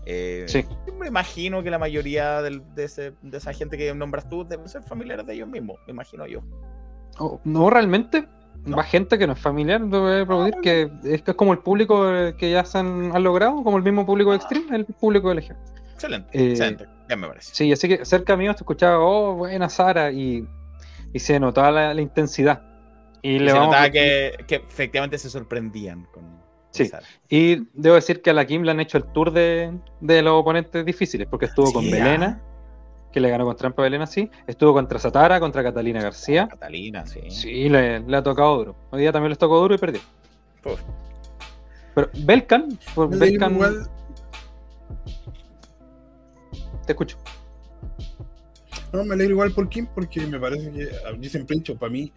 Eh, 0.07 0.45
Sí. 0.49 0.65
yo 0.87 0.95
me 0.95 1.07
imagino 1.07 1.63
que 1.63 1.71
la 1.71 1.79
mayoría 1.79 2.43
del- 2.43 2.63
de, 2.75 2.85
ese- 2.85 3.13
de 3.23 3.39
esa 3.39 3.53
gente 3.53 3.79
que 3.79 3.95
nombras 3.95 4.29
tú 4.29 4.45
deben 4.45 4.69
ser 4.69 4.83
familiares 4.83 5.25
de 5.27 5.35
ellos 5.35 5.49
mismos, 5.49 5.79
me 5.87 5.93
imagino 5.93 6.27
yo. 6.27 6.41
Oh, 7.19 7.41
no, 7.45 7.71
realmente, 7.71 8.27
va 8.77 8.83
gente 8.83 9.19
que 9.19 9.27
no 9.29 9.35
es 9.35 9.39
familiar, 9.39 9.81
lo 9.81 10.01
voy 10.03 10.13
a 10.15 10.23
aplaudir, 10.23 10.55
que 10.63 10.91
es, 11.05 11.23
que 11.23 11.31
es 11.31 11.37
como 11.37 11.53
el 11.53 11.61
público 11.61 12.13
eh, 12.13 12.35
que 12.37 12.51
ya 12.51 12.65
se 12.65 12.79
han, 12.79 13.15
han 13.15 13.23
logrado, 13.23 13.63
como 13.63 13.77
el 13.77 13.83
mismo 13.85 14.05
público 14.05 14.31
de 14.31 14.37
Extreme, 14.39 14.75
el 14.77 14.85
público 14.87 15.29
de 15.29 15.37
Legión. 15.37 15.59
Excelente, 15.95 16.29
Eh, 16.37 16.51
excelente. 16.51 16.87
Ya 17.09 17.17
me 17.17 17.29
parece. 17.29 17.55
Sí, 17.55 17.71
así 17.73 17.87
que 17.89 18.05
cerca 18.05 18.37
mío 18.37 18.53
te 18.55 18.59
escuchaba, 18.63 18.99
oh, 18.99 19.35
buena 19.35 19.69
Sara, 19.69 20.11
y, 20.11 20.45
y 21.13 21.19
se 21.19 21.39
notaba 21.39 21.71
la, 21.71 21.95
la 21.95 22.01
intensidad. 22.01 22.63
Y, 23.23 23.33
Y 23.33 23.39
le 23.39 23.51
se 23.51 23.53
vamos 23.57 23.69
notaba 23.69 23.91
que, 23.91 24.33
que 24.47 24.57
efectivamente 24.57 25.19
se 25.19 25.29
sorprendían 25.31 26.07
con. 26.13 26.25
Sí. 26.71 26.87
Sara. 26.87 27.05
Y 27.29 27.67
debo 27.75 27.97
decir 27.97 28.23
que 28.23 28.31
a 28.31 28.33
la 28.33 28.45
Kim 28.47 28.63
le 28.63 28.71
han 28.71 28.81
hecho 28.81 28.97
el 28.99 29.05
tour 29.05 29.33
de, 29.33 29.73
de 30.01 30.23
los 30.23 30.35
oponentes 30.41 30.85
difíciles, 30.85 31.27
porque 31.29 31.47
estuvo 31.47 31.73
con 31.73 31.85
Sí, 31.85 31.91
Belena, 31.91 32.41
que 33.13 33.19
le 33.21 33.29
ganó 33.29 33.45
contra 33.45 33.63
Trampa 33.63 33.83
Belena, 33.83 34.07
sí. 34.07 34.31
Estuvo 34.47 34.73
contra 34.73 34.99
Satara, 35.01 35.41
contra 35.41 35.63
Catalina 35.65 36.01
García. 36.01 36.47
Catalina, 36.49 37.05
sí. 37.07 37.21
Sí, 37.31 37.69
le, 37.69 38.01
le 38.01 38.17
ha 38.17 38.23
tocado 38.23 38.57
duro. 38.57 38.77
Hoy 38.91 39.01
día 39.01 39.11
también 39.13 39.31
les 39.31 39.39
tocó 39.39 39.59
duro 39.61 39.75
y 39.75 39.79
perdió. 39.79 40.01
Uf. 40.65 40.81
Pero 41.95 42.09
Belkan, 42.25 42.79
por 42.95 43.11
da 43.11 43.17
Belkan, 43.17 43.55
igual- 43.55 43.89
te 46.87 46.93
escucho. 46.93 47.17
No, 48.93 49.05
me 49.05 49.15
alegro 49.15 49.33
igual 49.35 49.53
por 49.53 49.69
Kim 49.69 49.87
porque 49.95 50.21
me 50.27 50.39
parece 50.39 50.71
que, 50.71 50.89
ah, 51.07 51.13
yo 51.19 51.31
siempre 51.31 51.57
he 51.57 51.59
dicho, 51.59 51.77
para 51.77 51.93
mí, 51.93 52.13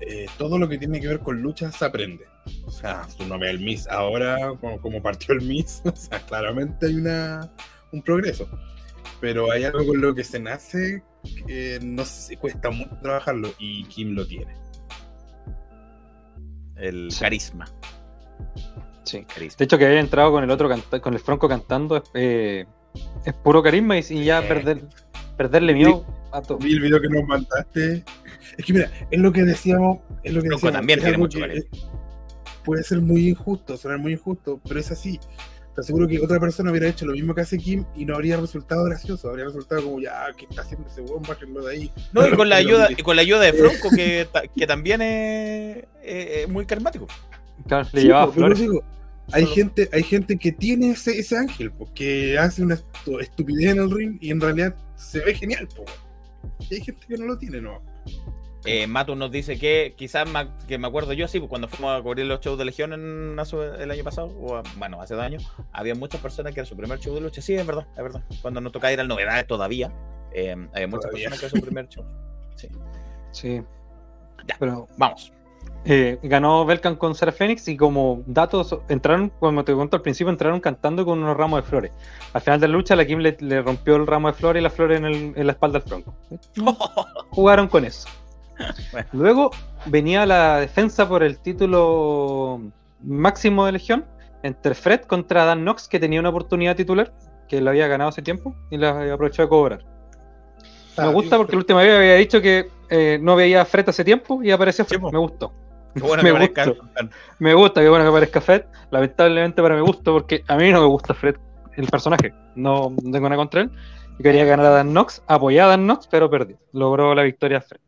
eh, 0.00 0.26
todo 0.38 0.58
lo 0.58 0.68
que 0.68 0.78
tiene 0.78 1.00
que 1.00 1.08
ver 1.08 1.20
con 1.20 1.40
lucha 1.42 1.70
se 1.72 1.84
aprende. 1.84 2.24
O 2.64 2.70
sea, 2.70 3.06
tú 3.18 3.24
no 3.26 3.38
ves 3.38 3.50
el 3.50 3.60
Miss 3.60 3.86
ahora, 3.88 4.52
como, 4.60 4.80
como 4.80 5.02
partió 5.02 5.34
el 5.34 5.42
Miss, 5.42 5.82
o 5.84 5.94
sea, 5.96 6.20
claramente 6.20 6.86
hay 6.86 6.94
una, 6.94 7.50
un 7.92 8.02
progreso. 8.02 8.48
Pero 9.20 9.50
hay 9.50 9.64
algo 9.64 9.86
con 9.86 10.00
lo 10.00 10.14
que 10.14 10.24
se 10.24 10.38
nace 10.38 11.02
que 11.46 11.78
no 11.82 12.04
sé, 12.04 12.36
cuesta 12.36 12.70
mucho 12.70 12.96
trabajarlo 13.02 13.48
y 13.58 13.84
Kim 13.84 14.14
lo 14.14 14.26
tiene. 14.26 14.54
El 16.76 17.10
Sí. 17.10 17.20
carisma. 17.20 17.64
Sí. 19.04 19.24
carisma. 19.24 19.56
De 19.58 19.64
hecho, 19.64 19.78
que 19.78 19.86
haya 19.86 20.00
entrado 20.00 20.30
con 20.32 20.44
el 20.44 20.50
otro 20.50 20.68
canta- 20.68 21.00
con 21.00 21.14
el 21.14 21.20
Franco 21.20 21.48
cantando 21.48 21.96
es, 21.96 22.02
eh, 22.14 22.66
es 23.24 23.32
puro 23.34 23.62
carisma 23.62 23.96
y, 23.98 24.04
y 24.10 24.24
ya 24.24 24.42
perder, 24.46 24.82
perderle 25.36 25.74
miedo 25.74 26.04
a 26.36 26.42
todo. 26.42 26.58
Vi 26.58 26.72
el 26.72 26.80
video 26.80 27.00
que 27.00 27.08
nos 27.08 27.24
mandaste. 27.26 28.04
Es 28.56 28.64
que 28.64 28.72
mira, 28.72 28.90
es 29.10 29.20
lo 29.20 29.32
que 29.32 29.42
decíamos. 29.42 29.98
Es 30.22 30.32
lo 30.32 30.42
que 30.42 30.48
decíamos, 30.48 30.72
también 30.72 30.98
es 30.98 31.04
tiene 31.04 31.18
mucho 31.18 31.38
que 31.38 31.58
es- 31.58 31.66
Puede 32.64 32.82
ser 32.82 33.00
muy 33.00 33.28
injusto, 33.28 33.76
sonar 33.76 33.98
muy 33.98 34.12
injusto, 34.14 34.60
pero 34.66 34.80
es 34.80 34.90
así. 34.90 35.20
Te 35.74 35.82
aseguro 35.82 36.08
que 36.08 36.18
otra 36.18 36.40
persona 36.40 36.70
hubiera 36.70 36.88
hecho 36.88 37.04
lo 37.06 37.12
mismo 37.12 37.34
que 37.34 37.42
hace 37.42 37.58
Kim 37.58 37.84
y 37.94 38.04
no 38.06 38.14
habría 38.14 38.38
resultado 38.38 38.82
gracioso. 38.84 39.28
Habría 39.28 39.44
resultado 39.44 39.82
como, 39.84 40.00
ya, 40.00 40.26
¿qué 40.36 40.46
está 40.48 40.62
haciendo 40.62 40.88
ese 40.88 41.02
weón? 41.02 41.22
Bájenlo 41.22 41.62
de 41.64 41.72
ahí. 41.74 41.92
No, 42.12 42.26
y 42.26 42.32
con 42.32 42.48
la 42.48 42.56
ayuda, 42.56 42.88
y 42.90 42.96
con 43.02 43.14
la 43.14 43.22
ayuda 43.22 43.40
de 43.42 43.52
Fronco, 43.52 43.90
que, 43.94 44.26
que 44.56 44.66
también 44.66 45.00
es, 45.02 45.76
es- 46.02 46.28
es 46.44 46.48
muy 46.48 46.64
carismático. 46.66 47.06
Claro, 47.68 47.86
le 47.92 48.00
Sí, 48.00 48.06
llevaba 48.06 48.26
po, 48.26 48.32
pero 48.32 48.46
flores. 48.46 48.58
digo, 48.60 48.82
hay 49.32 49.42
Solo- 49.44 49.54
gente, 49.54 49.88
hay 49.92 50.02
gente 50.02 50.36
que 50.38 50.52
tiene 50.52 50.90
ese, 50.90 51.18
ese 51.18 51.36
ángel, 51.36 51.70
porque 51.72 52.38
hace 52.38 52.62
una 52.62 52.76
estu- 52.76 53.20
estupidez 53.20 53.72
en 53.72 53.78
el 53.82 53.90
ring 53.90 54.18
y 54.20 54.30
en 54.30 54.40
realidad 54.40 54.74
se 54.96 55.20
ve 55.20 55.34
genial, 55.34 55.68
po. 55.76 55.84
Y 56.70 56.74
hay 56.76 56.80
gente 56.82 57.06
que 57.06 57.16
no 57.18 57.26
lo 57.26 57.38
tiene, 57.38 57.60
¿no? 57.60 57.80
Eh, 58.64 58.86
Matu 58.88 59.14
nos 59.14 59.30
dice 59.30 59.58
que 59.58 59.94
quizás 59.96 60.28
ma- 60.28 60.58
que 60.66 60.76
me 60.78 60.88
acuerdo 60.88 61.12
yo, 61.12 61.28
sí, 61.28 61.38
pues, 61.38 61.48
cuando 61.48 61.68
fuimos 61.68 61.98
a 61.98 62.02
cubrir 62.02 62.26
los 62.26 62.40
shows 62.40 62.58
de 62.58 62.64
Legión 62.64 62.92
en, 62.92 63.38
el 63.38 63.90
año 63.90 64.02
pasado, 64.04 64.28
o 64.40 64.60
bueno, 64.76 65.00
hace 65.00 65.14
dos 65.14 65.22
años, 65.22 65.46
había 65.72 65.94
muchas 65.94 66.20
personas 66.20 66.52
que 66.52 66.60
era 66.60 66.66
su 66.68 66.76
primer 66.76 66.98
show 66.98 67.14
de 67.14 67.20
lucha. 67.20 67.40
Sí, 67.40 67.54
es 67.54 67.64
verdad, 67.66 67.86
es 67.96 68.02
verdad. 68.02 68.24
Cuando 68.42 68.60
nos 68.60 68.72
tocaba 68.72 68.92
ir 68.92 68.98
al 69.00 69.06
novedades 69.08 69.46
todavía, 69.46 69.92
eh, 70.32 70.56
había 70.72 70.88
muchas 70.88 71.10
Todavía. 71.10 71.28
personas 71.30 71.40
que 71.40 71.46
era 71.46 71.54
su 71.56 71.60
primer 71.60 71.88
show. 71.88 72.04
Sí. 72.56 72.68
Sí. 73.30 73.62
Ya. 74.48 74.56
Pero 74.58 74.88
Vamos. 74.96 75.32
Eh, 75.84 76.18
ganó 76.22 76.64
Belkan 76.64 76.96
con 76.96 77.14
Sarah 77.14 77.32
Phoenix 77.32 77.68
y 77.68 77.76
como 77.76 78.22
datos, 78.26 78.76
entraron, 78.88 79.30
como 79.38 79.64
te 79.64 79.72
conté 79.72 79.96
al 79.96 80.02
principio, 80.02 80.30
entraron 80.30 80.60
cantando 80.60 81.04
con 81.04 81.22
unos 81.22 81.36
ramos 81.36 81.62
de 81.62 81.68
flores. 81.68 81.92
Al 82.32 82.40
final 82.40 82.60
de 82.60 82.68
la 82.68 82.72
lucha, 82.74 82.96
la 82.96 83.06
Kim 83.06 83.20
le, 83.20 83.36
le 83.40 83.62
rompió 83.62 83.96
el 83.96 84.06
ramo 84.06 84.28
de 84.28 84.34
flores 84.34 84.60
y 84.60 84.64
las 84.64 84.72
flores 84.72 84.98
en, 84.98 85.04
el- 85.04 85.32
en 85.36 85.46
la 85.46 85.52
espalda 85.52 85.78
al 85.78 85.82
Franco. 85.84 86.14
Jugaron 87.30 87.68
con 87.68 87.84
eso. 87.84 88.08
Bueno. 88.90 89.08
Luego 89.12 89.50
venía 89.86 90.24
la 90.26 90.58
defensa 90.60 91.08
por 91.08 91.22
el 91.22 91.38
título 91.38 92.60
máximo 93.02 93.66
de 93.66 93.72
Legión 93.72 94.04
entre 94.42 94.74
Fred 94.74 95.02
contra 95.02 95.44
Dan 95.44 95.60
Knox, 95.62 95.88
que 95.88 96.00
tenía 96.00 96.20
una 96.20 96.30
oportunidad 96.30 96.74
titular, 96.76 97.12
que 97.48 97.60
lo 97.60 97.70
había 97.70 97.86
ganado 97.86 98.08
hace 98.10 98.22
tiempo 98.22 98.54
y 98.70 98.76
la 98.78 99.12
aprovechó 99.12 99.42
de 99.42 99.48
cobrar. 99.48 99.84
Me 100.98 101.08
gusta 101.12 101.36
porque 101.36 101.52
la 101.52 101.58
última 101.58 101.82
vez 101.82 101.94
había 101.94 102.14
dicho 102.14 102.40
que 102.40 102.70
eh, 102.90 103.18
no 103.20 103.36
veía 103.36 103.62
a 103.62 103.64
Fred 103.64 103.88
hace 103.88 104.04
tiempo 104.04 104.42
y 104.42 104.50
apareció 104.50 104.84
Fred. 104.84 105.00
Sí, 105.00 105.06
me 105.12 105.18
gustó. 105.18 105.52
Qué 105.94 106.02
bueno 106.02 106.22
Me 106.38 106.48
que 106.52 106.54
tan- 106.94 107.10
Me 107.38 107.54
gusta, 107.54 107.80
que 107.80 107.88
bueno 107.88 108.04
que 108.04 108.10
aparezca 108.10 108.40
Fred. 108.40 108.64
Lamentablemente 108.90 109.62
para 109.62 109.74
mi 109.76 109.80
gusto, 109.82 110.12
porque 110.12 110.44
a 110.48 110.56
mí 110.56 110.70
no 110.70 110.80
me 110.80 110.86
gusta 110.86 111.14
Fred, 111.14 111.36
el 111.76 111.86
personaje. 111.88 112.32
No, 112.54 112.90
no 113.02 113.10
tengo 113.12 113.28
nada 113.28 113.36
contra 113.36 113.62
él. 113.62 113.70
Y 114.18 114.22
quería 114.22 114.44
ganar 114.44 114.66
a 114.66 114.70
Dan 114.70 114.90
Knox, 114.92 115.22
apoyé 115.26 115.60
a 115.60 115.66
Dan 115.66 115.84
Knox, 115.84 116.06
pero 116.06 116.30
perdió. 116.30 116.58
Logró 116.72 117.14
la 117.14 117.22
victoria 117.22 117.60
Fred. 117.60 117.80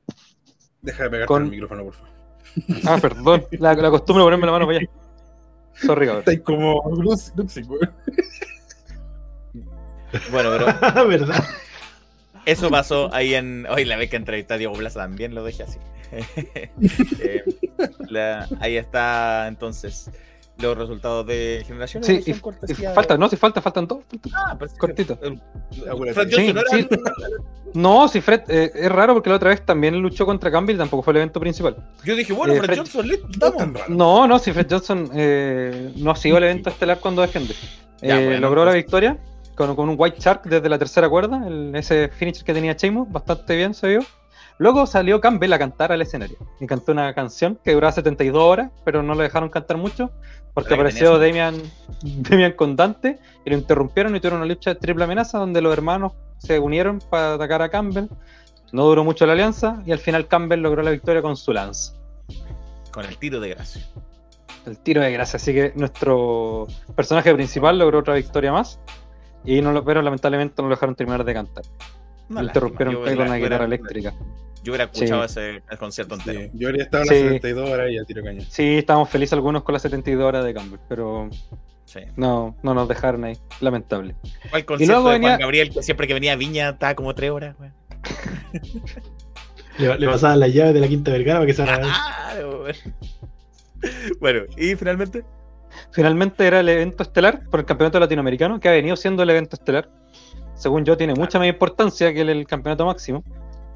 Deja 0.82 1.04
de 1.04 1.10
pegarte 1.10 1.26
Con- 1.28 1.44
el 1.44 1.50
micrófono, 1.50 1.84
por 1.84 1.94
favor. 1.94 2.08
Ah, 2.86 2.98
perdón. 3.00 3.44
La, 3.52 3.74
la 3.74 3.90
costumbre 3.90 4.22
de 4.22 4.26
ponerme 4.26 4.46
la 4.46 4.52
mano 4.52 4.66
para 4.66 4.78
allá. 4.78 4.88
Sorry, 5.74 6.06
cabrón. 6.06 6.20
Estáis 6.20 6.40
como. 6.40 6.82
Bueno, 10.32 10.50
pero 10.50 10.66
¿Verdad? 11.08 11.44
Eso 12.50 12.70
pasó 12.70 13.12
ahí 13.14 13.34
en. 13.34 13.66
Hoy 13.70 13.84
la 13.84 13.96
vez 13.96 14.10
que 14.10 14.16
entrevisté 14.16 14.54
a 14.54 14.58
Diego 14.58 14.74
Plaza 14.74 15.00
también 15.00 15.34
lo 15.34 15.44
dejé 15.44 15.62
así. 15.64 15.78
Eh, 17.20 17.44
la- 18.08 18.48
ahí 18.60 18.76
está 18.76 19.46
entonces 19.48 20.10
los 20.58 20.76
resultados 20.76 21.24
de 21.26 21.62
generación. 21.66 22.02
Sí, 22.02 22.20
y, 22.26 22.30
y 22.32 22.34
cortesía 22.34 22.88
de- 22.88 22.94
falta, 22.94 23.16
no, 23.16 23.28
si 23.28 23.36
falta, 23.36 23.60
faltan 23.62 23.86
dos. 23.86 24.00
Ah, 24.34 24.56
pero 24.58 24.70
sí, 24.70 24.76
cortito. 24.78 25.18
el- 25.22 25.40
Acuérdate. 25.88 26.14
Fred 26.14 26.28
Sí, 26.30 26.34
Johnson 26.34 26.54
no 26.54 26.60
era- 26.60 26.70
sí. 26.70 26.88
No, 27.74 28.08
si 28.08 28.20
Fred, 28.20 28.40
eh, 28.48 28.70
es 28.74 28.90
raro 28.90 29.12
porque 29.14 29.28
la 29.30 29.36
otra 29.36 29.50
vez 29.50 29.64
también 29.64 30.00
luchó 30.00 30.24
contra 30.26 30.50
Campbell 30.50 30.76
tampoco 30.78 31.02
fue 31.02 31.12
el 31.12 31.18
evento 31.18 31.38
principal. 31.38 31.76
Yo 32.04 32.16
dije, 32.16 32.32
bueno, 32.32 32.54
Eh, 32.54 32.56
Fred, 32.56 32.66
Fred- 32.70 32.78
Johnson, 32.78 33.06
listo, 33.08 33.26
No 33.28 33.38
vamos. 33.40 33.56
tan 33.58 33.74
raro. 33.74 33.94
No, 33.94 34.26
no, 34.26 34.38
si 34.38 34.52
Fred 34.52 34.66
Johnson 34.68 35.10
eh, 35.14 35.92
no 35.96 36.10
ha 36.10 36.16
sido 36.16 36.38
el 36.38 36.44
evento 36.44 36.70
estelar 36.70 36.98
cuando 36.98 37.22
defiende. 37.22 37.54
Ya, 38.00 38.18
Eh, 38.20 38.24
bueno, 38.24 38.40
logró 38.40 38.64
la 38.64 38.70
pues. 38.72 38.84
victoria 38.84 39.18
con, 39.58 39.76
con 39.76 39.88
un 39.90 39.96
White 39.98 40.18
Shark 40.20 40.44
desde 40.44 40.68
la 40.70 40.78
tercera 40.78 41.08
cuerda, 41.10 41.46
el- 41.46 41.74
ese 41.74 42.08
finisher 42.08 42.44
que 42.44 42.54
tenía 42.54 42.72
Sheamus, 42.72 43.10
bastante 43.12 43.54
bien 43.56 43.74
se 43.74 43.88
vio. 43.88 44.00
Luego 44.56 44.86
salió 44.86 45.20
Campbell 45.20 45.52
a 45.52 45.58
cantar 45.58 45.92
al 45.92 46.00
escenario 46.02 46.36
y 46.58 46.66
cantó 46.66 46.90
una 46.92 47.14
canción 47.14 47.58
que 47.62 47.72
duraba 47.74 47.92
72 47.92 48.42
horas, 48.42 48.70
pero 48.84 49.02
no 49.02 49.14
lo 49.14 49.22
dejaron 49.22 49.50
cantar 49.50 49.76
mucho 49.76 50.10
porque 50.54 50.70
¿Verdad 50.74 50.90
que 50.92 50.98
apareció 51.06 51.18
Damian, 51.18 51.54
Damian 52.02 52.52
con 52.52 52.74
Dante 52.74 53.18
y 53.44 53.50
lo 53.50 53.56
interrumpieron 53.56 54.16
y 54.16 54.20
tuvieron 54.20 54.38
una 54.40 54.46
lucha 54.48 54.74
de 54.74 54.80
triple 54.80 55.04
amenaza 55.04 55.38
donde 55.38 55.60
los 55.60 55.72
hermanos 55.72 56.12
se 56.38 56.58
unieron 56.58 56.98
para 57.10 57.34
atacar 57.34 57.62
a 57.62 57.68
Campbell. 57.68 58.06
No 58.72 58.84
duró 58.84 59.04
mucho 59.04 59.26
la 59.26 59.34
alianza 59.34 59.80
y 59.86 59.92
al 59.92 59.98
final 59.98 60.26
Campbell 60.26 60.60
logró 60.60 60.82
la 60.82 60.90
victoria 60.90 61.22
con 61.22 61.36
su 61.36 61.52
lanza. 61.52 61.92
Con 62.90 63.04
el 63.04 63.16
tiro 63.16 63.38
de 63.38 63.50
gracia. 63.50 63.82
El 64.66 64.76
tiro 64.78 65.00
de 65.02 65.12
gracia, 65.12 65.36
así 65.36 65.54
que 65.54 65.72
nuestro 65.76 66.66
personaje 66.96 67.32
principal 67.32 67.78
logró 67.78 68.00
otra 68.00 68.14
victoria 68.14 68.52
más. 68.52 68.80
Y 69.44 69.60
no 69.60 69.72
lo, 69.72 69.84
pero 69.84 70.02
lamentablemente 70.02 70.60
no 70.62 70.68
lo 70.68 70.74
dejaron 70.74 70.94
terminar 70.94 71.24
de 71.24 71.34
cantar. 71.34 71.64
Interrumpieron 72.28 72.94
con 72.94 73.02
una 73.04 73.12
hubiera- 73.12 73.24
guitarra 73.24 73.38
hubiera- 73.38 73.64
eléctrica. 73.64 74.14
Yo 74.62 74.72
hubiera 74.72 74.84
escuchado 74.84 75.26
Sí. 75.28 75.38
ese 75.40 75.62
el 75.70 75.78
concierto 75.78 76.14
entero. 76.16 76.40
Sí, 76.40 76.50
yo 76.54 76.68
habría 76.68 76.82
estado 76.84 77.04
en 77.04 77.08
Sí. 77.08 77.14
las 77.14 77.22
72 77.24 77.70
horas 77.70 77.90
y 77.90 77.98
a 77.98 78.04
tiro 78.04 78.22
cañón. 78.24 78.44
Sí, 78.50 78.78
estábamos 78.78 79.08
felices 79.08 79.32
algunos 79.34 79.62
con 79.62 79.72
las 79.72 79.82
72 79.82 80.24
horas 80.26 80.44
de 80.44 80.52
Campbell, 80.52 80.80
pero 80.88 81.30
Sí. 81.86 82.00
no, 82.16 82.56
no 82.62 82.74
nos 82.74 82.88
dejaron 82.88 83.24
ahí. 83.24 83.38
Lamentable. 83.60 84.14
¿Cuál 84.50 84.64
concierto 84.66 84.92
luego 84.94 85.08
de 85.08 85.14
venía- 85.14 85.28
Juan 85.30 85.40
Gabriel 85.40 85.70
que 85.70 85.82
siempre 85.82 86.06
que 86.06 86.14
venía 86.14 86.32
a 86.32 86.36
Viña 86.36 86.68
estaba 86.70 86.94
como 86.96 87.14
tres 87.14 87.30
horas? 87.30 87.56
güey? 87.56 87.70
Le, 89.78 89.98
le 89.98 90.06
pasaban 90.08 90.40
las 90.40 90.52
llaves 90.52 90.74
de 90.74 90.80
la 90.80 90.88
Quinta 90.88 91.12
Vergara 91.12 91.38
para 91.38 91.46
que 91.46 91.54
se. 91.54 91.62
Ah, 91.62 92.34
güey. 92.44 92.74
Bueno, 94.20 94.40
y 94.56 94.74
finalmente. 94.74 95.22
Finalmente 95.90 96.46
era 96.46 96.60
el 96.60 96.68
evento 96.68 97.02
estelar 97.02 97.48
por 97.50 97.60
el 97.60 97.66
campeonato 97.66 97.98
latinoamericano, 98.00 98.60
que 98.60 98.68
ha 98.68 98.72
venido 98.72 98.96
siendo 98.96 99.22
el 99.22 99.30
evento 99.30 99.56
estelar. 99.56 99.88
Según 100.54 100.84
yo, 100.84 100.96
tiene 100.96 101.14
mucha 101.14 101.38
más 101.38 101.48
importancia 101.48 102.12
que 102.12 102.20
el, 102.22 102.28
el 102.30 102.46
campeonato 102.46 102.86
máximo. 102.86 103.22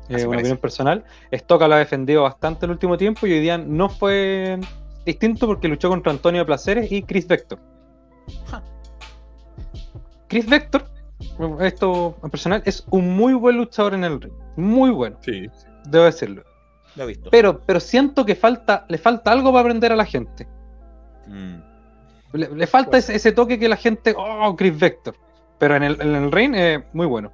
Eh, 0.09 0.27
una 0.27 0.39
opinión 0.39 0.59
personal. 0.59 1.05
Stoka 1.33 1.69
lo 1.69 1.75
ha 1.77 1.79
defendido 1.79 2.23
bastante 2.23 2.67
el 2.67 2.73
último 2.73 2.99
tiempo 2.99 3.27
y 3.27 3.33
hoy 3.33 3.41
día 3.41 3.57
no 3.57 3.89
fue 3.89 4.59
distinto 5.07 5.47
porque 5.47 5.69
luchó 5.69 5.89
contra 5.89 6.13
Antonio 6.13 6.45
Placeres 6.45 6.91
y 6.91 7.03
Chris 7.03 7.27
Vector. 7.27 7.59
Chris 10.29 10.47
Vector, 10.47 10.85
esto 11.61 12.17
en 12.23 12.31
personal, 12.31 12.63
es 12.65 12.85
un 12.91 13.17
muy 13.17 13.35
buen 13.35 13.57
luchador 13.57 13.95
en 13.95 14.05
el 14.05 14.21
ring. 14.21 14.33
Muy 14.57 14.91
bueno, 14.91 15.19
Sí. 15.23 15.47
debo 15.85 16.05
decirlo. 16.05 16.43
Lo 16.97 17.05
he 17.05 17.07
visto. 17.07 17.31
Pero, 17.31 17.61
pero 17.61 17.81
siento 17.81 18.25
que 18.25 18.35
falta, 18.35 18.85
le 18.89 18.99
falta 18.99 19.31
algo 19.33 19.51
para 19.51 19.61
aprender 19.61 19.93
a 19.93 19.97
la 19.97 20.05
gente. 20.05 20.47
Mm. 21.27 21.72
Le, 22.33 22.49
le 22.49 22.67
falta 22.67 22.99
ese, 22.99 23.15
ese 23.15 23.33
toque 23.33 23.59
que 23.59 23.69
la 23.69 23.77
gente, 23.77 24.15
oh, 24.17 24.55
Chris 24.57 24.79
Vector. 24.79 25.15
Pero 25.59 25.77
en 25.77 25.83
el, 25.83 26.01
en 26.01 26.15
el 26.15 26.33
ring, 26.33 26.55
eh, 26.57 26.85
muy 26.93 27.07
bueno. 27.07 27.33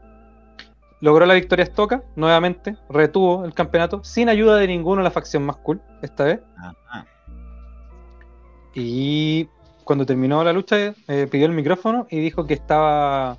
logró 1.01 1.25
la 1.27 1.35
victoria 1.35 1.65
Estoca, 1.65 2.03
nuevamente, 2.17 2.77
retuvo 2.91 3.45
el 3.45 3.55
campeonato, 3.55 4.03
sin 4.05 4.29
ayuda 4.29 4.57
de 4.57 4.67
ninguno 4.67 5.01
de 5.01 5.05
la 5.05 5.11
facción 5.11 5.45
más 5.45 5.57
cool, 5.59 5.81
esta 6.03 6.25
vez. 6.25 6.41
Ajá. 6.57 7.07
Y 8.75 9.49
cuando 9.85 10.07
terminó 10.07 10.45
la 10.45 10.53
lucha, 10.53 10.95
eh, 11.09 11.27
pidió 11.31 11.47
el 11.47 11.53
micrófono 11.53 12.07
y 12.11 12.21
dijo 12.21 12.47
que 12.47 12.55
estaba. 12.55 13.37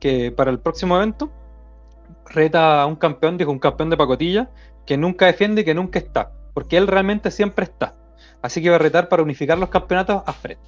que 0.00 0.32
para 0.32 0.50
el 0.50 0.58
próximo 0.58 0.96
evento 0.96 1.30
reta 2.26 2.82
a 2.82 2.86
un 2.86 2.96
campeón, 2.96 3.38
dijo 3.38 3.50
un 3.50 3.58
campeón 3.58 3.90
de 3.90 3.96
pacotilla, 3.96 4.50
que 4.86 4.96
nunca 4.96 5.26
defiende 5.26 5.62
y 5.62 5.64
que 5.64 5.74
nunca 5.74 5.98
está. 5.98 6.32
Porque 6.52 6.76
él 6.76 6.86
realmente 6.86 7.30
siempre 7.30 7.64
está. 7.64 7.94
Así 8.40 8.62
que 8.62 8.70
va 8.70 8.76
a 8.76 8.78
retar 8.78 9.08
para 9.08 9.22
unificar 9.22 9.58
los 9.58 9.68
campeonatos 9.68 10.22
a 10.24 10.32
Fred. 10.32 10.58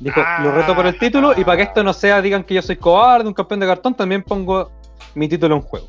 Dijo, 0.00 0.20
lo 0.42 0.52
reto 0.52 0.74
por 0.74 0.86
el 0.86 0.98
título 0.98 1.32
y 1.36 1.44
para 1.44 1.56
que 1.56 1.62
esto 1.64 1.82
no 1.82 1.92
sea, 1.92 2.22
digan 2.22 2.44
que 2.44 2.54
yo 2.54 2.62
soy 2.62 2.76
cobarde, 2.76 3.26
un 3.26 3.34
campeón 3.34 3.60
de 3.60 3.66
cartón, 3.66 3.94
también 3.94 4.22
pongo 4.22 4.70
mi 5.14 5.28
título 5.28 5.56
en 5.56 5.62
juego. 5.62 5.88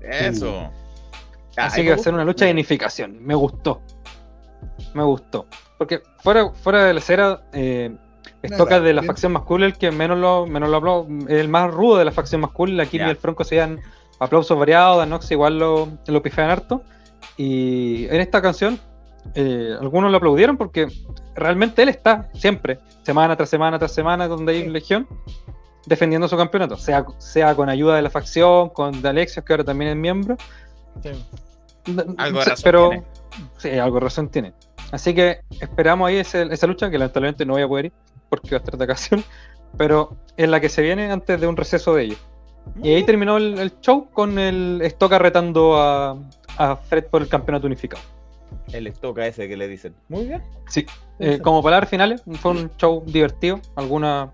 Eso. 0.00 0.70
Así 1.56 1.80
Ay, 1.80 1.84
que 1.86 1.90
va 1.90 1.96
a 1.96 1.98
ser 1.98 2.14
una 2.14 2.24
lucha 2.24 2.44
de 2.44 2.52
unificación. 2.52 3.18
Me 3.24 3.34
gustó. 3.34 3.80
Me 4.94 5.02
gustó. 5.02 5.46
Porque 5.78 6.02
fuera, 6.18 6.50
fuera 6.50 6.84
de 6.84 6.94
la 6.94 7.00
cera, 7.00 7.42
eh, 7.52 7.96
de 8.42 8.48
la 8.48 9.00
bien. 9.00 9.04
facción 9.04 9.32
más 9.32 9.42
cool, 9.42 9.62
el 9.62 9.76
que 9.76 9.90
menos 9.90 10.18
lo, 10.18 10.46
menos 10.46 10.68
lo 10.68 10.76
habló, 10.76 11.06
el 11.28 11.48
más 11.48 11.70
rudo 11.72 11.98
de 11.98 12.04
la 12.04 12.12
facción 12.12 12.40
más 12.40 12.50
cool. 12.50 12.76
La 12.76 12.86
y 12.90 12.96
el 12.96 13.16
Franco 13.16 13.44
se 13.44 13.56
dan 13.56 13.80
aplausos 14.20 14.58
variados, 14.58 14.98
Danox 14.98 15.30
igual 15.30 15.58
lo, 15.58 15.88
lo 16.06 16.22
pifean 16.22 16.50
harto. 16.50 16.82
Y 17.36 18.06
en 18.06 18.20
esta 18.20 18.40
canción, 18.40 18.78
eh, 19.34 19.76
algunos 19.80 20.10
lo 20.10 20.16
aplaudieron 20.16 20.56
porque 20.56 20.86
realmente 21.34 21.82
él 21.82 21.88
está 21.88 22.28
siempre, 22.34 22.78
semana 23.02 23.36
tras 23.36 23.48
semana 23.50 23.78
tras 23.78 23.92
semana, 23.92 24.28
donde 24.28 24.52
hay 24.54 24.68
legión, 24.68 25.06
defendiendo 25.86 26.28
su 26.28 26.36
campeonato. 26.36 26.76
Sea, 26.76 27.04
sea 27.18 27.54
con 27.54 27.68
ayuda 27.68 27.96
de 27.96 28.02
la 28.02 28.10
facción, 28.10 28.70
con 28.70 29.02
de 29.02 29.08
Alexios, 29.08 29.44
que 29.44 29.52
ahora 29.52 29.64
también 29.64 29.90
es 29.90 29.96
miembro. 29.96 30.36
Algo 32.18 32.38
de 32.40 32.44
Sí, 32.44 32.50
razón 32.50 32.64
pero 32.64 32.88
tiene. 32.90 33.04
sí, 33.58 33.70
algo 33.78 33.96
de 33.96 34.00
razón 34.00 34.28
tiene. 34.28 34.52
Así 34.92 35.14
que 35.14 35.40
esperamos 35.60 36.08
ahí 36.08 36.16
ese- 36.18 36.48
esa 36.52 36.66
lucha, 36.66 36.90
que 36.90 36.98
lamentablemente 36.98 37.44
no 37.44 37.54
voy 37.54 37.62
a 37.62 37.68
poder 37.68 37.86
ir 37.86 37.92
porque 38.28 38.50
va 38.50 38.56
a 38.56 38.58
estar 38.58 38.76
de 38.76 38.86
vacación, 38.86 39.24
pero 39.76 40.16
es 40.36 40.48
la 40.48 40.60
que 40.60 40.68
se 40.68 40.82
viene 40.82 41.10
antes 41.10 41.40
de 41.40 41.46
un 41.46 41.56
receso 41.56 41.94
de 41.94 42.04
ellos. 42.04 42.18
Y 42.82 42.92
ahí 42.94 43.04
terminó 43.04 43.36
el, 43.36 43.58
el 43.60 43.78
show 43.80 44.08
con 44.12 44.38
el 44.40 44.82
Stoka 44.90 45.18
retando 45.20 45.76
a, 45.80 46.16
a 46.58 46.76
Fred 46.76 47.04
por 47.04 47.22
el 47.22 47.28
campeonato 47.28 47.66
unificado. 47.68 48.02
El 48.72 48.86
estoca 48.86 49.26
ese 49.26 49.48
que 49.48 49.56
le 49.56 49.68
dicen. 49.68 49.94
Muy 50.08 50.26
bien. 50.26 50.42
Sí. 50.68 50.86
Eh, 51.18 51.38
como 51.38 51.62
palabras 51.62 51.88
finales, 51.88 52.22
fue 52.40 52.52
un 52.52 52.70
show 52.76 53.02
divertido. 53.06 53.60
Alguna, 53.76 54.32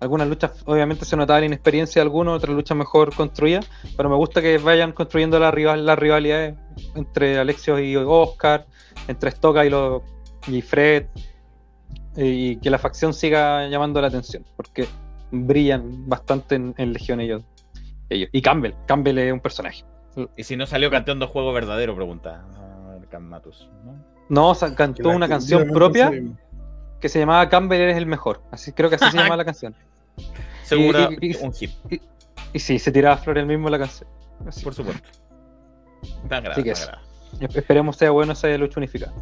algunas 0.00 0.28
luchas, 0.28 0.62
obviamente, 0.64 1.04
se 1.04 1.16
notaba 1.16 1.40
la 1.40 1.46
inexperiencia 1.46 2.00
de 2.00 2.04
algunos, 2.04 2.36
otras 2.36 2.54
luchas 2.54 2.76
mejor 2.76 3.14
construidas. 3.14 3.68
Pero 3.96 4.08
me 4.08 4.16
gusta 4.16 4.40
que 4.40 4.58
vayan 4.58 4.92
construyendo 4.92 5.38
las 5.38 5.52
rival, 5.52 5.84
las 5.84 5.98
rivalidades 5.98 6.56
entre 6.94 7.38
Alexios 7.38 7.80
y 7.80 7.96
Oscar, 7.96 8.66
entre 9.08 9.30
Stoka 9.30 9.64
y, 9.64 9.70
los 9.70 10.02
y 10.46 10.62
Fred. 10.62 11.06
Y 12.16 12.56
que 12.56 12.70
la 12.70 12.78
facción 12.78 13.14
siga 13.14 13.68
llamando 13.68 14.00
la 14.00 14.08
atención, 14.08 14.44
porque 14.56 14.88
brillan 15.30 16.08
bastante 16.08 16.56
en, 16.56 16.74
en 16.76 16.92
Legión 16.92 17.20
ellos, 17.20 17.44
ellos. 18.08 18.28
Y 18.32 18.42
Campbell, 18.42 18.72
Campbell 18.86 19.18
es 19.18 19.32
un 19.32 19.40
personaje. 19.40 19.84
Y 20.36 20.42
si 20.42 20.56
no 20.56 20.66
salió 20.66 20.90
campeón 20.90 21.20
de 21.20 21.26
juego 21.26 21.52
verdadero, 21.52 21.94
pregunta. 21.94 22.44
Can 23.08 23.28
Matus, 23.28 23.68
¿no? 23.84 24.54
Cantó 24.76 25.08
una 25.10 25.28
canción 25.28 25.68
propia 25.68 26.12
que 27.00 27.08
se 27.08 27.18
llamaba 27.20 27.48
Campbell 27.48 27.80
eres 27.80 27.96
el 27.96 28.06
mejor. 28.06 28.42
Así 28.50 28.72
creo 28.72 28.88
que 28.90 28.96
así 28.96 29.10
se 29.10 29.16
llama 29.18 29.36
la 29.36 29.44
canción. 29.44 29.74
Seguro 30.64 31.10
Y- 31.12 31.28
y- 31.28 31.30
y- 31.32 31.36
un 31.44 31.52
hit, 31.52 31.70
Y 32.52 32.58
sí, 32.58 32.78
se 32.78 32.90
tiraba 32.92 33.16
flor 33.16 33.38
el 33.38 33.46
mismo 33.46 33.68
la 33.70 33.78
canción. 33.78 34.08
Así, 34.46 34.62
por 34.64 34.74
supuesto. 34.74 35.08
Agrada, 36.30 36.52
Así 36.52 36.62
que 36.62 36.72
esperemos 37.58 37.96
sea 37.96 38.10
bueno 38.10 38.32
esa 38.32 38.48
lucha 38.56 38.78
unificada. 38.80 39.12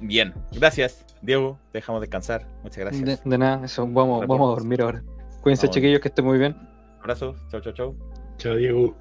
Bien, 0.00 0.32
gracias, 0.52 1.04
Diego. 1.22 1.58
Te 1.72 1.78
dejamos 1.78 2.00
descansar. 2.00 2.46
Muchas 2.62 2.78
gracias. 2.78 3.04
De, 3.24 3.30
de 3.30 3.38
nada, 3.38 3.64
eso, 3.64 3.82
vamos, 3.86 4.20
Reportes. 4.20 4.28
vamos 4.28 4.46
a 4.46 4.60
dormir 4.60 4.82
ahora. 4.82 5.02
Cuídense, 5.42 5.66
Vamos. 5.66 5.74
chiquillos, 5.74 6.00
que 6.00 6.08
estén 6.08 6.24
muy 6.24 6.38
bien. 6.38 6.56
Abrazos. 7.00 7.36
Chau, 7.50 7.60
chau, 7.60 7.72
chau. 7.72 7.96
Chao, 8.38 8.54
Diego. 8.56 8.94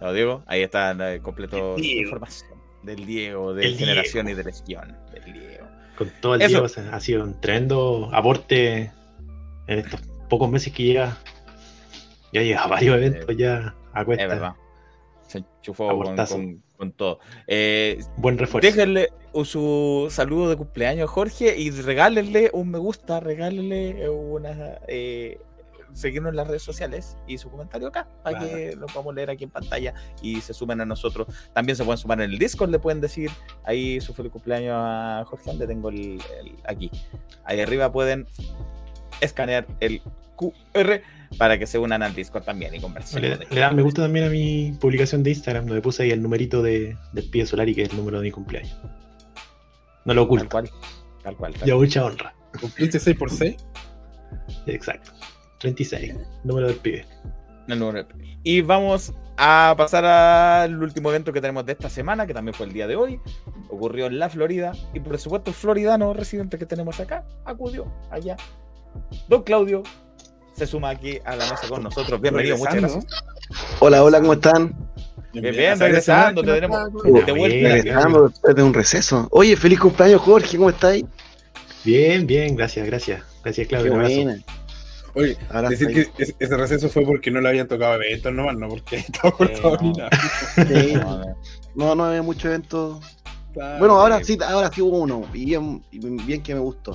Chao, 0.00 0.12
Diego. 0.12 0.42
Ahí 0.46 0.62
está 0.62 0.90
el 0.90 1.22
completo 1.22 1.76
El 1.76 1.82
Diego. 1.82 2.02
información 2.02 2.50
del 2.86 3.04
Diego, 3.04 3.52
de 3.54 3.66
El 3.66 3.76
Generación 3.76 4.26
Diego. 4.26 4.40
y 4.40 4.44
de 4.44 4.50
Legión. 4.50 4.96
Del 5.12 5.32
Diego. 5.32 5.66
Con 5.98 6.10
todo 6.20 6.34
el 6.36 6.42
Eso. 6.42 6.48
Diego 6.50 6.64
o 6.64 6.68
sea, 6.68 6.88
ha 6.94 7.00
sido 7.00 7.24
un 7.24 7.40
tremendo 7.40 8.08
aporte 8.12 8.90
en 9.66 9.78
estos 9.78 10.00
pocos 10.28 10.50
meses 10.50 10.72
que 10.72 10.84
llega. 10.84 11.18
Ya 12.32 12.42
llega 12.42 12.62
a 12.64 12.66
varios 12.68 12.96
eventos 12.96 13.36
ya 13.36 13.74
a 13.92 14.04
cuesta. 14.04 14.24
Es 14.24 14.30
verdad. 14.30 14.52
Se 15.26 15.38
enchufó 15.38 15.88
con, 15.88 16.02
Aportazo. 16.02 16.36
con- 16.36 16.62
con 16.76 16.92
todo. 16.92 17.18
Eh, 17.46 17.98
Buen 18.18 18.36
refuerzo. 18.36 18.66
déjenle 18.68 19.08
su 19.44 20.08
saludo 20.10 20.50
de 20.50 20.56
cumpleaños 20.56 21.08
Jorge 21.10 21.56
y 21.58 21.70
regálenle 21.70 22.50
un 22.52 22.70
me 22.70 22.78
gusta, 22.78 23.18
regálenle 23.20 24.08
una. 24.10 24.78
Eh, 24.86 25.38
seguirnos 25.96 26.30
en 26.30 26.36
las 26.36 26.46
redes 26.46 26.62
sociales 26.62 27.16
y 27.26 27.38
su 27.38 27.50
comentario 27.50 27.88
acá 27.88 28.06
para 28.22 28.38
Claro. 28.38 28.54
que 28.54 28.76
lo 28.76 28.86
podamos 28.86 29.14
leer 29.14 29.30
aquí 29.30 29.44
en 29.44 29.50
pantalla 29.50 29.94
y 30.22 30.40
se 30.40 30.52
sumen 30.54 30.80
a 30.80 30.84
nosotros. 30.84 31.26
También 31.52 31.74
se 31.76 31.84
pueden 31.84 31.98
sumar 31.98 32.20
en 32.20 32.30
el 32.30 32.38
Discord, 32.38 32.70
le 32.70 32.78
pueden 32.78 33.00
decir 33.00 33.30
ahí 33.64 34.00
su 34.00 34.12
feliz 34.14 34.30
cumpleaños 34.32 34.74
a 34.76 35.24
Jorge, 35.26 35.44
donde 35.46 35.66
tengo 35.66 35.88
el, 35.88 36.20
el- 36.40 36.56
aquí. 36.66 36.90
Ahí 37.44 37.60
arriba 37.60 37.90
pueden 37.90 38.26
escanear 39.20 39.66
el 39.80 40.02
QR 40.36 41.00
para 41.38 41.58
que 41.58 41.66
se 41.66 41.78
unan 41.78 42.02
al 42.02 42.14
Discord 42.14 42.44
también 42.44 42.74
y 42.74 42.80
conversen. 42.80 43.22
Le, 43.22 43.36
le 43.50 43.70
me 43.72 43.82
gusta 43.82 44.02
también 44.02 44.26
a 44.26 44.28
mi 44.28 44.72
publicación 44.80 45.22
de 45.22 45.30
Instagram, 45.30 45.66
donde 45.66 45.80
puse 45.82 46.02
ahí 46.02 46.10
el 46.10 46.22
numerito 46.22 46.62
de, 46.62 46.96
del 47.14 47.30
Pie 47.30 47.46
Solari, 47.46 47.74
que 47.74 47.82
es 47.82 47.90
el 47.90 47.96
número 47.96 48.18
de 48.18 48.24
mi 48.24 48.30
cumpleaños. 48.30 48.76
No 50.04 50.12
lo 50.14 50.20
Tal 50.22 50.26
oculto. 50.26 50.48
cual. 50.50 50.70
Tal 51.24 51.36
cual. 51.36 51.54
tal 51.54 51.68
Ya 51.68 51.74
mucha 51.74 52.04
honra. 52.04 52.34
¿Cumpliste 52.60 53.00
6 53.00 53.16
por 53.16 53.30
6? 53.30 53.56
Exacto. 54.66 55.10
36. 55.74 56.14
Número 56.44 56.66
del 56.68 56.76
pibe. 56.76 57.04
El 57.68 57.78
número 57.78 58.04
de- 58.04 58.38
Y 58.44 58.60
vamos 58.60 59.12
a 59.36 59.74
pasar 59.76 60.04
al 60.04 60.80
último 60.82 61.10
evento 61.10 61.32
que 61.32 61.40
tenemos 61.40 61.66
de 61.66 61.72
esta 61.72 61.90
semana, 61.90 62.26
que 62.26 62.32
también 62.34 62.54
fue 62.54 62.66
el 62.66 62.72
día 62.72 62.86
de 62.86 62.94
hoy. 62.96 63.20
Ocurrió 63.68 64.06
en 64.06 64.18
la 64.18 64.28
Florida. 64.30 64.72
Y 64.94 65.00
por 65.00 65.18
supuesto, 65.18 65.50
el 65.50 65.56
floridano 65.56 66.14
residente 66.14 66.56
que 66.58 66.66
tenemos 66.66 67.00
acá 67.00 67.24
acudió 67.44 67.86
allá. 68.10 68.36
Don 69.28 69.42
Claudio 69.42 69.82
se 70.54 70.66
suma 70.66 70.90
aquí 70.90 71.18
a 71.24 71.34
la 71.36 71.50
mesa 71.50 71.68
con 71.68 71.82
nosotros. 71.82 72.20
Bienvenido, 72.20 72.56
muchas 72.56 72.76
gracias. 72.76 73.06
Hola, 73.80 74.02
hola, 74.04 74.20
¿cómo 74.20 74.34
están? 74.34 74.74
Bien, 75.32 75.54
bien, 75.54 75.78
regresando, 75.78 76.42
te 76.42 76.52
tenemos 76.52 76.92
de 76.94 77.10
vuelta. 77.10 77.32
Bien, 77.34 77.72
Regresando 77.72 78.28
después 78.28 78.54
de 78.54 78.62
un 78.62 78.72
receso. 78.72 79.28
Oye, 79.32 79.54
feliz 79.56 79.78
cumpleaños, 79.80 80.22
Jorge, 80.22 80.56
¿cómo 80.56 80.70
estáis? 80.70 81.04
Bien, 81.84 82.26
bien, 82.26 82.56
gracias, 82.56 82.86
gracias. 82.86 83.22
Gracias, 83.44 83.66
Qué 83.66 83.74
Claudio. 83.74 83.92
un 83.92 83.98
abrazo. 83.98 84.22
buena. 84.22 84.42
Oye, 85.16 85.36
Ahora 85.50 85.68
decir 85.70 85.88
estoy- 85.88 86.12
que 86.12 86.22
ese, 86.22 86.36
ese 86.38 86.56
receso 86.56 86.88
fue 86.88 87.02
porque 87.04 87.30
no 87.30 87.40
le 87.40 87.48
habían 87.48 87.66
tocado 87.66 87.94
eventos 87.94 88.32
nomás, 88.32 88.56
no 88.56 88.68
porque 88.68 88.96
estaba 89.08 89.32
cortado 89.32 89.76
no. 89.76 89.82
ni 89.82 89.92
nada. 89.92 90.10
Sí, 90.54 90.94
No, 91.74 91.94
no. 91.94 92.04
había 92.04 92.22
mucho 92.22 92.48
evento. 92.48 93.00
Claro. 93.52 93.78
Bueno, 93.78 93.98
ahora 94.00 94.22
sí, 94.22 94.38
ahora 94.46 94.70
sí 94.70 94.82
hubo 94.82 94.98
uno. 95.00 95.24
Y 95.32 95.46
bien, 95.46 95.82
bien 95.90 96.42
que 96.42 96.54
me 96.54 96.60
gustó. 96.60 96.94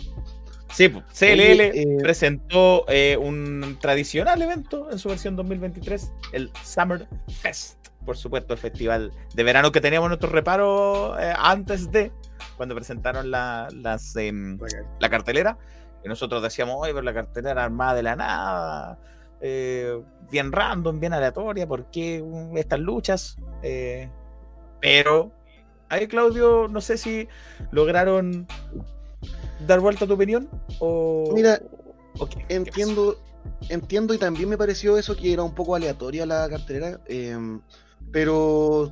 Sí, 0.72 0.88
pues, 0.88 1.04
CLL 1.18 1.34
Oye, 1.72 1.82
eh, 1.82 1.98
presentó 2.02 2.86
eh, 2.88 3.18
un 3.20 3.78
tradicional 3.82 4.42
evento 4.42 4.90
en 4.92 5.00
su 5.00 5.10
versión 5.10 5.36
2023, 5.36 6.14
el 6.32 6.50
Summer 6.64 7.08
Fest. 7.42 7.78
Por 8.06 8.16
supuesto, 8.18 8.54
el 8.54 8.60
festival 8.60 9.12
de 9.36 9.44
verano 9.44 9.72
que 9.72 9.82
teníamos 9.82 10.10
nuestros 10.10 10.32
reparos 10.32 11.20
eh, 11.20 11.34
antes 11.38 11.92
de, 11.92 12.12
cuando 12.58 12.74
presentaron 12.74 13.30
la, 13.32 13.68
las, 13.74 14.16
em, 14.16 14.58
la 15.00 15.10
cartelera. 15.10 15.58
Y 16.04 16.08
nosotros 16.08 16.42
decíamos, 16.42 16.76
oye, 16.80 16.94
pero 16.94 17.04
la 17.04 17.14
cartelera 17.14 17.64
armada 17.64 17.96
de 17.96 18.04
la 18.04 18.16
nada, 18.16 19.00
eh, 19.40 20.02
bien 20.30 20.52
random, 20.52 21.00
bien 21.00 21.14
aleatoria, 21.14 21.68
¿por 21.68 21.86
qué 21.92 22.24
mm, 22.24 22.58
estas 22.58 22.80
luchas? 22.80 23.38
Eh, 23.64 24.10
pero 24.80 25.32
ahí, 25.90 26.08
Claudio, 26.08 26.68
no 26.68 26.82
sé 26.82 26.98
si 26.98 27.28
lograron 27.72 28.48
dar 29.68 29.80
vuelta 29.80 30.06
a 30.06 30.08
tu 30.08 30.14
opinión 30.16 30.50
o. 30.80 31.32
Mira, 31.34 31.62
entiendo, 32.50 33.18
entiendo 33.70 34.14
y 34.14 34.18
también 34.18 34.50
me 34.50 34.58
pareció 34.58 34.98
eso 34.98 35.16
que 35.16 35.34
era 35.34 35.44
un 35.44 35.54
poco 35.54 35.76
aleatoria 35.76 36.26
la 36.26 36.50
cartelera, 36.50 37.00
eh, 37.08 37.38
pero 38.12 38.92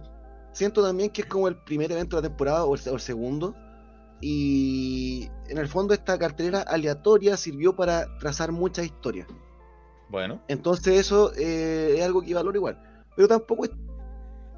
siento 0.51 0.83
también 0.83 1.09
que 1.09 1.21
es 1.21 1.27
como 1.27 1.47
el 1.47 1.55
primer 1.55 1.91
evento 1.91 2.15
de 2.15 2.23
la 2.23 2.29
temporada 2.29 2.65
o 2.65 2.75
el, 2.75 2.81
o 2.89 2.93
el 2.93 3.01
segundo. 3.01 3.55
Y 4.21 5.29
en 5.47 5.57
el 5.57 5.67
fondo 5.67 5.93
esta 5.93 6.17
cartelera 6.17 6.61
aleatoria 6.61 7.37
sirvió 7.37 7.75
para 7.75 8.17
trazar 8.19 8.51
muchas 8.51 8.85
historias. 8.85 9.27
Bueno, 10.09 10.41
Entonces 10.47 10.99
eso 10.99 11.31
eh, 11.35 11.95
es 11.97 12.03
algo 12.03 12.21
que 12.21 12.33
valoro 12.33 12.57
igual. 12.57 13.05
Pero 13.15 13.27
tampoco 13.27 13.65
es, 13.65 13.71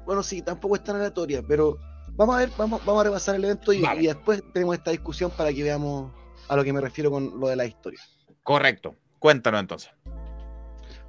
bueno, 0.06 0.22
sí, 0.22 0.42
tampoco 0.42 0.76
es 0.76 0.84
tan 0.84 0.96
aleatoria, 0.96 1.42
pero 1.46 1.78
vamos 2.12 2.36
a 2.36 2.38
ver, 2.38 2.50
vamos, 2.56 2.84
vamos 2.84 3.00
a 3.02 3.04
repasar 3.04 3.34
el 3.36 3.44
evento 3.44 3.72
y, 3.72 3.82
Vale. 3.82 4.02
y 4.02 4.06
después 4.06 4.42
tenemos 4.52 4.74
esta 4.76 4.90
discusión 4.90 5.30
para 5.30 5.52
que 5.52 5.62
veamos 5.62 6.10
a 6.48 6.56
lo 6.56 6.64
que 6.64 6.72
me 6.72 6.80
refiero 6.80 7.10
con 7.10 7.38
lo 7.38 7.48
de 7.48 7.56
la 7.56 7.64
historia. 7.66 8.00
correcto. 8.42 8.96
Cuéntanos 9.18 9.60
entonces. 9.60 9.90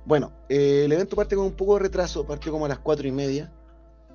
Bueno, 0.06 0.34
eh, 0.50 0.84
el 0.86 0.92
evento 0.92 1.16
parte 1.16 1.36
con 1.36 1.46
un 1.46 1.56
poco 1.56 1.76
de 1.76 1.80
retraso, 1.84 2.28
partió 2.28 2.52
como 2.52 2.66
a 2.66 2.70
las 2.70 2.80
cuatro 2.80 3.08
y 3.08 3.12
media. 3.12 3.52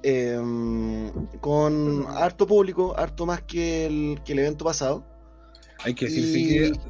Em, 0.03 1.11
con 1.41 2.07
harto 2.09 2.47
público, 2.47 2.95
harto 2.99 3.27
más 3.27 3.43
que 3.43 3.87
el, 3.87 4.21
que 4.25 4.33
el 4.33 4.41
evento 4.41 4.65
pasado. 4.65 5.05
Hay 5.85 5.95
que 5.95 6.07
decir 6.07 6.25
Y- 6.25 6.33
sí 6.33 6.49
que 6.49 6.81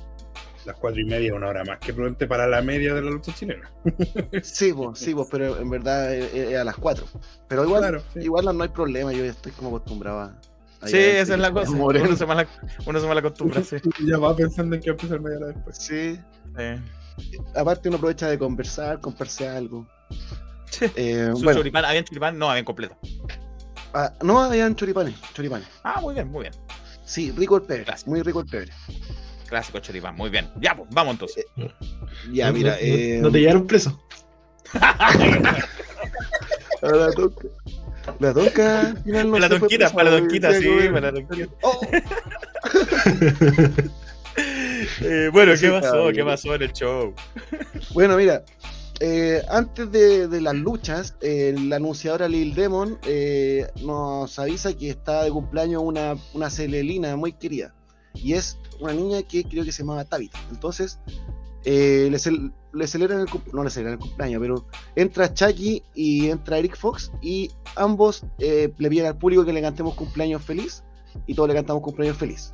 las 0.66 0.76
cuatro 0.76 1.01
y 1.01 1.05
media 1.05 1.28
es 1.28 1.32
una 1.35 1.48
hora 1.48 1.64
más 1.64 1.78
que 1.78 1.94
prudente 1.94 2.26
para 2.26 2.47
la 2.47 2.60
media 2.60 2.93
de 2.93 3.01
la 3.02 3.10
lucha 3.10 3.32
chilena. 3.35 3.70
Sí, 4.43 4.72
pues, 4.74 4.98
sí, 4.98 5.14
pues, 5.14 5.28
pero 5.30 5.59
en 5.59 5.70
verdad 5.70 6.14
es, 6.14 6.32
es 6.35 6.56
a 6.59 6.64
las 6.64 6.76
4. 6.76 7.06
Pero 7.48 7.64
igual, 7.64 7.80
Claro, 7.80 8.02
sí. 8.12 8.20
igual 8.20 8.44
no, 8.56 8.62
hay 8.62 8.68
problema, 8.68 9.12
yo 9.12 9.24
ya 9.24 9.30
estoy 9.30 9.52
como 9.52 9.68
acostumbrado 9.70 10.20
a. 10.20 10.40
Sí, 10.86 10.97
esa 10.97 11.35
es 11.35 11.40
la 11.40 11.52
cosa. 11.52 11.70
Uno 11.72 12.16
se 12.16 12.24
mal, 12.26 12.47
uno 12.86 13.01
se 13.01 13.06
mal 13.06 13.18
acostumbra, 13.18 13.62
sí. 13.64 13.76
ya 14.06 14.18
va 14.18 14.36
pensando 14.36 14.76
en 14.76 14.82
que 14.82 14.90
va 14.90 14.94
a 14.94 14.97
empezar 15.01 15.20
media 15.20 15.39
hora 15.39 15.47
después. 15.48 15.76
Sí, 15.76 16.20
Sí. 16.56 17.35
aparte 17.56 17.89
uno 17.89 17.97
aprovecha 17.97 18.28
de 18.28 18.39
conversar, 18.39 19.01
comprarse 19.01 19.48
algo. 19.48 19.86
Eh, 20.96 21.30
Su 21.34 21.42
bueno, 21.42 21.60
choripán, 21.60 21.84
¿habían 21.84 22.04
choripán? 22.04 22.38
No, 22.38 22.50
habían 22.50 22.64
completo. 22.64 22.96
ah, 23.94 24.12
no 24.22 24.40
habían 24.42 24.74
choripanes, 24.76 25.14
choripanes. 25.34 25.66
Ah, 25.82 26.00
muy 26.00 26.14
bien, 26.14 26.28
muy 26.28 26.42
bien. 26.42 26.54
Sí, 27.04 27.30
rico 27.36 27.56
el 27.56 27.62
pebre, 27.62 27.84
Gracias. 27.84 28.06
muy 28.06 28.22
rico 28.22 28.40
el 28.40 28.46
pebre. 28.46 28.72
Clásico 29.48 29.78
choripán, 29.78 30.14
muy 30.14 30.28
bien. 30.30 30.50
Ya, 30.60 30.76
pues, 30.76 30.88
vamos 30.92 31.12
entonces. 31.14 31.46
Ya, 32.30 32.48
No- 32.48 32.52
mira, 32.52 32.72
no, 32.72 32.76
eh, 32.80 33.18
no 33.22 33.30
te 33.30 33.40
llevaron 33.40 33.66
preso. 33.66 33.98
a 36.82 36.86
la 36.86 37.10
tonca. 37.12 37.48
La 38.20 38.32
tonca, 38.34 38.94
no 39.04 39.30
Para 39.32 39.48
la 39.48 39.58
tonquita, 39.58 39.90
para 39.90 40.10
la 40.10 40.18
tonquita, 40.18 40.52
sí, 40.54 40.66
para 40.92 41.10
la 41.10 41.12
tonquita. 41.12 41.46
Oh, 41.62 41.80
Eh, 45.00 45.28
bueno, 45.32 45.52
¿qué 45.60 45.68
pasó? 45.70 46.10
¿Qué 46.12 46.22
pasó 46.24 46.54
en 46.54 46.62
el 46.62 46.72
show? 46.72 47.12
Bueno, 47.90 48.16
mira, 48.16 48.44
eh, 49.00 49.42
antes 49.48 49.90
de, 49.90 50.40
las 50.40 50.54
luchas, 50.54 51.16
la 51.20 51.76
anunciadora 51.76 52.28
Lil 52.28 52.54
Demon 52.54 52.98
eh, 53.06 53.66
nos 53.82 54.38
avisa 54.38 54.72
que 54.76 54.90
está 54.90 55.24
de 55.24 55.30
cumpleaños 55.30 55.82
una, 55.84 56.16
una 56.34 56.50
celelina 56.50 57.16
muy 57.16 57.32
querida. 57.32 57.74
Y 58.14 58.32
es 58.32 58.58
una 58.80 58.92
niña 58.92 59.22
que 59.22 59.44
creo 59.44 59.64
que 59.64 59.72
se 59.72 59.82
llamaba 59.82 60.04
Tabitha. 60.04 60.38
Entonces, 60.50 60.98
eh, 61.64 62.08
le, 62.10 62.16
cel- 62.18 62.52
le 62.72 62.86
celebran 62.86 63.20
el 63.20 63.26
no 63.52 63.62
le 63.62 63.70
celebran 63.70 63.94
el 63.94 64.00
cumpleaños, 64.00 64.40
pero 64.40 64.66
entra 64.96 65.32
Chucky 65.32 65.82
y 65.94 66.30
entra 66.30 66.58
Eric 66.58 66.76
Fox 66.76 67.12
y 67.22 67.50
ambos 67.76 68.24
le 68.38 68.68
piden 68.88 69.06
al 69.06 69.18
público 69.18 69.44
que 69.44 69.52
le 69.52 69.60
cantemos 69.60 69.94
cumpleaños 69.94 70.42
feliz 70.42 70.82
y 71.26 71.34
todos 71.34 71.48
le 71.48 71.54
cantamos 71.54 71.82
cumpleaños 71.82 72.16
feliz. 72.16 72.52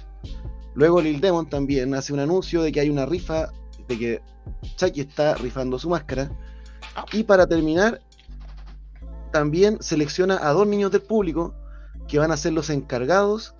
Luego 0.75 1.01
Lil 1.01 1.21
Demon 1.21 1.49
también 1.49 1.95
hace 1.95 2.13
un 2.13 2.19
anuncio 2.19 2.63
de 2.63 2.73
que 2.73 2.81
hay 2.81 2.91
una 2.91 3.07
rifa, 3.07 3.53
de 3.89 3.99
que 3.99 4.23
Chucky 4.77 5.01
está 5.03 5.35
rifando 5.35 5.79
su 5.79 5.89
máscara. 5.89 6.31
Y 7.13 7.25
para 7.25 7.47
terminar, 7.47 8.01
también 9.33 9.79
selecciona 9.81 10.39
a 10.47 10.53
dos 10.53 10.67
niños 10.67 10.91
del 10.93 11.03
público 11.03 11.55
que 12.09 12.19
van 12.19 12.31
a 12.31 12.37
ser 12.37 12.53
los 12.53 12.71
encargados 12.71 13.55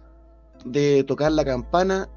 de 0.65 1.05
tocar 1.05 1.33
la 1.33 1.45
campana 1.45 2.09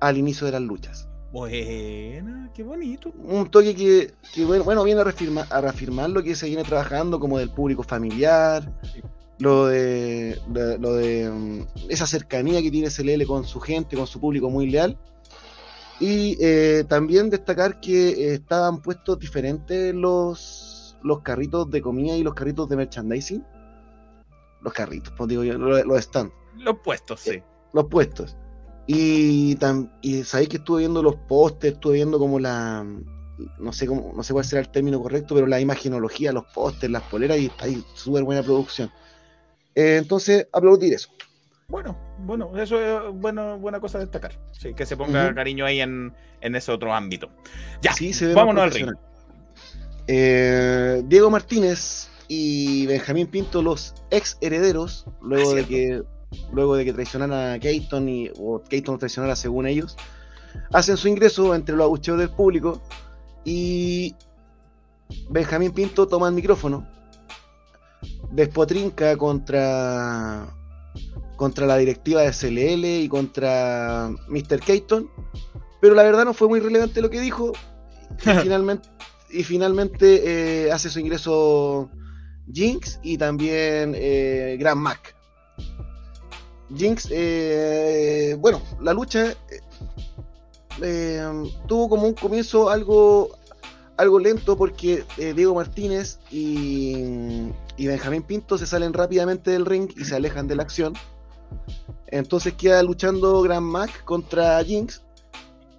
al 0.00 0.16
inicio 0.18 0.46
de 0.46 0.52
las 0.52 0.62
luchas. 0.62 1.08
Buena, 1.32 2.50
qué 2.54 2.62
bonito. 2.62 3.12
Un 3.24 3.48
toque 3.50 3.74
que, 3.74 4.12
que, 4.34 4.44
bueno, 4.44 4.64
bueno, 4.64 4.82
viene 4.84 5.00
a 5.00 5.04
reafirmar, 5.04 5.46
a 5.50 5.60
reafirmar 5.60 6.10
lo 6.10 6.22
que 6.22 6.34
se 6.34 6.46
viene 6.46 6.64
trabajando 6.64 7.20
como 7.20 7.38
del 7.38 7.50
público 7.50 7.82
familiar, 7.82 8.72
lo 9.38 9.66
de, 9.66 10.40
de- 10.48 10.78
lo 10.78 10.94
de 10.94 11.30
mm, 11.30 11.90
esa 11.90 12.06
cercanía 12.06 12.62
que 12.62 12.70
tiene 12.70 12.90
SLL 12.90 13.24
con 13.26 13.44
su 13.44 13.60
gente, 13.60 13.96
con 13.96 14.06
su 14.06 14.18
público 14.20 14.48
muy 14.50 14.68
leal. 14.70 14.98
Y 15.98 16.36
eh, 16.40 16.84
también 16.88 17.30
destacar 17.30 17.80
que 17.80 18.08
eh, 18.10 18.34
estaban 18.34 18.82
puestos 18.82 19.18
diferentes 19.18 19.94
los, 19.94 20.96
los 21.02 21.20
carritos 21.22 21.70
de 21.70 21.80
comida 21.80 22.16
y 22.16 22.22
los 22.22 22.34
carritos 22.34 22.68
de 22.68 22.76
merchandising. 22.76 23.44
Los 24.60 24.72
carritos, 24.72 25.12
pues 25.16 25.28
digo 25.28 25.44
yo, 25.44 25.56
los, 25.56 25.86
los 25.86 26.02
stands 26.02 26.34
Los 26.58 26.76
puestos, 26.84 27.20
sí. 27.20 27.42
los 27.72 27.86
puestos. 27.86 28.36
Y, 28.86 29.56
tam- 29.56 29.90
y 30.02 30.22
sabéis 30.22 30.48
que 30.50 30.56
estuve 30.58 30.80
viendo 30.80 31.02
los 31.02 31.16
pósters, 31.16 31.74
estuve 31.74 31.94
viendo 31.94 32.18
como 32.18 32.38
la. 32.38 32.84
No 33.58 33.72
sé 33.72 33.86
cómo, 33.86 34.12
no 34.14 34.22
sé 34.22 34.32
cuál 34.32 34.44
será 34.44 34.60
el 34.60 34.70
término 34.70 35.00
correcto, 35.02 35.34
pero 35.34 35.46
la 35.46 35.60
imagenología, 35.60 36.32
los 36.32 36.44
pósters, 36.54 36.90
las 36.92 37.02
poleras, 37.02 37.38
y 37.38 37.46
está 37.46 37.66
ahí 37.66 37.84
súper 37.94 38.22
buena 38.22 38.42
producción. 38.42 38.90
Eh, 39.74 39.96
entonces, 39.96 40.46
aplaudir 40.52 40.94
eso. 40.94 41.08
Bueno, 41.68 41.96
bueno, 42.20 42.56
eso 42.56 42.80
es 42.80 43.12
bueno, 43.14 43.58
buena 43.58 43.80
cosa 43.80 43.98
a 43.98 44.00
destacar. 44.02 44.38
Sí, 44.52 44.72
que 44.74 44.86
se 44.86 44.96
ponga 44.96 45.34
cariño 45.34 45.64
ahí 45.66 45.80
en, 45.80 46.14
en 46.40 46.54
ese 46.54 46.70
otro 46.70 46.94
ámbito. 46.94 47.28
Ya, 47.82 47.92
Sí, 47.92 48.12
se 48.12 48.32
vámonos 48.34 48.62
al 48.62 48.70
ring. 48.70 48.92
Eh, 50.06 51.02
Diego 51.06 51.30
Martínez 51.30 52.08
y 52.28 52.86
Benjamín 52.86 53.26
Pinto, 53.26 53.62
los 53.62 53.94
ex 54.10 54.38
herederos, 54.40 55.06
luego 55.20 55.52
Ah, 55.52 55.54
de 55.56 55.64
que 55.64 56.02
luego 56.52 56.76
de 56.76 56.84
que 56.84 56.92
traicionaran 56.92 57.54
a 57.54 57.58
Keaton 57.58 58.08
y 58.08 58.30
o 58.38 58.62
Keaton 58.62 58.98
traicionara 58.98 59.34
según 59.34 59.66
ellos, 59.66 59.96
hacen 60.72 60.96
su 60.96 61.08
ingreso 61.08 61.54
entre 61.54 61.74
los 61.74 61.84
abucheos 61.84 62.18
del 62.18 62.30
público 62.30 62.80
y 63.44 64.14
Benjamín 65.30 65.72
Pinto 65.72 66.06
toma 66.06 66.28
el 66.28 66.34
micrófono, 66.34 66.86
despotrinca 68.30 69.16
contra 69.16 70.46
contra 71.36 71.66
la 71.66 71.76
directiva 71.76 72.22
de 72.22 72.32
CLL 72.32 72.84
y 72.84 73.08
contra 73.08 74.10
Mr. 74.28 74.60
Keaton, 74.60 75.10
pero 75.80 75.94
la 75.94 76.02
verdad 76.02 76.24
no 76.24 76.34
fue 76.34 76.48
muy 76.48 76.60
relevante 76.60 77.02
lo 77.02 77.10
que 77.10 77.20
dijo 77.20 77.52
y 78.24 78.30
finalmente 78.42 78.88
y 79.30 79.42
finalmente 79.42 80.66
eh, 80.66 80.72
hace 80.72 80.88
su 80.88 81.00
ingreso 81.00 81.90
Jinx 82.52 83.00
y 83.02 83.18
también 83.18 83.94
eh, 83.96 84.56
Grand 84.58 84.80
Mac. 84.80 85.14
Jinx, 86.74 87.08
eh, 87.10 88.36
bueno, 88.38 88.60
la 88.80 88.92
lucha 88.92 89.34
eh, 90.82 91.52
tuvo 91.66 91.88
como 91.88 92.06
un 92.06 92.14
comienzo 92.14 92.70
algo, 92.70 93.30
algo 93.96 94.18
lento 94.18 94.56
porque 94.56 95.04
Diego 95.16 95.54
Martínez 95.54 96.18
y, 96.30 97.50
y 97.76 97.86
Benjamín 97.86 98.22
Pinto 98.22 98.58
se 98.58 98.66
salen 98.66 98.92
rápidamente 98.92 99.52
del 99.52 99.64
ring 99.64 99.90
y 99.96 100.04
se 100.04 100.16
alejan 100.16 100.48
de 100.48 100.56
la 100.56 100.62
acción. 100.62 100.94
Entonces 102.08 102.54
queda 102.54 102.82
luchando 102.82 103.42
Grand 103.42 103.66
Mac 103.66 104.04
contra 104.04 104.62
Jinx 104.64 105.02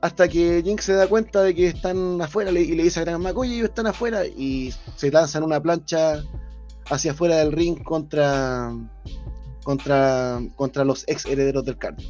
hasta 0.01 0.27
que 0.27 0.61
Jinx 0.63 0.85
se 0.85 0.93
da 0.93 1.07
cuenta 1.07 1.41
de 1.41 1.55
que 1.55 1.67
están 1.67 2.21
afuera 2.21 2.51
y 2.51 2.75
le 2.75 2.83
dice 2.83 2.99
a 2.99 3.03
Grand 3.03 3.23
Mac, 3.23 3.35
oye, 3.37 3.55
ellos 3.55 3.69
están 3.69 3.87
afuera 3.87 4.25
y 4.25 4.73
se 4.95 5.09
lanzan 5.11 5.43
una 5.43 5.59
plancha 5.61 6.21
hacia 6.89 7.11
afuera 7.11 7.37
del 7.37 7.51
ring 7.51 7.81
contra 7.83 8.71
contra 9.63 10.39
contra 10.55 10.83
los 10.85 11.03
ex 11.07 11.25
herederos 11.25 11.65
del 11.65 11.77
cardio. 11.77 12.07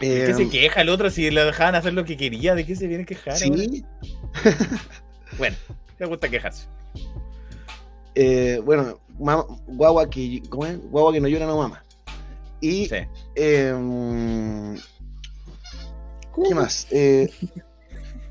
¿De 0.00 0.24
qué 0.24 0.34
se 0.34 0.42
Eh, 0.44 0.48
queja 0.50 0.80
el 0.82 0.88
otro 0.88 1.10
si 1.10 1.30
le 1.30 1.44
dejaban 1.44 1.74
hacer 1.74 1.94
lo 1.94 2.04
que 2.04 2.16
quería? 2.16 2.54
¿De 2.54 2.66
qué 2.66 2.74
se 2.76 2.86
viene 2.86 3.04
a 3.04 3.06
quejar? 3.06 3.36
sí, 3.36 3.84
Bueno, 5.38 5.56
le 5.98 6.06
gusta 6.06 6.28
quejarse. 6.28 6.66
eh, 8.14 8.60
bueno, 8.64 8.98
guagua 9.66 10.08
que 10.10 10.42
¿cómo 10.48 10.66
es? 10.66 10.78
guagua 10.90 11.12
que 11.12 11.20
no 11.20 11.28
llora 11.28 11.46
no 11.46 11.56
mama. 11.58 11.82
Y 12.60 12.86
Sí. 12.86 12.96
eh, 13.34 14.76
¿qué 16.48 16.54
más? 16.54 16.86
Eh, 16.90 17.30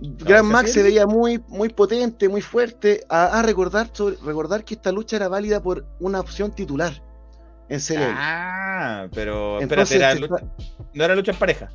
Gran 0.02 0.46
¿se 0.46 0.52
Max 0.52 0.74
se 0.74 0.84
veía 0.84 1.08
muy, 1.08 1.42
muy 1.48 1.70
potente, 1.70 2.28
muy 2.30 2.42
fuerte. 2.42 3.06
A, 3.10 3.40
a 3.40 3.42
recordar, 3.44 3.90
sobre- 3.94 4.18
recordar 4.24 4.64
que 4.66 4.74
esta 4.76 4.92
lucha 4.92 5.16
era 5.16 5.28
válida 5.30 5.62
por 5.62 5.86
una 6.00 6.20
opción 6.20 6.52
titular 6.52 7.02
en 7.70 7.80
CLL. 7.80 8.14
Ah, 8.16 9.08
pero 9.14 9.62
Entonces, 9.62 9.92
espérate, 9.92 10.18
era 10.18 10.28
lucha- 10.28 10.46
no 10.94 11.04
era 11.04 11.16
lucha 11.16 11.32
en 11.32 11.38
pareja. 11.38 11.70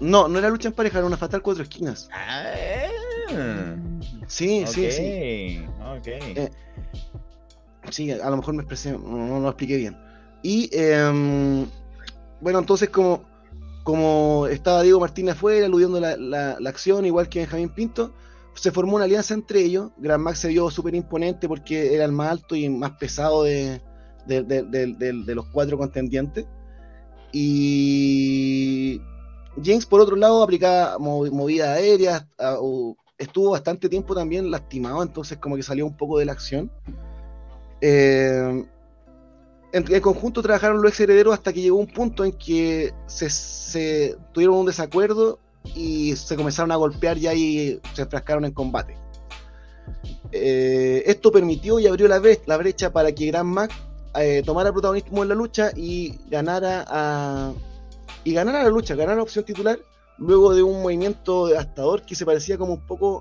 No, 0.00 0.26
no 0.28 0.38
era 0.38 0.48
lucha 0.48 0.68
en 0.68 0.74
pareja, 0.74 0.98
era 0.98 1.06
una 1.06 1.16
fatal 1.16 1.42
cuatro 1.42 1.62
esquinas. 1.62 2.08
Ah, 2.12 3.76
Sí, 4.26 4.64
sí, 4.66 4.86
ok, 4.86 4.90
sí. 4.92 5.66
ok. 5.96 6.06
Eh, 6.06 6.50
Sí, 7.90 8.10
a 8.12 8.30
lo 8.30 8.36
mejor 8.36 8.54
me 8.54 8.62
expresé, 8.62 8.92
no, 8.92 8.98
no 8.98 9.40
lo 9.40 9.48
expliqué 9.48 9.76
bien. 9.76 9.96
Y 10.42 10.68
em, 10.72 11.66
bueno, 12.40 12.58
entonces 12.58 12.90
como, 12.90 13.24
como 13.84 14.46
estaba 14.48 14.82
Diego 14.82 15.00
Martínez 15.00 15.34
afuera, 15.36 15.66
aludiendo 15.66 16.00
la, 16.00 16.16
la- 16.16 16.68
acción, 16.68 17.04
igual 17.06 17.28
que 17.28 17.40
Benjamín 17.40 17.68
Pinto, 17.68 18.12
se 18.54 18.70
formó 18.70 18.96
una 18.96 19.04
alianza 19.04 19.34
entre 19.34 19.60
ellos. 19.60 19.90
Gran 19.98 20.20
Max 20.20 20.40
se 20.40 20.48
vio 20.48 20.70
súper 20.70 20.94
imponente 20.94 21.48
porque 21.48 21.94
era 21.94 22.04
el 22.04 22.12
más 22.12 22.30
alto 22.30 22.54
y 22.56 22.68
más 22.68 22.92
pesado 22.92 23.44
de, 23.44 23.80
de- 24.26 25.34
los 25.34 25.46
cuatro 25.46 25.78
contendientes. 25.78 26.46
Y 27.32 29.00
James, 29.64 29.86
por 29.86 30.00
otro 30.00 30.16
lado, 30.16 30.42
aplicaba 30.42 30.98
movi- 30.98 31.30
movidas 31.30 31.78
aéreas, 31.78 32.26
estuvo 33.18 33.50
bastante 33.50 33.88
tiempo 33.88 34.14
también 34.14 34.50
lastimado, 34.50 35.02
entonces 35.02 35.38
como 35.38 35.56
que 35.56 35.62
salió 35.62 35.86
un 35.86 35.96
poco 35.96 36.18
de 36.18 36.24
la 36.26 36.32
acción. 36.32 36.70
Eh, 37.80 38.64
en, 39.72 39.92
en 39.92 40.00
conjunto 40.00 40.42
trabajaron 40.42 40.82
los 40.82 40.90
ex 40.90 41.00
herederos 41.00 41.34
hasta 41.34 41.52
que 41.52 41.62
llegó 41.62 41.76
un 41.76 41.86
punto 41.86 42.24
en 42.24 42.32
que 42.32 42.92
se, 43.06 44.16
tuvieron 44.32 44.56
un 44.56 44.66
desacuerdo 44.66 45.38
y 45.74 46.16
se 46.16 46.36
comenzaron 46.36 46.72
a 46.72 46.76
golpear 46.76 47.16
ya 47.16 47.34
y 47.34 47.80
se 47.94 48.02
enfrascaron 48.02 48.44
en 48.44 48.52
combate. 48.52 48.96
Eh, 50.30 51.02
esto 51.06 51.30
permitió 51.30 51.78
y 51.78 51.86
abrió 51.86 52.08
la, 52.08 52.20
la 52.46 52.56
brecha 52.56 52.92
para 52.92 53.12
que 53.12 53.26
Gran 53.26 53.46
Mac 53.46 53.70
eh, 54.14 54.42
tomara 54.44 54.72
protagonismo 54.72 55.22
en 55.22 55.28
la 55.28 55.34
lucha 55.34 55.70
y 55.74 56.18
ganara 56.28 57.52
y 58.24 58.32
ganara 58.34 58.62
la 58.62 58.68
lucha, 58.68 58.94
ganara 58.94 59.16
la 59.16 59.22
opción 59.22 59.44
titular 59.44 59.78
luego 60.18 60.54
de 60.54 60.62
un 60.62 60.82
movimiento 60.82 61.46
devastador 61.46 62.04
que 62.04 62.14
se 62.14 62.24
parecía 62.24 62.58
como 62.58 62.74
un 62.74 62.86
poco 62.86 63.20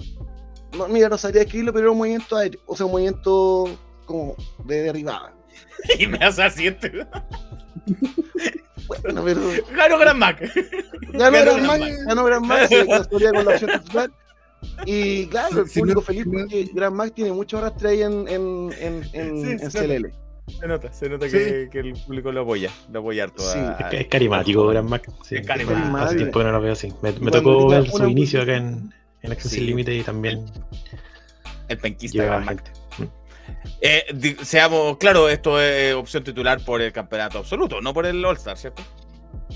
no, 0.78 0.88
mira, 0.88 1.10
no 1.10 1.18
sabría 1.18 1.41
escribirlo, 1.41 1.73
pero 1.73 1.86
era 1.86 1.91
un 1.91 1.98
movimiento 1.98 2.38
aéreo, 2.38 2.61
o 2.65 2.76
sea, 2.76 2.86
un 2.86 2.94
movimiento 2.94 3.65
como 4.06 4.36
de 4.65 4.84
derribada. 4.84 5.34
Y 5.99 6.07
me 6.07 6.18
hace 6.19 6.44
asiento. 6.44 6.88
Bueno, 8.88 9.23
pero 9.23 9.40
Ganó 9.76 9.98
Gran 9.98 10.19
Mac. 10.19 10.41
ganó 11.14 11.32
Gran 11.32 11.65
Mac, 11.65 11.82
ganó 12.06 12.23
Gran 12.26 12.48
Mac, 12.48 12.68
se 12.68 12.86
con 12.86 13.45
la 13.45 13.52
opción 13.52 13.72
titular. 13.84 14.11
Y 14.86 15.26
claro, 15.28 15.61
el 15.64 15.69
público 15.72 16.02
no- 16.02 16.06
feliz 16.06 16.26
porque 16.32 16.69
Gran 16.73 16.94
Mac 16.94 17.14
tiene 17.15 17.32
mucho 17.32 17.57
arrastre 17.57 17.90
ahí 17.90 18.02
en, 18.03 18.28
en, 18.28 18.69
en, 18.80 19.03
en, 19.14 19.60
Sí, 19.72 19.78
en. 19.78 20.02
CLL. 20.03 20.14
Se 20.60 20.68
nota, 20.68 20.91
se 20.94 21.10
nota 21.10 21.30
Sí. 21.30 21.38
que, 21.72 21.80
el 21.80 21.94
público 21.94 22.32
lo 22.32 22.41
apoya, 22.41 22.69
lo 22.91 22.99
apoya 22.99 23.23
harto. 23.23 23.41
Sí. 23.41 23.57
a- 23.57 23.90
Es, 23.91 24.02
es 24.02 24.07
carismático, 24.07 24.68
Gran 24.68 24.86
Mac. 24.88 25.10
Sí. 25.23 25.36
Es 25.38 25.48
carismático. 25.48 25.98
Hace 25.98 26.15
tiempo 26.18 26.40
que 26.40 26.45
no 26.45 26.52
lo 26.52 26.61
veo 26.61 26.73
así. 26.73 26.94
Me, 27.02 27.11
tocó 27.32 27.69
ver 27.69 27.90
su 27.90 28.07
inicio 28.07 28.41
acá 28.41 28.57
en, 28.57 28.94
en. 29.22 29.40
Sin 29.40 29.65
Límite 29.65 29.95
y 29.95 30.03
también 30.03 30.45
el 31.69 31.78
penquista 31.78 32.23
Gran 32.26 32.45
Mac. 32.45 32.64
gente. 32.65 32.80
Eh, 33.82 34.36
seamos, 34.44 34.98
claro, 34.98 35.30
esto 35.30 35.60
es 35.61 35.94
opción 35.94 36.23
titular 36.23 36.64
por 36.64 36.82
el 36.82 36.91
campeonato 36.91 37.40
absoluto, 37.40 37.82
no 37.82 37.94
por 37.94 38.06
el 38.06 38.23
All-Star, 38.23 38.57
¿cierto? 38.57 38.84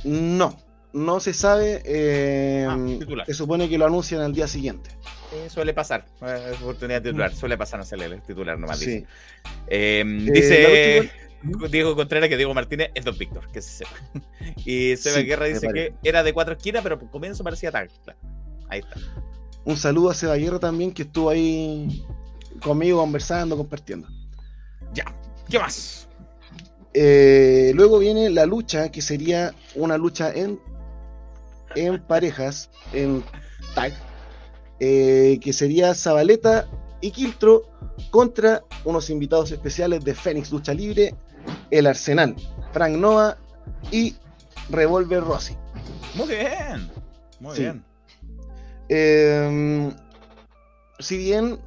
No, 0.03 0.57
no 0.93 1.19
se 1.19 1.33
sabe. 1.33 1.81
eh, 1.85 2.65
Ah, 2.67 2.77
se 3.25 3.33
supone 3.33 3.69
que 3.69 3.77
lo 3.77 3.85
anuncian 3.85 4.21
al 4.21 4.33
día 4.33 4.47
siguiente. 4.47 4.89
Eh, 5.33 5.49
suele 5.49 5.73
pasar, 5.73 6.05
eh, 6.21 6.51
es 6.53 6.61
oportunidad 6.61 7.01
titular, 7.01 7.33
suele 7.33 7.57
pasar 7.57 7.81
a 7.81 8.05
el 8.05 8.21
titular 8.21 8.57
nomás. 8.57 8.79
Sí. 8.79 9.05
Dice, 9.67 10.03
la 10.03 10.31
dice 10.33 11.01
lucha 11.43 11.67
Diego 11.69 11.95
Contreras 11.95 12.29
que 12.29 12.37
Diego 12.37 12.53
Martínez 12.53 12.91
es 12.93 13.05
Don 13.05 13.17
Víctor, 13.17 13.49
que 13.51 13.61
se 13.61 13.85
sepa. 13.85 13.91
Y 14.65 14.95
Seba 14.97 15.17
Sí, 15.17 15.25
Guerra 15.25 15.45
dice 15.45 15.67
que 15.73 15.93
era 16.03 16.23
de 16.23 16.33
cuatro 16.33 16.53
esquinas, 16.53 16.83
pero 16.83 16.99
por 16.99 17.09
comienzo 17.09 17.43
parecía. 17.43 17.71
Claro, 17.71 17.89
Ahí 18.69 18.79
está. 18.79 18.99
Un 19.63 19.77
saludo 19.77 20.09
a 20.09 20.13
Seba 20.13 20.35
Guerra 20.35 20.59
también, 20.59 20.91
que 20.91 21.03
estuvo 21.03 21.29
ahí 21.29 22.03
conmigo 22.61 22.99
conversando, 22.99 23.57
compartiendo. 23.57 24.07
Ya, 24.93 25.05
¿qué 25.49 25.59
más? 25.59 26.07
Eh, 26.93 27.71
luego 27.75 27.99
viene 27.99 28.29
la 28.29 28.45
lucha, 28.45 28.89
que 28.89 29.01
sería 29.01 29.53
una 29.75 29.97
lucha 29.97 30.31
en, 30.31 30.59
en 31.75 32.01
parejas, 32.01 32.69
en 32.93 33.23
tag, 33.73 33.93
eh, 34.79 35.37
que 35.41 35.51
sería 35.51 35.93
Zabaleta 35.93 36.67
y 37.01 37.11
Quiltro 37.11 37.63
contra 38.11 38.63
unos 38.85 39.09
invitados 39.09 39.51
especiales 39.51 40.05
de 40.05 40.15
Fénix 40.15 40.51
Lucha 40.51 40.73
Libre, 40.73 41.13
el 41.69 41.87
Arsenal, 41.87 42.35
Frank 42.71 42.95
Nova 42.95 43.37
y 43.91 44.15
Revolver 44.69 45.21
Rossi. 45.23 45.55
Muy 46.15 46.27
bien, 46.29 46.89
muy 47.41 47.55
Sí. 47.55 47.61
bien. 47.63 47.83
Eh, 48.87 49.91
si 50.99 51.17
bien 51.17 51.59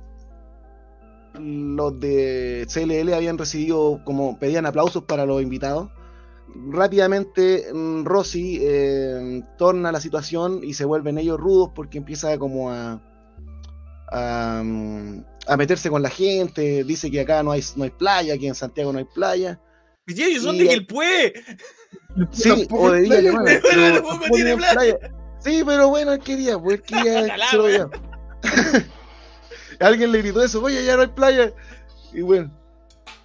los 1.41 1.99
de 2.01 2.67
CLL 2.73 3.13
habían 3.15 3.39
recibido 3.39 4.01
como 4.05 4.39
pedían 4.39 4.67
aplausos 4.67 5.05
para 5.05 5.27
los 5.27 5.43
invitados, 5.43 5.91
rápidamente 6.71 7.67
mm, 7.73 8.05
Rossi 8.05 8.59
eh, 8.61 9.43
torna 9.59 9.93
la 9.93 10.01
situación 10.01 10.61
y 10.63 10.75
se 10.75 10.85
vuelven 10.85 11.19
ellos 11.19 11.39
rudos 11.39 11.71
porque 11.75 11.99
empieza 11.99 12.37
como 12.39 12.71
a, 12.71 13.01
a, 14.11 14.63
mm, 14.65 15.25
a 15.47 15.57
meterse 15.57 15.91
con 15.91 16.03
la 16.03 16.11
gente, 16.11 16.85
dice 16.85 17.11
que 17.11 17.21
acá 17.21 17.43
no 17.43 17.53
hay, 17.53 17.63
no 17.77 17.85
hay 17.85 17.91
playa, 17.91 18.37
que 18.39 18.49
en 18.49 18.55
Santiago 18.55 18.93
no 18.93 18.99
hay 18.99 19.07
playa. 19.07 19.61
Y 20.07 20.23
ellos 20.23 20.43
son 20.43 20.57
Y- 20.57 20.61
de 20.61 20.69
Quilpué. 20.69 21.33
Sí, 22.33 22.67
o 22.71 22.91
de 22.91 23.03
Villa 23.03 23.17
playa, 23.17 23.29
Alemana, 23.31 23.61
pero 24.33 24.57
playa. 24.57 24.99
Sí, 25.41 25.63
pero 25.65 25.89
bueno, 25.89 26.13
él 26.13 26.19
quería, 26.21 26.59
pues 26.59 26.77
él 26.77 26.83
quería 26.83 27.39
Alguien 29.81 30.11
le 30.13 30.19
gritó 30.19 30.43
eso, 30.43 30.63
oye, 30.63 30.85
ya 30.85 30.97
no 30.97 31.03
hay 31.03 31.09
playa. 31.09 31.53
Y 32.13 32.21
bueno, 32.23 32.51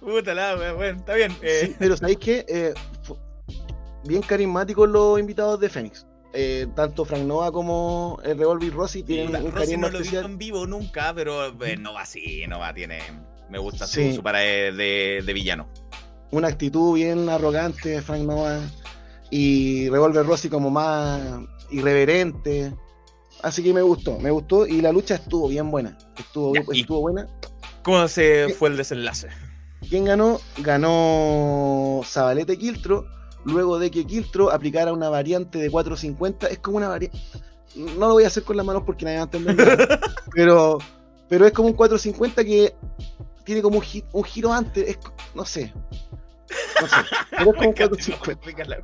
Puta 0.00 0.34
la, 0.34 0.54
bueno, 0.74 0.98
está 0.98 1.14
bien. 1.14 1.34
eh, 1.42 1.66
sí, 1.68 1.76
pero 1.78 1.96
¿sabéis 1.96 2.18
qué? 2.18 2.44
Eh, 2.48 2.74
bien 4.04 4.22
carismáticos 4.22 4.88
los 4.88 5.18
invitados 5.18 5.58
de 5.60 5.68
Fénix. 5.68 6.06
Eh, 6.36 6.66
tanto 6.74 7.04
Frank 7.04 7.22
Nova 7.22 7.52
como 7.52 8.18
el 8.24 8.36
Revolver 8.36 8.72
Rossi 8.72 9.02
tienen 9.04 9.26
puta, 9.28 9.38
un 9.38 9.44
Rossi 9.52 9.54
carisma 9.66 9.86
no 9.86 9.92
lo 9.92 9.98
especial. 10.00 10.24
en 10.24 10.38
vivo 10.38 10.66
nunca, 10.66 11.12
pero 11.14 11.46
eh, 11.64 11.76
no 11.76 11.94
va 11.94 12.02
así, 12.02 12.44
no 12.48 12.58
va, 12.58 12.74
tiene. 12.74 12.98
Me 13.50 13.58
gusta 13.58 13.86
su, 13.86 13.94
Sí. 14.00 14.14
su 14.14 14.22
para 14.22 14.40
de, 14.40 15.22
de, 15.24 15.32
villano. 15.32 15.68
Una 16.32 16.48
actitud 16.48 16.94
bien 16.94 17.28
arrogante 17.28 17.88
de 17.90 18.02
Frank 18.02 18.22
Nova. 18.22 18.60
Y 19.30 19.88
Revolver 19.90 20.26
Rossi 20.26 20.48
como 20.48 20.70
más 20.70 21.20
irreverente. 21.70 22.74
Así 23.44 23.62
que 23.62 23.72
me 23.74 23.82
gustó, 23.82 24.18
me 24.18 24.30
gustó. 24.30 24.66
Y 24.66 24.80
la 24.80 24.90
lucha 24.90 25.16
estuvo 25.16 25.48
bien 25.48 25.70
buena. 25.70 25.96
Estuvo, 26.18 26.54
Ya, 26.54 26.62
estuvo 26.72 27.00
buena. 27.02 27.26
¿Cómo 27.82 28.08
se 28.08 28.54
fue 28.58 28.70
el 28.70 28.76
desenlace? 28.78 29.28
¿Quién 29.88 30.06
ganó? 30.06 30.40
Ganó 30.58 32.00
Zabaleta 32.04 32.54
y 32.54 32.56
Quiltro, 32.56 33.06
luego 33.44 33.78
de 33.78 33.90
que 33.90 34.06
Quiltro 34.06 34.50
aplicara 34.50 34.92
una 34.94 35.10
variante 35.10 35.58
de 35.58 35.70
450. 35.70 36.46
Es 36.46 36.58
como 36.60 36.78
una 36.78 36.88
variante. 36.88 37.18
No 37.76 38.08
lo 38.08 38.12
voy 38.14 38.24
a 38.24 38.28
hacer 38.28 38.44
con 38.44 38.56
las 38.56 38.64
manos 38.64 38.82
porque 38.86 39.04
nadie 39.04 39.18
va 39.18 39.24
a 39.24 39.36
entender. 39.36 40.00
pero, 40.34 40.78
pero 41.28 41.46
es 41.46 41.52
como 41.52 41.68
un 41.68 41.74
450 41.74 42.44
que 42.44 42.74
tiene 43.44 43.60
como 43.60 43.76
un, 43.76 43.82
gi- 43.84 44.04
un 44.12 44.24
giro 44.24 44.52
antes. 44.52 44.88
Es, 44.88 44.98
no 45.34 45.44
sé. 45.44 45.70
No 46.80 46.88
sé. 46.88 46.94
Pero 47.30 47.50
es 47.50 47.56
como 47.56 47.68
un 47.68 47.74
450. 47.74 48.76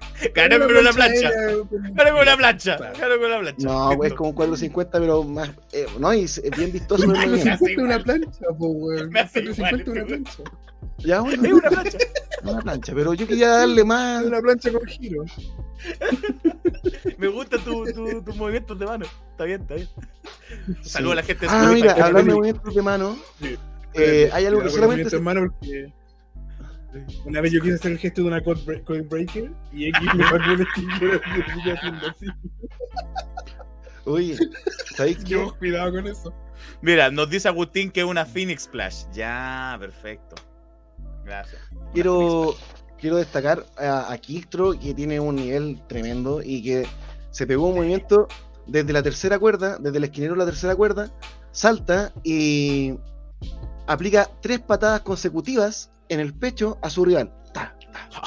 Ganó 0.34 0.58
con 0.66 0.76
una 0.76 0.92
plancha. 0.92 1.30
Ganó 1.30 2.12
con 2.12 2.22
una 2.22 2.36
plancha. 2.36 2.76
Ganó 2.76 3.18
con 3.18 3.24
una 3.26 3.40
plancha. 3.40 3.66
No, 3.66 3.90
pues 3.96 4.10
es 4.12 4.16
como 4.16 4.30
un 4.30 4.36
450, 4.36 4.98
pero 5.00 5.24
más. 5.24 5.50
eh, 5.72 5.86
no, 5.98 6.12
y 6.14 6.24
es 6.24 6.40
bien 6.56 6.72
vistoso. 6.72 7.06
Me 7.06 7.18
hace 7.18 7.28
450 7.28 7.82
una 7.82 8.02
plancha. 8.02 8.40
Me 9.10 9.20
hace 9.20 9.44
450 9.44 9.50
igual, 9.50 9.84
una 9.88 10.06
plancha. 10.06 10.42
Ya, 10.98 11.20
bueno, 11.20 11.44
Es 11.44 11.52
una 11.52 11.68
plancha. 11.70 11.98
una 12.42 12.60
plancha. 12.60 12.92
Pero 12.94 13.14
yo 13.14 13.26
quería 13.28 13.48
darle 13.48 13.84
más. 13.84 14.24
Una 14.24 14.40
plancha 14.40 14.72
con 14.72 14.84
giro. 14.86 15.24
Me 17.18 17.28
gusta 17.28 17.58
tu, 17.58 17.84
tu, 17.92 18.22
tus 18.22 18.36
movimientos 18.36 18.78
de 18.78 18.86
mano. 18.86 19.06
Está 19.30 19.44
bien, 19.44 19.60
está 19.62 19.74
bien. 19.74 19.88
Saludos 20.82 21.12
a 21.12 21.16
la 21.16 21.22
gente 21.22 21.46
de 21.46 21.52
Ah, 21.52 21.70
mira, 21.72 21.92
hablando 21.92 22.18
de 22.32 22.36
movimientos 22.38 22.74
de 22.74 22.82
mano. 22.82 23.16
Sí. 23.40 23.56
eh, 23.94 24.30
hay 24.32 24.46
algo 24.46 24.62
que 24.62 24.70
solamente. 24.70 25.04
movimientos, 25.04 25.12
hermano, 25.14 25.54
porque 25.60 25.92
una 27.24 27.40
vez 27.40 27.52
yo 27.52 27.60
quise 27.60 27.74
hacer 27.74 27.92
el 27.92 27.98
gesto 27.98 28.22
de 28.22 28.28
una 28.28 28.42
code 28.42 28.60
break- 28.64 28.84
code 28.84 29.02
breaker 29.02 29.52
y 29.72 29.88
X 29.88 30.00
me 30.14 30.24
sacó 30.28 30.36
un 30.52 30.66
sticker 30.72 31.20
yo 31.64 31.74
haciendo 31.74 32.06
así. 32.08 32.26
Oye, 34.04 34.36
¿sabéis 34.96 35.18
qué? 35.18 35.30
Yo, 35.30 35.54
cuidado 35.58 35.92
con 35.92 36.06
eso. 36.06 36.32
Mira, 36.80 37.10
nos 37.10 37.28
dice 37.28 37.48
Agustín 37.48 37.90
que 37.90 38.00
es 38.00 38.06
una 38.06 38.24
Phoenix 38.24 38.62
Splash. 38.64 39.04
Ya, 39.12 39.76
perfecto. 39.78 40.36
Gracias. 41.24 41.60
Una 41.72 41.90
Quiero, 41.92 42.54
quiero 42.98 43.16
destacar 43.16 43.66
a, 43.76 44.10
a 44.10 44.18
Kiltro, 44.18 44.78
que 44.78 44.94
tiene 44.94 45.20
un 45.20 45.36
nivel 45.36 45.82
tremendo 45.88 46.40
y 46.42 46.62
que 46.62 46.86
se 47.30 47.46
pegó 47.46 47.68
un 47.68 47.76
movimiento 47.76 48.28
desde 48.66 48.92
la 48.92 49.02
tercera 49.02 49.38
cuerda, 49.38 49.76
desde 49.78 49.98
el 49.98 50.04
esquinero 50.04 50.32
de 50.34 50.38
la 50.38 50.46
tercera 50.46 50.74
cuerda, 50.74 51.10
salta 51.52 52.12
y 52.24 52.94
aplica 53.86 54.28
tres 54.40 54.60
patadas 54.60 55.00
consecutivas 55.02 55.90
en 56.08 56.20
el 56.20 56.34
pecho 56.34 56.78
a 56.82 56.90
su 56.90 57.04
rival. 57.04 57.32
Ta, 57.52 57.76
ta. 58.12 58.22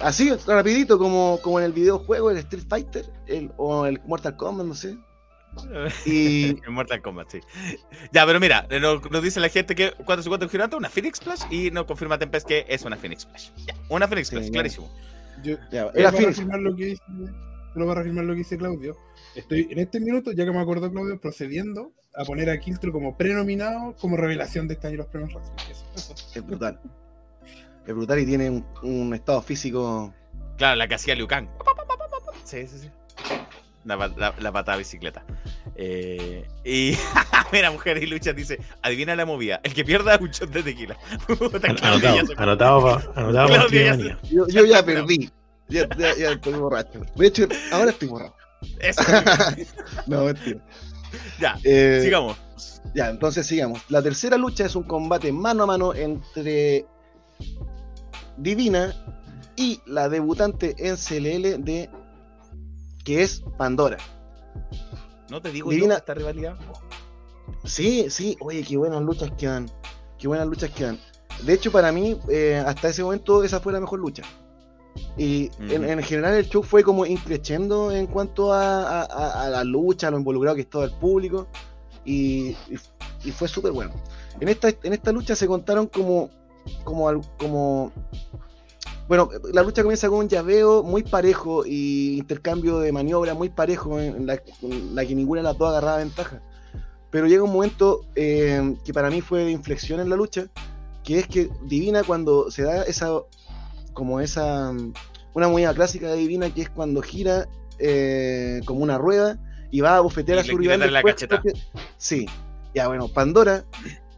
Así, 0.00 0.30
rapidito, 0.46 0.98
como, 0.98 1.38
como 1.42 1.58
en 1.60 1.66
el 1.66 1.72
videojuego, 1.72 2.30
el 2.30 2.38
Street 2.38 2.64
Fighter 2.68 3.04
el- 3.26 3.52
o 3.56 3.86
el 3.86 4.00
Mortal 4.06 4.36
Kombat, 4.36 4.66
no 4.66 4.74
sé. 4.74 4.96
Y 6.04 6.50
En 6.66 6.72
Mortal 6.72 7.00
Kombat, 7.02 7.30
sí. 7.30 7.40
Ya, 8.12 8.26
pero 8.26 8.38
mira, 8.40 8.66
eh, 8.70 8.80
nos, 8.80 9.08
nos 9.10 9.22
dice 9.22 9.40
la 9.40 9.48
gente 9.48 9.74
que 9.74 9.92
450 9.92 10.46
un 10.46 10.50
gigante, 10.50 10.76
una 10.76 10.88
Phoenix 10.90 11.18
Splash 11.18 11.42
y 11.50 11.70
nos 11.70 11.86
confirma 11.86 12.18
Tempest 12.18 12.46
que 12.46 12.64
es 12.68 12.82
una 12.84 12.96
Phoenix 12.96 13.22
Splash. 13.22 13.50
Ya, 13.66 13.74
una 13.88 14.06
Phoenix 14.06 14.28
Sí, 14.28 14.36
ya. 14.40 14.50
clarísimo. 14.50 14.90
Yo, 15.42 15.56
ya, 15.70 15.90
era 15.94 16.12
Phoenix. 16.12 16.38
lo 16.40 16.76
que 16.76 16.84
dice, 16.86 17.02
solo 17.72 17.86
para 17.86 18.00
reafirmar 18.00 18.24
lo 18.24 18.32
que 18.34 18.38
dice 18.38 18.56
Claudio. 18.58 18.96
Estoy 19.34 19.68
en 19.70 19.78
este 19.78 20.00
minuto, 20.00 20.32
ya 20.32 20.44
que 20.44 20.52
me 20.52 20.60
acordó 20.60 20.90
Claudio, 20.90 21.20
procediendo 21.20 21.92
a 22.14 22.24
poner 22.24 22.50
a 22.50 22.58
Kiltro 22.58 22.90
como 22.92 23.16
prenominado 23.16 23.94
como 24.00 24.16
revelación 24.16 24.66
de 24.68 24.74
este 24.74 24.88
año 24.88 24.96
los 24.98 25.06
premios 25.06 25.32
Razzie. 25.32 25.52
Eso, 25.70 25.84
eso. 25.94 26.14
Es 26.34 26.44
brutal. 26.46 26.80
Es 27.86 27.94
brutal 27.94 28.18
y 28.18 28.26
tiene 28.26 28.50
un, 28.50 28.66
un 28.82 29.14
estado 29.14 29.40
físico. 29.42 30.12
Claro, 30.56 30.76
la 30.76 30.88
que 30.88 30.94
hacía 30.96 31.14
Liu 31.14 31.26
Kang. 31.26 31.46
Sí, 32.44 32.66
sí, 32.66 32.78
sí. 32.78 32.90
La, 33.84 33.96
pa- 33.96 34.08
la, 34.08 34.34
la 34.40 34.52
patada 34.52 34.76
de 34.76 34.82
bicicleta. 34.82 35.24
Eh, 35.76 36.46
y 36.64 36.94
mira, 37.52 37.70
mujer 37.70 38.02
y 38.02 38.06
lucha 38.06 38.32
dice: 38.32 38.58
Adivina 38.82 39.14
la 39.14 39.24
movida. 39.24 39.60
El 39.62 39.72
que 39.72 39.84
pierda 39.84 40.18
un 40.20 40.28
shot 40.30 40.50
de 40.50 40.62
tequila. 40.62 40.96
Anotado, 41.82 42.18
anotado 42.36 43.02
anotado. 43.14 43.68
Yo, 44.30 44.46
yo 44.48 44.64
ya 44.66 44.84
perdí. 44.84 45.30
Ya, 45.68 45.88
ya, 45.98 46.14
ya 46.16 46.30
estoy 46.32 46.54
borracho. 46.54 47.00
De 47.16 47.26
hecho, 47.26 47.46
ahora 47.72 47.90
estoy 47.90 48.08
borracho. 48.08 48.34
Eso. 48.80 49.02
No, 50.06 50.24
mentira. 50.24 50.60
Ya, 51.40 51.58
Eh, 51.64 52.00
sigamos. 52.02 52.36
Ya, 52.94 53.10
entonces 53.10 53.46
sigamos. 53.46 53.80
La 53.88 54.02
tercera 54.02 54.36
lucha 54.36 54.64
es 54.66 54.74
un 54.76 54.82
combate 54.84 55.30
mano 55.32 55.62
a 55.64 55.66
mano 55.66 55.94
entre 55.94 56.86
Divina 58.36 58.94
y 59.56 59.80
la 59.86 60.08
debutante 60.08 60.74
en 60.78 60.96
CLL 60.96 61.62
de 61.64 61.90
que 63.04 63.22
es 63.22 63.42
Pandora. 63.56 63.96
No 65.30 65.40
te 65.42 65.50
digo 65.52 65.70
Divina- 65.70 65.94
yo 65.94 65.98
esta 65.98 66.14
rivalidad. 66.14 66.56
Sí, 67.64 68.06
sí, 68.10 68.36
oye, 68.40 68.62
qué 68.62 68.76
buenas 68.76 69.02
luchas 69.02 69.30
quedan. 69.36 69.70
Qué 70.18 70.28
buenas 70.28 70.46
luchas 70.46 70.70
quedan. 70.70 70.98
De 71.42 71.52
hecho, 71.54 71.70
para 71.70 71.92
mí, 71.92 72.18
eh, 72.30 72.62
hasta 72.64 72.88
ese 72.88 73.02
momento, 73.02 73.42
esa 73.44 73.60
fue 73.60 73.72
la 73.72 73.80
mejor 73.80 73.98
lucha. 74.00 74.22
Y 75.16 75.50
en, 75.58 75.82
Ujú. 75.82 75.90
en 75.92 76.02
general 76.02 76.34
el 76.34 76.48
show 76.48 76.62
fue 76.62 76.82
como 76.82 77.04
increciendo 77.06 77.90
en 77.92 78.06
cuanto 78.06 78.52
a, 78.52 79.02
a- 79.02 79.44
a- 79.44 79.48
la 79.50 79.64
lucha, 79.64 80.08
a 80.08 80.10
lo 80.10 80.18
involucrado 80.18 80.54
que 80.56 80.62
estaba 80.62 80.84
el 80.84 80.92
público. 80.92 81.46
Y, 82.04 82.50
y- 82.70 82.78
y 83.24 83.30
fue 83.32 83.48
súper 83.48 83.72
bueno. 83.72 83.92
En 84.40 84.48
esta, 84.48 84.68
en 84.68 84.92
esta 84.92 85.10
lucha 85.12 85.34
se 85.34 85.46
contaron 85.48 85.86
como, 85.88 86.30
como, 86.84 87.20
como. 87.38 87.92
Bueno, 89.08 89.30
la 89.52 89.62
lucha 89.62 89.82
comienza 89.82 90.08
con 90.08 90.18
un 90.18 90.28
llaveo 90.28 90.82
muy 90.82 91.02
parejo 91.02 91.64
y 91.66 92.18
intercambio 92.18 92.78
de 92.78 92.92
maniobras 92.92 93.34
muy 93.36 93.48
parejo 93.48 93.98
en 93.98 94.26
la, 94.26 94.34
en 94.62 94.94
la 94.94 95.04
que 95.06 95.14
ninguna 95.14 95.40
de 95.40 95.44
las 95.44 95.56
dos 95.58 95.70
agarraba 95.70 95.96
ventaja. 95.98 96.42
Pero 97.10 97.26
llega 97.26 97.42
un 97.42 97.52
momento 97.52 98.02
eh, 98.14 98.76
que 98.84 98.92
para 98.92 99.08
mí 99.08 99.22
fue 99.22 99.44
de 99.44 99.50
inflexión 99.50 99.98
en 100.00 100.10
la 100.10 100.16
lucha, 100.16 100.46
que 101.04 101.20
es 101.20 101.26
que 101.26 101.48
Divina 101.64 102.04
cuando 102.04 102.50
se 102.50 102.62
da 102.64 102.82
esa, 102.82 103.10
como 103.98 104.20
esa, 104.20 104.72
una 105.34 105.48
movida 105.48 105.74
clásica 105.74 106.06
de 106.08 106.16
Divina 106.16 106.48
que 106.54 106.62
es 106.62 106.70
cuando 106.70 107.02
gira 107.02 107.46
eh, 107.78 108.60
como 108.64 108.80
una 108.80 108.96
rueda 108.96 109.38
y 109.70 109.80
va 109.80 109.96
a 109.96 110.00
bofetear 110.00 110.38
Y 110.38 110.40
a 110.40 110.44
su 110.44 110.56
rival. 110.56 110.78
la 110.92 111.02
porque- 111.28 111.52
Sí, 111.98 112.26
ya 112.74 112.88
bueno, 112.88 113.08
Pandora, 113.08 113.64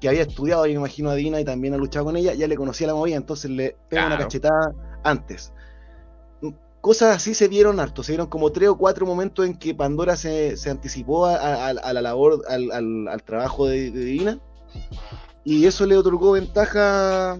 que 0.00 0.08
había 0.08 0.22
estudiado, 0.22 0.64
yo 0.66 0.72
me 0.74 0.78
imagino, 0.78 1.10
a 1.10 1.14
Divina 1.14 1.40
y 1.40 1.44
también 1.44 1.74
ha 1.74 1.76
luchado 1.76 2.04
con 2.04 2.16
ella, 2.16 2.34
ya 2.34 2.46
le 2.46 2.56
conocía 2.56 2.86
la 2.86 2.94
movida, 2.94 3.16
entonces 3.16 3.50
le 3.50 3.76
pega 3.88 4.02
una 4.06 4.16
cachetada 4.24 4.72
antes. 5.02 5.52
Cosas 6.80 7.14
así 7.16 7.34
se 7.34 7.48
vieron 7.48 7.78
harto, 7.80 8.02
se 8.02 8.12
vieron 8.12 8.28
como 8.28 8.50
tres 8.52 8.70
o 8.70 8.78
cuatro 8.78 9.04
momentos 9.04 9.44
en 9.44 9.54
que 9.58 9.74
Pandora 9.74 10.16
se, 10.16 10.56
se 10.56 10.70
anticipó 10.70 11.26
a, 11.26 11.34
a- 11.36 11.68
a 11.68 11.92
la 11.92 12.00
labor, 12.00 12.42
al, 12.48 12.70
al- 12.72 13.08
al 13.08 13.22
trabajo 13.22 13.66
de, 13.66 13.90
de 13.90 14.00
Divina, 14.04 14.38
y 15.44 15.66
eso 15.66 15.84
le 15.84 15.96
otorgó 15.98 16.32
ventaja 16.32 17.38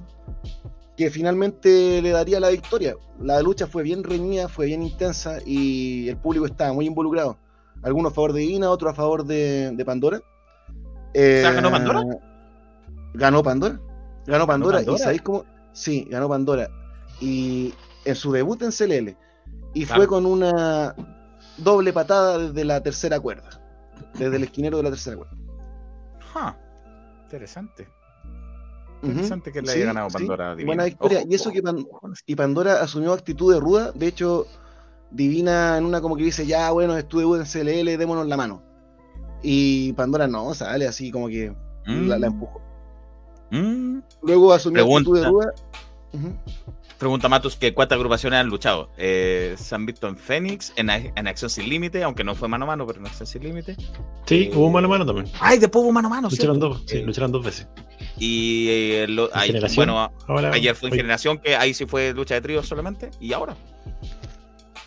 que 1.00 1.10
finalmente 1.10 2.02
le 2.02 2.10
daría 2.10 2.38
la 2.40 2.50
victoria. 2.50 2.94
La 3.18 3.40
lucha 3.40 3.66
fue 3.66 3.82
bien 3.82 4.04
reñida, 4.04 4.50
fue 4.50 4.66
bien 4.66 4.82
intensa 4.82 5.38
y 5.46 6.10
el 6.10 6.18
público 6.18 6.44
estaba 6.44 6.74
muy 6.74 6.84
involucrado. 6.84 7.38
Algunos 7.82 8.12
a 8.12 8.14
favor 8.14 8.34
de 8.34 8.40
Divina, 8.40 8.68
otros 8.68 8.92
a 8.92 8.94
favor 8.94 9.24
de, 9.24 9.70
de 9.74 9.84
Pandora. 9.86 10.20
Eh, 11.14 11.40
¿ganó 11.42 11.70
Pandora? 11.70 12.02
Ganó 13.14 13.42
Pandora. 13.42 13.80
Ganó 14.26 14.46
Pandora. 14.46 14.76
Pandora? 14.76 14.94
¿Y 14.94 14.98
sabéis 14.98 15.22
cómo? 15.22 15.46
Sí, 15.72 16.06
ganó 16.10 16.28
Pandora. 16.28 16.68
Y 17.18 17.72
en 18.04 18.14
su 18.14 18.30
debut 18.30 18.60
en 18.60 18.70
CLL. 18.70 19.16
Y 19.72 19.86
Claro. 19.86 20.00
fue 20.02 20.06
con 20.06 20.26
una 20.26 20.94
doble 21.56 21.94
patada 21.94 22.36
desde 22.36 22.62
la 22.62 22.82
tercera 22.82 23.18
cuerda. 23.18 23.48
Desde 24.18 24.36
el 24.36 24.42
esquinero 24.42 24.76
de 24.76 24.82
la 24.82 24.90
tercera 24.90 25.16
cuerda. 25.16 25.32
Ja, 26.34 26.58
Interesante. 27.22 27.88
Interesante 29.02 29.50
que 29.52 29.62
le 29.62 29.68
Sí, 29.68 29.78
haya 29.78 29.86
ganado 29.86 30.10
sí, 30.10 30.14
Pandora 30.14 30.52
a. 30.52 30.54
Buena 30.64 30.84
victoria. 30.84 31.18
Ojo, 31.20 31.28
y 31.30 31.34
eso 31.34 31.48
ojo, 31.48 31.54
que 31.54 31.62
Pan- 31.62 31.86
y 32.26 32.34
Pandora 32.36 32.82
asumió 32.82 33.12
actitud 33.12 33.52
de 33.54 33.60
ruda. 33.60 33.92
De 33.92 34.06
hecho, 34.06 34.46
Divina 35.10 35.76
en 35.78 35.84
una 35.86 36.00
como 36.00 36.16
que 36.16 36.24
dice, 36.24 36.46
ya 36.46 36.70
bueno, 36.70 36.96
es 36.96 37.08
tu 37.08 37.18
debut 37.18 37.38
en 37.40 37.44
CLL, 37.46 37.96
démonos 37.98 38.26
la 38.26 38.36
mano. 38.36 38.62
Y 39.42 39.92
Pandora 39.94 40.26
no, 40.28 40.52
sale 40.54 40.86
así 40.86 41.10
como 41.10 41.28
que 41.28 41.54
la, 41.86 42.18
la 42.18 42.28
Mm, 42.28 42.32
empujó. 42.32 42.60
mm. 43.50 43.98
Luego 44.22 44.52
asumió 44.52 44.82
actitud 44.98 45.18
de 45.18 45.26
ruda. 45.28 45.52
Pregunta 47.00 47.28
Matos 47.30 47.56
que 47.56 47.72
cuántas 47.74 47.96
agrupaciones 47.96 48.38
han 48.38 48.48
luchado. 48.48 48.92
Eh, 48.98 49.54
se 49.58 49.74
han 49.74 49.86
visto 49.86 50.06
en 50.06 50.18
Fénix, 50.18 50.72
en, 50.76 50.90
en 50.90 51.26
Acción 51.26 51.48
Sin 51.50 51.66
Límite, 51.68 52.04
aunque 52.04 52.22
no 52.24 52.34
fue 52.34 52.46
mano 52.46 52.66
a 52.66 52.68
mano, 52.68 52.86
pero 52.86 53.00
en 53.00 53.06
Acción 53.06 53.26
Sin 53.26 53.42
Límite. 53.42 53.74
Sí, 54.26 54.44
Eh, 54.44 54.50
hubo 54.54 54.68
mano 54.70 54.86
a 54.86 54.90
mano 54.90 55.06
también. 55.06 55.26
Ay, 55.40 55.58
después 55.58 55.82
hubo 55.82 55.92
mano 55.92 56.08
a 56.08 56.10
mano, 56.10 56.28
Lucharon 56.28 56.56
¿cierto? 56.58 56.68
dos, 56.74 56.82
sí, 56.86 56.98
Eh, 56.98 57.02
lucharon 57.02 57.32
dos 57.32 57.42
veces. 57.44 57.66
Y 58.18 58.66
eh, 58.68 59.06
lo- 59.08 59.30
ay, 59.32 59.46
Generación. 59.48 59.76
bueno, 59.86 60.12
Ahora, 60.28 60.52
ayer 60.52 60.74
fue 60.76 60.88
en 60.90 60.92
hoy- 60.92 60.98
Generación, 60.98 61.38
que 61.38 61.56
ahí 61.56 61.72
sí 61.72 61.86
fue 61.86 62.12
lucha 62.12 62.34
de 62.34 62.42
tríos 62.42 62.68
solamente, 62.68 63.10
y 63.18 63.32
ahora. 63.32 63.56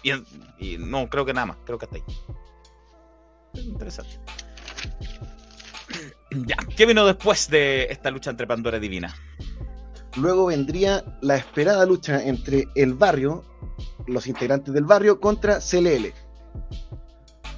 Y, 0.04 0.12
y 0.60 0.78
no, 0.78 1.10
creo 1.10 1.26
que 1.26 1.34
nada 1.34 1.48
más, 1.48 1.58
creo 1.66 1.80
que 1.80 1.86
hasta 1.86 1.98
ahí. 1.98 2.04
Interesante. 3.56 4.20
Ya, 6.48 6.56
¿qué 6.76 6.88
vino 6.88 7.06
después 7.06 7.48
de 7.50 7.84
esta 7.92 8.10
lucha 8.10 8.32
entre 8.32 8.48
Pandora 8.48 8.78
y 8.78 8.80
Divina? 8.80 9.16
Luego 10.16 10.46
vendría 10.46 11.04
la 11.22 11.36
esperada 11.36 11.86
lucha 11.86 12.24
entre 12.24 12.68
el 12.76 12.94
barrio, 12.94 13.44
los 14.08 14.28
integrantes 14.28 14.74
del 14.74 14.86
barrio, 14.86 15.20
contra 15.20 15.60
CLL. 15.60 16.14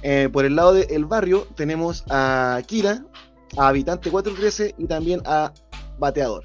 Eh, 0.02 0.28
por 0.32 0.44
el 0.44 0.56
lado 0.56 0.72
del 0.74 1.04
barrio 1.04 1.46
tenemos 1.54 2.04
a 2.08 2.60
Kira, 2.66 3.04
a 3.58 3.68
Habitante 3.68 4.10
413 4.10 4.74
y 4.78 4.86
también 4.86 5.20
a 5.26 5.52
Bateador. 5.98 6.44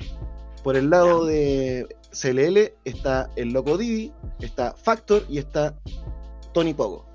Por 0.63 0.75
el 0.75 0.89
lado 0.89 1.25
de 1.25 1.87
CLL 2.11 2.73
está 2.85 3.29
el 3.35 3.49
Loco 3.49 3.77
Didi, 3.77 4.11
está 4.39 4.73
Factor 4.73 5.23
y 5.29 5.37
está 5.37 5.75
Tony 6.53 6.73
Pogo. 6.73 7.05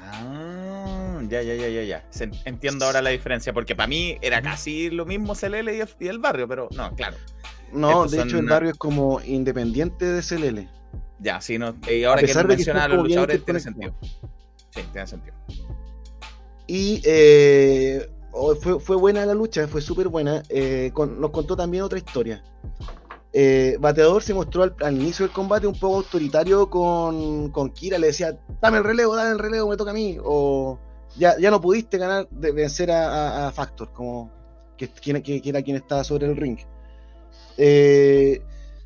Ah, 0.00 1.20
ya, 1.28 1.42
ya, 1.42 1.54
ya, 1.54 1.68
ya, 1.68 1.82
ya. 1.82 2.04
Entiendo 2.44 2.86
ahora 2.86 3.00
la 3.00 3.10
diferencia, 3.10 3.52
porque 3.52 3.76
para 3.76 3.86
mí 3.86 4.18
era 4.22 4.42
casi 4.42 4.90
lo 4.90 5.06
mismo 5.06 5.34
CLL 5.34 5.68
y 6.00 6.08
el 6.08 6.18
barrio, 6.18 6.48
pero 6.48 6.68
no, 6.74 6.94
claro. 6.94 7.16
No, 7.72 8.04
Estos 8.04 8.10
de 8.12 8.16
hecho 8.22 8.36
el 8.38 8.46
barrio 8.50 8.70
es 8.70 8.76
como 8.78 9.20
independiente 9.20 10.04
de 10.06 10.22
CLL. 10.22 10.68
Ya, 11.20 11.40
sí, 11.40 11.58
no. 11.58 11.74
Y 11.90 12.04
ahora 12.04 12.20
que 12.28 12.32
mencionas 12.56 12.84
a 12.84 12.88
los 12.88 12.96
luchadores, 13.08 13.44
tiene 13.44 13.60
sentido. 13.60 13.94
Sí, 14.70 14.80
tiene 14.92 15.06
sentido. 15.06 15.36
Y 16.66 17.00
eh, 17.04 18.08
fue, 18.60 18.78
fue 18.80 18.96
buena 18.96 19.24
la 19.26 19.34
lucha, 19.34 19.66
fue 19.68 19.80
súper 19.80 20.08
buena. 20.08 20.42
Eh, 20.48 20.90
con- 20.92 21.20
nos 21.20 21.30
contó 21.30 21.56
también 21.56 21.82
otra 21.82 21.98
historia. 21.98 22.42
Eh, 23.32 23.76
Bateador 23.80 24.22
se 24.22 24.32
mostró 24.34 24.62
al, 24.62 24.74
al 24.80 24.94
inicio 24.96 25.26
del 25.26 25.34
combate 25.34 25.66
un 25.66 25.78
poco 25.78 25.96
autoritario 25.96 26.68
con, 26.70 27.50
con 27.50 27.70
Kira, 27.70 27.98
le 27.98 28.08
decía, 28.08 28.38
dame 28.60 28.78
el 28.78 28.84
relevo, 28.84 29.14
dame 29.16 29.30
el 29.32 29.38
relevo, 29.38 29.68
me 29.70 29.76
toca 29.76 29.90
a 29.90 29.94
mí. 29.94 30.16
O 30.22 30.78
ya, 31.16 31.38
ya 31.38 31.50
no 31.50 31.60
pudiste 31.60 31.98
ganar, 31.98 32.28
de 32.30 32.52
vencer 32.52 32.90
a, 32.90 33.08
a- 33.44 33.48
a 33.48 33.52
Factor, 33.52 33.92
como 33.92 34.30
que, 34.76 34.88
quien- 34.90 35.22
que- 35.22 35.40
que 35.42 35.48
era 35.50 35.62
quien 35.62 35.76
estaba 35.76 36.04
sobre 36.04 36.26
el 36.26 36.36
ring. 36.36 36.58
Eh, 37.58 38.40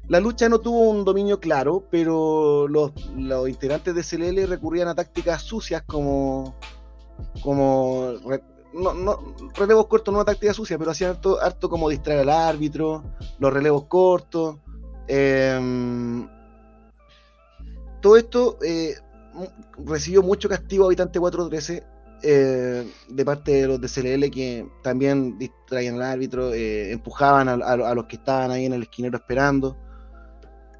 la 0.09 0.19
lucha 0.19 0.49
no 0.49 0.59
tuvo 0.59 0.90
un 0.90 1.05
dominio 1.05 1.39
claro, 1.39 1.85
pero 1.90 2.66
los, 2.66 2.90
los 3.16 3.49
integrantes 3.49 3.94
de 3.94 4.03
CLL 4.03 4.49
recurrían 4.49 4.89
a 4.89 4.94
tácticas 4.94 5.43
sucias 5.43 5.82
como 5.86 6.57
como 7.43 8.15
re- 8.27 8.43
no, 8.74 8.94
no, 8.94 9.19
relevos 9.55 9.86
cortos 9.86 10.11
no 10.12 10.19
una 10.19 10.24
táctica 10.24 10.53
sucia, 10.55 10.78
pero 10.78 10.90
hacían 10.90 11.19
harto, 11.40 11.69
como 11.69 11.89
distraer 11.89 12.20
al 12.20 12.31
árbitro, 12.31 13.05
los 13.39 13.53
relevos 13.53 13.85
cortos. 13.85 14.57
em, 15.07 16.27
todo 18.01 18.16
esto 18.16 18.59
eh, 18.62 18.97
recibió 19.85 20.23
mucho 20.23 20.49
castigo 20.49 20.86
Habitante 20.86 21.20
413 21.20 21.85
eh, 22.23 22.86
de 23.09 23.24
parte 23.24 23.53
de 23.53 23.66
los 23.66 23.81
de 23.81 23.89
CLL 23.89 24.31
que 24.31 24.66
también 24.82 25.39
distraían 25.39 25.97
al 25.97 26.03
árbitro, 26.03 26.53
eh, 26.55 26.93
empujaban 26.93 27.49
a, 27.49 27.53
a- 27.55 27.90
a 27.90 27.94
los 27.94 28.07
que 28.07 28.16
estaban 28.16 28.51
ahí 28.51 28.66
en 28.66 28.73
el 28.74 28.82
esquinero 28.82 29.16
esperando. 29.19 29.77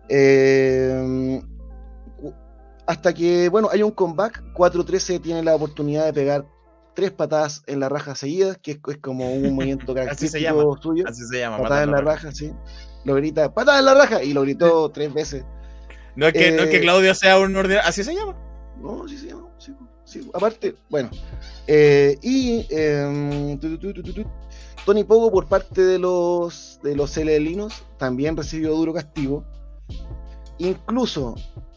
Em, 0.09 1.41
hasta 2.87 3.13
que, 3.15 3.49
bueno, 3.49 3.69
hay 3.71 3.83
un 3.83 3.91
comeback. 3.93 4.43
4-13 4.55 5.21
tiene 5.21 5.43
la 5.43 5.55
oportunidad 5.55 6.05
de 6.07 6.13
pegar 6.13 6.47
tres 6.95 7.11
patadas 7.11 7.63
en 7.67 7.81
la 7.81 7.89
raja 7.89 8.15
seguidas, 8.15 8.59
que 8.59 8.73
es, 8.73 8.79
es 8.89 8.99
como 8.99 9.33
un 9.33 9.43
movimiento 9.55 9.93
Así 9.93 10.29
se 10.29 10.41
característico 10.41 10.63
llama. 10.63 10.83
suyo. 10.83 11.05
Así 11.09 11.23
se 11.27 11.39
llama. 11.39 11.59
Patada 11.59 11.85
en 11.85 11.91
la 11.93 12.01
raja, 12.01 12.33
sí. 12.33 12.53
Lo 13.05 13.15
grita, 13.15 13.53
patada 13.53 13.79
en 13.79 13.85
la 13.87 13.95
raja, 13.95 14.23
y 14.23 14.33
lo 14.33 14.43
gritó 14.43 14.91
tres 14.95 15.13
veces. 15.13 15.45
No 16.15 16.27
es, 16.27 16.35
que, 16.35 16.53
no 16.53 16.65
es 16.65 16.69
que 16.69 16.77
Eh, 16.77 16.81
Claudio 16.81 17.15
sea 17.15 17.39
un 17.39 17.57
ordinario. 17.57 17.89
Así 17.89 18.05
se 18.05 18.15
llama. 18.15 18.37
No, 18.79 19.09
sí 19.09 19.17
se 19.17 19.29
llama. 19.29 19.49
Sí, 19.59 19.73
Aparte, 20.35 20.75
bueno. 20.91 21.11
eh, 21.67 22.19
y 22.23 22.67
em, 22.71 23.59
Tony 24.85 25.05
Pogo, 25.05 25.31
por 25.31 25.47
parte 25.47 25.83
de 25.83 25.99
los 25.99 26.81
de 26.83 26.97
los 26.97 27.17
también 27.99 28.37
recibió 28.37 28.75
duro 28.75 28.93
castigo. 28.93 29.45
Incluso 30.59 31.35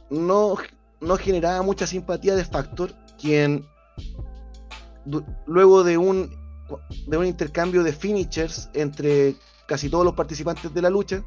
no, 0.10 0.56
no 1.02 1.18
generaba 1.18 1.62
mucha 1.62 1.88
simpatía 1.88 2.36
de 2.36 2.46
Factor, 2.46 2.94
quien 3.20 3.66
luego 5.46 5.84
de 5.84 5.98
un 5.98 6.32
de 7.08 7.18
un 7.18 7.26
intercambio 7.26 7.84
de 7.84 7.94
finishers 7.94 8.70
entre 8.74 9.36
casi 9.68 9.90
todos 9.90 10.04
los 10.04 10.16
participantes 10.16 10.74
de 10.74 10.82
la 10.82 10.90
lucha, 10.90 11.24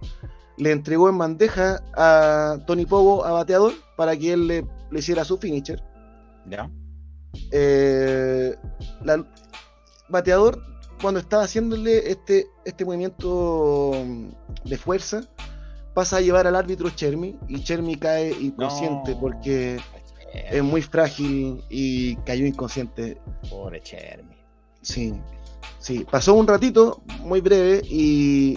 le 0.57 0.73
entregó 0.73 1.09
en 1.09 1.19
bandeja 1.19 1.81
a 1.95 2.59
Tony 2.67 2.87
Pogo 2.87 3.25
a 3.25 3.33
bateador 3.33 3.73
para 3.97 4.17
que 4.17 4.33
él 4.33 4.47
le, 4.49 4.67
le 4.91 4.99
hiciera 4.99 5.25
su 5.25 5.39
finisher. 5.39 5.83
Ya. 6.47 6.71
Eh, 7.53 8.55
la- 9.05 9.25
bateador, 10.09 10.63
cuando 11.01 11.21
estaba 11.21 11.45
haciéndole 11.45 12.11
este, 12.11 12.47
este 12.65 12.85
movimiento 12.85 13.93
de 14.65 14.79
fuerza, 14.79 15.23
pasa 15.95 16.19
a 16.19 16.21
llevar 16.21 16.47
al 16.47 16.57
árbitro 16.57 16.91
Chermy 16.91 17.37
y 17.49 17.63
Chermy 17.63 17.97
cae 17.97 18.31
inconsciente 18.41 19.13
No. 19.13 19.21
porque 19.21 19.79
es 20.33 20.63
muy 20.63 20.83
frágil 20.83 21.63
y 21.69 22.17
cayó 22.17 22.47
inconsciente. 22.47 23.21
Pobre 23.51 23.81
Chermy. 23.83 24.37
Sí, 24.83 25.15
sí. 25.79 26.07
Pasó 26.11 26.35
un 26.35 26.47
ratito, 26.47 27.03
muy 27.21 27.41
breve, 27.41 27.83
y 27.85 28.57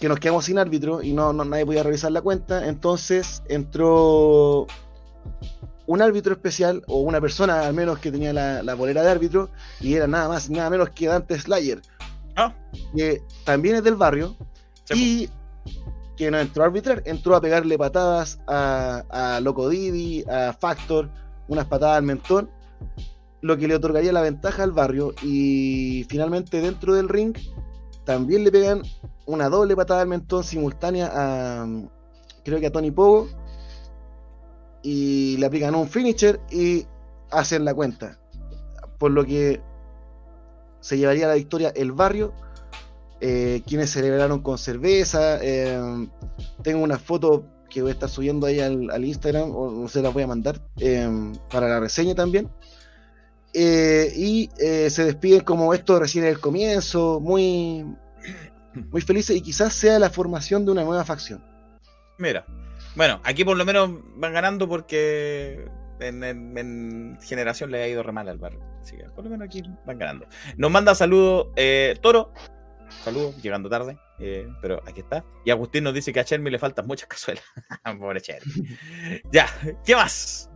que 0.00 0.08
nos 0.08 0.18
quedamos 0.18 0.44
sin 0.46 0.58
árbitro 0.58 1.02
y 1.02 1.12
no, 1.12 1.32
no- 1.32 1.44
nadie 1.44 1.64
podía 1.66 1.82
revisar 1.82 2.10
la 2.12 2.22
cuenta. 2.22 2.66
Entonces 2.68 3.42
entró 3.48 4.66
un 5.86 6.02
árbitro 6.02 6.32
especial, 6.32 6.82
o 6.86 7.00
una 7.00 7.20
persona 7.20 7.66
al 7.66 7.74
menos 7.74 7.98
que 7.98 8.10
tenía 8.10 8.32
la, 8.32 8.62
la 8.62 8.74
bolera 8.74 9.02
de 9.02 9.10
árbitro, 9.10 9.50
y 9.80 9.94
era 9.94 10.06
nada 10.06 10.28
más, 10.28 10.50
nada 10.50 10.70
menos 10.70 10.90
que 10.90 11.06
Dante 11.06 11.38
Slayer, 11.38 11.80
Ah, 12.36 12.54
que 12.94 13.22
también 13.44 13.76
es 13.76 13.84
del 13.84 13.96
barrio, 13.96 14.36
y 14.94 15.30
que 16.16 16.30
no 16.30 16.38
entró 16.38 16.62
a 16.62 16.66
arbitrar, 16.66 17.02
entró 17.06 17.34
a 17.34 17.40
pegarle 17.40 17.78
patadas 17.78 18.38
a, 18.46 19.04
a 19.08 19.40
Loco 19.40 19.68
Didi, 19.70 20.22
a 20.28 20.52
Factor, 20.52 21.08
unas 21.48 21.64
patadas 21.64 21.96
al 21.96 22.02
mentón, 22.02 22.50
lo 23.40 23.56
que 23.56 23.66
le 23.68 23.74
otorgaría 23.74 24.12
la 24.12 24.20
ventaja 24.20 24.62
al 24.62 24.72
barrio. 24.72 25.14
Y 25.22 26.04
finalmente 26.10 26.60
dentro 26.60 26.94
del 26.94 27.08
ring 27.08 27.36
también 28.04 28.44
le 28.44 28.52
pegan 28.52 28.82
una 29.24 29.48
doble 29.48 29.74
patada 29.74 30.02
al 30.02 30.08
mentón 30.08 30.44
simultánea 30.44 31.10
a 31.12 31.66
creo 32.44 32.60
que 32.60 32.66
a 32.66 32.72
Tony 32.72 32.90
Pogo 32.90 33.28
y 34.82 35.36
le 35.38 35.46
aplican 35.46 35.74
un 35.74 35.88
finisher 35.88 36.40
y 36.50 36.86
hacen 37.30 37.64
la 37.64 37.74
cuenta. 37.74 38.18
Por 38.98 39.10
lo 39.10 39.24
que 39.24 39.60
se 40.80 40.96
llevaría 40.96 41.26
la 41.26 41.34
victoria 41.34 41.72
el 41.74 41.92
barrio 41.92 42.32
eh, 43.20 43.62
quienes 43.66 43.90
celebraron 43.90 44.40
con 44.40 44.58
cerveza. 44.58 45.38
eh, 45.42 46.08
tengo 46.62 46.82
una 46.82 46.98
foto 46.98 47.46
que 47.70 47.82
voy 47.82 47.90
a 47.90 47.94
estar 47.94 48.08
subiendo 48.08 48.46
ahí 48.46 48.60
al, 48.60 49.04
Instagram, 49.04 49.54
o 49.54 49.70
no 49.70 49.88
sé, 49.88 50.02
la 50.02 50.10
voy 50.10 50.22
a 50.22 50.26
mandar 50.26 50.60
eh, 50.78 51.08
para 51.50 51.68
la 51.68 51.80
reseña 51.80 52.14
también. 52.14 52.48
Eh, 53.52 54.12
y 54.14 54.50
se 54.56 55.04
despiden 55.04 55.40
como 55.40 55.72
esto 55.72 55.98
recién 55.98 56.24
es 56.24 56.30
el 56.30 56.40
comienzo, 56.40 57.20
muy, 57.20 57.86
muy 58.90 59.00
felices 59.00 59.34
y 59.36 59.40
quizás 59.40 59.72
sea 59.72 59.98
la 59.98 60.10
formación 60.10 60.64
de 60.64 60.72
una 60.72 60.84
nueva 60.84 61.04
facción. 61.04 61.42
Mira. 62.18 62.44
Bueno, 62.96 63.20
aquí 63.24 63.44
por 63.44 63.56
lo 63.56 63.64
menos 63.64 63.90
van 64.16 64.32
ganando 64.32 64.66
porque 64.68 65.68
en, 66.00 66.24
en- 66.24 66.56
en 66.58 67.18
generación 67.22 67.70
le 67.70 67.82
ha 67.82 67.88
ido 67.88 68.02
re 68.02 68.12
mal 68.12 68.28
al 68.28 68.38
barrio. 68.38 68.60
Así 68.80 68.96
que 68.96 69.04
por 69.04 69.24
lo 69.24 69.30
menos 69.30 69.46
aquí 69.46 69.62
van 69.84 69.98
ganando. 69.98 70.26
Nos 70.56 70.70
manda 70.70 70.94
saludos 70.94 71.48
eh, 71.56 71.96
Toro. 72.00 72.32
Saludos, 73.04 73.36
llegando 73.42 73.68
tarde. 73.68 73.98
eh, 74.20 74.46
pero 74.62 74.80
aquí 74.86 75.00
está. 75.00 75.24
Y 75.44 75.50
Agustín 75.50 75.84
nos 75.84 75.92
dice 75.92 76.12
que 76.12 76.20
a 76.20 76.24
Chermy 76.24 76.50
le 76.50 76.58
faltan 76.58 76.86
muchas 76.86 77.08
cazuelas. 77.08 77.44
Pobre 77.98 78.20
Chermy. 78.20 78.52
ya, 79.32 79.46
¿qué 79.84 79.94
más? 79.96 80.48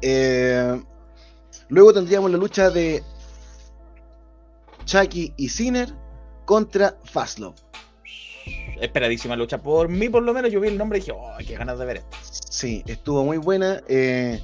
Eh, 0.00 0.80
luego 1.68 1.92
tendríamos 1.92 2.30
la 2.30 2.38
lucha 2.38 2.70
de 2.70 3.02
Chucky 4.84 5.34
y 5.36 5.48
Sinner 5.48 5.92
contra 6.44 6.96
Fastlove. 7.04 7.56
Esperadísima 8.80 9.36
lucha. 9.36 9.58
Por 9.58 9.88
mí, 9.88 10.08
por 10.08 10.22
lo 10.22 10.32
menos, 10.32 10.50
yo 10.52 10.60
vi 10.60 10.68
el 10.68 10.78
nombre 10.78 10.98
y 10.98 11.00
dije, 11.00 11.12
oh, 11.12 11.36
qué 11.46 11.56
ganas 11.56 11.78
de 11.78 11.84
ver 11.84 11.96
esto. 11.98 12.16
Sí, 12.22 12.82
estuvo 12.86 13.24
muy 13.24 13.38
buena. 13.38 13.82
Eh, 13.88 14.40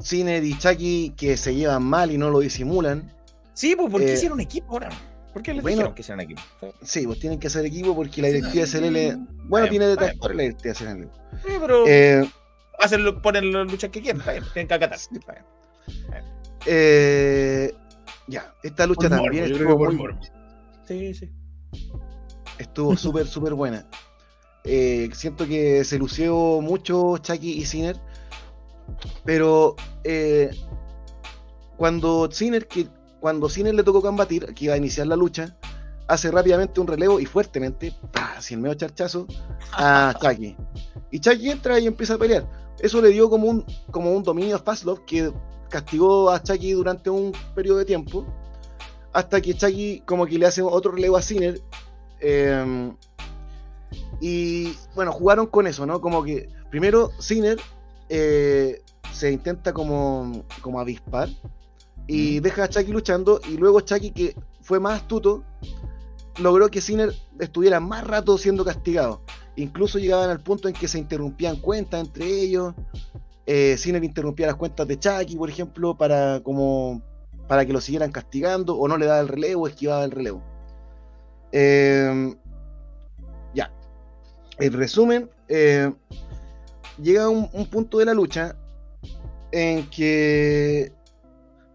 Sinner 0.00 0.42
y 0.44 0.56
Chucky 0.58 1.14
que 1.16 1.36
se 1.36 1.54
llevan 1.54 1.82
mal 1.82 2.10
y 2.10 2.18
no 2.18 2.30
lo 2.30 2.40
disimulan. 2.40 3.12
Sí, 3.54 3.74
pues, 3.76 3.90
¿por 3.90 4.00
qué 4.00 4.10
Eh, 4.12 4.14
hicieron 4.14 4.40
equipo 4.40 4.72
ahora? 4.74 4.90
¿Por 5.32 5.42
qué 5.42 5.52
les 5.52 5.62
bueno, 5.62 5.76
dijeron 5.76 5.94
que 5.94 6.02
hicieron 6.02 6.20
equipo? 6.20 6.40
Sí, 6.82 7.06
pues 7.06 7.18
tienen 7.18 7.38
que 7.38 7.48
hacer 7.48 7.64
equipo 7.66 7.94
porque 7.94 8.22
la 8.22 8.28
directiva 8.28 8.64
de 8.64 8.66
SLL. 8.66 9.16
Bueno, 9.44 9.64
bien, 9.64 9.70
tiene 9.70 9.86
detractores 9.88 10.36
la 10.36 10.42
directiva 10.44 10.72
de 10.72 10.78
SLL. 10.78 11.08
Sí, 11.46 11.52
pero 11.60 11.84
Eh, 11.86 12.30
hacen 12.78 13.04
lo- 13.04 13.20
ponen 13.20 13.52
las 13.52 13.70
luchas 13.70 13.90
que 13.90 14.00
quieran, 14.00 14.22
bien, 14.26 14.44
tienen 14.52 14.68
que 14.68 14.74
acatar. 14.74 14.98
Está 14.98 15.32
bien. 15.32 15.44
eh, 16.66 17.74
ya, 18.26 18.52
esta 18.62 18.86
lucha 18.86 19.08
Por 19.08 19.10
también 19.18 19.32
morbo, 19.32 19.46
yo 19.48 19.54
estuvo, 19.54 19.58
creo 19.58 19.68
que 19.68 19.78
por 19.78 19.88
muy- 19.92 19.96
morbo. 20.02 20.20
Sí, 20.86 21.14
sí. 21.14 21.30
Estuvo 22.58 22.96
súper, 22.96 23.26
súper 23.26 23.54
buena. 23.54 23.86
Eh, 24.64 25.08
siento 25.14 25.46
que 25.46 25.84
se 25.84 25.98
lució 25.98 26.60
mucho 26.60 27.18
Chucky 27.18 27.52
y 27.52 27.64
Sinner. 27.64 27.96
Pero 29.24 29.76
eh, 30.04 30.50
cuando 31.76 32.30
Sinner, 32.30 32.66
que, 32.66 32.88
cuando 33.20 33.48
Sinner 33.48 33.74
le 33.74 33.82
tocó 33.82 34.02
combatir, 34.02 34.54
que 34.54 34.66
iba 34.66 34.74
a 34.74 34.78
iniciar 34.78 35.06
la 35.06 35.16
lucha, 35.16 35.56
hace 36.08 36.30
rápidamente 36.30 36.80
un 36.80 36.86
relevo 36.86 37.20
y 37.20 37.26
fuertemente, 37.26 37.94
el 38.50 38.58
medio 38.58 38.74
charchazo, 38.74 39.26
a 39.72 40.14
Chucky. 40.20 40.56
Y 41.10 41.20
Chucky 41.20 41.50
entra 41.50 41.78
y 41.78 41.86
empieza 41.86 42.14
a 42.14 42.18
pelear. 42.18 42.48
Eso 42.80 43.00
le 43.02 43.10
dio 43.10 43.28
como 43.28 43.48
un, 43.48 43.64
como 43.90 44.12
un 44.12 44.22
dominio 44.22 44.56
a 44.56 44.58
Fastlove 44.58 45.04
que 45.06 45.32
castigó 45.68 46.30
a 46.30 46.42
Chucky 46.42 46.72
durante 46.72 47.10
un 47.10 47.32
periodo 47.54 47.78
de 47.78 47.84
tiempo. 47.84 48.26
Hasta 49.12 49.40
que 49.40 49.54
Chucky 49.54 50.02
como 50.06 50.26
que 50.26 50.38
le 50.38 50.46
hace 50.46 50.62
otro 50.62 50.92
relevo 50.92 51.16
a 51.16 51.22
Sinner. 51.22 51.60
Eh, 52.20 52.92
y 54.20 54.74
bueno, 54.94 55.12
jugaron 55.12 55.46
con 55.46 55.66
eso, 55.66 55.86
¿no? 55.86 56.00
Como 56.00 56.22
que 56.24 56.48
primero 56.70 57.10
Sinner 57.18 57.58
eh, 58.08 58.82
se 59.12 59.32
intenta 59.32 59.72
como, 59.72 60.44
como 60.60 60.80
avispar 60.80 61.28
y 62.06 62.40
deja 62.40 62.64
a 62.64 62.68
Chucky 62.68 62.90
luchando 62.90 63.40
y 63.48 63.56
luego 63.56 63.80
Chucky 63.80 64.10
que 64.10 64.36
fue 64.62 64.80
más 64.80 65.02
astuto 65.02 65.44
logró 66.38 66.68
que 66.68 66.80
Sinner 66.80 67.12
estuviera 67.38 67.80
más 67.80 68.06
rato 68.06 68.38
siendo 68.38 68.64
castigado. 68.64 69.22
Incluso 69.56 69.98
llegaban 69.98 70.30
al 70.30 70.40
punto 70.40 70.68
en 70.68 70.74
que 70.74 70.86
se 70.86 70.98
interrumpían 70.98 71.56
cuentas 71.56 72.00
entre 72.06 72.26
ellos. 72.26 72.74
Eh, 73.46 73.76
Sinner 73.76 74.04
interrumpía 74.04 74.46
las 74.46 74.56
cuentas 74.56 74.86
de 74.86 74.98
Chucky, 74.98 75.36
por 75.36 75.50
ejemplo, 75.50 75.96
para 75.96 76.40
como 76.40 77.02
para 77.48 77.64
que 77.64 77.72
lo 77.72 77.80
siguieran 77.80 78.12
castigando 78.12 78.76
o 78.76 78.86
no 78.88 78.98
le 78.98 79.06
daba 79.06 79.20
el 79.20 79.28
relevo, 79.28 79.66
esquivaba 79.66 80.04
el 80.04 80.10
relevo. 80.10 80.42
Eh, 81.52 82.34
ya. 83.54 83.70
En 84.58 84.72
resumen, 84.72 85.30
eh, 85.48 85.92
llega 87.00 87.28
un, 87.28 87.48
un 87.52 87.66
punto 87.66 87.98
de 87.98 88.04
la 88.04 88.14
lucha 88.14 88.56
en 89.52 89.88
que, 89.90 90.92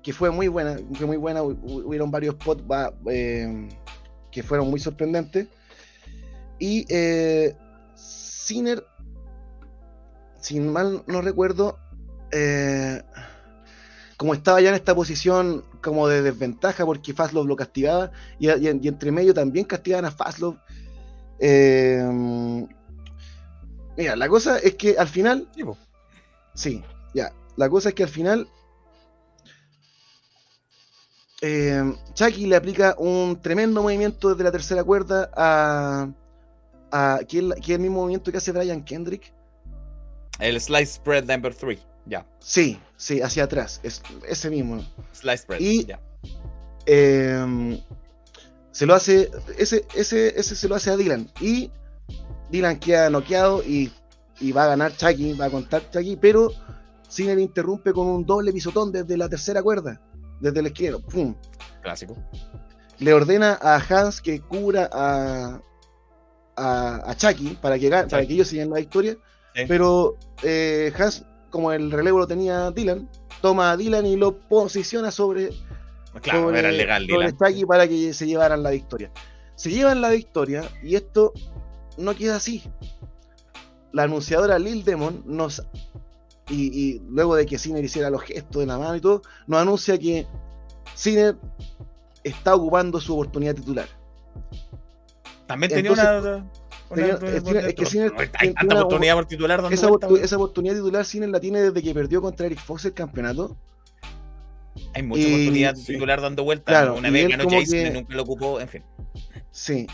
que 0.03 0.13
fue 0.13 0.29
muy 0.31 0.47
buena, 0.47 0.77
fue 0.93 1.07
muy 1.07 1.17
buena, 1.17 1.41
hu- 1.41 1.59
hu- 1.61 1.83
hubieron 1.85 2.11
varios 2.11 2.35
spots 2.35 2.63
eh, 3.09 3.69
que 4.31 4.43
fueron 4.43 4.69
muy 4.69 4.79
sorprendentes. 4.79 5.47
Y 6.59 6.85
eh, 6.89 7.55
sin 10.39 10.67
mal 10.71 11.03
no 11.07 11.21
recuerdo, 11.21 11.79
eh, 12.31 13.01
como 14.17 14.33
estaba 14.33 14.61
ya 14.61 14.69
en 14.69 14.75
esta 14.75 14.93
posición 14.95 15.63
como 15.81 16.07
de 16.07 16.21
desventaja 16.21 16.85
porque 16.85 17.13
Fastlove 17.13 17.47
lo 17.47 17.55
castigaba 17.55 18.11
y, 18.39 18.49
y- 18.49 18.79
y 18.81 18.87
entre 18.87 19.11
medio 19.11 19.33
también 19.33 19.65
castigaban 19.65 20.05
a 20.05 20.11
Fastlove. 20.11 20.57
Eh, 21.39 22.01
mira, 23.97 24.15
la 24.15 24.29
cosa 24.29 24.57
es 24.59 24.75
que 24.75 24.95
al 24.97 25.07
final, 25.07 25.47
Sí, 26.53 26.83
ya, 27.13 27.33
la 27.57 27.67
cosa 27.69 27.89
es 27.89 27.95
que 27.95 28.03
al 28.03 28.09
final 28.09 28.47
eh, 31.41 31.93
Chucky 32.13 32.45
le 32.47 32.55
aplica 32.55 32.95
un 32.97 33.39
tremendo 33.41 33.81
movimiento 33.81 34.29
desde 34.29 34.43
la 34.43 34.51
tercera 34.51 34.83
cuerda 34.83 35.29
a, 35.35 36.07
a 36.91 37.19
que 37.27 37.39
es 37.39 37.45
es 37.57 37.69
el 37.69 37.79
mismo 37.79 38.01
movimiento 38.01 38.31
que 38.31 38.37
hace 38.37 38.51
Brian 38.51 38.83
Kendrick. 38.83 39.33
El 40.39 40.59
slice 40.61 40.93
spread 40.93 41.25
number 41.25 41.53
3. 41.53 41.79
Ya. 42.05 42.25
Sí, 42.39 42.79
sí, 42.97 43.21
hacia 43.21 43.45
atrás, 43.45 43.79
es 43.83 44.01
ese 44.27 44.49
mismo. 44.49 44.85
Slice 45.13 45.37
spread. 45.37 45.59
Y- 45.61 45.85
ya. 45.85 45.99
Eh, 46.85 47.81
se 48.71 48.85
lo 48.85 48.93
hace, 48.95 49.31
ese, 49.57 49.85
ese, 49.95 50.37
ese 50.39 50.55
se 50.55 50.67
lo 50.67 50.75
hace 50.75 50.89
a 50.91 50.97
Dylan. 50.97 51.29
Y 51.39 51.71
Dylan 52.49 52.79
queda 52.79 53.09
noqueado 53.09 53.63
y, 53.63 53.91
y 54.39 54.51
va 54.51 54.65
a 54.65 54.67
ganar 54.67 54.95
Chucky, 54.97 55.33
va 55.33 55.45
a 55.45 55.49
contar 55.49 55.89
Chucky, 55.91 56.17
pero 56.17 56.51
Sinner 57.07 57.37
interrumpe 57.39 57.93
con 57.93 58.07
un 58.07 58.25
doble 58.25 58.51
pisotón 58.51 58.91
desde 58.91 59.15
la 59.15 59.29
tercera 59.29 59.61
cuerda, 59.61 60.01
desde 60.41 60.59
el 60.59 60.67
izquierdo. 60.67 60.99
¡Pum! 61.01 61.35
Clásico. 61.81 62.17
Le 62.99 63.13
ordena 63.13 63.57
a 63.61 63.75
Hans 63.77 64.21
que 64.21 64.41
cubra 64.41 64.89
a, 64.91 65.61
a, 66.57 67.11
a 67.11 67.15
Chucky 67.15 67.57
para 67.61 67.77
que, 67.79 67.89
para 67.89 68.25
que 68.25 68.33
ellos 68.33 68.47
sigan 68.47 68.69
la 68.71 68.77
victoria. 68.77 69.15
Sí. 69.55 69.63
Pero 69.67 70.17
eh, 70.41 70.91
Hans, 70.97 71.25
como 71.53 71.71
el 71.71 71.91
relevo 71.91 72.17
lo 72.17 72.25
tenía 72.25 72.71
Dylan, 72.71 73.07
toma 73.39 73.71
a 73.71 73.77
Dylan 73.77 74.07
y 74.07 74.15
lo 74.15 74.35
posiciona 74.35 75.11
sobre, 75.11 75.51
Claro, 76.23 76.45
sobre, 76.45 76.57
era 76.57 76.71
legal, 76.71 77.05
sobre 77.07 77.31
Dylan. 77.31 77.67
Para 77.67 77.87
que 77.87 78.11
se 78.11 78.25
llevaran 78.25 78.63
la 78.63 78.71
victoria. 78.71 79.11
Se 79.53 79.69
llevan 79.69 80.01
la 80.01 80.09
victoria 80.09 80.63
y 80.81 80.95
esto 80.95 81.31
no 81.99 82.15
queda 82.15 82.37
así. 82.37 82.63
La 83.91 84.03
anunciadora 84.03 84.57
Lil 84.57 84.83
Demon 84.83 85.21
nos 85.27 85.63
y, 86.49 86.95
y 86.95 87.01
luego 87.07 87.35
de 87.35 87.45
que 87.45 87.59
Sinner 87.59 87.85
hiciera 87.85 88.09
los 88.09 88.23
gestos 88.23 88.61
de 88.61 88.65
la 88.65 88.79
mano 88.79 88.95
y 88.95 89.01
todo, 89.01 89.21
nos 89.45 89.61
anuncia 89.61 89.95
que 89.99 90.25
Sinner 90.95 91.35
está 92.23 92.55
ocupando 92.55 92.99
su 92.99 93.13
oportunidad 93.13 93.53
titular. 93.53 93.87
También 95.45 95.71
tenía 95.71 95.91
Entonces, 95.91 96.25
una. 96.25 96.51
Tenía- 96.93 97.15
una- 97.17 97.29
es 97.29 97.43
que- 97.43 97.57
es 97.69 97.73
que 97.75 97.85
Sinner 97.85 98.13
Hay 98.17 98.27
tiene 98.29 98.53
tanta 98.53 98.75
oportunidad 98.75 99.15
por 99.15 99.25
titular 99.25 99.61
dando 99.61 99.73
Esa, 99.75 99.87
vuelta, 99.87 100.07
esa 100.21 100.35
oportunidad 100.37 100.75
titular 100.75 101.05
Sinner 101.05 101.29
la 101.29 101.39
tiene 101.39 101.61
desde 101.61 101.81
que 101.81 101.93
perdió 101.93 102.21
contra 102.21 102.45
Eric 102.45 102.59
Fox 102.59 102.85
el 102.85 102.93
campeonato. 102.93 103.57
Hay 104.95 105.03
mucha 105.03 105.21
y- 105.21 105.33
oportunidad 105.33 105.75
sí. 105.75 105.93
titular 105.93 106.21
dando 106.21 106.43
vuelta. 106.43 106.65
Claro, 106.71 106.95
una 106.95 107.09
vez 107.09 107.29
ganó 107.29 107.43
Jason 107.45 107.65
que- 107.71 107.87
y 107.87 107.91
nunca 107.91 108.15
lo 108.15 108.23
ocupó, 108.23 108.59
en 108.59 108.67
fin. 108.67 108.83
Sí. 109.51 109.87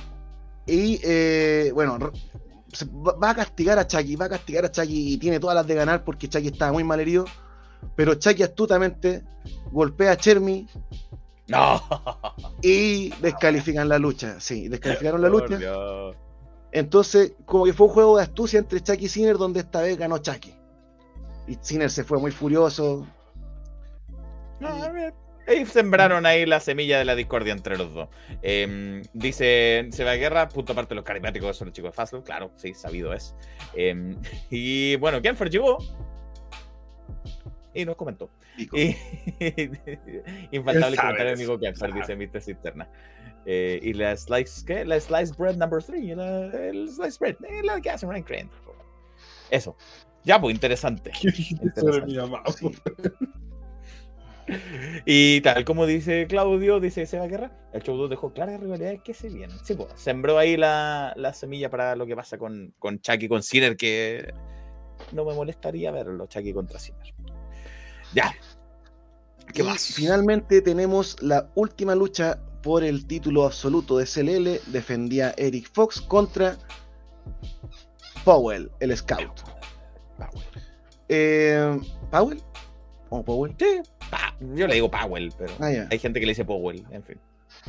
Y 0.65 0.99
eh, 1.03 1.71
bueno, 1.73 1.97
va 1.99 3.29
a 3.31 3.35
castigar 3.35 3.79
a 3.79 3.87
Chucky, 3.87 4.15
va 4.15 4.25
a 4.25 4.29
castigar 4.29 4.65
a 4.65 4.71
Chucky 4.71 5.13
y 5.13 5.17
tiene 5.17 5.39
todas 5.39 5.55
las 5.55 5.65
de 5.67 5.75
ganar 5.75 6.03
porque 6.03 6.27
Chucky 6.29 6.47
estaba 6.49 6.71
muy 6.71 6.83
mal 6.83 6.99
herido. 6.99 7.25
Pero 7.95 8.15
Chucky 8.15 8.43
astutamente 8.43 9.23
golpea 9.71 10.11
a 10.11 10.17
Chermy 10.17 10.67
No. 11.47 11.81
y 12.61 13.09
descalifican 13.21 13.89
la 13.89 13.97
lucha. 13.97 14.39
Sí, 14.39 14.67
descalificaron 14.67 15.21
la 15.21 15.29
lucha. 15.29 15.57
Entonces, 16.71 17.33
como 17.45 17.65
que 17.65 17.73
fue 17.73 17.87
un 17.87 17.93
juego 17.93 18.17
de 18.17 18.23
astucia 18.23 18.59
entre 18.59 18.81
Chucky 18.81 19.05
y 19.05 19.09
Sinner, 19.09 19.37
donde 19.37 19.61
esta 19.61 19.81
vez 19.81 19.97
ganó 19.97 20.17
Chucky. 20.19 20.53
Y 21.47 21.57
Sinner 21.61 21.89
se 21.89 22.03
fue 22.03 22.19
muy 22.19 22.31
furioso. 22.31 23.07
No, 24.59 24.67
a 24.67 24.89
ver. 24.89 25.13
Ahí 25.47 25.65
sembraron 25.65 26.27
ahí 26.27 26.45
la 26.45 26.59
semilla 26.59 26.99
de 26.99 27.05
la 27.05 27.15
discordia 27.15 27.53
entre 27.53 27.75
los 27.75 27.91
dos. 27.91 28.09
Em, 28.43 29.01
dice 29.13 29.87
Seba 29.91 30.13
Guerra, 30.13 30.47
punto 30.47 30.73
aparte 30.73 30.89
de 30.89 30.95
los 30.97 31.03
carismáticos 31.03 31.57
son 31.57 31.67
los 31.67 31.73
chicos 31.73 31.91
de 31.91 31.95
Fastlow, 31.95 32.23
claro, 32.23 32.51
sí, 32.55 32.75
sabido 32.75 33.13
es. 33.13 33.35
Em, 33.73 34.15
y 34.51 34.95
bueno, 34.97 35.19
Kenfer 35.23 35.49
llegó 35.49 35.79
y 37.73 37.83
nos 37.83 37.95
comentó. 37.95 38.29
Y, 38.57 38.95
infaltable 40.51 40.97
comentario 40.97 41.33
amigo 41.33 41.59
Kenfer, 41.59 41.93
dice 41.93 42.15
Mr. 42.15 42.41
Cisterna. 42.41 42.87
Eh, 43.45 43.79
y 43.81 43.93
la 43.93 44.15
slice, 44.15 44.65
¿qué? 44.65 44.85
La 44.85 44.99
slice 44.99 45.33
bread 45.37 45.55
number 45.55 45.81
3, 45.81 46.17
el 46.53 46.89
slice 46.89 47.17
bread, 47.19 47.35
eh, 47.47 47.63
la 47.63 47.79
que 47.81 47.89
hace 47.89 48.05
Ryan 48.05 48.23
Crane. 48.23 48.49
Eso. 49.49 49.75
Ya, 50.23 50.39
pues, 50.39 50.53
interesante. 50.53 51.11
¿Qué 51.21 51.29
dijiste 51.29 51.81
sobre 51.81 52.05
mi 52.05 52.17
mamá? 52.17 52.43
Y 55.05 55.41
tal 55.41 55.63
como 55.63 55.85
dice 55.85 56.25
Claudio, 56.27 56.79
dice 56.79 57.05
Seba 57.05 57.27
Guerra, 57.27 57.51
el 57.71 57.83
show 57.83 57.95
2 57.95 58.09
dejó 58.09 58.33
claras 58.33 58.59
rivalidades 58.59 59.01
que 59.01 59.13
se 59.13 59.29
vienen. 59.29 59.57
Sí, 59.63 59.75
pues, 59.75 59.89
sembró 59.95 60.37
ahí 60.37 60.57
la, 60.57 61.13
la 61.15 61.33
semilla 61.33 61.69
para 61.69 61.95
lo 61.95 62.05
que 62.07 62.15
pasa 62.15 62.37
con, 62.37 62.73
con 62.79 62.99
Chucky 62.99 63.27
con 63.27 63.43
Sinner, 63.43 63.77
que 63.77 64.33
no 65.11 65.25
me 65.25 65.33
molestaría 65.33 65.91
verlo, 65.91 66.25
Chucky 66.27 66.53
contra 66.53 66.79
Sinner. 66.79 67.13
Ya. 68.13 68.33
¿Qué 69.53 69.63
más? 69.63 69.93
Finalmente 69.93 70.61
tenemos 70.61 71.21
la 71.21 71.49
última 71.55 71.95
lucha 71.95 72.39
por 72.61 72.83
el 72.83 73.05
título 73.05 73.45
absoluto 73.45 73.97
de 73.97 74.05
CLL. 74.05 74.71
Defendía 74.71 75.33
Eric 75.37 75.69
Fox 75.71 76.01
contra 76.01 76.57
Powell, 78.23 78.69
el 78.79 78.95
Scout. 78.97 79.41
Eh, 81.07 81.79
¿Powell? 82.11 82.41
¿O 83.09 83.23
Powell? 83.23 83.55
Sí, 83.57 83.81
Pa- 84.11 84.35
yo 84.39 84.67
le 84.67 84.75
digo 84.75 84.89
Powell, 84.91 85.31
pero 85.37 85.53
Ah, 85.59 85.87
hay 85.89 85.99
gente 85.99 86.19
que 86.19 86.25
le 86.25 86.31
dice 86.31 86.45
Powell, 86.45 86.85
en 86.91 87.03
fin. 87.03 87.17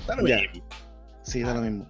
Da 0.07 0.17
lo 0.17 0.23
mismo. 0.23 0.41
Sí, 1.23 1.43
da 1.43 1.55
lo 1.55 1.61
mismo. 1.63 1.87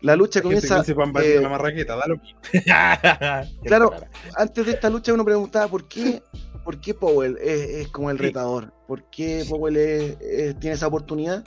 La 0.00 0.14
lucha 0.16 0.40
que 0.40 0.44
comienza. 0.44 0.80
eh, 0.86 1.40
la 1.40 1.48
marraqueta, 1.48 1.96
da 1.96 2.06
lo 2.06 2.16
mismo. 2.18 2.40
Claro. 3.64 3.92
antes 4.36 4.66
de 4.66 4.72
esta 4.72 4.88
lucha 4.90 5.12
uno 5.12 5.24
preguntaba 5.24 5.66
por 5.68 5.88
qué, 5.88 6.22
por 6.64 6.80
qué 6.80 6.94
Powell 6.94 7.36
es, 7.42 7.60
es 7.70 7.88
como 7.88 8.10
el 8.10 8.16
Sí. 8.18 8.22
retador, 8.24 8.72
por 8.86 9.04
qué 9.10 9.42
Sí. 9.42 9.48
Powell 9.50 9.76
es- 9.76 10.20
es- 10.20 10.58
tiene 10.60 10.74
esa 10.74 10.86
oportunidad. 10.86 11.44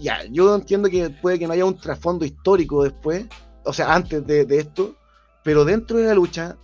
Ya, 0.00 0.24
yo 0.30 0.54
entiendo 0.54 0.88
que 0.88 1.10
puede 1.10 1.38
que 1.38 1.46
no 1.46 1.52
haya 1.52 1.64
un 1.64 1.78
trasfondo 1.78 2.24
histórico 2.24 2.84
después, 2.84 3.26
o 3.64 3.72
sea, 3.72 3.94
antes 3.94 4.26
de, 4.26 4.46
esto, 4.50 4.94
pero 5.42 5.64
dentro 5.64 5.98
de 5.98 6.06
la 6.06 6.14
lucha 6.14 6.56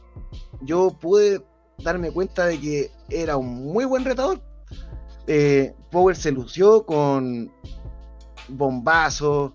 yo 0.62 0.96
pude 1.00 1.42
darme 1.78 2.10
cuenta 2.10 2.46
de 2.46 2.60
que 2.60 2.90
era 3.08 3.36
un 3.36 3.72
muy 3.72 3.84
buen 3.84 4.04
retador. 4.04 4.40
Eh, 5.26 5.74
Powell 5.90 6.16
se 6.16 6.32
lució 6.32 6.84
con 6.84 7.50
bombazos, 8.48 9.52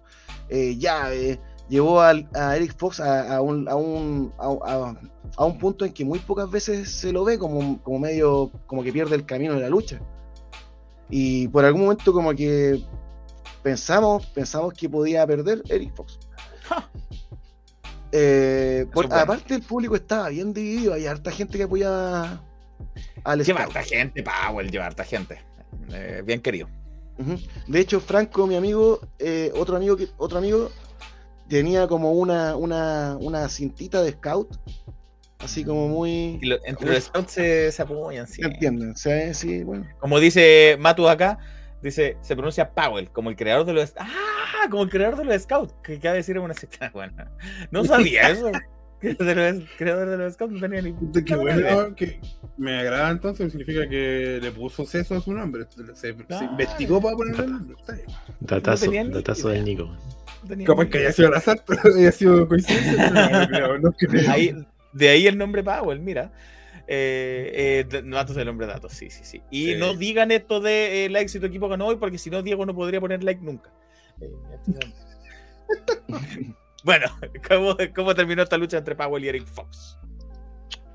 eh, 0.49 0.75
llaves, 0.77 1.39
llevó 1.69 2.01
a 2.01 2.11
Eric 2.55 2.75
Fox 2.77 2.99
a, 2.99 3.35
a 3.35 3.41
un, 3.41 3.67
a, 3.67 3.75
un, 3.75 4.33
a 5.37 5.45
un 5.45 5.57
punto 5.57 5.85
en 5.85 5.93
que 5.93 6.05
muy 6.05 6.19
pocas 6.19 6.49
veces 6.49 6.89
se 6.89 7.11
lo 7.11 7.23
ve 7.23 7.37
como, 7.37 7.81
como 7.83 7.99
medio, 7.99 8.51
como 8.67 8.83
que 8.83 8.93
pierde 8.93 9.15
el 9.15 9.25
camino 9.25 9.53
de 9.53 9.61
la 9.61 9.69
lucha. 9.69 9.99
Y 11.09 11.47
por 11.49 11.65
algún 11.65 11.83
momento 11.83 12.13
como 12.13 12.33
que 12.33 12.83
pensamos, 13.65 14.23
pensamos 14.27 14.73
que 14.75 14.87
podía 14.87 15.25
perder 15.25 15.63
Eric 15.69 15.91
Fox. 15.95 16.19
Ja. 16.69 16.87
Eh, 18.11 18.85
por- 18.93 19.07
bueno. 19.07 19.21
aparte 19.23 19.55
el 19.55 19.63
público 19.63 19.95
estaba 19.95 20.29
bien 20.29 20.53
dividido, 20.53 20.93
hay 20.93 21.07
harta 21.07 21.31
gente 21.31 21.57
que 21.57 21.63
apoyaba 21.63 22.43
al 23.23 23.43
Lleva 23.43 23.63
harta 23.63 23.81
gente, 23.81 24.23
Powell, 24.23 24.69
lleva 24.69 24.85
harta 24.85 25.03
gente. 25.03 25.39
Eh, 25.91 26.21
bien 26.23 26.39
querido. 26.41 26.69
De 27.67 27.79
hecho, 27.79 27.99
Franco, 27.99 28.45
mi 28.45 28.55
amigo, 28.55 28.99
eh, 29.17 29.51
otro 29.55 29.77
amigo 29.77 29.97
que, 29.97 30.09
otro 30.17 30.37
amigo, 30.37 30.69
tenía 31.49 31.87
como 31.87 32.11
una, 32.11 32.55
una, 32.55 33.17
una 33.19 33.49
cintita 33.49 34.03
de 34.03 34.11
scout, 34.11 34.55
así 35.39 35.63
como 35.65 35.87
muy. 35.87 36.37
Y 36.41 36.45
lo- 36.45 36.57
entre 36.65 36.93
los 36.93 37.03
scouts 37.05 37.31
se, 37.31 37.71
se 37.71 37.81
apoyan, 37.81 38.27
sí. 38.27 38.41
¿Se 38.43 38.47
entienden? 38.47 38.95
Sea, 38.95 39.33
sí, 39.33 39.63
bueno. 39.63 39.87
Como 39.99 40.19
dice 40.19 40.77
Matu 40.79 41.09
acá, 41.09 41.39
dice, 41.85 42.17
se 42.21 42.35
pronuncia 42.35 42.71
Powell, 42.71 43.09
como 43.11 43.29
el 43.29 43.35
creador 43.35 43.65
de 43.65 43.73
los. 43.73 43.93
¡Ah! 43.97 44.67
Como 44.69 44.83
el 44.83 44.89
creador 44.89 45.17
de 45.17 45.25
los 45.25 45.41
Scouts, 45.43 45.73
que 45.83 45.95
acaba 45.95 46.13
de 46.13 46.17
decir 46.19 46.35
en 46.37 46.43
una 46.43 46.53
secta. 46.53 46.89
Bueno, 46.93 47.13
no 47.71 47.85
sabía 47.85 48.29
eso. 48.29 48.51
Que 49.01 49.13
de 49.13 49.35
los 49.35 49.69
creador 49.77 50.09
de 50.09 50.17
los 50.17 50.33
Scouts 50.33 50.53
no 50.53 50.59
tenía 50.61 50.81
ni 50.81 50.93
Puta, 50.93 51.19
idea. 51.19 51.37
bueno, 51.37 51.95
que 51.95 52.19
me 52.57 52.79
agrada 52.79 53.11
entonces, 53.11 53.51
significa 53.51 53.87
que 53.89 54.39
le 54.41 54.51
puso 54.51 54.85
seso 54.85 55.15
a 55.15 55.21
su 55.21 55.33
nombre. 55.33 55.65
Se, 55.69 55.95
se 55.95 56.15
Claro. 56.15 56.45
investigó 56.45 57.01
para 57.01 57.15
ponerle 57.17 57.43
el 57.45 57.51
nombre. 57.51 57.75
Datazo, 58.39 58.89
ni 58.91 59.09
datazo 59.09 59.49
del 59.49 59.65
Nico. 59.65 59.95
No 60.47 60.63
Capaz 60.63 60.85
que 60.87 60.99
haya 60.99 61.11
sido 61.11 61.27
al 61.29 61.33
azar, 61.35 61.61
pero 61.67 61.81
haya 61.95 62.11
sido 62.11 62.47
coincidencia. 62.47 63.09
no, 63.09 63.39
no 63.41 63.47
creo, 63.47 63.79
no 63.79 63.91
creo. 63.93 64.31
Ahí, 64.31 64.55
de 64.93 65.09
ahí 65.09 65.27
el 65.27 65.37
nombre 65.37 65.63
Powell, 65.63 65.99
mira. 65.99 66.31
Eh, 66.87 67.85
eh, 67.91 68.01
datos 68.05 68.35
del 68.35 68.47
hombre 68.49 68.67
datos, 68.67 68.93
sí, 68.93 69.09
sí, 69.09 69.23
sí. 69.23 69.41
Y 69.49 69.73
Sí. 69.73 69.75
no 69.79 69.95
digan 69.95 70.31
esto 70.31 70.59
de 70.59 71.05
eh, 71.05 71.09
like 71.09 71.29
si 71.29 71.39
tu 71.39 71.47
equipo 71.47 71.67
ganó 71.67 71.87
hoy, 71.87 71.95
porque 71.95 72.17
si 72.17 72.29
no, 72.29 72.43
Diego 72.43 72.65
no 72.65 72.75
podría 72.75 73.01
poner 73.01 73.23
like 73.23 73.41
nunca. 73.41 73.71
Eh, 74.21 74.31
bueno, 76.83 77.07
¿cómo, 77.47 77.75
¿cómo 77.95 78.13
terminó 78.15 78.43
esta 78.43 78.57
lucha 78.57 78.77
entre 78.77 78.95
Powell 78.95 79.23
y 79.23 79.29
Eric 79.29 79.47
Fox? 79.47 79.97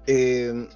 Eh, 0.06 0.68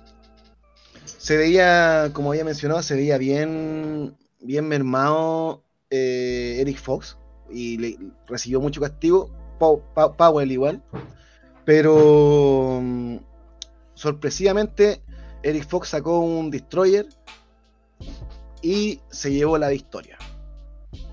se 1.04 1.36
veía, 1.36 2.10
como 2.12 2.30
había 2.30 2.44
mencionado, 2.44 2.82
se 2.82 2.94
veía 2.94 3.18
bien, 3.18 4.16
bien 4.40 4.68
mermado 4.68 5.64
eh, 5.90 6.58
Eric 6.60 6.78
Fox 6.78 7.16
y 7.50 7.78
le, 7.78 7.98
recibió 8.26 8.60
mucho 8.60 8.80
castigo. 8.80 9.30
Powell 9.58 10.50
igual. 10.50 10.82
Pero 11.64 12.82
sorpresivamente, 13.94 15.00
Eric 15.42 15.66
Fox 15.68 15.88
sacó 15.88 16.20
un 16.20 16.50
destroyer 16.50 17.06
y 18.62 19.00
se 19.10 19.32
llevó 19.32 19.58
la 19.58 19.68
victoria. 19.68 20.18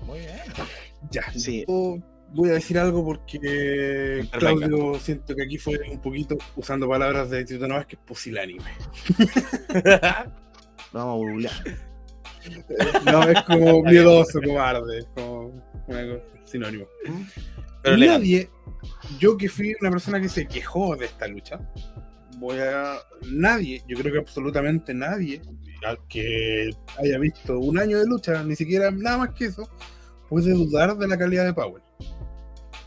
Muy 0.04 0.20
bien. 0.20 0.40
Ya, 1.10 1.30
Sí. 1.32 1.64
yo 1.68 1.98
voy 2.32 2.50
a 2.50 2.54
decir 2.54 2.78
algo 2.78 3.04
porque. 3.04 4.26
Claudio 4.32 4.98
siento 4.98 5.34
que 5.34 5.42
aquí 5.42 5.58
fue 5.58 5.78
un 5.90 6.00
poquito 6.00 6.36
usando 6.56 6.88
palabras 6.88 7.28
de 7.30 7.44
Tito 7.44 7.66
Novas 7.68 7.86
que 7.86 7.96
es 7.96 8.02
pusilánime. 8.04 8.64
Lo 10.92 10.98
vamos 10.98 11.14
a 11.14 11.30
googlear. 11.30 11.52
No, 13.04 13.22
es 13.22 13.40
como 13.42 13.82
miedoso, 13.84 14.40
cobarde, 14.42 14.98
es 14.98 15.06
como 15.14 15.62
una 15.86 16.02
cosa- 16.08 16.22
sinónimo. 16.44 16.86
Pero 17.84 17.96
legal. 17.96 18.18
Nadie, 18.18 18.50
yo 19.20 19.36
que 19.36 19.48
fui 19.48 19.76
una 19.80 19.90
persona 19.92 20.20
que 20.20 20.28
se 20.28 20.48
quejó 20.48 20.96
de 20.96 21.06
esta 21.06 21.28
lucha, 21.28 21.60
voy 22.42 22.58
a. 22.58 22.98
Nadie, 23.30 23.82
yo 23.88 23.96
creo 23.96 24.12
que 24.12 24.18
absolutamente 24.18 24.92
nadie, 24.92 25.40
al 25.86 25.98
que 26.08 26.70
haya 26.98 27.18
visto 27.18 27.58
un 27.58 27.78
año 27.78 27.98
de 27.98 28.06
lucha, 28.06 28.42
ni 28.42 28.56
siquiera 28.56 28.90
nada 28.90 29.18
más 29.18 29.30
que 29.30 29.46
eso, 29.46 29.68
puede 30.28 30.50
dudar 30.52 30.96
de 30.98 31.08
la 31.08 31.16
calidad 31.16 31.44
de 31.44 31.54
Powell. 31.54 31.82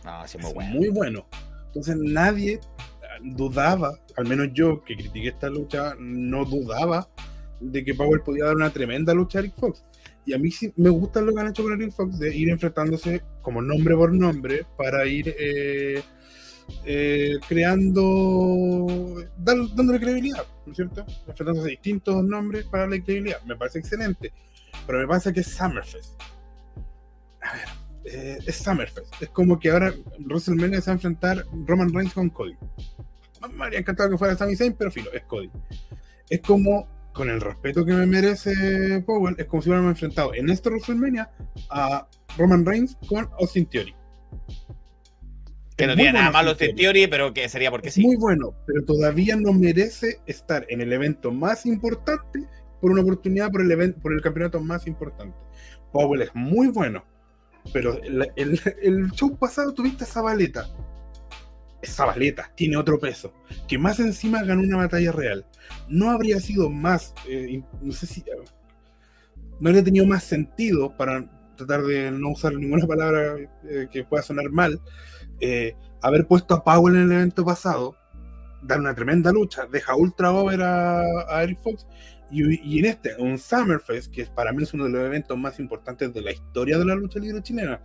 No, 0.03 0.27
sí, 0.27 0.37
muy 0.37 0.53
bueno. 0.53 0.75
muy 0.75 0.89
bueno. 0.89 1.27
Entonces 1.67 1.95
nadie 1.97 2.59
ah, 3.01 3.17
dudaba, 3.23 3.97
al 4.17 4.27
menos 4.27 4.49
yo 4.53 4.83
que 4.83 4.95
critiqué 4.95 5.29
esta 5.29 5.49
lucha, 5.49 5.95
no 5.99 6.45
dudaba 6.45 7.09
de 7.59 7.83
que 7.83 7.95
Powell 7.95 8.21
podía 8.21 8.45
dar 8.45 8.55
una 8.55 8.69
tremenda 8.69 9.13
lucha 9.13 9.39
a 9.39 9.41
Eric 9.41 9.55
Fox. 9.55 9.83
Y 10.25 10.33
a 10.33 10.37
mí 10.37 10.51
sí 10.51 10.73
me 10.75 10.89
gusta 10.89 11.21
lo 11.21 11.33
que 11.33 11.41
han 11.41 11.47
hecho 11.47 11.63
con 11.63 11.73
Eric 11.73 11.91
Fox, 11.91 12.19
de 12.19 12.35
ir 12.35 12.49
enfrentándose 12.49 13.23
como 13.41 13.61
nombre 13.61 13.95
por 13.95 14.13
nombre 14.13 14.65
para 14.77 15.05
ir 15.05 15.33
eh, 15.39 16.01
eh, 16.85 17.35
creando, 17.47 18.85
dan- 19.37 19.75
dándole 19.75 19.99
credibilidad, 19.99 20.43
¿no 20.65 20.71
es 20.71 20.75
cierto? 20.75 21.05
Enfrentándose 21.27 21.67
a 21.67 21.71
distintos 21.71 22.23
nombres 22.23 22.65
para 22.65 22.83
darle 22.83 23.03
credibilidad. 23.03 23.41
Me 23.43 23.55
parece 23.55 23.79
excelente. 23.79 24.31
Pero 24.85 24.99
me 24.99 25.07
pasa 25.07 25.31
que 25.33 25.39
es 25.39 25.47
Summerfest. 25.47 26.21
A 27.41 27.53
ver, 27.53 27.67
eh, 28.05 28.37
es 28.45 28.55
Summerfest. 28.57 29.21
Es 29.21 29.29
como 29.29 29.59
que 29.59 29.69
ahora 29.71 29.93
WrestleMania 30.19 30.81
se 30.81 30.87
va 30.89 30.93
a 30.93 30.95
enfrentar 30.95 31.45
Roman 31.65 31.93
Reigns 31.93 32.13
con 32.13 32.29
Cody. 32.29 32.55
Me 33.53 33.63
habría 33.63 33.79
encantado 33.79 34.09
que 34.09 34.17
fuera 34.17 34.35
Sami 34.35 34.55
Zayn, 34.55 34.73
pero 34.73 34.91
filo, 34.91 35.11
es 35.13 35.23
Cody. 35.23 35.49
Es 36.29 36.41
como, 36.41 36.87
con 37.13 37.29
el 37.29 37.39
respeto 37.39 37.85
que 37.85 37.93
me 37.93 38.05
merece 38.07 39.03
Powell, 39.05 39.35
es 39.37 39.45
como 39.45 39.61
si 39.61 39.69
hubiéramos 39.69 39.91
enfrentado 39.91 40.33
en 40.33 40.49
este 40.49 40.69
WrestleMania 40.69 41.29
a 41.69 42.07
Roman 42.37 42.65
Reigns 42.65 42.97
con 43.07 43.29
Austin 43.39 43.67
Theory. 43.67 43.95
Que 45.77 45.87
no 45.87 45.95
tiene 45.95 46.13
nada 46.13 46.31
malo 46.31 46.49
Austin 46.51 46.69
este 46.69 46.81
Theory, 46.83 47.07
pero 47.07 47.33
que 47.33 47.49
sería 47.49 47.69
porque 47.71 47.89
es 47.89 47.95
sí. 47.95 48.01
muy 48.01 48.15
bueno, 48.15 48.53
pero 48.65 48.83
todavía 48.85 49.35
no 49.35 49.51
merece 49.53 50.21
estar 50.25 50.65
en 50.69 50.81
el 50.81 50.93
evento 50.93 51.31
más 51.31 51.65
importante 51.65 52.39
por 52.81 52.91
una 52.91 53.01
oportunidad 53.01 53.51
por 53.51 53.61
el 53.61 53.71
evento, 53.71 53.99
por 53.99 54.13
el 54.13 54.21
campeonato 54.21 54.59
más 54.61 54.87
importante. 54.87 55.35
Powell 55.91 56.21
es 56.21 56.33
muy 56.33 56.67
bueno, 56.69 57.03
pero 57.73 58.01
el, 58.03 58.31
el- 58.35 58.61
el 58.81 59.11
show 59.11 59.35
pasado 59.37 59.73
tuviste 59.73 60.03
a 60.03 60.07
Zabaleta. 60.07 60.67
Zabaleta, 61.83 62.51
tiene 62.55 62.77
otro 62.77 62.99
peso. 62.99 63.33
Que 63.67 63.77
más 63.77 63.99
encima 63.99 64.43
ganó 64.43 64.61
una 64.61 64.77
batalla 64.77 65.11
real. 65.11 65.45
No 65.87 66.09
habría 66.09 66.39
sido 66.39 66.69
más, 66.69 67.13
eh, 67.29 67.61
no 67.81 67.91
sé 67.93 68.07
si. 68.07 68.23
No 69.59 69.69
habría 69.69 69.83
tenido 69.83 70.05
más 70.05 70.23
sentido 70.23 70.95
para 70.97 71.25
tratar 71.55 71.83
de 71.83 72.11
no 72.11 72.31
usar 72.31 72.53
ninguna 72.53 72.85
palabra 72.85 73.35
eh, 73.63 73.87
que 73.91 74.03
pueda 74.03 74.23
sonar 74.23 74.49
mal. 74.49 74.79
Eh, 75.39 75.75
haber 76.01 76.27
puesto 76.27 76.53
a 76.53 76.63
Powell 76.63 76.95
en 76.95 77.03
el 77.03 77.11
evento 77.11 77.45
pasado, 77.45 77.95
dar 78.63 78.79
una 78.79 78.95
tremenda 78.95 79.31
lucha, 79.31 79.67
deja 79.71 79.95
ultra 79.95 80.31
over 80.31 80.61
a, 80.61 81.01
a 81.29 81.43
Eric 81.43 81.59
Fox, 81.61 81.85
y, 82.31 82.59
y 82.67 82.79
en 82.79 82.85
este, 82.85 83.15
un 83.19 83.37
Summerfest, 83.37 84.11
que 84.11 84.25
para 84.25 84.51
mí 84.51 84.63
es 84.63 84.73
uno 84.73 84.85
de 84.85 84.91
los 84.91 85.01
eventos 85.05 85.37
más 85.37 85.59
importantes 85.59 86.13
de 86.13 86.21
la 86.21 86.31
historia 86.31 86.77
de 86.77 86.85
la 86.85 86.95
lucha 86.95 87.19
libre 87.19 87.41
chilena, 87.41 87.79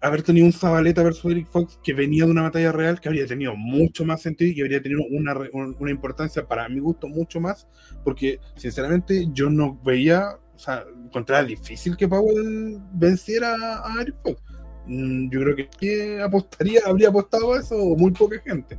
haber 0.00 0.22
tenido 0.22 0.46
un 0.46 0.52
Zabaleta 0.52 1.02
versus 1.02 1.30
Eric 1.30 1.48
Fox 1.48 1.78
que 1.82 1.94
venía 1.94 2.24
de 2.24 2.30
una 2.30 2.42
batalla 2.42 2.72
real 2.72 3.00
que 3.00 3.08
habría 3.08 3.26
tenido 3.26 3.56
mucho 3.56 4.04
más 4.04 4.22
sentido 4.22 4.52
y 4.52 4.60
habría 4.60 4.82
tenido 4.82 5.02
una, 5.10 5.34
una 5.52 5.90
importancia 5.90 6.46
para 6.46 6.68
mi 6.68 6.80
gusto 6.80 7.08
mucho 7.08 7.40
más, 7.40 7.66
porque 8.04 8.40
sinceramente 8.56 9.28
yo 9.32 9.50
no 9.50 9.80
veía, 9.84 10.38
o 10.54 10.58
sea, 10.58 10.84
encontraba 11.04 11.44
difícil 11.44 11.96
que 11.96 12.08
Powell 12.08 12.78
venciera 12.92 13.54
a 13.84 14.02
Eric 14.02 14.16
Fox. 14.22 14.42
Mm, 14.86 15.30
Yo 15.30 15.40
creo 15.40 15.56
que 15.78 16.20
apostaría, 16.22 16.80
habría 16.86 17.08
apostado 17.08 17.54
a 17.54 17.60
eso 17.60 17.76
muy 17.96 18.12
poca 18.12 18.40
gente. 18.44 18.78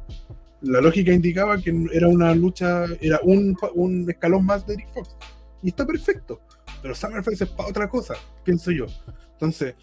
La 0.62 0.82
lógica 0.82 1.12
indicaba 1.12 1.62
que 1.62 1.74
era 1.94 2.08
una 2.08 2.34
lucha, 2.34 2.86
era 3.00 3.20
un, 3.24 4.06
escalón 4.10 4.46
más 4.46 4.66
de 4.66 4.76
Eric 4.76 4.90
Fox. 4.94 5.16
Y 5.62 5.70
está 5.70 5.86
perfecto. 5.86 6.42
Pero 6.82 6.96
Summerfest 6.96 7.42
es 7.42 7.50
para 7.50 7.70
otra 7.70 7.90
cosa, 7.90 8.16
pienso 8.44 8.72
yo. 8.72 8.86
Entonces, 9.34 9.76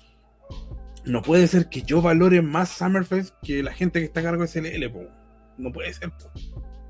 no 1.05 1.23
puede 1.23 1.47
ser 1.47 1.69
que 1.69 1.83
yo 1.83 2.01
valore 2.01 2.43
más 2.43 2.71
Summerfest 2.71 3.35
que 3.43 3.63
la 3.63 3.73
gente 3.73 4.01
que 4.01 4.07
está 4.07 4.21
a 4.21 4.25
cargo 4.25 4.45
de 4.45 4.49
CLL, 4.49 4.91
po. 4.91 5.05
No 5.59 5.71
puede 5.71 5.93
ser. 5.93 6.13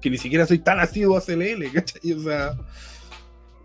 Que 0.01 0.11
ni 0.11 0.19
siquiera 0.19 0.47
soy 0.47 0.59
tan 0.59 0.81
asiduo 0.81 1.17
a 1.17 1.21
CLL, 1.21 1.71
¿cachai? 1.75 2.13
O 2.13 2.21
sea, 2.21 2.57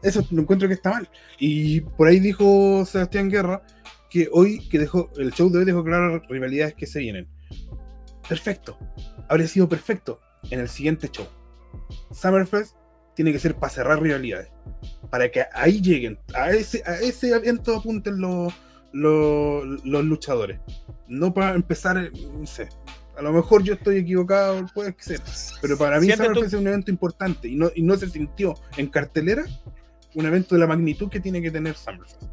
eso 0.01 0.25
lo 0.31 0.41
encuentro 0.41 0.67
que 0.67 0.73
está 0.73 0.91
mal. 0.91 1.09
Y 1.37 1.81
por 1.81 2.07
ahí 2.07 2.19
dijo 2.19 2.85
Sebastián 2.85 3.29
Guerra 3.29 3.61
que 4.09 4.29
hoy, 4.31 4.67
que 4.69 4.79
dejó, 4.79 5.11
el 5.17 5.31
show 5.31 5.49
de 5.49 5.59
hoy 5.59 5.65
dejó 5.65 5.83
claras 5.83 6.13
las 6.13 6.27
rivalidades 6.27 6.73
que 6.73 6.87
se 6.87 6.99
vienen. 6.99 7.27
Perfecto. 8.27 8.77
Habría 9.27 9.47
sido 9.47 9.69
perfecto 9.69 10.19
en 10.49 10.59
el 10.59 10.69
siguiente 10.69 11.09
show. 11.09 11.27
Summerfest 12.11 12.75
tiene 13.15 13.31
que 13.31 13.39
ser 13.39 13.55
para 13.55 13.71
cerrar 13.71 14.01
rivalidades. 14.01 14.49
Para 15.09 15.29
que 15.29 15.45
ahí 15.53 15.81
lleguen, 15.81 16.17
a 16.33 16.51
ese, 16.51 16.83
a 16.85 16.95
ese 16.95 17.31
evento 17.31 17.75
apunten 17.75 18.19
los, 18.19 18.53
los, 18.91 19.85
los 19.85 20.05
luchadores. 20.05 20.59
No 21.07 21.33
para 21.33 21.55
empezar, 21.55 21.97
eh, 21.97 22.11
no 22.31 22.45
sé. 22.45 22.69
A 23.17 23.21
lo 23.21 23.33
mejor 23.33 23.63
yo 23.63 23.73
estoy 23.73 23.97
equivocado, 23.97 24.65
puede 24.73 24.95
ser. 24.99 25.21
Pero 25.61 25.77
para 25.77 25.99
mí 25.99 26.09
Summerfest 26.09 26.47
es 26.47 26.53
un 26.53 26.67
evento 26.67 26.91
importante 26.91 27.47
y 27.49 27.55
no, 27.55 27.69
y 27.75 27.81
no 27.81 27.97
se 27.97 28.09
sintió 28.09 28.53
en 28.77 28.87
cartelera 28.87 29.45
un 30.15 30.25
evento 30.25 30.55
de 30.55 30.61
la 30.61 30.67
magnitud 30.67 31.09
que 31.09 31.19
tiene 31.19 31.41
que 31.41 31.51
tener 31.51 31.75
Summerfest. 31.75 32.23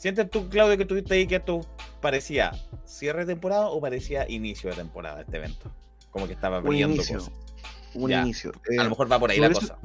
¿Sientes 0.00 0.30
tú, 0.30 0.48
Claudio, 0.48 0.78
que 0.78 0.86
tuviste 0.86 1.12
ahí 1.12 1.26
que 1.26 1.36
esto 1.36 1.60
parecía 2.00 2.52
cierre 2.86 3.26
de 3.26 3.34
temporada 3.34 3.66
o 3.68 3.82
parecía 3.82 4.26
inicio 4.30 4.70
de 4.70 4.76
temporada 4.76 5.20
este 5.20 5.36
evento? 5.36 5.70
Como 6.10 6.26
que 6.26 6.32
estaba 6.32 6.60
Un 6.60 6.64
abriendo 6.68 6.94
inicio. 6.94 7.18
cosas. 7.18 7.32
Un 7.92 8.08
Ya. 8.10 8.22
inicio. 8.22 8.50
A 8.50 8.72
Eh, 8.72 8.76
lo 8.78 8.88
mejor 8.88 9.12
va 9.12 9.18
por 9.20 9.30
ahí 9.30 9.38
la 9.38 9.48
eso- 9.48 9.60
cosa. 9.60 9.78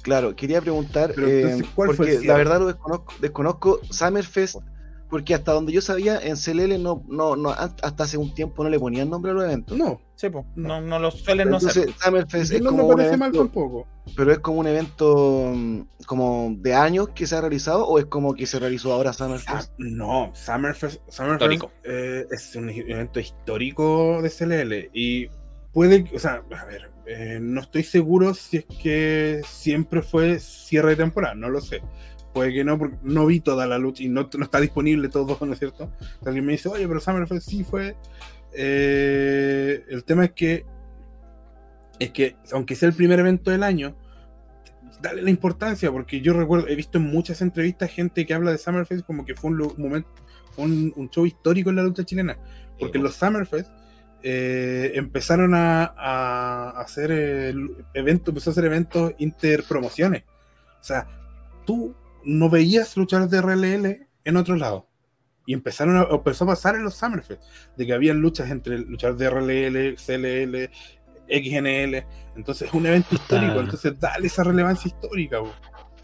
Claro, 0.00 0.34
quería 0.34 0.62
preguntar, 0.62 1.12
Pero 1.14 1.26
eh, 1.28 1.42
entonces, 1.42 1.66
¿cuál 1.74 1.88
fue 1.88 1.96
porque 1.98 2.14
el 2.16 2.26
la 2.26 2.34
verdad 2.38 2.58
lo 2.60 2.66
desconozco, 2.68 3.12
desconozco 3.20 3.80
Summerfest, 3.90 4.56
porque 5.10 5.34
hasta 5.34 5.52
donde 5.52 5.72
yo 5.72 5.80
sabía, 5.80 6.18
en 6.22 6.36
CLL 6.36 6.80
no, 6.82 7.02
no, 7.08 7.36
no, 7.36 7.50
hasta 7.50 8.04
hace 8.04 8.16
un 8.16 8.32
tiempo 8.34 8.62
no 8.62 8.70
le 8.70 8.78
ponían 8.78 9.10
nombre 9.10 9.32
a 9.32 9.34
los 9.34 9.44
eventos. 9.44 9.76
No, 9.76 10.00
Sí, 10.20 10.28
pues, 10.28 10.44
no, 10.54 10.82
no 10.82 10.98
lo 10.98 11.10
suelen 11.10 11.48
no 11.48 11.56
Entonces, 11.56 11.84
ser. 11.84 11.94
Summerfest 11.94 12.52
es 12.52 12.60
no 12.60 12.72
como 12.72 12.82
me 12.82 12.90
un 12.90 12.96
parece 12.96 13.16
mal 13.16 13.30
evento, 13.30 13.38
tampoco. 13.46 13.88
pero 14.14 14.32
es 14.32 14.38
como 14.40 14.60
un 14.60 14.66
evento 14.66 15.50
mm, 15.54 15.80
como 16.04 16.54
de 16.58 16.74
años 16.74 17.08
que 17.14 17.26
se 17.26 17.36
ha 17.36 17.40
realizado 17.40 17.86
o 17.86 17.98
es 17.98 18.04
como 18.04 18.34
que 18.34 18.44
se 18.44 18.58
realizó 18.58 18.92
ahora 18.92 19.14
Summerfest. 19.14 19.72
No, 19.78 20.30
Summerfest, 20.34 21.00
eh, 21.84 22.26
es 22.30 22.54
un 22.54 22.68
evento 22.68 23.18
histórico 23.18 24.20
de 24.20 24.28
CLL 24.28 24.90
y 24.92 25.28
puede, 25.72 26.04
o 26.14 26.18
sea, 26.18 26.42
a 26.54 26.64
ver, 26.66 26.90
eh, 27.06 27.38
no 27.40 27.62
estoy 27.62 27.82
seguro 27.82 28.34
si 28.34 28.58
es 28.58 28.66
que 28.66 29.40
siempre 29.46 30.02
fue 30.02 30.38
cierre 30.38 30.90
de 30.90 30.96
temporada, 30.96 31.34
no 31.34 31.48
lo 31.48 31.62
sé. 31.62 31.80
Puede 32.32 32.52
que 32.52 32.64
no, 32.64 32.78
porque 32.78 32.96
no 33.02 33.26
vi 33.26 33.40
toda 33.40 33.66
la 33.66 33.78
lucha 33.78 34.04
y 34.04 34.08
no, 34.08 34.28
no 34.36 34.44
está 34.44 34.60
disponible 34.60 35.08
todo, 35.08 35.36
¿no 35.44 35.52
es 35.52 35.58
cierto? 35.58 35.90
Alguien 36.24 36.44
me 36.44 36.52
dice, 36.52 36.68
oye, 36.68 36.86
pero 36.86 37.00
Summerfest 37.00 37.48
sí 37.48 37.64
fue. 37.64 37.96
Eh, 38.52 39.84
el 39.88 40.04
tema 40.04 40.26
es 40.26 40.32
que, 40.32 40.64
es 41.98 42.10
que, 42.10 42.36
aunque 42.52 42.76
sea 42.76 42.88
el 42.88 42.94
primer 42.94 43.18
evento 43.18 43.50
del 43.50 43.64
año, 43.64 43.96
dale 45.02 45.22
la 45.22 45.30
importancia, 45.30 45.90
porque 45.90 46.20
yo 46.20 46.32
recuerdo, 46.32 46.68
he 46.68 46.76
visto 46.76 46.98
en 46.98 47.04
muchas 47.04 47.42
entrevistas 47.42 47.90
gente 47.90 48.24
que 48.24 48.34
habla 48.34 48.52
de 48.52 48.58
Summerfest 48.58 49.04
como 49.04 49.24
que 49.24 49.34
fue 49.34 49.50
un 49.50 49.74
momento, 49.76 50.08
fue 50.52 50.66
un, 50.66 50.92
un 50.94 51.10
show 51.10 51.26
histórico 51.26 51.70
en 51.70 51.76
la 51.76 51.82
lucha 51.82 52.04
chilena, 52.04 52.38
porque 52.78 52.98
los 52.98 53.14
Summerfest 53.14 53.70
eh, 54.22 54.92
empezaron 54.94 55.54
a, 55.54 55.94
a 55.96 56.80
hacer 56.80 57.10
el 57.10 57.84
evento, 57.94 58.30
empezó 58.30 58.50
a 58.50 58.52
hacer 58.52 58.66
eventos 58.66 59.14
interpromociones. 59.18 60.24
O 60.80 60.84
sea, 60.84 61.08
tú 61.64 61.94
no 62.24 62.50
veías 62.50 62.96
luchadores 62.96 63.30
de 63.30 63.40
RLL 63.40 64.06
en 64.24 64.36
otro 64.36 64.56
lado. 64.56 64.86
Y 65.46 65.54
empezaron 65.54 65.96
a, 65.96 66.06
empezó 66.10 66.44
a 66.44 66.48
pasar 66.48 66.76
en 66.76 66.84
los 66.84 66.94
Summerfest, 66.94 67.42
de 67.76 67.86
que 67.86 67.92
habían 67.92 68.20
luchas 68.20 68.50
entre 68.50 68.78
luchadores 68.78 69.18
de 69.18 69.30
RLL, 69.30 69.96
CLL, 69.96 70.70
XNL. 71.28 72.04
Entonces 72.36 72.68
es 72.68 72.74
un 72.74 72.86
evento 72.86 73.14
histórico, 73.14 73.54
Ah. 73.58 73.60
entonces 73.62 73.98
dale 73.98 74.26
esa 74.26 74.44
relevancia 74.44 74.88
histórica. 74.88 75.38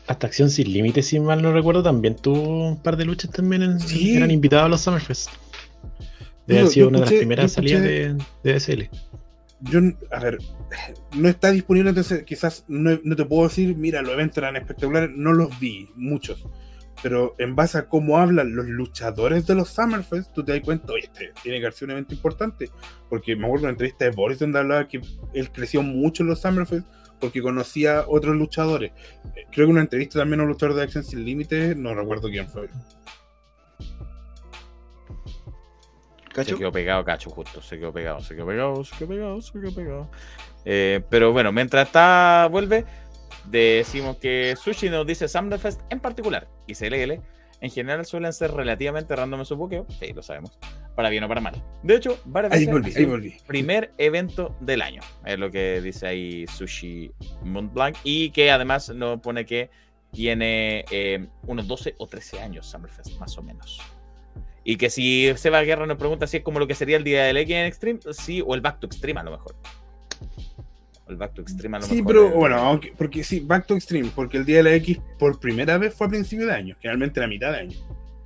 Hasta 0.07 0.27
Acción 0.27 0.51
Sin 0.51 0.73
Límites, 0.73 1.07
si 1.09 1.19
mal 1.21 1.43
no 1.43 1.53
recuerdo, 1.53 1.83
también 1.83 2.17
tuvo 2.17 2.69
un 2.69 2.83
par 2.83 2.97
de 2.97 3.05
luchas 3.05 3.31
también. 3.31 3.63
En, 3.63 3.81
Sí. 3.81 4.17
Eran 4.17 4.31
invitados 4.31 4.67
a 4.67 4.69
los 4.69 4.81
Summerfest. 4.81 5.31
Debe 6.47 6.61
haber 6.61 6.73
sido 6.73 6.89
una 6.89 6.99
de 7.01 7.05
las 7.07 7.15
primeras 7.15 7.53
salidas 7.53 7.83
de, 7.83 8.17
de 8.45 8.55
SL. 8.61 8.89
Yo, 9.61 9.81
a 10.13 10.21
ver, 10.21 10.39
no 11.17 11.29
está 11.29 11.51
disponible, 11.51 11.91
entonces 11.91 12.25
quizás 12.25 12.65
no, 12.69 12.99
no 13.03 13.17
te 13.17 13.25
puedo 13.25 13.45
decir, 13.45 13.77
mira, 13.77 14.03
los 14.03 14.13
eventos 14.13 14.39
eran 14.39 14.57
espectaculares, 14.57 15.11
no 15.15 15.33
los 15.33 15.59
vi, 15.59 15.89
muchos. 15.95 16.47
Pero 17.03 17.35
en 17.39 17.55
base 17.55 17.79
a 17.79 17.89
cómo 17.89 18.19
hablan 18.19 18.57
los 18.57 18.67
luchadores 18.67 19.47
de 19.47 19.55
los 19.55 19.69
Summerfest, 19.69 20.33
tú 20.33 20.45
te 20.45 20.53
das 20.53 20.63
cuenta, 20.63 20.93
oye, 20.93 21.05
este 21.05 21.33
tiene 21.43 21.61
que 21.61 21.67
haber 21.67 21.85
un 21.85 21.91
evento 21.91 22.15
importante. 22.15 22.71
Porque 23.09 23.37
me 23.37 23.45
acuerdo 23.45 23.63
de 23.63 23.67
una 23.67 23.73
entrevista 23.73 24.05
de 24.07 24.11
Boris 24.13 24.39
donde 24.39 24.59
hablaba 24.59 24.89
que 24.89 25.01
él 25.35 25.53
creció 25.53 25.83
mucho 25.83 26.23
en 26.23 26.31
los 26.31 26.41
Summerfest 26.41 26.87
porque 27.21 27.43
conocía 27.43 28.05
otros 28.07 28.37
luchadores. 28.37 28.93
Creo 29.53 29.67
que 29.67 29.73
una 29.73 29.81
entrevista 29.81 30.19
también 30.19 30.41
a 30.41 30.43
un 30.45 30.51
luchador 30.51 30.75
de 30.75 30.83
Action 30.83 31.05
Sin 31.05 31.25
Límites, 31.25 31.77
no 31.77 31.95
recuerdo 31.95 32.29
quién 32.29 32.49
fue. 32.49 32.69
Se 36.45 36.57
quedó 36.57 36.73
pegado, 36.73 37.05
cacho, 37.05 37.31
justo. 37.31 37.63
Se 37.63 37.79
quedó 37.79 37.93
pegado, 37.93 38.21
se 38.21 38.35
quedó 38.35 38.47
pegado, 38.47 38.85
se 38.85 38.97
quedó 38.97 39.09
pegado, 39.09 39.41
se 39.41 39.53
quedó 39.53 39.75
pegado. 39.75 40.11
Eh, 40.65 41.01
pero 41.11 41.33
bueno, 41.33 41.53
mientras 41.53 41.87
está, 41.87 42.49
vuelve, 42.51 42.85
decimos 43.45 44.17
que 44.17 44.55
Sushi 44.61 44.91
nos 44.91 45.07
dice 45.07 45.29
Summerfest 45.29 45.81
en 45.91 46.01
particular 46.01 46.49
y 46.67 46.75
CLL 46.75 47.23
en 47.61 47.71
general 47.71 48.05
suelen 48.05 48.33
ser 48.33 48.53
relativamente 48.53 49.15
random 49.17 49.41
en 49.41 49.47
su 49.47 49.57
buqueo, 49.57 49.87
sí, 49.99 50.13
lo 50.13 50.23
sabemos, 50.23 50.59
para 50.95 51.09
bien 51.09 51.25
o 51.25 51.29
para 51.29 51.41
mal. 51.41 51.63
De 51.83 51.97
hecho, 51.97 52.19
varias 52.25 52.53
Ahí 52.53 52.61
veces 52.61 52.73
volví, 52.73 52.91
ha 52.91 52.93
sido 52.93 53.01
ahí 53.01 53.11
volví. 53.11 53.37
primer 53.47 53.93
evento 53.99 54.55
del 54.61 54.83
año, 54.83 55.01
es 55.25 55.39
lo 55.39 55.51
que 55.51 55.81
dice 55.81 56.07
ahí 56.07 56.47
Sushi 56.47 57.13
Montblanc, 57.43 57.97
y 58.05 58.31
que 58.31 58.51
además 58.51 58.91
nos 58.91 59.21
pone 59.21 59.47
que 59.47 59.71
tiene 60.13 60.85
eh, 60.91 61.27
unos 61.47 61.67
12 61.67 61.95
o 61.99 62.07
13 62.07 62.41
años 62.41 62.67
Summerfest, 62.67 63.19
más 63.19 63.37
o 63.39 63.43
menos. 63.43 63.81
Y 64.69 64.77
que 64.79 64.91
si 64.91 65.33
Seba 65.37 65.63
Guerra 65.63 65.87
nos 65.87 65.97
pregunta 65.97 66.27
si 66.27 66.39
es 66.39 66.43
como 66.43 66.59
lo 66.59 66.67
que 66.67 66.75
sería 66.75 66.97
el 66.97 67.05
día 67.05 67.23
del 67.25 67.37
X 67.37 67.55
en 67.55 67.67
Extreme, 67.67 68.01
sí, 68.11 68.43
o 68.45 68.53
el 68.57 68.61
Back 68.61 68.81
to 68.81 68.87
Extreme 68.89 69.21
a 69.21 69.23
lo 69.23 69.31
mejor. 69.31 69.55
O 71.07 71.11
el 71.11 71.17
Back 71.17 71.35
to 71.35 71.43
Extreme 71.43 71.77
a 71.77 71.81
lo 71.81 71.87
Sí, 71.87 71.97
mejor. 72.03 72.07
pero 72.09 72.27
eh, 72.27 72.33
bueno, 72.33 72.57
aunque, 72.57 72.93
porque 72.99 73.23
sí, 73.23 73.39
Back 73.39 73.67
to 73.67 73.77
Extreme, 73.77 74.11
porque 74.13 74.39
el 74.39 74.45
día 74.45 74.57
de 74.57 74.63
la 74.65 74.75
X 74.75 74.99
por 75.21 75.39
primera 75.39 75.79
vez 75.79 75.95
fue 75.95 76.09
a 76.09 76.11
principio 76.11 76.47
de 76.47 76.53
año, 76.53 76.77
generalmente 76.81 77.23
a 77.23 77.29
mitad 77.29 77.53
de 77.53 77.59
año. 77.59 77.79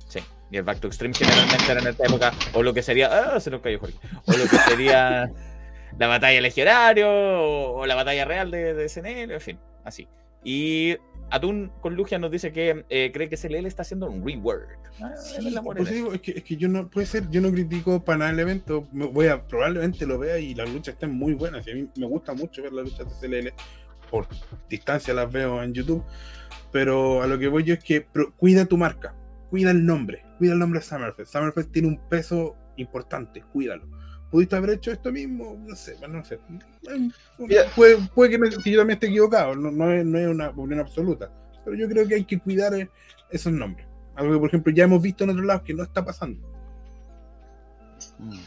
Sí, 0.07 0.19
y 0.49 0.57
el 0.57 0.63
Back 0.63 0.79
to 0.79 0.87
Extreme 0.87 1.13
generalmente 1.13 1.63
era 1.71 1.79
en 1.79 1.87
esta 1.87 2.05
época, 2.05 2.33
o 2.53 2.63
lo 2.63 2.73
que 2.73 2.81
sería, 2.81 3.35
ah, 3.35 3.39
se 3.39 3.51
nos 3.51 3.61
cayó 3.61 3.79
Jorge, 3.79 3.97
o 4.25 4.31
lo 4.31 4.43
que 4.45 4.57
sería 4.67 5.31
la 5.99 6.07
batalla 6.07 6.41
legionario, 6.41 7.07
o, 7.07 7.81
o 7.81 7.85
la 7.85 7.93
batalla 7.93 8.25
real 8.25 8.49
de, 8.49 8.73
de 8.73 8.89
SNL, 8.89 9.31
en 9.31 9.41
fin, 9.41 9.59
así. 9.85 10.07
Y 10.43 10.97
Atún 11.31 11.71
con 11.79 11.95
Lugia 11.95 12.19
nos 12.19 12.29
dice 12.29 12.51
que 12.51 12.85
eh, 12.89 13.11
cree 13.13 13.29
que 13.29 13.37
SLL 13.37 13.65
está 13.65 13.83
haciendo 13.83 14.09
un 14.09 14.25
rework. 14.25 14.77
Ah, 15.01 15.15
Sí, 15.15 15.47
es 15.47 15.89
digo, 15.89 16.11
que, 16.21 16.31
es 16.31 16.43
que 16.43 16.57
yo 16.57 16.67
no, 16.67 16.89
puede 16.89 17.07
ser, 17.07 17.29
yo 17.29 17.39
no 17.39 17.51
critico 17.51 18.03
para 18.03 18.19
nada 18.19 18.31
el 18.31 18.39
evento, 18.39 18.87
me 18.91 19.05
voy 19.05 19.27
a, 19.27 19.47
probablemente 19.47 20.05
lo 20.05 20.19
vea 20.19 20.37
y 20.39 20.53
las 20.53 20.69
luchas 20.69 20.95
estén 20.95 21.11
muy 21.11 21.33
buenas, 21.33 21.65
y 21.65 21.71
a 21.71 21.75
mí 21.75 21.89
me 21.95 22.05
gusta 22.05 22.33
mucho 22.33 22.61
ver 22.61 22.73
las 22.73 22.85
luchas 22.85 23.21
de 23.21 23.27
CLL, 23.27 23.53
por 24.09 24.27
distancia 24.69 25.13
las 25.13 25.31
veo 25.31 25.63
en 25.63 25.73
YouTube, 25.73 26.03
pero 26.69 27.21
a 27.21 27.27
lo 27.27 27.39
que 27.39 27.47
voy 27.47 27.63
yo 27.63 27.73
es 27.75 27.83
que 27.83 28.05
cuida 28.35 28.65
tu 28.65 28.75
marca, 28.75 29.15
cuida 29.49 29.71
el 29.71 29.85
nombre, 29.85 30.25
cuida 30.37 30.51
el 30.51 30.59
nombre 30.59 30.81
de 30.81 30.85
Summerfest, 30.85 31.31
Summerfest 31.31 31.71
tiene 31.71 31.87
un 31.87 32.09
peso 32.09 32.57
importante, 32.75 33.41
cuídalo. 33.53 33.87
¿Pudiste 34.31 34.55
haber 34.55 34.71
hecho 34.71 34.91
esto 34.91 35.11
mismo? 35.11 35.61
No 35.67 35.75
sé, 35.75 35.95
bueno, 35.99 36.19
no 36.19 36.25
sé. 36.25 36.39
Mira. 37.37 37.65
Puede, 37.75 37.97
puede 38.15 38.31
que, 38.31 38.37
me- 38.37 38.49
que 38.49 38.71
yo 38.71 38.79
también 38.79 38.95
esté 38.95 39.07
equivocado, 39.07 39.55
no, 39.55 39.69
no 39.71 39.91
es, 39.91 40.05
no 40.05 40.17
es 40.17 40.27
una 40.27 40.49
opinión 40.49 40.79
absoluta, 40.79 41.29
pero 41.65 41.75
yo 41.75 41.87
creo 41.89 42.07
que 42.07 42.15
hay 42.15 42.23
que 42.23 42.39
cuidar 42.39 42.73
eh, 42.73 42.89
esos 43.29 43.51
nombres. 43.51 43.85
Algo 44.15 44.33
que, 44.33 44.39
por 44.39 44.47
ejemplo, 44.49 44.73
ya 44.73 44.85
hemos 44.85 45.01
visto 45.01 45.23
en 45.25 45.31
otros 45.31 45.45
lados 45.45 45.63
que 45.63 45.73
no 45.73 45.83
está 45.83 46.03
pasando. 46.05 46.39
Mm. 48.19 48.39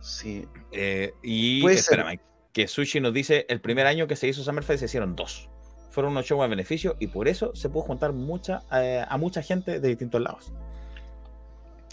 Sí. 0.00 0.46
Eh, 0.72 1.12
y 1.22 1.66
espérame, 1.66 2.18
que 2.52 2.68
Sushi 2.68 3.00
nos 3.00 3.12
dice 3.14 3.46
el 3.48 3.60
primer 3.60 3.86
año 3.86 4.06
que 4.06 4.16
se 4.16 4.28
hizo 4.28 4.42
Summerfest 4.42 4.80
se 4.80 4.84
hicieron 4.86 5.16
dos. 5.16 5.48
Fueron 5.90 6.12
unos 6.12 6.26
shows 6.26 6.44
a 6.44 6.46
beneficio 6.46 6.96
y 7.00 7.06
por 7.08 7.28
eso 7.28 7.54
se 7.54 7.68
pudo 7.68 7.82
juntar 7.84 8.12
mucha, 8.12 8.62
eh, 8.72 9.04
a 9.08 9.16
mucha 9.16 9.42
gente 9.42 9.80
de 9.80 9.88
distintos 9.88 10.20
lados. 10.20 10.52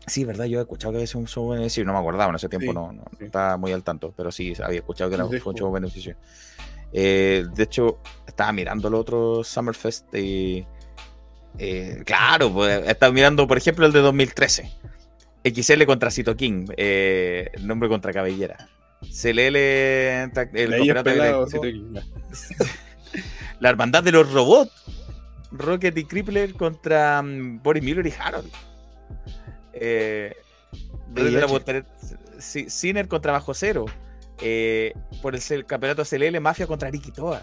Sí, 0.07 0.23
verdad, 0.23 0.45
yo 0.45 0.59
he 0.59 0.61
escuchado 0.61 0.93
que 0.93 1.07
sido 1.07 1.19
un 1.19 1.27
show 1.27 1.49
beneficio, 1.49 1.83
no 1.83 1.93
me 1.93 1.99
acordaba, 1.99 2.29
en 2.29 2.35
ese 2.35 2.49
tiempo 2.49 2.71
Sí, 2.71 2.75
no, 2.75 2.93
no 2.93 3.03
sí. 3.17 3.25
estaba 3.25 3.57
muy 3.57 3.71
al 3.71 3.83
tanto, 3.83 4.13
pero 4.15 4.31
sí 4.31 4.53
había 4.63 4.79
escuchado 4.79 5.09
que 5.09 5.15
era 5.15 5.27
Sí, 5.27 5.37
un 5.43 5.55
show 5.55 5.71
beneficio. 5.71 6.15
Eh, 6.93 7.45
de 7.53 7.63
hecho, 7.63 7.99
estaba 8.27 8.51
mirando 8.51 8.87
el 8.87 8.93
otro 8.93 9.43
Summerfest 9.43 10.13
y. 10.15 10.65
eh, 11.57 12.03
claro, 12.05 12.53
pues, 12.53 12.87
estaba 12.87 13.11
mirando, 13.11 13.47
por 13.47 13.57
ejemplo, 13.57 13.85
el 13.85 13.91
de 13.91 14.01
2013. 14.01 14.71
XL 15.43 15.83
contra 15.85 16.11
Cito 16.11 16.35
King, 16.35 16.67
eh, 16.77 17.51
nombre 17.61 17.89
contra 17.89 18.13
cabellera. 18.13 18.69
CLL, 19.01 19.55
el 19.57 20.31
campeonato 20.33 21.03
pelado, 21.03 21.47
la 23.59 23.69
hermandad 23.69 24.03
de 24.03 24.11
los 24.11 24.31
robots. 24.31 24.71
Rocket 25.51 25.97
y 25.97 26.05
Crippler 26.05 26.53
contra 26.53 27.21
mm, 27.21 27.61
Boris 27.61 27.83
Miller 27.83 28.07
y 28.07 28.13
Harold. 28.17 28.51
Eh, 29.75 30.35
desde 31.09 31.31
la 31.31 31.47
Sinner 32.39 33.07
contra 33.07 33.31
Bajo 33.33 33.53
Cero. 33.53 33.85
Eh, 34.41 34.93
por 35.21 35.33
el, 35.35 35.41
cel- 35.41 35.65
campeonato 35.65 36.03
CLL 36.03 36.39
Mafia 36.41 36.67
contra 36.67 36.89
Ricky 36.89 37.11
Toa. 37.11 37.41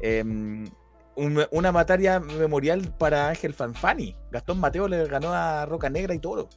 Eh, 0.00 0.22
un- 0.22 1.46
una 1.50 1.70
batalla 1.70 2.20
memorial 2.20 2.94
para 2.98 3.28
Ángel 3.28 3.52
Fanfani. 3.52 4.16
Gastón 4.30 4.58
Mateo 4.60 4.88
le 4.88 5.06
ganó 5.06 5.34
a 5.34 5.66
Roca 5.66 5.90
Negra 5.90 6.14
y 6.14 6.18
Toro. 6.18 6.48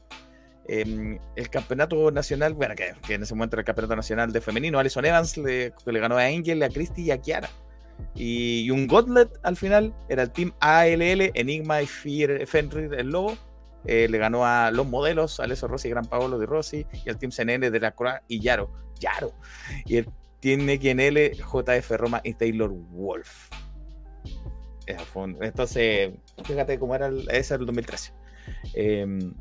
Eh, 0.69 1.19
el 1.35 1.49
campeonato 1.49 2.09
nacional, 2.11 2.53
bueno, 2.53 2.73
que, 2.75 2.93
que 3.05 3.15
en 3.15 3.23
ese 3.23 3.35
momento 3.35 3.57
era 3.57 3.61
el 3.61 3.65
campeonato 3.65 3.97
nacional 3.97 4.31
de 4.31 4.39
femenino, 4.39 4.79
Alison 4.79 5.03
Evans 5.03 5.35
le, 5.37 5.73
le 5.85 5.99
ganó 5.99 6.17
a 6.17 6.23
Angel, 6.23 6.63
a 6.63 6.69
Christy 6.69 7.01
y 7.03 7.11
a 7.11 7.17
Kiara. 7.19 7.49
Y, 8.15 8.61
y 8.61 8.71
un 8.71 8.87
Gauntlet 8.87 9.29
al 9.43 9.57
final 9.57 9.93
era 10.07 10.23
el 10.23 10.31
team 10.31 10.53
ALL, 10.61 11.31
Enigma 11.33 11.81
y 11.81 11.87
Fear, 11.87 12.47
Fenrir, 12.47 12.93
el 12.93 13.09
Lobo. 13.09 13.35
Eh, 13.85 14.07
le 14.09 14.17
ganó 14.17 14.45
a 14.45 14.71
los 14.71 14.87
modelos, 14.87 15.39
Aleso 15.39 15.67
Rossi, 15.67 15.89
Gran 15.89 16.05
Paolo 16.05 16.39
de 16.39 16.45
Rossi, 16.45 16.85
y 17.05 17.09
al 17.09 17.17
team 17.17 17.31
CNN 17.31 17.69
de 17.69 17.79
la 17.79 17.91
Croix 17.91 18.19
y 18.27 18.39
Yaro. 18.39 18.71
Yaro. 18.99 19.33
Y 19.85 19.97
el 19.97 20.07
Team 20.39 20.67
XNL, 20.67 21.37
JF 21.37 21.91
Roma 21.91 22.19
y 22.23 22.33
Taylor 22.33 22.69
Wolf. 22.69 23.49
Entonces, 25.41 26.11
fíjate 26.43 26.77
cómo 26.77 26.95
era 26.95 27.07
el, 27.07 27.27
ese 27.29 27.53
era 27.53 27.61
el 27.61 27.65
2013. 27.67 28.13
Eh, 28.73 29.31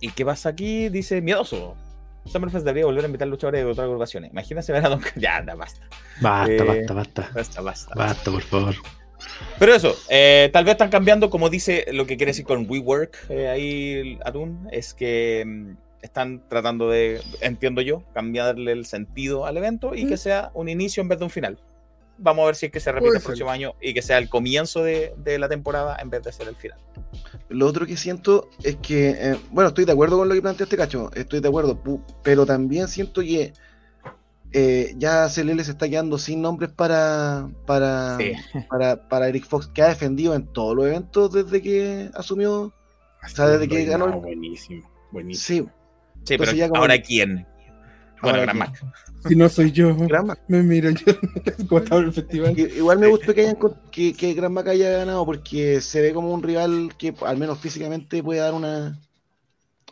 ¿Y 0.00 0.10
qué 0.10 0.24
pasa 0.24 0.50
aquí? 0.50 0.88
Dice 0.88 1.20
miedoso. 1.20 1.76
Summerfest 2.26 2.64
debería 2.64 2.86
volver 2.86 3.04
a 3.04 3.06
invitar 3.06 3.28
luchadores 3.28 3.64
de 3.64 3.70
otras 3.70 3.84
agrupaciones. 3.84 4.30
Imagínate 4.32 4.72
ver 4.72 4.84
a 4.84 4.88
Don. 4.88 5.00
Ya, 5.16 5.36
anda, 5.36 5.54
basta. 5.54 5.88
Basta, 6.20 6.52
Eh, 6.52 6.62
basta, 6.64 6.94
basta. 6.94 7.30
Basta, 7.34 7.60
basta. 7.60 7.94
Basta, 7.94 8.30
por 8.30 8.42
favor. 8.42 8.74
Pero 9.58 9.74
eso, 9.74 9.96
eh, 10.08 10.50
tal 10.52 10.64
vez 10.64 10.72
están 10.72 10.90
cambiando, 10.90 11.30
como 11.30 11.48
dice 11.48 11.86
lo 11.92 12.06
que 12.06 12.16
quiere 12.16 12.30
decir 12.30 12.44
con 12.44 12.68
WeWork 12.68 13.26
eh, 13.30 13.48
ahí, 13.48 14.18
Atún, 14.24 14.68
es 14.70 14.94
que 14.94 15.44
mm, 15.46 15.76
están 16.02 16.42
tratando 16.48 16.90
de, 16.90 17.20
entiendo 17.40 17.80
yo, 17.80 18.02
cambiarle 18.12 18.72
el 18.72 18.86
sentido 18.86 19.46
al 19.46 19.56
evento 19.56 19.94
y 19.94 20.06
que 20.06 20.16
sea 20.16 20.50
un 20.54 20.68
inicio 20.68 21.00
en 21.02 21.08
vez 21.08 21.18
de 21.18 21.24
un 21.24 21.30
final. 21.30 21.58
Vamos 22.18 22.44
a 22.44 22.46
ver 22.46 22.56
si 22.56 22.66
es 22.66 22.72
que 22.72 22.80
se 22.80 22.92
repite 22.92 23.18
el 23.18 23.22
próximo 23.22 23.50
año 23.50 23.74
y 23.80 23.92
que 23.92 24.00
sea 24.00 24.16
el 24.16 24.30
comienzo 24.30 24.82
de, 24.82 25.12
de 25.18 25.38
la 25.38 25.48
temporada 25.48 25.96
en 26.00 26.08
vez 26.08 26.22
de 26.22 26.32
ser 26.32 26.48
el 26.48 26.56
final. 26.56 26.78
Lo 27.48 27.66
otro 27.66 27.86
que 27.86 27.96
siento 27.96 28.48
es 28.62 28.76
que, 28.76 29.10
eh, 29.10 29.36
bueno, 29.50 29.68
estoy 29.68 29.84
de 29.84 29.92
acuerdo 29.92 30.18
con 30.18 30.28
lo 30.28 30.34
que 30.34 30.42
plantea 30.42 30.64
este 30.64 30.76
cacho, 30.76 31.10
estoy 31.14 31.40
de 31.40 31.48
acuerdo, 31.48 31.80
pero 32.22 32.46
también 32.46 32.88
siento 32.88 33.20
que 33.20 33.52
eh, 34.58 34.94
ya 34.96 35.28
CLL 35.28 35.62
se 35.64 35.72
está 35.72 35.86
quedando 35.88 36.16
sin 36.16 36.40
nombres 36.40 36.70
para, 36.70 37.48
para, 37.66 38.16
Sí. 38.18 38.32
para, 38.70 39.06
para 39.08 39.28
Eric 39.28 39.44
Fox, 39.44 39.66
que 39.68 39.82
ha 39.82 39.88
defendido 39.88 40.34
en 40.34 40.46
todos 40.46 40.74
los 40.74 40.86
eventos 40.86 41.30
desde 41.32 41.60
que 41.60 42.10
asumió. 42.14 42.72
sea, 43.28 43.48
desde 43.48 43.68
que 43.68 43.84
ganó 43.84 44.20
Buenísimo, 44.20 44.88
buenísimo. 45.12 45.66
Sí, 45.68 45.72
Sí, 46.24 46.34
Entonces 46.34 46.38
pero 46.38 46.52
ya 46.52 46.68
como- 46.70 46.80
ahora 46.80 46.98
quién? 47.02 47.46
Bueno, 48.22 48.38
Ahora 48.38 48.42
Gran. 48.42 48.58
Mac. 48.58 48.84
Si 49.28 49.36
no 49.36 49.48
soy 49.50 49.72
yo, 49.72 49.94
Gran 50.08 50.26
Mac. 50.26 50.40
me 50.48 50.62
miro 50.62 50.88
yo 50.90 51.12
como 51.68 51.80
estaba 51.82 52.00
en 52.00 52.06
el 52.06 52.12
festival. 52.14 52.58
Igual 52.58 52.98
me 52.98 53.08
gustó 53.08 53.34
que, 53.34 53.42
hayan, 53.42 53.58
que, 53.92 54.14
que 54.14 54.32
Gran 54.34 54.52
Mac 54.54 54.66
haya 54.68 54.90
ganado 54.90 55.26
porque 55.26 55.80
se 55.82 56.00
ve 56.00 56.14
como 56.14 56.32
un 56.32 56.42
rival 56.42 56.94
que 56.96 57.14
al 57.26 57.36
menos 57.36 57.58
físicamente 57.58 58.22
puede 58.22 58.40
dar 58.40 58.54
una, 58.54 58.98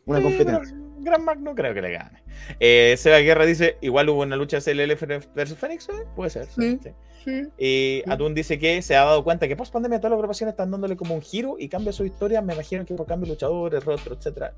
una 0.07 0.19
Sí, 0.19 0.25
competencia. 0.25 0.77
Gran 1.05 1.25
Mac 1.25 1.39
no 1.39 1.55
creo 1.55 1.73
que 1.75 1.83
le 1.83 1.93
gane. 1.93 2.23
Eh, 2.61 2.95
Seba 2.99 3.19
Guerra 3.19 3.47
dice, 3.47 3.77
igual 3.81 4.09
hubo 4.09 4.23
una 4.23 4.37
lucha 4.37 4.59
CLL 4.61 4.95
versus 5.35 5.59
Fénix, 5.59 5.89
¿eh? 5.89 5.93
puede 6.17 6.31
ser. 6.31 6.47
Sí. 6.47 6.79
sí. 6.83 6.91
Sí. 7.25 7.43
Y 7.57 8.03
Atún 8.11 8.35
dice 8.35 8.59
que 8.59 8.83
se 8.83 8.97
ha 8.97 9.05
dado 9.05 9.25
cuenta 9.25 9.49
que 9.49 9.57
post 9.57 9.73
pandemia 9.73 9.99
todas 9.99 10.11
las 10.11 10.19
agrupaciones 10.19 10.53
están 10.53 10.71
dándole 10.71 10.95
como 10.95 11.15
un 11.15 11.23
giro 11.23 11.57
y 11.59 11.71
cambia 11.71 11.91
su 11.91 12.05
historia. 12.05 12.43
Me 12.43 12.53
imagino 12.53 12.85
que 12.85 12.93
por 12.95 13.07
cambio 13.07 13.25
de 13.29 13.33
luchadores, 13.33 13.83
rostro, 13.83 14.15
etcétera. 14.15 14.53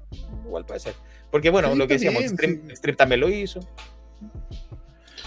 Igual 0.45 0.67
puede 0.67 0.81
ser. 0.81 0.95
Porque 1.31 1.51
bueno, 1.51 1.71
Sí, 1.71 1.79
lo 1.79 1.87
que 1.87 1.95
decíamos, 1.95 2.25
sí. 2.25 2.35
Extreme 2.69 2.97
también 2.97 3.21
lo 3.21 3.29
hizo. 3.29 3.61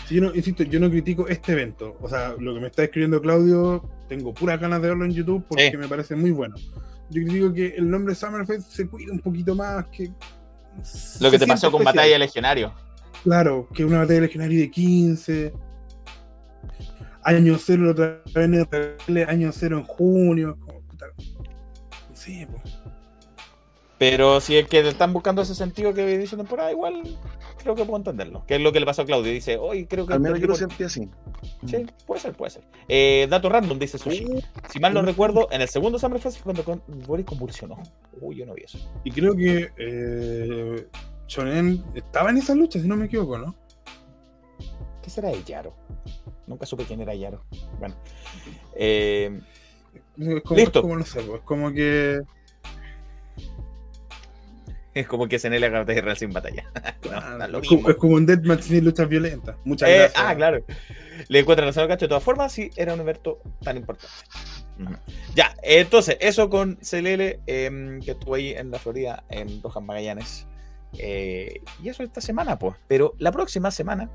Sí, 0.07 0.15
Yo 0.15 0.21
no, 0.21 0.35
insisto, 0.35 0.63
yo 0.63 0.81
no 0.81 0.89
critico 0.89 1.29
este 1.29 1.53
evento. 1.53 1.95
O 2.01 2.09
sea, 2.09 2.35
lo 2.37 2.53
que 2.55 2.59
me 2.59 2.67
está 2.67 2.83
escribiendo 2.83 3.21
Claudio, 3.21 3.87
tengo 4.09 4.33
puras 4.33 4.59
ganas 4.59 4.81
de 4.81 4.89
verlo 4.89 5.05
en 5.05 5.11
YouTube 5.11 5.45
porque 5.47 5.71
Sí. 5.71 5.77
me 5.77 5.87
parece 5.87 6.17
muy 6.17 6.31
bueno. 6.31 6.55
Yo 7.09 7.23
critico 7.23 7.53
que 7.53 7.67
el 7.67 7.89
nombre 7.89 8.15
Summerfest 8.15 8.69
se 8.69 8.87
cuide 8.87 9.11
un 9.11 9.19
poquito 9.19 9.55
más 9.55 9.85
que. 9.87 10.11
Lo 11.19 11.31
que 11.31 11.39
te 11.39 11.47
pasó 11.47 11.71
con 11.71 11.81
especial. 11.81 12.05
Batalla 12.05 12.17
Legionario. 12.19 12.73
Claro, 13.23 13.67
que 13.73 13.85
una 13.85 13.99
batalla 13.99 14.21
legionaria 14.21 14.59
de 14.59 14.71
15. 14.71 15.53
Año 17.23 17.57
cero 17.59 17.91
otra 17.91 18.21
vez 18.33 19.27
año 19.27 19.51
cero 19.51 19.77
en 19.77 19.83
junio. 19.83 20.57
Como, 20.65 20.81
puta. 20.81 21.05
Sí, 22.13 22.45
pues. 22.49 22.79
Pero 23.97 24.39
si 24.39 24.57
es 24.57 24.67
que 24.67 24.79
están 24.79 25.11
buscando 25.11 25.41
ese 25.41 25.53
sentido 25.53 25.93
que 25.93 26.17
dice 26.17 26.37
temporada, 26.37 26.71
igual 26.71 27.03
creo 27.61 27.75
que 27.75 27.85
puedo 27.85 27.97
entenderlo. 27.97 28.45
Que 28.47 28.55
es 28.55 28.61
lo 28.61 28.71
que 28.71 28.79
le 28.79 28.85
pasó 28.85 29.03
a 29.03 29.05
Claudio. 29.05 29.31
Dice, 29.31 29.57
hoy 29.57 29.85
creo 29.85 30.05
que. 30.07 30.13
Al 30.13 30.19
menos 30.19 30.39
yo 30.39 30.47
lo 30.47 30.55
sentí 30.55 30.83
así. 30.83 31.09
Sí, 31.65 31.85
puede 32.07 32.21
ser, 32.21 32.33
puede 32.33 32.49
ser. 32.51 32.63
Eh, 32.87 33.27
dato 33.29 33.49
random, 33.49 33.77
dice 33.77 33.97
Sushi. 33.97 34.25
Si 34.69 34.79
mal 34.79 34.93
no 34.93 35.01
Uh. 35.01 35.03
recuerdo, 35.05 35.47
en 35.51 35.61
el 35.61 35.69
segundo 35.69 35.99
Summerfest 35.99 36.37
fue 36.37 36.53
cuando 36.53 36.63
con- 36.63 36.83
Boris 37.05 37.25
convulsionó. 37.25 37.77
Uy, 38.21 38.37
yo 38.37 38.45
no 38.45 38.53
vi 38.53 38.63
eso. 38.63 38.77
Y 39.03 39.11
creo 39.11 39.35
que 39.35 39.69
eh, 39.77 40.87
Shonen 41.27 41.83
estaba 41.95 42.29
en 42.31 42.37
esa 42.37 42.55
lucha, 42.55 42.79
si 42.79 42.87
no 42.87 42.95
me 42.95 43.05
equivoco, 43.05 43.37
¿no? 43.37 43.55
¿Qué 45.01 45.09
será 45.09 45.29
de 45.29 45.43
Yaro? 45.43 45.75
Nunca 46.47 46.65
supe 46.65 46.83
quién 46.85 47.01
era 47.01 47.13
Yaro. 47.15 47.43
Bueno. 47.79 47.95
Eh, 48.75 49.39
Es 50.17 50.41
como, 50.43 50.57
Listo. 50.59 50.79
Es 50.79 50.83
como, 50.83 50.97
no 50.97 51.05
sé, 51.05 51.21
pues, 51.21 51.41
como 51.43 51.71
que. 51.71 52.19
Es 54.99 55.07
como 55.07 55.27
que 55.27 55.39
SNL 55.39 55.63
haga 55.63 55.79
batalla 55.79 56.01
real 56.01 56.17
sin 56.17 56.31
batalla. 56.33 56.65
No, 57.09 57.47
lo 57.47 57.59
es, 57.61 57.67
como, 57.67 57.77
mismo. 57.77 57.89
es 57.89 57.95
como 57.95 58.15
un 58.15 58.25
deathmatch 58.25 58.61
sin 58.61 58.85
luchas 58.85 59.07
violentas. 59.09 59.55
Muchas 59.63 59.89
Eh, 59.89 59.97
gracias. 59.97 60.23
ah, 60.23 60.35
claro. 60.35 60.63
Le 61.27 61.39
encuentran 61.39 61.67
razón 61.67 61.83
al 61.83 61.89
cacho. 61.89 62.05
De 62.05 62.09
todas 62.09 62.23
formas, 62.23 62.51
sí, 62.51 62.69
era 62.75 62.93
un 62.93 62.99
evento 62.99 63.39
tan 63.63 63.77
importante. 63.77 64.13
Ya, 65.35 65.55
entonces, 65.63 66.17
eso 66.21 66.49
con 66.49 66.75
CLL, 66.77 67.39
em, 67.47 67.99
que 68.01 68.11
estuvo 68.11 68.35
ahí 68.35 68.51
en 68.51 68.71
la 68.71 68.79
Florida, 68.79 69.23
en 69.29 69.61
Rojas 69.61 69.83
Magallanes. 69.83 70.47
Eh, 70.97 71.61
y 71.83 71.89
eso 71.89 72.03
esta 72.03 72.21
semana, 72.21 72.57
pues. 72.59 72.75
Pero 72.87 73.13
la 73.19 73.31
próxima 73.31 73.71
semana, 73.71 74.09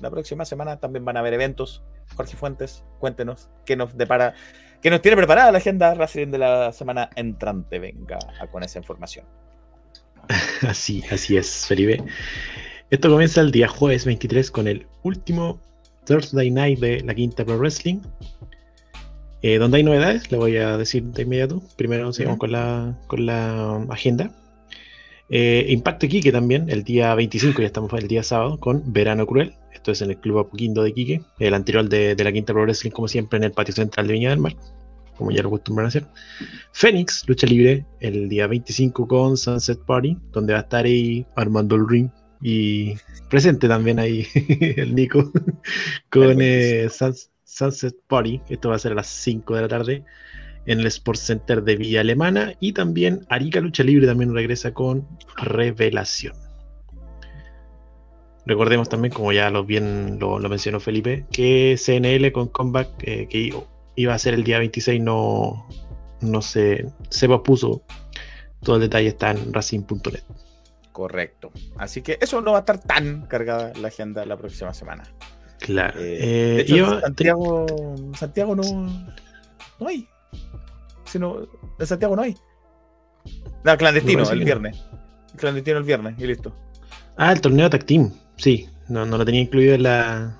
la 0.00 0.10
próxima 0.10 0.44
semana 0.44 0.78
también 0.78 1.04
van 1.04 1.16
a 1.16 1.20
haber 1.20 1.34
eventos. 1.34 1.82
Jorge 2.16 2.36
Fuentes, 2.36 2.84
cuéntenos 2.98 3.48
qué 3.64 3.74
nos 3.76 3.96
depara, 3.96 4.34
qué 4.82 4.90
nos 4.90 5.00
tiene 5.00 5.16
preparada 5.16 5.50
la 5.50 5.58
agenda 5.58 5.94
Racing 5.94 6.28
de 6.30 6.38
la 6.38 6.72
semana 6.72 7.08
entrante. 7.16 7.78
Venga 7.78 8.18
con 8.50 8.62
esa 8.62 8.78
información. 8.78 9.24
Así, 10.62 11.02
así 11.10 11.36
es, 11.36 11.66
Felipe. 11.66 12.02
Esto 12.90 13.10
comienza 13.10 13.40
el 13.40 13.50
día 13.50 13.68
jueves 13.68 14.04
23 14.04 14.50
con 14.50 14.68
el 14.68 14.86
último 15.02 15.60
Thursday 16.06 16.50
Night 16.50 16.78
de 16.80 17.00
la 17.02 17.14
Quinta 17.14 17.44
Pro 17.44 17.58
Wrestling. 17.58 18.00
eh, 19.42 19.58
donde 19.58 19.78
hay 19.78 19.82
novedades, 19.82 20.30
le 20.30 20.38
voy 20.38 20.56
a 20.56 20.76
decir 20.76 21.02
de 21.02 21.22
inmediato. 21.22 21.62
Primero 21.76 22.12
sigamos 22.12 22.34
Ujú. 22.36 22.40
con, 22.40 22.52
la, 22.52 22.98
con 23.08 23.26
la 23.26 23.76
agenda. 23.90 24.30
Eh, 25.30 25.66
Impacto 25.70 26.06
Iquique 26.06 26.30
también, 26.30 26.68
el 26.70 26.84
día 26.84 27.14
25, 27.14 27.60
ya 27.62 27.66
estamos 27.66 27.92
el 27.94 28.06
día 28.06 28.22
sábado, 28.22 28.58
con 28.60 28.92
Verano 28.92 29.26
Cruel. 29.26 29.54
Esto 29.72 29.90
es 29.92 30.02
en 30.02 30.10
el 30.10 30.18
Club 30.18 30.38
Apoquindo 30.38 30.82
de 30.82 30.90
Iquique, 30.90 31.22
el 31.40 31.54
anterior 31.54 31.88
de, 31.88 32.14
de 32.14 32.24
la 32.24 32.30
Quinta 32.32 32.52
Pro 32.52 32.62
Wrestling, 32.62 32.90
como 32.92 33.08
siempre, 33.08 33.38
en 33.38 33.44
el 33.44 33.52
patio 33.52 33.74
central 33.74 34.06
de 34.06 34.12
Viña 34.12 34.30
del 34.30 34.38
Mar, 34.38 34.54
como 35.16 35.30
ya 35.30 35.42
lo 35.42 35.48
acostumbran 35.48 35.86
a 35.86 35.88
hacer. 35.88 36.06
Fénix, 36.72 37.24
lucha 37.28 37.46
libre, 37.46 37.86
el 38.00 38.28
día 38.28 38.46
25 38.46 39.06
con 39.06 39.36
Sunset 39.36 39.80
Party, 39.84 40.16
donde 40.32 40.52
va 40.52 40.60
a 40.60 40.62
estar 40.62 40.84
ahí 40.84 41.26
Armando 41.36 41.76
el 41.76 41.88
Ring 41.88 42.10
y 42.40 42.94
presente 43.30 43.68
también 43.68 43.98
ahí 43.98 44.26
el 44.76 44.94
Nico 44.94 45.30
con 46.10 46.38
eh, 46.40 46.88
Suns- 46.90 47.30
Sunset 47.44 47.94
Party. 48.08 48.40
Esto 48.48 48.70
va 48.70 48.76
a 48.76 48.78
ser 48.78 48.92
a 48.92 48.96
las 48.96 49.06
5 49.08 49.54
de 49.54 49.60
la 49.62 49.68
tarde 49.68 50.04
en 50.66 50.80
el 50.80 50.86
Sports 50.86 51.20
Center 51.20 51.62
de 51.62 51.76
Villa 51.76 52.00
Alemana 52.00 52.54
y 52.60 52.72
también 52.72 53.26
Arica 53.28 53.60
Lucha 53.60 53.82
Libre 53.84 54.06
también 54.06 54.32
regresa 54.34 54.72
con 54.72 55.06
Revelación. 55.36 56.34
Recordemos 58.44 58.88
también, 58.88 59.14
como 59.14 59.32
ya 59.32 59.50
lo 59.50 59.64
bien 59.64 60.18
lo, 60.18 60.38
lo 60.40 60.48
mencionó 60.48 60.80
Felipe, 60.80 61.26
que 61.30 61.76
CNL 61.78 62.32
con 62.32 62.48
Comeback, 62.48 62.88
eh, 63.02 63.28
que 63.28 63.54
iba 63.96 64.14
a 64.14 64.18
ser 64.18 64.34
el 64.34 64.44
día 64.44 64.58
26, 64.58 65.00
no, 65.00 65.68
no 66.20 66.42
se, 66.42 66.86
se 67.08 67.28
pospuso. 67.28 67.82
Todo 68.62 68.76
el 68.76 68.82
detalle 68.82 69.08
está 69.08 69.30
en 69.32 69.52
racing.net. 69.52 70.22
Correcto. 70.92 71.50
Así 71.78 72.02
que 72.02 72.18
eso 72.20 72.40
no 72.40 72.52
va 72.52 72.58
a 72.58 72.60
estar 72.60 72.78
tan 72.78 73.26
cargada 73.26 73.72
la 73.80 73.88
agenda 73.88 74.24
la 74.24 74.36
próxima 74.36 74.72
semana. 74.74 75.04
Claro. 75.58 76.00
Eh, 76.00 76.18
Eh, 76.20 76.60
hecho, 76.60 77.00
Santiago, 77.00 77.66
Santiago 78.16 78.54
no, 78.54 78.62
no 79.80 79.88
hay. 79.88 80.06
Sino, 81.04 81.48
en 81.78 81.86
Santiago 81.86 82.14
no 82.16 82.22
hay. 82.22 82.36
No, 83.64 83.76
clandestino, 83.76 84.28
el 84.30 84.44
viernes. 84.44 84.82
Clandestino 85.36 85.78
el 85.78 85.84
viernes 85.84 86.14
y 86.18 86.26
listo. 86.26 86.54
Ah, 87.16 87.32
el 87.32 87.40
torneo 87.40 87.70
Tag 87.70 87.84
Team. 87.84 88.12
Sí, 88.36 88.68
no, 88.88 89.06
no 89.06 89.18
lo 89.18 89.24
tenía 89.24 89.40
incluido 89.40 89.74
en 89.74 89.84
la, 89.84 90.38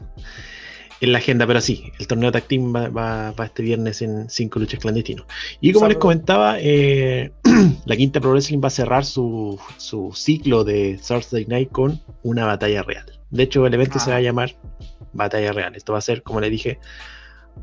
en 1.03 1.13
la 1.13 1.19
agenda, 1.19 1.47
pero 1.47 1.61
sí, 1.61 1.93
el 1.99 2.07
torneo 2.07 2.31
Tag 2.33 2.45
Team 2.45 2.75
va, 2.75 2.89
va- 2.89 3.33
va 3.33 3.45
este 3.47 3.63
viernes 3.63 4.01
en 4.03 4.31
cinco 4.31 4.59
luchas 4.61 4.79
clandestinos. 4.81 5.27
Y 5.61 5.73
como 5.73 5.89
les 5.89 5.97
comentaba, 5.99 6.57
eh, 6.61 7.33
la 7.87 7.97
Quinta 7.97 8.21
Pro 8.21 8.31
Wrestling 8.31 8.61
va 8.63 8.69
a 8.69 8.71
cerrar 8.71 9.05
su, 9.05 9.59
su 9.79 10.13
ciclo 10.15 10.63
de 10.65 10.99
Thursday 11.07 11.45
Night 11.47 11.71
con 11.73 12.01
una 12.23 12.47
batalla 12.47 12.83
real. 12.85 13.05
De 13.31 13.43
hecho, 13.43 13.67
el 13.67 13.75
evento 13.75 13.99
se 13.99 14.11
va 14.11 14.17
a 14.17 14.19
Ah. 14.19 14.23
llamar 14.23 14.55
Batalla 15.13 15.53
Real. 15.53 15.75
Esto 15.75 15.93
va 15.93 15.99
a 15.99 16.03
ser, 16.03 16.23
como 16.23 16.41
le 16.41 16.49
dije, 16.51 16.79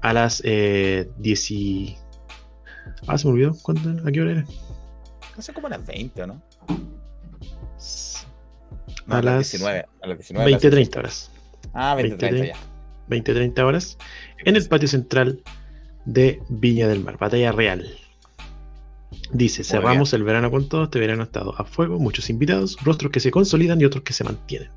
a 0.02 0.14
las 0.14 0.42
eh, 0.46 1.10
10 1.18 1.52
y... 1.52 1.96
Ah, 3.08 3.18
se 3.18 3.26
me 3.28 3.34
olvidó. 3.34 3.56
¿Cuánto, 3.62 3.90
¿A 4.08 4.12
qué 4.12 4.22
hora 4.22 4.32
era? 4.32 4.46
No 5.36 5.42
sé 5.42 5.54
como 5.54 5.68
a 5.68 5.70
las 5.72 5.86
20, 5.86 6.24
¿o 6.24 6.28
no? 6.28 6.42
A 9.08 9.16
No, 9.16 9.22
las 9.22 9.52
19. 9.52 9.86
A 10.02 10.08
las 10.08 10.18
19. 10.18 10.52
20-30 10.58 10.98
horas. 10.98 11.32
Ah, 11.74 11.96
20, 11.96 12.18
30 12.18 12.46
ya. 12.48 12.54
20-30 13.10 13.60
horas 13.64 13.98
en 14.46 14.56
el 14.56 14.68
patio 14.68 14.88
central 14.88 15.42
de 16.06 16.42
Viña 16.50 16.88
del 16.88 17.04
Mar, 17.04 17.18
batalla 17.18 17.52
real. 17.52 17.88
Dice, 19.32 19.64
cerramos 19.64 20.14
el 20.14 20.24
verano 20.24 20.50
con 20.50 20.68
todo, 20.70 20.86
este 20.86 21.00
verano 21.00 21.22
ha 21.22 21.26
estado 21.26 21.54
a 21.60 21.64
fuego, 21.66 22.00
muchos 22.00 22.30
invitados, 22.30 22.78
rostros 22.84 23.12
que 23.12 23.20
se 23.20 23.32
consolidan 23.32 23.80
y 23.82 23.86
otros 23.86 24.04
que 24.04 24.14
se 24.14 24.24
mantienen. 24.24 24.70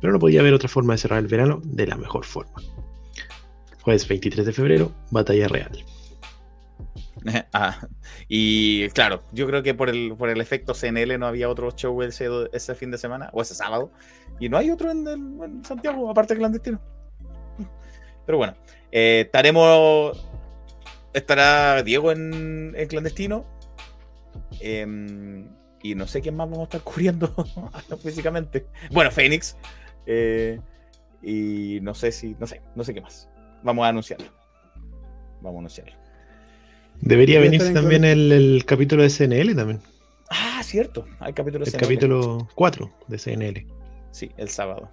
Pero 0.00 0.12
no 0.12 0.18
podía 0.18 0.40
haber 0.40 0.52
otra 0.54 0.68
forma 0.68 0.92
de 0.94 0.98
cerrar 0.98 1.18
el 1.20 1.26
verano 1.28 1.60
de 1.64 1.86
la 1.86 1.96
mejor 1.96 2.24
forma. 2.24 2.52
Jueves 3.82 4.06
23 4.06 4.44
de 4.44 4.52
febrero, 4.52 4.92
batalla 5.10 5.48
real. 5.48 5.72
Ah, 7.52 7.88
y 8.28 8.88
claro, 8.90 9.22
yo 9.32 9.48
creo 9.48 9.62
que 9.64 9.74
por 9.74 9.88
el, 9.88 10.14
por 10.16 10.28
el 10.28 10.40
efecto 10.40 10.74
CNL 10.74 11.18
no 11.18 11.26
había 11.26 11.48
otro 11.48 11.72
show 11.72 12.00
ese, 12.02 12.28
ese 12.52 12.74
fin 12.76 12.92
de 12.92 12.98
semana, 12.98 13.30
o 13.32 13.42
ese 13.42 13.54
sábado, 13.54 13.90
y 14.38 14.48
no 14.48 14.56
hay 14.58 14.70
otro 14.70 14.92
en, 14.92 15.08
el- 15.08 15.42
en 15.42 15.64
Santiago, 15.64 16.08
aparte 16.08 16.34
de 16.34 16.38
clandestino. 16.38 16.80
Pero 18.26 18.38
bueno, 18.38 18.54
eh, 18.92 19.22
estaremos. 19.26 20.24
Estará 21.12 21.82
Diego 21.82 22.12
en, 22.12 22.74
en 22.76 22.88
clandestino. 22.88 23.46
em, 24.60 25.48
y 25.82 25.94
no 25.94 26.06
sé 26.06 26.20
quién 26.20 26.36
más 26.36 26.48
vamos 26.50 26.60
a 26.62 26.76
estar 26.76 26.80
cubriendo 26.92 27.28
físicamente. 28.02 28.66
Bueno, 28.90 29.10
Fénix. 29.10 29.56
eh, 30.06 30.60
y 31.22 31.78
no 31.82 31.94
sé 31.94 32.12
si. 32.12 32.36
No 32.38 32.46
sé, 32.46 32.60
no 32.74 32.84
sé 32.84 32.92
qué 32.94 33.00
más. 33.00 33.28
Vamos 33.62 33.84
a 33.84 33.88
anunciarlo. 33.88 34.26
Vamos 35.40 35.56
a 35.56 35.58
anunciarlo. 35.60 35.94
Debería 37.00 37.40
venirse 37.40 37.72
también 37.72 38.04
el, 38.04 38.32
el 38.32 38.64
capítulo 38.64 39.02
de 39.02 39.10
CNL 39.10 39.54
también. 39.54 39.80
Ah, 40.30 40.60
cierto. 40.64 41.06
Hay 41.20 41.32
capítulo 41.32 41.64
El 41.64 41.70
CNL. 41.70 41.80
capítulo 41.80 42.48
4 42.54 42.90
de 43.08 43.18
CNL. 43.18 43.66
Sí, 44.12 44.30
el 44.36 44.48
sábado. 44.48 44.90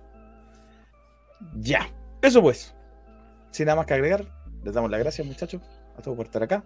Ya. 1.55 1.89
Eso 2.21 2.41
pues. 2.41 2.73
Sin 3.53 3.67
nada 3.67 3.75
más 3.75 3.85
que 3.85 3.93
agregar, 3.93 4.25
les 4.63 4.73
damos 4.73 4.89
las 4.89 4.99
gracias, 4.99 5.27
muchachos, 5.27 5.61
a 5.95 6.01
todos 6.01 6.17
por 6.17 6.25
estar 6.25 6.41
acá. 6.41 6.65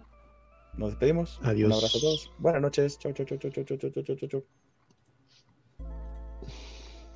Nos 0.72 0.88
despedimos. 0.88 1.38
Adiós. 1.42 1.66
Un 1.66 1.74
abrazo 1.74 1.98
a 1.98 2.00
todos. 2.00 2.32
Buenas 2.38 2.62
noches. 2.62 2.98
Chau, 2.98 3.12
chau, 3.12 3.26
chau, 3.26 3.36
chau, 3.36 3.50
chau, 3.50 3.64
chau, 3.76 3.90
chau, 3.90 4.16
chau, 4.16 4.28
chau. 4.28 4.44